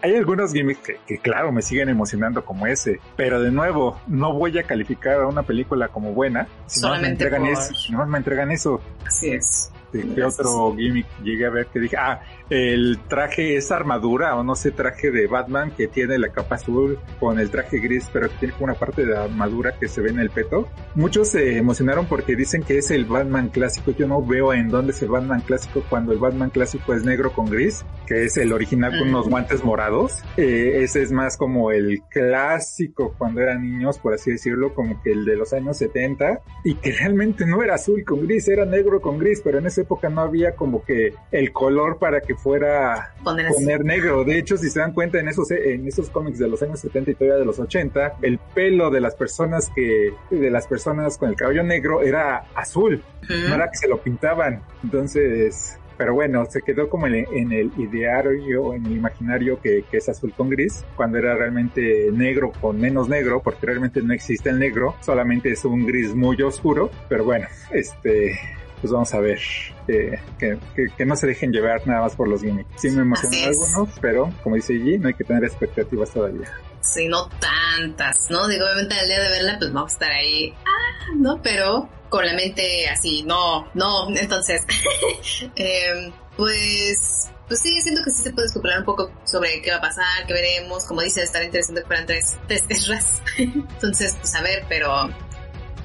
Hay 0.03 0.17
algunos 0.17 0.53
gimmicks 0.53 0.93
que, 1.07 1.19
claro, 1.19 1.53
me 1.53 1.63
siguen 1.63 1.89
emocionando 1.89 2.45
como 2.45 2.67
ese, 2.67 2.99
pero 3.15 3.41
de 3.41 3.53
nuevo, 3.53 4.01
no 4.09 4.33
voy 4.33 4.59
a 4.59 4.65
calificar 4.65 5.21
a 5.21 5.29
una 5.29 5.45
película 5.45 5.87
como 5.87 6.13
buena 6.13 6.49
si 6.67 6.81
no 6.81 7.01
me 7.01 7.09
entregan 7.09 7.47
eso. 7.47 7.73
Si 7.75 7.93
no 7.93 8.05
me 8.07 8.19
entregan 8.19 8.51
eso. 8.51 8.81
Así 9.07 9.31
es. 9.31 9.71
Este, 9.95 10.15
¿qué 10.15 10.25
otro 10.25 10.75
gimmick 10.77 11.07
llegué 11.23 11.47
a 11.47 11.51
ver 11.51 11.67
que 11.67 11.79
dije? 11.79 11.97
Ah, 11.97 12.21
el 12.51 12.99
traje, 13.09 13.57
esa 13.57 13.77
armadura, 13.77 14.37
o 14.37 14.43
no 14.43 14.55
sé, 14.55 14.71
traje 14.71 15.11
de 15.11 15.27
Batman 15.27 15.73
que 15.77 15.89
tiene 15.89 16.19
la 16.19 16.29
capa 16.29 16.57
azul 16.57 16.99
con 17.19 17.39
el 17.39 17.51
traje 17.51 17.79
gris, 17.79 18.09
pero 18.13 18.29
que 18.29 18.37
tiene 18.39 18.55
una 18.61 18.75
parte 18.75 19.05
de 19.07 19.17
armadura 19.17 19.77
que 19.79 19.89
se 19.89 20.01
ve 20.01 20.11
en 20.11 20.19
el 20.19 20.31
peto. 20.31 20.69
Muchos 20.95 21.29
se 21.29 21.57
emocionaron 21.59 22.07
porque 22.07 22.37
dicen 22.37 22.63
que 22.63 22.79
es 22.79 22.91
el 22.91 23.05
Batman 23.05 23.49
clásico. 23.49 23.93
Yo 23.93 24.07
no 24.07 24.25
veo 24.25 24.53
en 24.53 24.69
dónde 24.69 24.93
es 24.93 25.03
el 25.03 25.09
Batman 25.09 25.41
clásico 25.41 25.83
cuando 25.89 26.13
el 26.13 26.19
Batman 26.19 26.51
clásico 26.51 26.95
es 26.95 27.05
negro 27.05 27.33
con 27.33 27.47
gris, 27.47 27.85
que 28.07 28.25
es 28.25 28.37
el 28.37 28.53
original 28.53 28.99
con 28.99 29.09
unos 29.09 29.29
guantes 29.29 29.65
morados. 29.65 30.23
Eh, 30.37 30.83
ese 30.83 31.03
es 31.03 31.13
más 31.13 31.37
como 31.37 31.71
el 31.71 32.03
clásico 32.11 33.15
cuando 33.17 33.41
eran 33.41 33.63
niños, 33.63 33.99
por 33.99 34.15
así 34.15 34.33
decirlo, 34.33 34.75
como 34.75 35.03
que 35.03 35.13
el 35.13 35.25
de 35.25 35.37
los 35.37 35.53
años 35.53 35.79
70, 35.79 36.41
y 36.65 36.75
que 36.77 36.93
realmente 36.93 37.47
no 37.47 37.63
era 37.63 37.75
azul 37.75 38.05
con 38.05 38.27
gris, 38.27 38.49
era 38.49 38.65
negro 38.65 39.01
con 39.01 39.19
gris, 39.19 39.41
pero 39.43 39.59
en 39.59 39.67
esa 39.67 39.83
época 39.83 40.09
no 40.09 40.21
había 40.21 40.55
como 40.55 40.85
que 40.85 41.15
el 41.33 41.53
color 41.53 41.99
para 41.99 42.21
que 42.21 42.34
fuera 42.35 43.15
poner, 43.23 43.85
negro. 43.85 44.25
De 44.25 44.39
hecho, 44.39 44.57
si 44.57 44.71
se 44.71 44.81
dan 44.81 44.93
cuenta 44.93 45.19
en 45.19 45.29
esos, 45.29 45.51
en 45.51 45.87
esos 45.87 46.11
cómics 46.11 46.39
de 46.39 46.49
los 46.49 46.63
años 46.63 46.81
70 46.81 47.11
y 47.11 47.15
todavía 47.15 47.39
de 47.39 47.45
los 47.45 47.59
80, 47.59 48.17
el 48.23 48.39
pelo 48.55 48.91
de 48.91 49.01
las 49.01 49.15
personas 49.15 49.71
que, 49.75 50.15
de 50.31 50.51
las 50.51 50.67
personas 50.67 51.19
con 51.19 51.29
el 51.29 51.37
cabello 51.37 51.63
negro 51.63 52.03
era 52.03 52.47
azul, 52.55 53.03
no 53.29 53.55
era 53.55 53.71
que 53.71 53.77
se 53.77 53.89
lo 53.89 53.99
pintaban. 53.99 54.63
Entonces, 54.83 55.79
pero 55.97 56.15
bueno, 56.15 56.45
se 56.47 56.63
quedó 56.63 56.89
como 56.89 57.07
en, 57.07 57.15
en 57.15 57.53
el 57.53 57.73
ideario, 57.79 58.75
en 58.75 58.87
el 58.87 58.93
imaginario 58.93 59.61
que, 59.61 59.85
que, 59.91 59.99
es 59.99 60.09
azul 60.09 60.33
con 60.37 60.49
gris, 60.51 60.85
cuando 60.97 61.19
era 61.19 61.35
realmente 61.37 62.11
negro 62.13 62.53
con 62.61 62.81
menos 62.81 63.09
negro, 63.09 63.41
porque 63.43 63.67
realmente 63.67 64.03
no 64.03 64.13
existe 64.13 64.51
el 64.51 64.59
negro, 64.59 64.97
solamente 65.01 65.53
es 65.53 65.65
un 65.65 65.87
gris 65.87 66.15
muy 66.15 66.41
oscuro, 66.43 66.91
pero 67.09 67.25
bueno, 67.25 67.47
este, 67.71 68.39
pues 68.85 68.93
vamos 68.93 69.15
a 69.15 69.21
ver 69.21 69.41
eh, 69.89 70.21
que, 70.39 70.59
que, 70.95 71.07
no 71.07 71.17
se 71.17 71.27
dejen 71.27 71.51
llevar 71.51 71.87
nada 71.87 72.03
más 72.03 72.15
por 72.15 72.29
los 72.29 72.43
gimmicks. 72.43 72.83
Sí 72.83 72.91
me 72.91 73.01
emocionan 73.01 73.45
algunos, 73.45 73.99
pero 73.99 74.31
como 74.43 74.57
dice 74.57 74.75
G, 74.75 75.01
no 75.01 75.09
hay 75.09 75.15
que 75.15 75.25
tener 75.25 75.43
expectativas 75.43 76.11
todavía. 76.11 76.53
Sí, 76.83 77.09
no 77.09 77.31
tantas, 77.41 78.27
¿no? 78.29 78.47
Digo, 78.47 78.67
obviamente 78.67 78.95
al 78.95 79.07
día 79.07 79.23
de 79.23 79.31
verla, 79.31 79.57
pues 79.59 79.73
vamos 79.73 79.93
a 79.93 79.95
estar 79.95 80.11
ahí, 80.11 80.53
ah, 80.67 81.13
¿no? 81.17 81.41
Pero 81.43 81.89
con 82.11 82.27
la 82.27 82.35
mente 82.35 82.87
así, 82.91 83.23
no, 83.23 83.71
no, 83.73 84.15
entonces, 84.15 84.61
eh, 85.57 86.13
pues 86.37 87.31
pues 87.49 87.61
sí, 87.61 87.81
siento 87.83 88.03
que 88.03 88.11
sí 88.11 88.23
se 88.23 88.33
puede 88.33 88.49
especular 88.49 88.81
un 88.81 88.85
poco 88.85 89.11
sobre 89.25 89.61
qué 89.61 89.71
va 89.71 89.77
a 89.77 89.81
pasar, 89.81 90.27
qué 90.27 90.33
veremos. 90.33 90.85
Como 90.87 91.03
dice, 91.03 91.23
estar 91.23 91.43
interesante 91.43 91.83
que 91.83 91.87
fueran 91.87 92.07
tres, 92.07 92.39
tres 92.47 92.65
Entonces, 93.39 94.17
pues 94.19 94.35
a 94.35 94.43
ver, 94.43 94.65
pero 94.69 95.09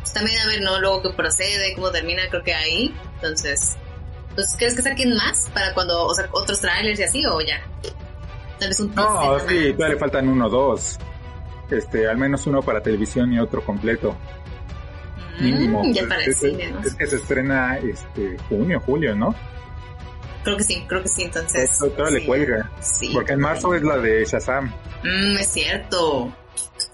pues 0.10 0.14
también 0.14 0.42
a 0.42 0.48
ver, 0.48 0.62
¿no? 0.62 0.80
Luego 0.80 1.02
qué 1.04 1.10
procede, 1.10 1.74
cómo 1.76 1.92
termina, 1.92 2.24
creo 2.30 2.44
que 2.44 2.54
ahí. 2.54 2.96
Entonces, 3.16 3.76
pues, 4.34 4.56
¿crees 4.58 4.76
que 4.76 4.82
saquen 4.82 5.16
más 5.16 5.50
para 5.54 5.74
cuando, 5.74 6.06
o 6.06 6.14
sea, 6.14 6.28
otros 6.32 6.60
trailers 6.60 7.00
y 7.00 7.04
así 7.04 7.26
o 7.26 7.40
ya? 7.42 7.62
Tal 8.60 8.70
vez 8.70 8.80
un 8.80 8.94
No, 8.96 9.40
sí, 9.40 9.74
todavía 9.74 9.90
le 9.90 9.98
faltan 9.98 10.28
uno 10.28 10.48
o 10.48 10.50
dos. 10.50 10.98
Este, 11.70 12.08
al 12.08 12.18
menos 12.18 12.48
uno 12.48 12.62
para 12.62 12.82
televisión 12.82 13.32
y 13.32 13.40
otro 13.40 13.64
completo. 13.64 14.16
Mm, 15.40 15.44
Mínimo. 15.44 15.84
Ya 15.94 16.08
para 16.08 16.24
el 16.24 16.36
cine, 16.36 16.72
¿no? 16.72 16.82
Es 16.82 16.96
que 16.96 17.06
se 17.06 17.18
estrena 17.18 17.78
este 17.78 18.38
junio, 18.50 18.82
julio, 18.84 19.16
¿no? 19.16 19.36
Creo 20.44 20.58
que 20.58 20.64
sí, 20.64 20.84
creo 20.88 21.04
que 21.04 21.10
sí, 21.10 21.24
entonces. 21.24 21.78
Todo, 21.78 22.10
le 22.10 22.26
cuelga. 22.26 22.72
Sí. 22.82 23.12
Porque 23.14 23.34
en 23.34 23.42
marzo 23.42 23.76
es 23.76 23.84
la 23.84 23.98
de 23.98 24.26
Shazam. 24.26 24.74
Mm, 25.04 25.38
es 25.38 25.48
cierto 25.48 26.34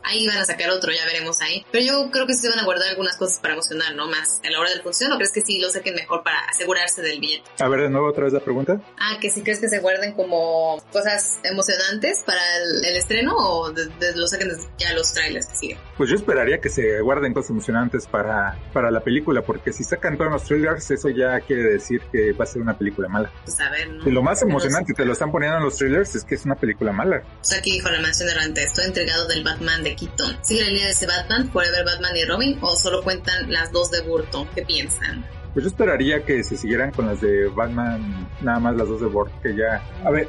ahí 0.05 0.27
van 0.27 0.37
a 0.37 0.45
sacar 0.45 0.69
otro, 0.69 0.91
ya 0.91 1.05
veremos 1.05 1.41
ahí. 1.41 1.65
Pero 1.71 1.85
yo 1.85 2.11
creo 2.11 2.27
que 2.27 2.33
sí 2.33 2.41
se 2.41 2.49
van 2.49 2.59
a 2.59 2.65
guardar 2.65 2.89
algunas 2.89 3.17
cosas 3.17 3.39
para 3.39 3.53
emocionar, 3.53 3.95
¿no? 3.95 4.07
Más 4.07 4.41
a 4.45 4.49
la 4.49 4.59
hora 4.59 4.69
del 4.69 4.81
función, 4.81 5.11
¿o 5.11 5.17
crees 5.17 5.31
que 5.31 5.41
sí 5.41 5.59
lo 5.59 5.69
saquen 5.69 5.95
mejor 5.95 6.23
para 6.23 6.39
asegurarse 6.41 7.01
del 7.01 7.19
billete? 7.19 7.49
A 7.59 7.67
ver, 7.67 7.81
de 7.81 7.89
nuevo 7.89 8.09
otra 8.09 8.25
vez 8.25 8.33
la 8.33 8.39
pregunta. 8.39 8.81
Ah, 8.97 9.17
que 9.19 9.29
sí 9.29 9.41
crees 9.41 9.59
que 9.59 9.67
se 9.67 9.79
guarden 9.79 10.13
como 10.13 10.81
cosas 10.91 11.39
emocionantes 11.43 12.21
para 12.25 12.41
el, 12.57 12.95
estreno 12.95 13.35
o 13.35 13.71
de, 13.71 13.89
lo 14.15 14.27
saquen 14.27 14.51
ya 14.77 14.93
los 14.93 15.11
trailers 15.13 15.47
que 15.47 15.55
siguen. 15.55 15.77
Pues 15.97 16.09
yo 16.09 16.15
esperaría 16.15 16.59
que 16.59 16.69
se 16.69 17.01
guarden 17.01 17.33
cosas 17.33 17.51
emocionantes 17.51 18.07
para, 18.07 18.57
para 18.73 18.91
la 18.91 19.01
película, 19.01 19.41
porque 19.41 19.73
si 19.73 19.83
sacan 19.83 20.17
todos 20.17 20.31
los 20.31 20.43
trailers, 20.43 20.89
eso 20.91 21.09
ya 21.09 21.39
quiere 21.41 21.63
decir 21.63 22.01
que 22.11 22.31
va 22.33 22.43
a 22.43 22.47
ser 22.47 22.61
una 22.61 22.77
película 22.77 23.09
mala. 23.09 23.31
Pues 23.43 23.59
a 23.59 23.69
ver, 23.69 23.89
¿no? 23.89 24.05
Lo 24.05 24.21
más 24.21 24.41
emocionante, 24.41 24.93
te 24.93 25.05
lo 25.05 25.13
están 25.13 25.31
poniendo 25.31 25.57
en 25.57 25.63
los 25.63 25.77
trailers, 25.77 26.15
es 26.15 26.23
que 26.23 26.35
es 26.35 26.45
una 26.45 26.55
película 26.55 26.91
mala. 26.91 27.23
Aquí 27.57 27.71
dijo 27.71 27.89
la 27.89 27.99
mención 27.99 28.29
de 28.53 28.63
estoy 28.63 28.85
entregado 28.85 29.27
del 29.27 29.43
Batman 29.43 29.83
de 29.83 29.94
¿Sigue 30.41 30.61
la 30.61 30.67
línea 30.69 30.85
de 30.85 30.91
ese 30.91 31.07
Batman, 31.07 31.49
Forever 31.51 31.85
Batman 31.85 32.17
y 32.17 32.25
Robin, 32.25 32.57
o 32.61 32.75
solo 32.75 33.03
cuentan 33.03 33.51
las 33.51 33.71
dos 33.71 33.91
de 33.91 34.01
Burton? 34.01 34.47
¿Qué 34.53 34.61
piensan? 34.63 35.25
Pues 35.55 35.63
yo 35.63 35.69
esperaría 35.69 36.25
que 36.25 36.43
se 36.43 36.57
siguieran 36.57 36.91
con 36.91 37.05
las 37.05 37.21
de 37.21 37.47
Batman, 37.47 38.27
nada 38.41 38.59
más 38.59 38.75
las 38.75 38.89
dos 38.89 38.99
de 38.99 39.07
Bort, 39.07 39.31
que 39.41 39.55
ya... 39.55 39.81
A 40.03 40.11
ver, 40.11 40.27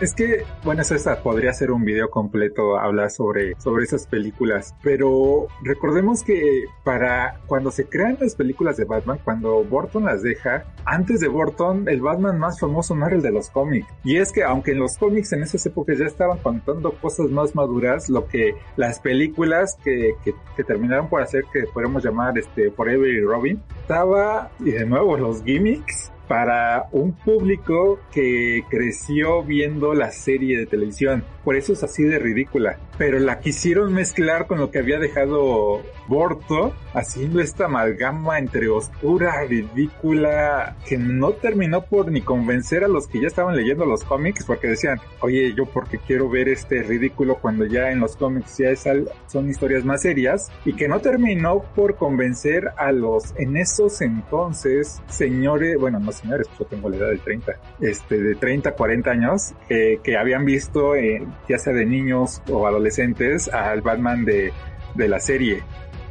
es 0.00 0.14
que, 0.14 0.44
bueno, 0.62 0.82
esa 0.82 1.20
podría 1.20 1.52
ser 1.52 1.72
un 1.72 1.84
video 1.84 2.10
completo, 2.10 2.78
hablar 2.78 3.10
sobre, 3.10 3.60
sobre 3.60 3.82
esas 3.82 4.06
películas, 4.06 4.72
pero 4.80 5.48
recordemos 5.64 6.22
que 6.22 6.66
para 6.84 7.40
cuando 7.46 7.72
se 7.72 7.86
crean 7.86 8.18
las 8.20 8.36
películas 8.36 8.76
de 8.76 8.84
Batman, 8.84 9.18
cuando 9.24 9.64
Burton 9.64 10.04
las 10.04 10.22
deja, 10.22 10.64
antes 10.84 11.18
de 11.18 11.26
Burton, 11.26 11.88
el 11.88 12.00
Batman 12.00 12.38
más 12.38 12.60
famoso 12.60 12.94
no 12.94 13.04
era 13.04 13.16
el 13.16 13.22
de 13.22 13.32
los 13.32 13.50
cómics. 13.50 13.88
Y 14.04 14.18
es 14.18 14.30
que 14.30 14.44
aunque 14.44 14.70
en 14.70 14.78
los 14.78 14.96
cómics 14.96 15.32
en 15.32 15.42
esas 15.42 15.66
épocas 15.66 15.98
ya 15.98 16.06
estaban 16.06 16.38
contando 16.38 16.92
cosas 16.92 17.30
más 17.30 17.56
maduras, 17.56 18.08
lo 18.08 18.28
que 18.28 18.54
las 18.76 19.00
películas 19.00 19.76
que, 19.82 20.14
que, 20.22 20.36
que 20.56 20.62
terminaron 20.62 21.08
por 21.08 21.20
hacer 21.20 21.42
que 21.52 21.64
podemos 21.74 22.04
llamar 22.04 22.38
este 22.38 22.70
Forever 22.70 23.10
y 23.10 23.20
Robin, 23.22 23.60
estaba 23.80 24.51
y 24.60 24.70
de 24.72 24.86
nuevo 24.86 25.16
los 25.16 25.42
gimmicks 25.44 26.12
para 26.28 26.88
un 26.92 27.12
público 27.12 27.98
que 28.10 28.62
creció 28.70 29.42
viendo 29.42 29.92
la 29.92 30.10
serie 30.10 30.58
de 30.58 30.66
televisión. 30.66 31.24
Por 31.44 31.56
eso 31.56 31.72
es 31.72 31.82
así 31.82 32.04
de 32.04 32.18
ridícula. 32.18 32.78
Pero 33.02 33.18
la 33.18 33.40
quisieron 33.40 33.92
mezclar 33.92 34.46
con 34.46 34.60
lo 34.60 34.70
que 34.70 34.78
había 34.78 35.00
dejado 35.00 35.82
Borto, 36.06 36.72
haciendo 36.94 37.40
esta 37.40 37.64
amalgama 37.64 38.38
entre 38.38 38.68
oscura, 38.68 39.44
ridícula, 39.44 40.76
que 40.86 40.98
no 40.98 41.32
terminó 41.32 41.82
por 41.82 42.12
ni 42.12 42.20
convencer 42.20 42.84
a 42.84 42.88
los 42.88 43.08
que 43.08 43.20
ya 43.20 43.26
estaban 43.26 43.56
leyendo 43.56 43.86
los 43.86 44.04
cómics, 44.04 44.44
porque 44.44 44.68
decían, 44.68 45.00
oye, 45.18 45.52
yo 45.52 45.66
porque 45.66 45.98
quiero 45.98 46.28
ver 46.28 46.48
este 46.48 46.84
ridículo 46.84 47.38
cuando 47.40 47.66
ya 47.66 47.90
en 47.90 47.98
los 47.98 48.16
cómics 48.16 48.58
ya 48.58 48.72
son 49.26 49.50
historias 49.50 49.84
más 49.84 50.02
serias, 50.02 50.52
y 50.64 50.74
que 50.74 50.86
no 50.86 51.00
terminó 51.00 51.64
por 51.74 51.96
convencer 51.96 52.70
a 52.76 52.92
los 52.92 53.34
en 53.36 53.56
esos 53.56 54.00
entonces 54.00 55.02
señores, 55.08 55.76
bueno, 55.76 55.98
no 55.98 56.12
señores, 56.12 56.48
yo 56.56 56.66
tengo 56.66 56.88
la 56.88 56.98
edad 56.98 57.08
de 57.08 57.18
30, 57.18 57.52
este, 57.80 58.22
de 58.22 58.36
30, 58.36 58.76
40 58.76 59.10
años, 59.10 59.54
que 59.68 60.16
habían 60.16 60.44
visto, 60.44 60.94
eh, 60.94 61.26
ya 61.48 61.58
sea 61.58 61.72
de 61.72 61.84
niños 61.84 62.42
o 62.48 62.64
adolescentes, 62.66 62.91
al 63.52 63.80
Batman 63.80 64.24
de, 64.24 64.52
de 64.94 65.08
la 65.08 65.20
serie. 65.20 65.62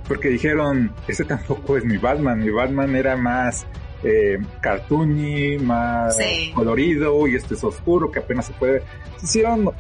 Porque 0.08 0.30
dijeron, 0.30 0.94
ese 1.08 1.24
tampoco 1.26 1.78
es 1.78 1.86
mi 1.86 1.98
Batman, 1.98 2.40
mi 2.40 2.50
Batman 2.50 2.96
era 2.96 3.16
más 3.16 3.66
eh, 4.04 4.40
cartoony, 4.62 5.60
más 5.60 6.18
colorido 6.56 7.28
y 7.28 7.36
este 7.36 7.54
es 7.54 7.64
oscuro 7.64 8.12
que 8.12 8.20
apenas 8.20 8.48
se 8.48 8.54
puede. 8.54 8.84
Hicieron 9.22 9.72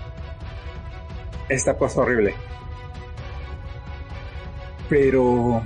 esta 1.49 1.76
cosa 1.76 2.02
horrible. 2.02 2.36
Pero 4.89 5.64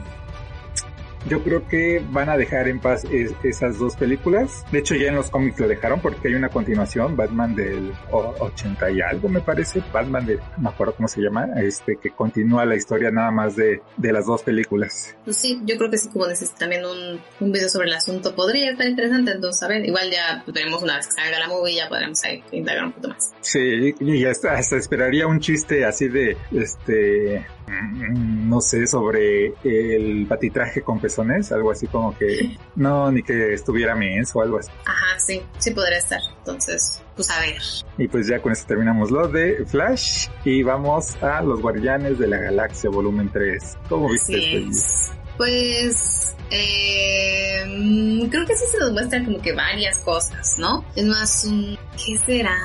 yo 1.29 1.43
creo 1.43 1.67
que 1.67 2.03
van 2.11 2.29
a 2.29 2.37
dejar 2.37 2.67
en 2.67 2.79
paz 2.79 3.03
esas 3.43 3.79
dos 3.79 3.95
películas. 3.95 4.65
De 4.71 4.79
hecho, 4.79 4.95
ya 4.95 5.07
en 5.07 5.15
los 5.15 5.29
cómics 5.29 5.59
lo 5.59 5.67
dejaron 5.67 5.99
porque 6.01 6.27
hay 6.27 6.35
una 6.35 6.49
continuación, 6.49 7.15
Batman 7.15 7.55
del 7.55 7.93
80 8.11 8.91
y 8.91 9.01
algo, 9.01 9.29
me 9.29 9.41
parece. 9.41 9.83
Batman 9.91 10.25
de, 10.25 10.37
no 10.37 10.63
me 10.63 10.69
acuerdo 10.69 10.95
cómo 10.95 11.07
se 11.07 11.21
llama, 11.21 11.47
este, 11.57 11.97
que 11.97 12.11
continúa 12.11 12.65
la 12.65 12.75
historia 12.75 13.11
nada 13.11 13.31
más 13.31 13.55
de, 13.55 13.81
de 13.97 14.13
las 14.13 14.25
dos 14.25 14.43
películas. 14.43 15.15
Pues 15.23 15.37
sí, 15.37 15.61
yo 15.65 15.77
creo 15.77 15.89
que 15.89 15.97
sí, 15.97 16.09
como 16.09 16.27
dices, 16.27 16.53
también 16.55 16.83
un, 16.85 17.19
un 17.39 17.51
video 17.51 17.69
sobre 17.69 17.87
el 17.87 17.93
asunto 17.93 18.35
podría 18.35 18.71
estar 18.71 18.87
interesante. 18.87 19.31
Entonces, 19.31 19.61
a 19.63 19.67
ver, 19.67 19.85
igual 19.85 20.09
ya 20.11 20.43
veremos 20.47 20.83
una 20.83 20.97
vez 20.97 21.07
que 21.07 21.13
salga 21.13 21.39
la 21.39 21.47
movie, 21.47 21.75
ya 21.75 21.89
podremos 21.89 22.23
ahí 22.23 22.43
indagar 22.51 22.85
un 22.85 22.91
poco 22.93 23.09
más. 23.09 23.33
Sí, 23.41 23.95
y 23.99 24.25
hasta, 24.25 24.53
hasta 24.53 24.77
esperaría 24.77 25.27
un 25.27 25.39
chiste 25.39 25.85
así 25.85 26.07
de, 26.07 26.37
este, 26.51 27.45
no 27.67 28.61
sé, 28.61 28.87
sobre 28.87 29.53
el 29.63 30.25
patitraje 30.27 30.81
con 30.81 30.99
pezones, 30.99 31.51
algo 31.51 31.71
así 31.71 31.87
como 31.87 32.17
que 32.17 32.57
no, 32.75 33.11
ni 33.11 33.23
que 33.23 33.53
estuviera 33.53 33.95
menso 33.95 34.39
o 34.39 34.41
algo 34.41 34.59
así. 34.59 34.71
Ajá, 34.85 35.19
sí, 35.19 35.41
sí 35.57 35.71
podría 35.71 35.97
estar. 35.97 36.21
Entonces, 36.39 37.01
pues 37.15 37.29
a 37.29 37.39
ver. 37.39 37.61
Y 37.97 38.07
pues 38.07 38.27
ya 38.27 38.41
con 38.41 38.51
esto 38.51 38.67
terminamos 38.67 39.11
lo 39.11 39.27
de 39.27 39.65
Flash 39.65 40.27
y 40.43 40.63
vamos 40.63 41.15
a 41.23 41.41
Los 41.41 41.61
Guardianes 41.61 42.19
de 42.19 42.27
la 42.27 42.37
Galaxia, 42.37 42.89
volumen 42.89 43.29
3. 43.31 43.77
¿Cómo 43.89 44.09
viste 44.09 44.37
este 44.37 45.15
Pues 45.37 46.35
eh, 46.51 48.27
creo 48.29 48.45
que 48.45 48.55
sí 48.55 48.65
se 48.71 48.79
nos 48.79 48.91
muestran 48.91 49.25
como 49.25 49.41
que 49.41 49.53
varias 49.53 49.99
cosas, 49.99 50.55
¿no? 50.57 50.85
Es 50.95 51.05
más, 51.05 51.45
un, 51.45 51.77
¿qué 51.93 52.17
será? 52.25 52.55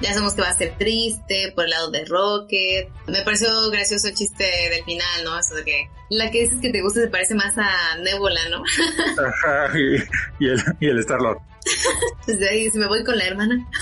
Ya 0.00 0.10
sabemos 0.10 0.34
que 0.34 0.42
va 0.42 0.48
a 0.50 0.56
ser 0.56 0.76
triste 0.78 1.52
por 1.54 1.64
el 1.64 1.70
lado 1.70 1.90
de 1.90 2.04
Rocket. 2.04 2.88
Me 3.06 3.22
pareció 3.22 3.48
gracioso 3.70 4.08
el 4.08 4.14
chiste 4.14 4.44
del 4.70 4.84
final, 4.84 5.24
¿no? 5.24 5.38
Eso 5.38 5.54
de 5.54 5.64
que 5.64 5.90
la 6.10 6.30
que 6.30 6.42
dices 6.42 6.60
que 6.60 6.70
te 6.70 6.82
gusta 6.82 7.00
se 7.00 7.08
parece 7.08 7.34
más 7.34 7.56
a 7.58 7.96
Nebula, 8.02 8.40
¿no? 8.50 8.62
Ajá, 9.26 9.78
y, 10.38 10.46
el, 10.48 10.62
y 10.80 10.86
el 10.88 10.98
Star-Lord. 11.00 11.38
Desde 12.26 12.48
ahí, 12.48 12.70
si 12.70 12.78
me 12.78 12.86
voy 12.88 13.04
con 13.04 13.16
la 13.18 13.24
hermana. 13.26 13.68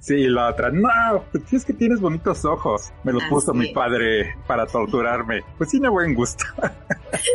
Sí, 0.00 0.14
y 0.14 0.28
la 0.28 0.50
otra, 0.50 0.70
no, 0.70 0.88
pues 1.32 1.52
es 1.52 1.64
que 1.64 1.72
tienes 1.72 2.00
bonitos 2.00 2.44
ojos. 2.44 2.92
Me 3.02 3.12
los 3.12 3.22
Ah, 3.24 3.26
puso 3.28 3.50
sí. 3.52 3.58
mi 3.58 3.72
padre 3.74 4.32
para 4.46 4.64
torturarme. 4.64 5.42
Pues 5.58 5.70
tiene 5.70 5.88
buen 5.88 6.14
gusto. 6.14 6.44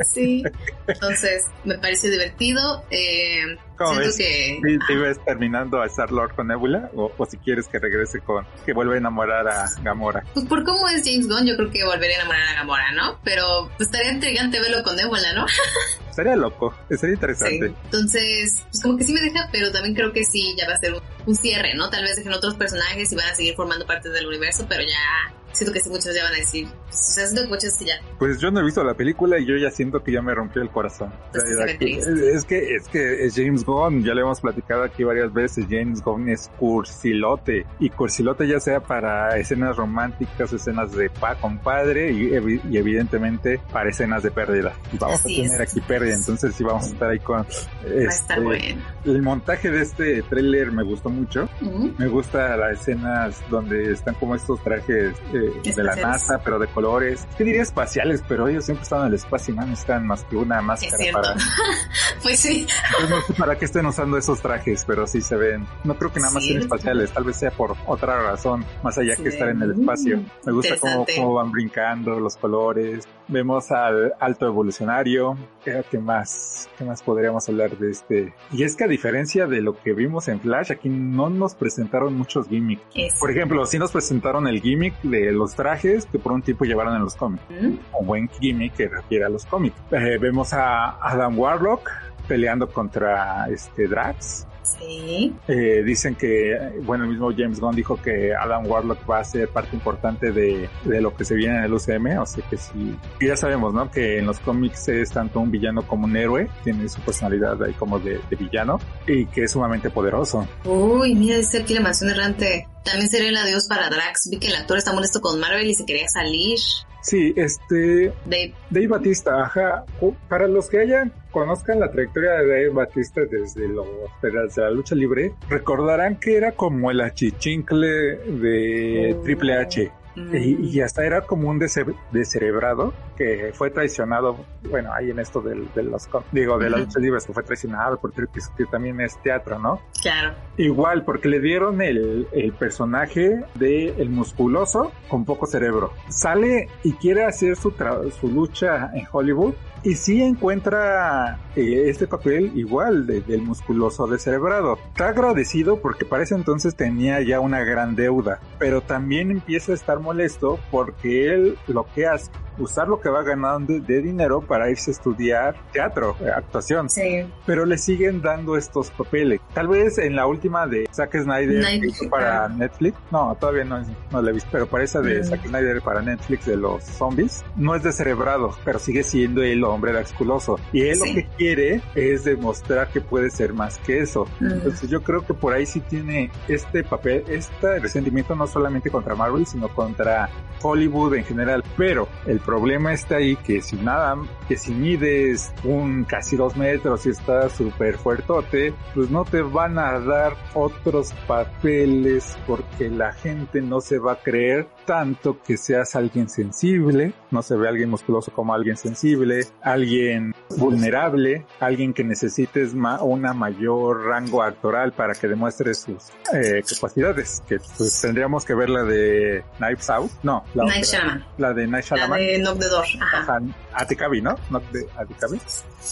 Sí. 0.08 0.42
Entonces, 0.88 1.46
me 1.66 1.78
parece 1.78 2.10
divertido. 2.10 2.84
Eh, 2.90 3.58
¿Cómo 3.86 4.00
ves? 4.00 4.18
que... 4.18 4.60
¿Sí, 4.64 4.80
¿Te 4.88 5.16
terminando 5.26 5.82
a 5.82 5.86
Star-Lord 5.88 6.36
con 6.36 6.48
Nebula? 6.48 6.90
O, 6.96 7.12
o 7.18 7.26
si 7.26 7.38
quieres 7.38 7.68
que 7.68 7.80
regrese 7.80 8.20
con, 8.22 8.46
que 8.66 8.74
vuelva 8.74 8.96
a 8.96 8.98
enamorar 8.98 9.48
a 9.48 9.70
Gamora. 9.82 10.24
Pues 10.34 10.46
por 10.46 10.64
cómo 10.64 10.88
es 10.90 11.04
James 11.06 11.28
Gunn, 11.28 11.46
yo 11.46 11.56
creo 11.56 11.72
que 11.72 11.84
volvería 11.86 12.18
a 12.18 12.20
enamorar 12.22 12.48
a 12.50 12.54
Gamora, 12.56 12.92
¿no? 12.94 13.20
Pero 13.24 13.70
pues 13.78 13.90
estaría 13.90 14.12
intrigante 14.12 14.60
verlo 14.60 14.84
con 14.84 14.96
Nebula, 14.96 15.34
¿no? 15.34 15.46
Sería 16.14 16.36
loco, 16.36 16.76
sería 16.90 17.00
Sí. 17.00 17.08
interesante. 17.14 17.74
Entonces, 17.86 18.64
pues 18.70 18.84
como 18.84 18.98
que 19.00 19.04
sí 19.04 19.14
me 19.14 19.22
deja, 19.22 19.50
pero 19.52 19.72
también 19.72 19.96
creo 19.96 20.14
que 20.14 20.24
sí, 20.24 20.56
ya 20.56 20.68
va 20.68 20.76
a 20.76 20.78
ser 20.78 20.94
un, 20.94 21.02
un 21.26 21.36
cierre, 21.36 21.74
¿no? 21.74 21.90
Tal 21.90 22.04
vez 22.04 22.16
dejen 22.16 22.34
otros 22.34 22.54
personajes 22.54 23.12
y 23.12 23.16
van 23.16 23.26
a 23.30 23.34
seguir 23.34 23.56
formando 23.56 23.88
parte 23.88 24.10
del 24.10 24.28
universo, 24.28 24.66
pero 24.70 24.84
ya 24.84 25.34
siento 25.54 25.72
que 25.74 25.80
sí 25.80 25.90
muchos 25.90 26.14
ya 26.14 26.24
van 26.24 26.34
a 26.34 26.38
decir, 26.38 26.68
pues, 26.86 26.96
o 27.00 27.14
sea, 27.14 27.26
siento 27.28 27.44
que 27.44 27.48
muchos 27.50 27.74
sí 27.74 27.86
ya. 27.86 27.96
Pues 28.20 28.40
yo 28.40 28.52
no 28.52 28.60
he 28.60 28.64
visto 28.66 28.84
la 28.84 28.94
película 28.94 29.40
y 29.40 29.46
yo 29.46 29.56
ya 29.56 29.72
siento 29.72 30.04
que 30.04 30.12
ya 30.12 30.22
me 30.22 30.34
rompió 30.36 30.62
el 30.62 30.70
corazón. 30.70 31.14
Pues 31.32 31.44
La- 31.52 31.66
la- 31.66 31.72
es 31.72 32.46
que 32.46 32.76
es 32.76 32.88
que 32.90 33.26
es 33.26 33.34
James 33.36 33.64
Gunn, 33.64 34.04
ya 34.04 34.14
le 34.14 34.22
hemos 34.22 34.42
platicado 34.42 34.84
aquí 34.84 35.04
varias 35.04 35.32
veces, 35.34 35.66
James 35.70 36.02
Gunn 36.04 36.30
es 36.30 36.50
cursilote 36.60 37.66
y 37.80 37.90
cursilote 37.90 38.48
ya 38.48 38.60
sea 38.60 38.80
para 38.80 39.38
escenas 39.38 39.76
románticas, 39.78 40.52
escenas 40.54 40.92
de 40.94 41.10
pa 41.10 41.36
con 41.36 41.58
padre 41.60 42.12
y, 42.12 42.30
evi- 42.32 42.62
y 42.70 42.78
evidentemente 42.78 43.60
para 43.72 43.90
escenas 43.90 44.24
de 44.24 44.32
pérdida. 44.32 44.74
Y 44.92 44.98
vamos 44.98 45.20
Así 45.20 45.40
a 45.42 45.44
tener 45.44 45.62
es. 45.62 45.72
aquí 45.72 45.82
pérdida, 45.82 46.16
entonces 46.16 46.56
sí 46.56 46.64
vamos 46.64 46.86
a 46.86 46.88
estar 46.90 47.10
ahí 47.10 47.20
con 47.20 47.42
Va 47.42 47.46
a 47.46 48.10
estar 48.10 48.38
este, 48.38 48.42
bueno. 48.42 48.82
el 49.06 49.22
montaje 49.22 49.72
de 49.72 49.82
este 49.82 50.22
tráiler 50.24 50.72
me 50.72 50.84
gustó 50.84 51.10
mucho. 51.10 51.50
Me 51.98 52.08
gusta 52.08 52.56
las 52.58 52.80
escenas 52.82 53.42
donde 53.50 53.92
están 53.92 54.16
como 54.16 54.36
estos 54.36 54.62
trajes 54.64 55.14
eh, 55.34 55.43
de 55.52 55.84
la. 55.84 55.96
NASA, 55.96 56.42
pero 56.44 56.60
de 56.60 56.68
colores. 56.68 57.28
¿Qué 57.38 57.44
diría 57.44 57.62
espaciales? 57.62 58.24
Pero 58.28 58.48
ellos 58.48 58.66
siempre 58.66 58.84
están 58.84 59.02
en 59.02 59.08
el 59.08 59.14
espacio 59.14 59.54
y 59.54 59.58
no 59.58 59.66
necesitan 59.66 60.06
más 60.08 60.24
que 60.26 60.36
una 60.36 60.62
máscara 60.62 60.98
para... 61.14 61.36
Pues 62.24 62.40
sí. 62.40 62.66
Pues 62.98 63.10
no 63.10 63.22
sé 63.22 63.34
para 63.34 63.58
qué 63.58 63.66
estén 63.66 63.86
usando 63.86 64.18
esos 64.18 64.42
trajes, 64.42 64.86
pero 64.88 65.06
sí 65.08 65.20
se 65.22 65.36
ven. 65.36 65.66
No 65.84 65.96
creo 65.98 66.12
que 66.14 66.20
nada 66.22 66.32
más 66.34 66.44
sean 66.44 66.60
Cierto. 66.60 66.76
espaciales, 66.76 67.12
tal 67.12 67.24
vez 67.26 67.36
sea 67.38 67.52
por 67.52 67.76
otra 67.86 68.22
razón, 68.24 68.66
más 68.82 68.98
allá 68.98 69.16
Sí. 69.18 69.24
que 69.24 69.30
estar 69.30 69.50
en 69.50 69.62
el 69.62 69.72
espacio. 69.72 70.24
Me 70.46 70.54
gusta 70.54 70.78
cómo, 70.80 71.06
cómo 71.16 71.34
van 71.34 71.52
brincando 71.52 72.20
los 72.20 72.38
colores. 72.38 73.06
Vemos 73.28 73.72
al 73.72 74.14
alto 74.20 74.46
evolucionario. 74.48 75.38
¿Qué 75.64 75.98
más? 76.00 76.70
¿Qué 76.78 76.86
más 76.86 77.04
podríamos 77.04 77.48
hablar 77.50 77.78
de 77.78 77.92
este? 77.92 78.34
Y 78.52 78.64
es 78.64 78.76
que 78.78 78.86
a 78.86 78.88
diferencia 78.88 79.46
de 79.48 79.62
lo 79.62 79.78
que 79.82 79.94
vimos 79.94 80.28
en 80.30 80.40
Flash, 80.40 80.72
aquí 80.72 80.88
no 80.90 81.30
nos 81.30 81.56
presentaron 81.56 82.14
muchos 82.16 82.48
gimmicks. 82.48 82.84
Por 83.20 83.32
ejemplo, 83.32 83.66
sí 83.66 83.78
nos 83.80 83.92
presentaron 83.92 84.48
el 84.48 84.62
gimmick 84.62 85.02
de 85.04 85.32
los 85.34 85.56
trajes 85.56 86.06
que 86.06 86.20
por 86.20 86.32
un 86.32 86.42
tiempo 86.42 86.66
llevaron 86.66 86.96
en 86.96 87.02
los 87.02 87.16
cómics. 87.16 87.44
Ujú. 87.50 87.80
Un 88.00 88.08
buen 88.08 88.30
gimmick 88.30 88.74
que 88.74 88.88
refiere 88.88 89.26
a 89.26 89.30
los 89.30 89.46
cómics. 89.46 89.76
Eh, 89.92 90.18
vemos 90.20 90.54
a 90.54 90.98
Adam 91.02 91.38
Warlock 91.38 91.90
peleando 92.28 92.70
contra 92.70 93.48
este 93.50 93.88
Drax. 93.88 94.48
Sí. 94.64 95.34
Eh, 95.48 95.84
dicen 95.86 96.16
que, 96.16 96.58
bueno, 96.84 97.04
el 97.04 97.12
mismo 97.12 97.32
James 97.36 97.60
Gunn 97.60 97.76
dijo 97.76 98.02
que 98.02 98.34
Adam 98.34 98.66
Warlock 98.66 99.10
va 99.10 99.20
a 99.20 99.24
ser 99.24 99.50
parte 99.50 99.76
importante 99.76 100.32
de, 100.32 100.70
de 100.84 101.02
lo 101.02 101.16
que 101.16 101.26
se 101.26 101.36
viene 101.36 101.58
en 101.58 101.64
el 101.64 101.74
UCM, 101.74 102.18
o 102.20 102.26
sea 102.26 102.44
que 102.50 102.58
sí, 102.58 102.98
y 103.20 103.28
ya 103.28 103.36
sabemos, 103.38 103.74
¿no? 103.74 103.90
Que 103.92 104.20
en 104.20 104.26
los 104.26 104.40
cómics 104.40 104.88
es 104.88 105.12
tanto 105.12 105.40
un 105.40 105.52
villano 105.52 105.86
como 105.88 106.06
un 106.06 106.16
héroe, 106.16 106.50
tiene 106.64 106.88
su 106.90 107.02
personalidad 107.02 107.62
ahí 107.64 107.74
como 107.74 108.00
de, 108.00 108.20
de 108.30 108.36
villano, 108.36 108.80
y 109.08 109.26
que 109.28 109.44
es 109.44 109.52
sumamente 109.52 109.90
poderoso. 109.90 110.48
Uy, 110.66 111.16
mira, 111.16 111.38
dice 111.38 111.60
aquí 111.60 111.74
la 111.74 111.82
mansión 111.82 112.10
errante. 112.10 112.68
También 112.84 113.10
sería 113.10 113.30
el 113.30 113.38
adiós 113.38 113.68
para 113.68 113.90
Drax. 113.90 114.30
Vi 114.30 114.40
que 114.40 114.48
el 114.48 114.56
actor 114.56 114.78
está 114.78 114.94
molesto 114.94 115.22
con 115.22 115.40
Marvel 115.40 115.68
y 115.68 115.74
se 115.74 115.86
quería 115.86 116.08
salir. 116.08 116.60
Sí, 117.04 117.34
este, 117.36 118.14
Dave. 118.26 118.54
Dave 118.70 118.88
Batista, 118.88 119.44
ajá. 119.44 119.86
Para 120.30 120.48
los 120.48 120.70
que 120.70 120.80
hayan 120.80 121.12
conozcan 121.32 121.80
la 121.82 121.92
trayectoria 121.92 122.32
de 122.32 122.48
Dave 122.48 122.70
Batista 122.70 123.22
desde, 123.30 123.68
lo, 123.68 123.86
desde 124.22 124.62
la 124.62 124.72
lucha 124.72 124.96
libre, 124.96 125.34
recordarán 125.50 126.16
que 126.16 126.38
era 126.38 126.54
como 126.54 126.90
el 126.92 127.02
achichincle 127.02 127.88
de 127.88 129.16
Oh. 129.18 129.22
Triple 129.22 129.54
H. 129.58 129.92
Mm, 130.16 130.36
Y, 130.36 130.70
y 130.70 130.82
hasta 130.82 131.06
era 131.06 131.22
como 131.22 131.50
un 131.50 131.60
dese- 131.60 131.96
descerebrado 132.12 132.94
que 133.18 133.52
fue 133.54 133.70
traicionado, 133.72 134.38
bueno, 134.70 134.92
ahí 134.94 135.10
en 135.12 135.20
esto 135.20 135.42
del, 135.42 135.68
de 135.74 135.84
los, 135.84 136.08
digo, 136.32 136.58
de 136.58 136.70
las 136.70 136.82
luchas 136.82 137.02
libres 137.02 137.26
que 137.26 137.34
fue 137.34 137.44
traicionado 137.44 137.98
porque 138.00 138.24
que, 138.34 138.40
que 138.58 138.66
también 138.66 139.00
es 139.02 139.18
teatro, 139.24 139.58
¿no? 139.60 139.82
Claro. 140.02 140.34
Igual, 140.58 141.04
porque 141.04 141.30
le 141.30 141.40
dieron 141.40 141.82
el, 141.82 142.28
el 142.32 142.54
personaje 142.54 143.44
de 143.56 143.90
el 143.98 144.10
musculoso 144.10 144.92
con 145.08 145.26
poco 145.26 145.46
cerebro. 145.48 145.92
Sale 146.10 146.68
y 146.84 146.94
quiere 146.94 147.24
hacer 147.26 147.56
su, 147.56 147.72
tra- 147.72 148.10
su 148.12 148.28
lucha 148.28 148.92
en 148.94 149.06
Hollywood 149.12 149.54
y 149.84 149.96
sí 149.96 150.22
encuentra 150.22 151.40
eh, 151.56 151.86
este 151.90 152.08
papel 152.08 152.52
igual 152.56 153.06
de- 153.06 153.22
del 153.22 153.42
musculoso 153.42 154.08
descerebrado. 154.08 154.78
Está 154.90 155.10
agradecido 155.10 155.82
porque 155.82 156.06
para 156.06 156.24
ese 156.24 156.36
entonces 156.36 156.76
tenía 156.76 157.22
ya 157.22 157.40
una 157.40 157.64
gran 157.64 157.96
deuda, 157.96 158.40
pero 158.60 158.82
también 158.82 159.32
empieza 159.32 159.72
a 159.72 159.76
estar 159.76 160.00
molesto 160.00 160.60
porque 160.72 161.34
él 161.34 161.58
lo 161.68 161.86
que 161.94 162.08
hace 162.08 162.32
usar 162.58 162.88
lo 162.88 163.00
que 163.00 163.10
va 163.10 163.24
ganando 163.24 163.80
de 163.80 164.02
dinero 164.02 164.42
para 164.42 164.70
irse 164.70 164.92
a 164.92 164.94
estudiar 164.94 165.56
teatro, 165.72 166.16
eh, 166.22 166.30
actuación 166.36 166.90
Sí. 166.90 167.26
pero 167.46 167.66
le 167.66 167.78
siguen 167.78 168.22
dando 168.22 168.56
estos 168.58 168.92
papeles. 168.92 169.40
Tal 169.54 169.68
vez 169.68 169.98
en 169.98 170.16
la 170.16 170.26
última 170.28 170.68
de 170.68 170.88
Zack 170.94 171.16
Snyder 171.24 171.62
Night- 171.62 171.84
hizo 171.86 172.10
para 172.10 172.46
ah. 172.46 172.50
Netflix, 172.50 172.98
no, 173.12 173.36
todavía 173.40 173.64
no, 173.64 173.84
no 174.12 174.22
la 174.22 174.30
he 174.30 174.34
visto, 174.34 174.50
pero 174.52 174.68
para 174.68 174.84
esa 174.84 175.02
de 175.02 175.22
Mm. 175.22 175.24
Zack 175.24 175.48
Snyder 175.48 175.82
para 175.82 176.02
Netflix 176.02 176.46
de 176.46 176.58
los 176.58 176.84
zombies, 176.84 177.44
no 177.56 177.76
es 177.76 177.84
descerebrado, 177.84 178.56
pero 178.66 178.80
sigue 178.80 179.04
siendo 179.04 179.42
el 179.42 179.64
hombre 179.64 179.94
musculoso. 179.94 180.60
Y 180.72 180.82
él 180.88 180.98
Sí. 180.98 181.08
lo 181.10 181.16
que 181.16 181.28
quiere 181.38 181.82
es 181.96 182.24
demostrar 182.24 182.88
que 182.90 183.02
puede 183.02 183.30
ser 183.30 183.54
más 183.54 183.78
que 183.80 184.00
eso. 184.00 184.26
Mm. 184.40 184.46
Entonces 184.52 184.90
yo 184.90 185.02
creo 185.04 185.26
que 185.26 185.34
por 185.34 185.54
ahí 185.54 185.66
sí 185.66 185.80
tiene 185.82 186.30
este 186.48 186.84
papel, 186.84 187.24
este 187.28 187.80
resentimiento 187.80 188.36
no 188.36 188.48
solamente 188.48 188.90
contra 188.90 189.16
Marvel, 189.16 189.46
sino 189.46 189.68
contra 189.70 190.30
Hollywood 190.62 191.16
en 191.16 191.24
general. 191.26 191.64
Pero 191.78 192.08
el 192.26 192.40
problema 192.46 192.94
está 192.94 193.18
ahí 193.18 193.36
que 193.36 193.62
si 193.62 193.76
nada, 193.78 194.18
que 194.48 194.58
si 194.58 194.74
mides 194.74 195.54
un 195.64 196.04
casi 196.04 196.36
dos 196.36 196.56
metros 196.56 197.06
y 197.06 197.10
estás 197.10 197.54
súper 197.54 197.98
fuertote, 197.98 198.74
pues 198.94 199.10
no 199.10 199.26
te 199.26 199.42
van 199.42 199.78
a 199.80 200.00
dar 200.00 200.36
otros 200.54 201.14
papeles 201.28 202.38
porque 202.46 202.90
la 202.90 203.14
gente 203.14 203.62
no 203.62 203.82
se 203.82 204.00
va 204.00 204.14
a 204.14 204.22
creer 204.22 204.68
tanto 204.86 205.42
que 205.42 205.58
seas 205.58 205.96
alguien 205.96 206.30
sensible, 206.30 207.14
no 207.34 207.42
se 207.42 207.56
ve 207.56 207.68
alguien 207.68 207.90
musculoso 207.90 208.32
como 208.32 208.54
alguien 208.54 208.78
sensible, 208.78 209.46
alguien 209.62 210.34
vulnerable, 210.58 211.46
alguien 211.60 211.94
que 211.94 212.04
necesites 212.04 212.74
ma 212.74 213.02
una 213.04 213.34
mayor 213.34 214.06
rango 214.06 214.44
actoral 214.44 214.94
para 214.94 215.14
que 215.14 215.28
demuestre 215.28 215.74
sus 215.74 216.12
eh, 216.34 216.64
capacidades, 216.68 217.44
que 217.48 217.58
pues 217.78 218.00
tendríamos 218.00 218.46
que 218.46 218.54
ver 218.54 218.70
la 218.70 218.84
de 218.84 219.44
Knives 219.58 219.90
Out, 219.90 220.12
no, 220.24 220.46
la, 220.54 220.66
Night 220.66 220.86
otra, 220.86 221.00
Shyamalan. 221.00 221.26
la 221.38 221.54
de 221.54 221.68
Night 221.68 221.86
La 221.90 221.98
Shyamalan, 221.98 222.26
de 222.26 222.40
Knock 222.40 222.60
the 222.60 222.70
Door. 222.70 222.86
Ajá. 223.02 223.18
Ajá, 223.18 223.42
Atikabi, 223.74 224.22
¿no? 224.22 224.36
Knock 224.50 224.64
de 224.72 224.88
Atikabi, 224.96 225.42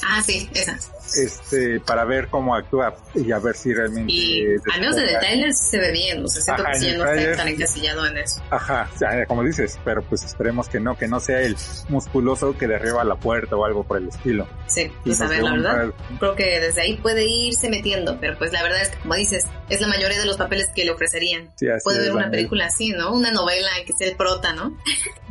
Ah, 0.07 0.21
sí, 0.25 0.49
esa. 0.53 0.77
este, 1.15 1.79
para 1.81 2.05
ver 2.05 2.27
cómo 2.29 2.55
actúa 2.55 2.95
y 3.13 3.31
a 3.31 3.39
ver 3.39 3.55
si 3.55 3.73
realmente 3.73 4.11
Y 4.11 4.45
al 4.73 4.79
menos 4.79 4.97
en 4.97 5.03
el 5.09 5.19
trailer 5.19 5.53
se 5.53 5.77
ve 5.77 5.91
bien. 5.91 6.23
O 6.23 6.27
sea, 6.27 6.41
siento 6.41 6.63
Ajá, 6.63 6.71
que 6.71 6.79
sí 6.79 6.95
no 6.97 7.05
está 7.05 7.35
tan 7.37 7.47
encasillado 7.49 8.05
en 8.07 8.17
eso. 8.17 8.41
Ajá, 8.49 8.89
o 8.93 8.97
sea, 8.97 9.25
como 9.25 9.43
dices, 9.43 9.77
pero 9.83 10.01
pues 10.03 10.23
esperemos 10.23 10.69
que 10.69 10.79
no, 10.79 10.97
que 10.97 11.07
no 11.07 11.19
sea 11.19 11.41
el 11.41 11.55
musculoso 11.89 12.57
que 12.57 12.67
derriba 12.67 13.03
la 13.03 13.15
puerta 13.15 13.55
o 13.55 13.65
algo 13.65 13.83
por 13.83 13.97
el 13.97 14.07
estilo. 14.07 14.47
Sí, 14.67 14.83
Y 15.03 15.09
pues 15.09 15.19
a 15.21 15.25
nos 15.25 15.31
ver, 15.33 15.43
la 15.43 15.53
verdad. 15.53 15.93
Creo 16.19 16.35
que 16.35 16.59
desde 16.59 16.81
ahí 16.81 16.97
puede 16.97 17.25
irse 17.25 17.69
metiendo, 17.69 18.17
pero 18.19 18.37
pues 18.37 18.53
la 18.53 18.63
verdad 18.63 18.81
es 18.81 18.89
que, 18.89 18.99
como 18.99 19.15
dices, 19.15 19.45
es 19.69 19.81
la 19.81 19.87
mayoría 19.87 20.19
de 20.19 20.25
los 20.25 20.37
papeles 20.37 20.69
que 20.73 20.85
le 20.85 20.91
ofrecerían. 20.91 21.49
Sí, 21.55 21.67
así 21.67 21.83
Puede 21.83 21.99
ver 22.01 22.13
una 22.13 22.29
película 22.31 22.67
así, 22.67 22.89
¿no? 22.91 23.13
Una 23.13 23.31
novela 23.31 23.69
que 23.85 23.93
sea 23.93 24.07
el 24.07 24.15
prota, 24.15 24.53
¿no? 24.53 24.77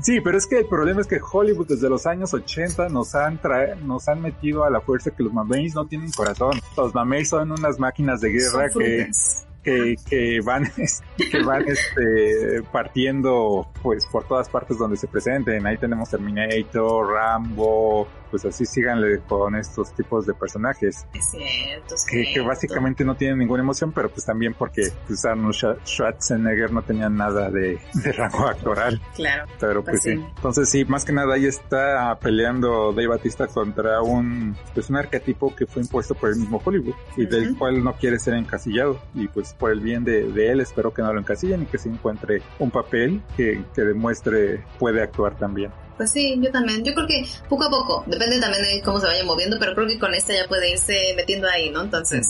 Sí, 0.03 0.21
pero 0.21 0.37
es 0.39 0.47
que 0.47 0.59
el 0.59 0.67
problema 0.67 1.01
es 1.01 1.07
que 1.07 1.19
Hollywood 1.21 1.69
desde 1.69 1.89
los 1.89 2.07
años 2.07 2.33
80 2.35 2.89
nos 2.89 3.15
han 3.15 3.41
tra- 3.41 3.77
nos 3.81 4.09
han 4.09 4.21
metido 4.21 4.50
a 4.59 4.71
la 4.71 4.81
fuerza 4.81 5.11
que 5.11 5.23
los 5.23 5.33
mameis 5.33 5.75
no 5.75 5.87
tienen 5.87 6.11
corazón. 6.13 6.61
Los 6.77 6.95
mameis 6.95 7.29
son 7.29 7.53
unas 7.53 7.79
máquinas 7.79 8.21
de 8.21 8.31
guerra 8.31 8.69
que 8.71 9.11
que, 9.63 9.97
que 10.09 10.41
van, 10.41 10.71
que 11.17 11.43
van 11.43 11.65
este, 11.69 12.63
partiendo 12.73 13.69
pues 13.83 14.07
por 14.07 14.27
todas 14.27 14.49
partes 14.49 14.79
donde 14.79 14.97
se 14.97 15.07
presenten. 15.07 15.67
Ahí 15.67 15.77
tenemos 15.77 16.11
Terminator, 16.11 17.13
Rambo, 17.13 18.09
pues 18.31 18.45
así 18.45 18.65
síganle 18.65 19.21
con 19.29 19.55
estos 19.57 19.93
tipos 19.95 20.27
de 20.27 20.35
personajes. 20.35 21.07
Es 21.15 21.31
cierto, 21.31 21.95
es 21.95 22.05
Que, 22.07 22.41
básicamente 22.41 23.05
no 23.05 23.15
tienen 23.17 23.39
ninguna 23.39 23.63
emoción, 23.63 23.93
pero 23.93 24.09
pues 24.11 24.25
también 24.25 24.55
porque 24.55 24.89
pues, 25.07 25.25
Arnold 25.25 25.55
Schwar- 25.55 25.79
Schwarzenegger 25.85 26.73
no 26.73 26.83
tenía 26.83 27.09
nada 27.09 27.51
de, 27.51 27.79
de 27.95 28.13
rango 28.13 28.47
actoral. 28.47 29.01
Claro. 29.15 29.47
Pero 29.59 29.83
pues, 29.85 30.01
Pues 30.03 30.03
sí. 30.03 30.17
sí. 30.17 30.33
Entonces 30.37 30.69
sí, 30.69 30.85
más 30.85 31.05
que 31.05 31.13
nada 31.13 31.35
ahí 31.35 31.47
está 31.47 32.19
peleando 32.21 32.93
Dave 32.93 33.09
Batista 33.09 33.47
contra 33.47 34.03
un 34.03 34.57
pues 34.75 34.89
un 34.91 34.97
arquetipo 34.97 35.55
que 35.55 35.67
fue 35.67 35.83
impuesto 35.83 36.15
por 36.15 36.31
el 36.31 36.37
mismo 36.37 36.61
Hollywood 36.65 36.95
y 37.17 37.27
del 37.27 37.57
cual 37.57 37.83
no 37.83 37.95
quiere 37.95 38.19
ser 38.19 38.35
encasillado. 38.35 39.01
Y 39.15 39.29
pues 39.29 39.55
por 39.55 39.71
el 39.73 39.81
bien 39.81 40.05
de, 40.05 40.31
de 40.33 40.51
él 40.53 40.61
espero 40.61 40.93
que 40.93 41.03
no 41.03 41.13
lo 41.13 41.21
encasillen 41.21 41.63
y 41.63 41.67
que 41.67 41.79
se 41.79 41.89
encuentre 41.89 42.43
un 42.59 42.71
papel 42.71 43.23
que, 43.37 43.65
que 43.75 43.83
demuestre 43.83 44.65
puede 44.79 45.03
actuar 45.03 45.37
también. 45.37 45.71
Pues 46.01 46.13
sí, 46.13 46.35
yo 46.41 46.51
también. 46.51 46.83
Yo 46.83 46.95
creo 46.95 47.07
que 47.07 47.27
poco 47.47 47.65
a 47.65 47.69
poco, 47.69 48.05
depende 48.07 48.41
también 48.41 48.63
de 48.63 48.81
cómo 48.83 48.99
se 49.01 49.07
vaya 49.07 49.23
moviendo, 49.23 49.59
pero 49.61 49.75
creo 49.75 49.87
que 49.87 49.99
con 49.99 50.15
esta 50.15 50.33
ya 50.33 50.49
puede 50.49 50.71
irse 50.71 51.13
metiendo 51.15 51.47
ahí, 51.47 51.69
¿no? 51.69 51.83
Entonces, 51.83 52.27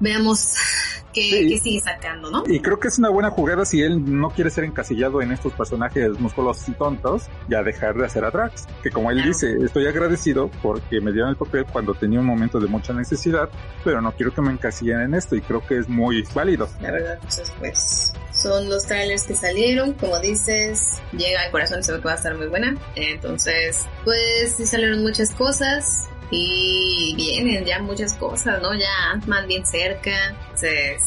veamos 0.00 0.54
qué, 1.14 1.22
Sí. 1.22 1.48
qué 1.48 1.58
sigue 1.58 1.80
sacando, 1.80 2.30
¿no? 2.30 2.44
Y 2.46 2.60
creo 2.60 2.78
que 2.78 2.88
es 2.88 2.98
una 2.98 3.08
buena 3.08 3.30
jugada 3.30 3.64
si 3.64 3.80
él 3.80 4.02
no 4.20 4.28
quiere 4.28 4.50
ser 4.50 4.64
encasillado 4.64 5.22
en 5.22 5.32
estos 5.32 5.54
personajes 5.54 6.20
musculosos 6.20 6.68
y 6.68 6.72
tontos, 6.72 7.22
ya 7.48 7.62
dejar 7.62 7.94
de 7.96 8.04
hacer 8.04 8.22
a 8.22 8.30
Drax. 8.30 8.66
Que 8.82 8.90
como 8.90 9.10
él 9.10 9.16
Claro. 9.16 9.28
dice, 9.32 9.56
estoy 9.64 9.86
agradecido 9.86 10.50
porque 10.62 11.00
me 11.00 11.10
dieron 11.10 11.30
el 11.30 11.36
papel 11.36 11.64
cuando 11.72 11.94
tenía 11.94 12.20
un 12.20 12.26
momento 12.26 12.60
de 12.60 12.66
mucha 12.66 12.92
necesidad, 12.92 13.48
pero 13.82 14.02
no 14.02 14.12
quiero 14.12 14.34
que 14.34 14.42
me 14.42 14.52
encasillen 14.52 15.00
en 15.00 15.14
esto 15.14 15.34
y 15.36 15.40
creo 15.40 15.66
que 15.66 15.78
es 15.78 15.88
muy 15.88 16.22
válido. 16.34 16.68
La 16.82 16.90
verdad, 16.90 17.14
entonces, 17.14 17.50
pues 17.58 18.12
son 18.40 18.68
los 18.68 18.86
trailers 18.86 19.24
que 19.24 19.34
salieron, 19.34 19.92
como 19.94 20.18
dices, 20.20 21.00
llega 21.12 21.42
al 21.42 21.50
corazón 21.50 21.80
y 21.80 21.82
se 21.82 21.92
ve 21.92 21.98
que 21.98 22.04
va 22.04 22.12
a 22.12 22.16
estar 22.16 22.34
muy 22.34 22.46
buena. 22.46 22.76
Entonces, 22.94 23.86
pues 24.04 24.54
sí 24.56 24.66
salieron 24.66 25.02
muchas 25.02 25.30
cosas 25.30 26.08
y 26.30 27.14
vienen 27.16 27.64
ya 27.64 27.80
muchas 27.80 28.14
cosas, 28.14 28.60
¿no? 28.60 28.74
Ya 28.74 29.10
Ant-Man 29.12 29.46
bien 29.46 29.64
cerca. 29.64 30.36
Entonces, 30.44 31.02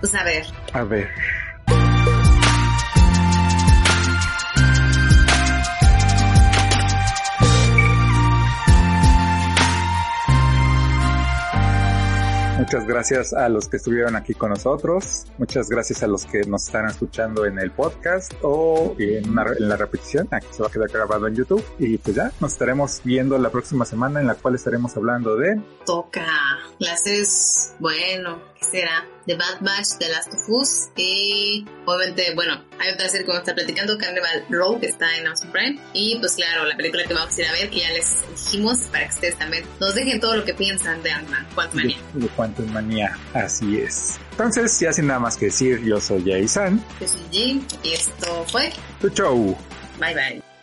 pues 0.00 0.14
a 0.14 0.24
ver. 0.24 0.46
A 0.72 0.84
ver. 0.84 1.08
Muchas 12.58 12.86
gracias 12.86 13.32
a 13.34 13.48
los 13.48 13.68
que 13.68 13.76
estuvieron 13.78 14.14
aquí 14.16 14.32
con 14.32 14.50
nosotros. 14.50 15.26
Muchas 15.38 15.68
gracias 15.68 16.02
a 16.02 16.06
los 16.06 16.24
que 16.24 16.42
nos 16.44 16.66
están 16.66 16.86
escuchando 16.86 17.44
en 17.46 17.58
el 17.58 17.72
podcast 17.72 18.32
o 18.42 18.94
en, 18.98 19.28
una- 19.28 19.44
en 19.58 19.68
la 19.68 19.76
repetición. 19.76 20.28
Aquí 20.30 20.46
se 20.52 20.62
va 20.62 20.68
a 20.68 20.70
quedar 20.70 20.88
grabado 20.88 21.26
en 21.26 21.34
YouTube. 21.34 21.64
Y 21.78 21.98
pues 21.98 22.14
ya, 22.16 22.30
nos 22.40 22.52
estaremos 22.52 23.00
viendo 23.04 23.36
la 23.38 23.50
próxima 23.50 23.84
semana 23.84 24.20
en 24.20 24.28
la 24.28 24.34
cual 24.36 24.54
estaremos 24.54 24.96
hablando 24.96 25.36
de 25.36 25.60
Toca. 25.84 26.26
Las 26.78 27.02
series, 27.02 27.74
bueno, 27.80 28.38
¿qué 28.53 28.53
será? 28.70 29.06
The 29.26 29.36
Bad 29.36 29.60
Batch, 29.60 29.98
The 29.98 30.08
Last 30.10 30.34
of 30.34 30.48
Us 30.48 30.88
y 30.96 31.64
obviamente, 31.86 32.34
bueno, 32.34 32.62
hay 32.78 32.92
otra 32.92 33.08
serie 33.08 33.24
que 33.24 33.32
vamos 33.32 33.48
a 33.48 33.50
estar 33.50 33.54
platicando, 33.54 33.96
Carnival 33.96 34.44
Row, 34.50 34.78
que 34.78 34.86
está 34.86 35.16
en 35.16 35.26
Amazon 35.26 35.50
Prime. 35.50 35.80
Y 35.94 36.18
pues 36.18 36.34
claro, 36.34 36.66
la 36.66 36.76
película 36.76 37.04
que 37.04 37.14
vamos 37.14 37.36
a 37.36 37.40
ir 37.40 37.46
a 37.46 37.52
ver, 37.52 37.70
que 37.70 37.80
ya 37.80 37.90
les 37.92 38.18
dijimos, 38.30 38.80
para 38.92 39.08
que 39.08 39.14
ustedes 39.14 39.38
también 39.38 39.64
nos 39.80 39.94
dejen 39.94 40.20
todo 40.20 40.36
lo 40.36 40.44
que 40.44 40.52
piensan 40.52 41.02
de 41.02 41.10
Ant-Man, 41.10 41.46
Quantumania. 41.54 41.96
de, 42.12 42.20
de 42.20 42.28
Quantum 42.28 42.70
Manía. 42.72 43.16
Así 43.32 43.78
es. 43.78 44.18
Entonces, 44.32 44.78
ya 44.78 44.92
sin 44.92 45.06
nada 45.06 45.20
más 45.20 45.36
que 45.36 45.46
decir, 45.46 45.82
yo 45.82 46.00
soy 46.00 46.22
Jason. 46.26 46.84
Yo 47.00 47.08
soy 47.08 47.22
G 47.32 47.62
y 47.82 47.92
esto 47.94 48.44
fue. 48.50 48.72
Tu 49.00 49.08
show. 49.08 49.56
Bye 49.98 50.14
bye. 50.14 50.53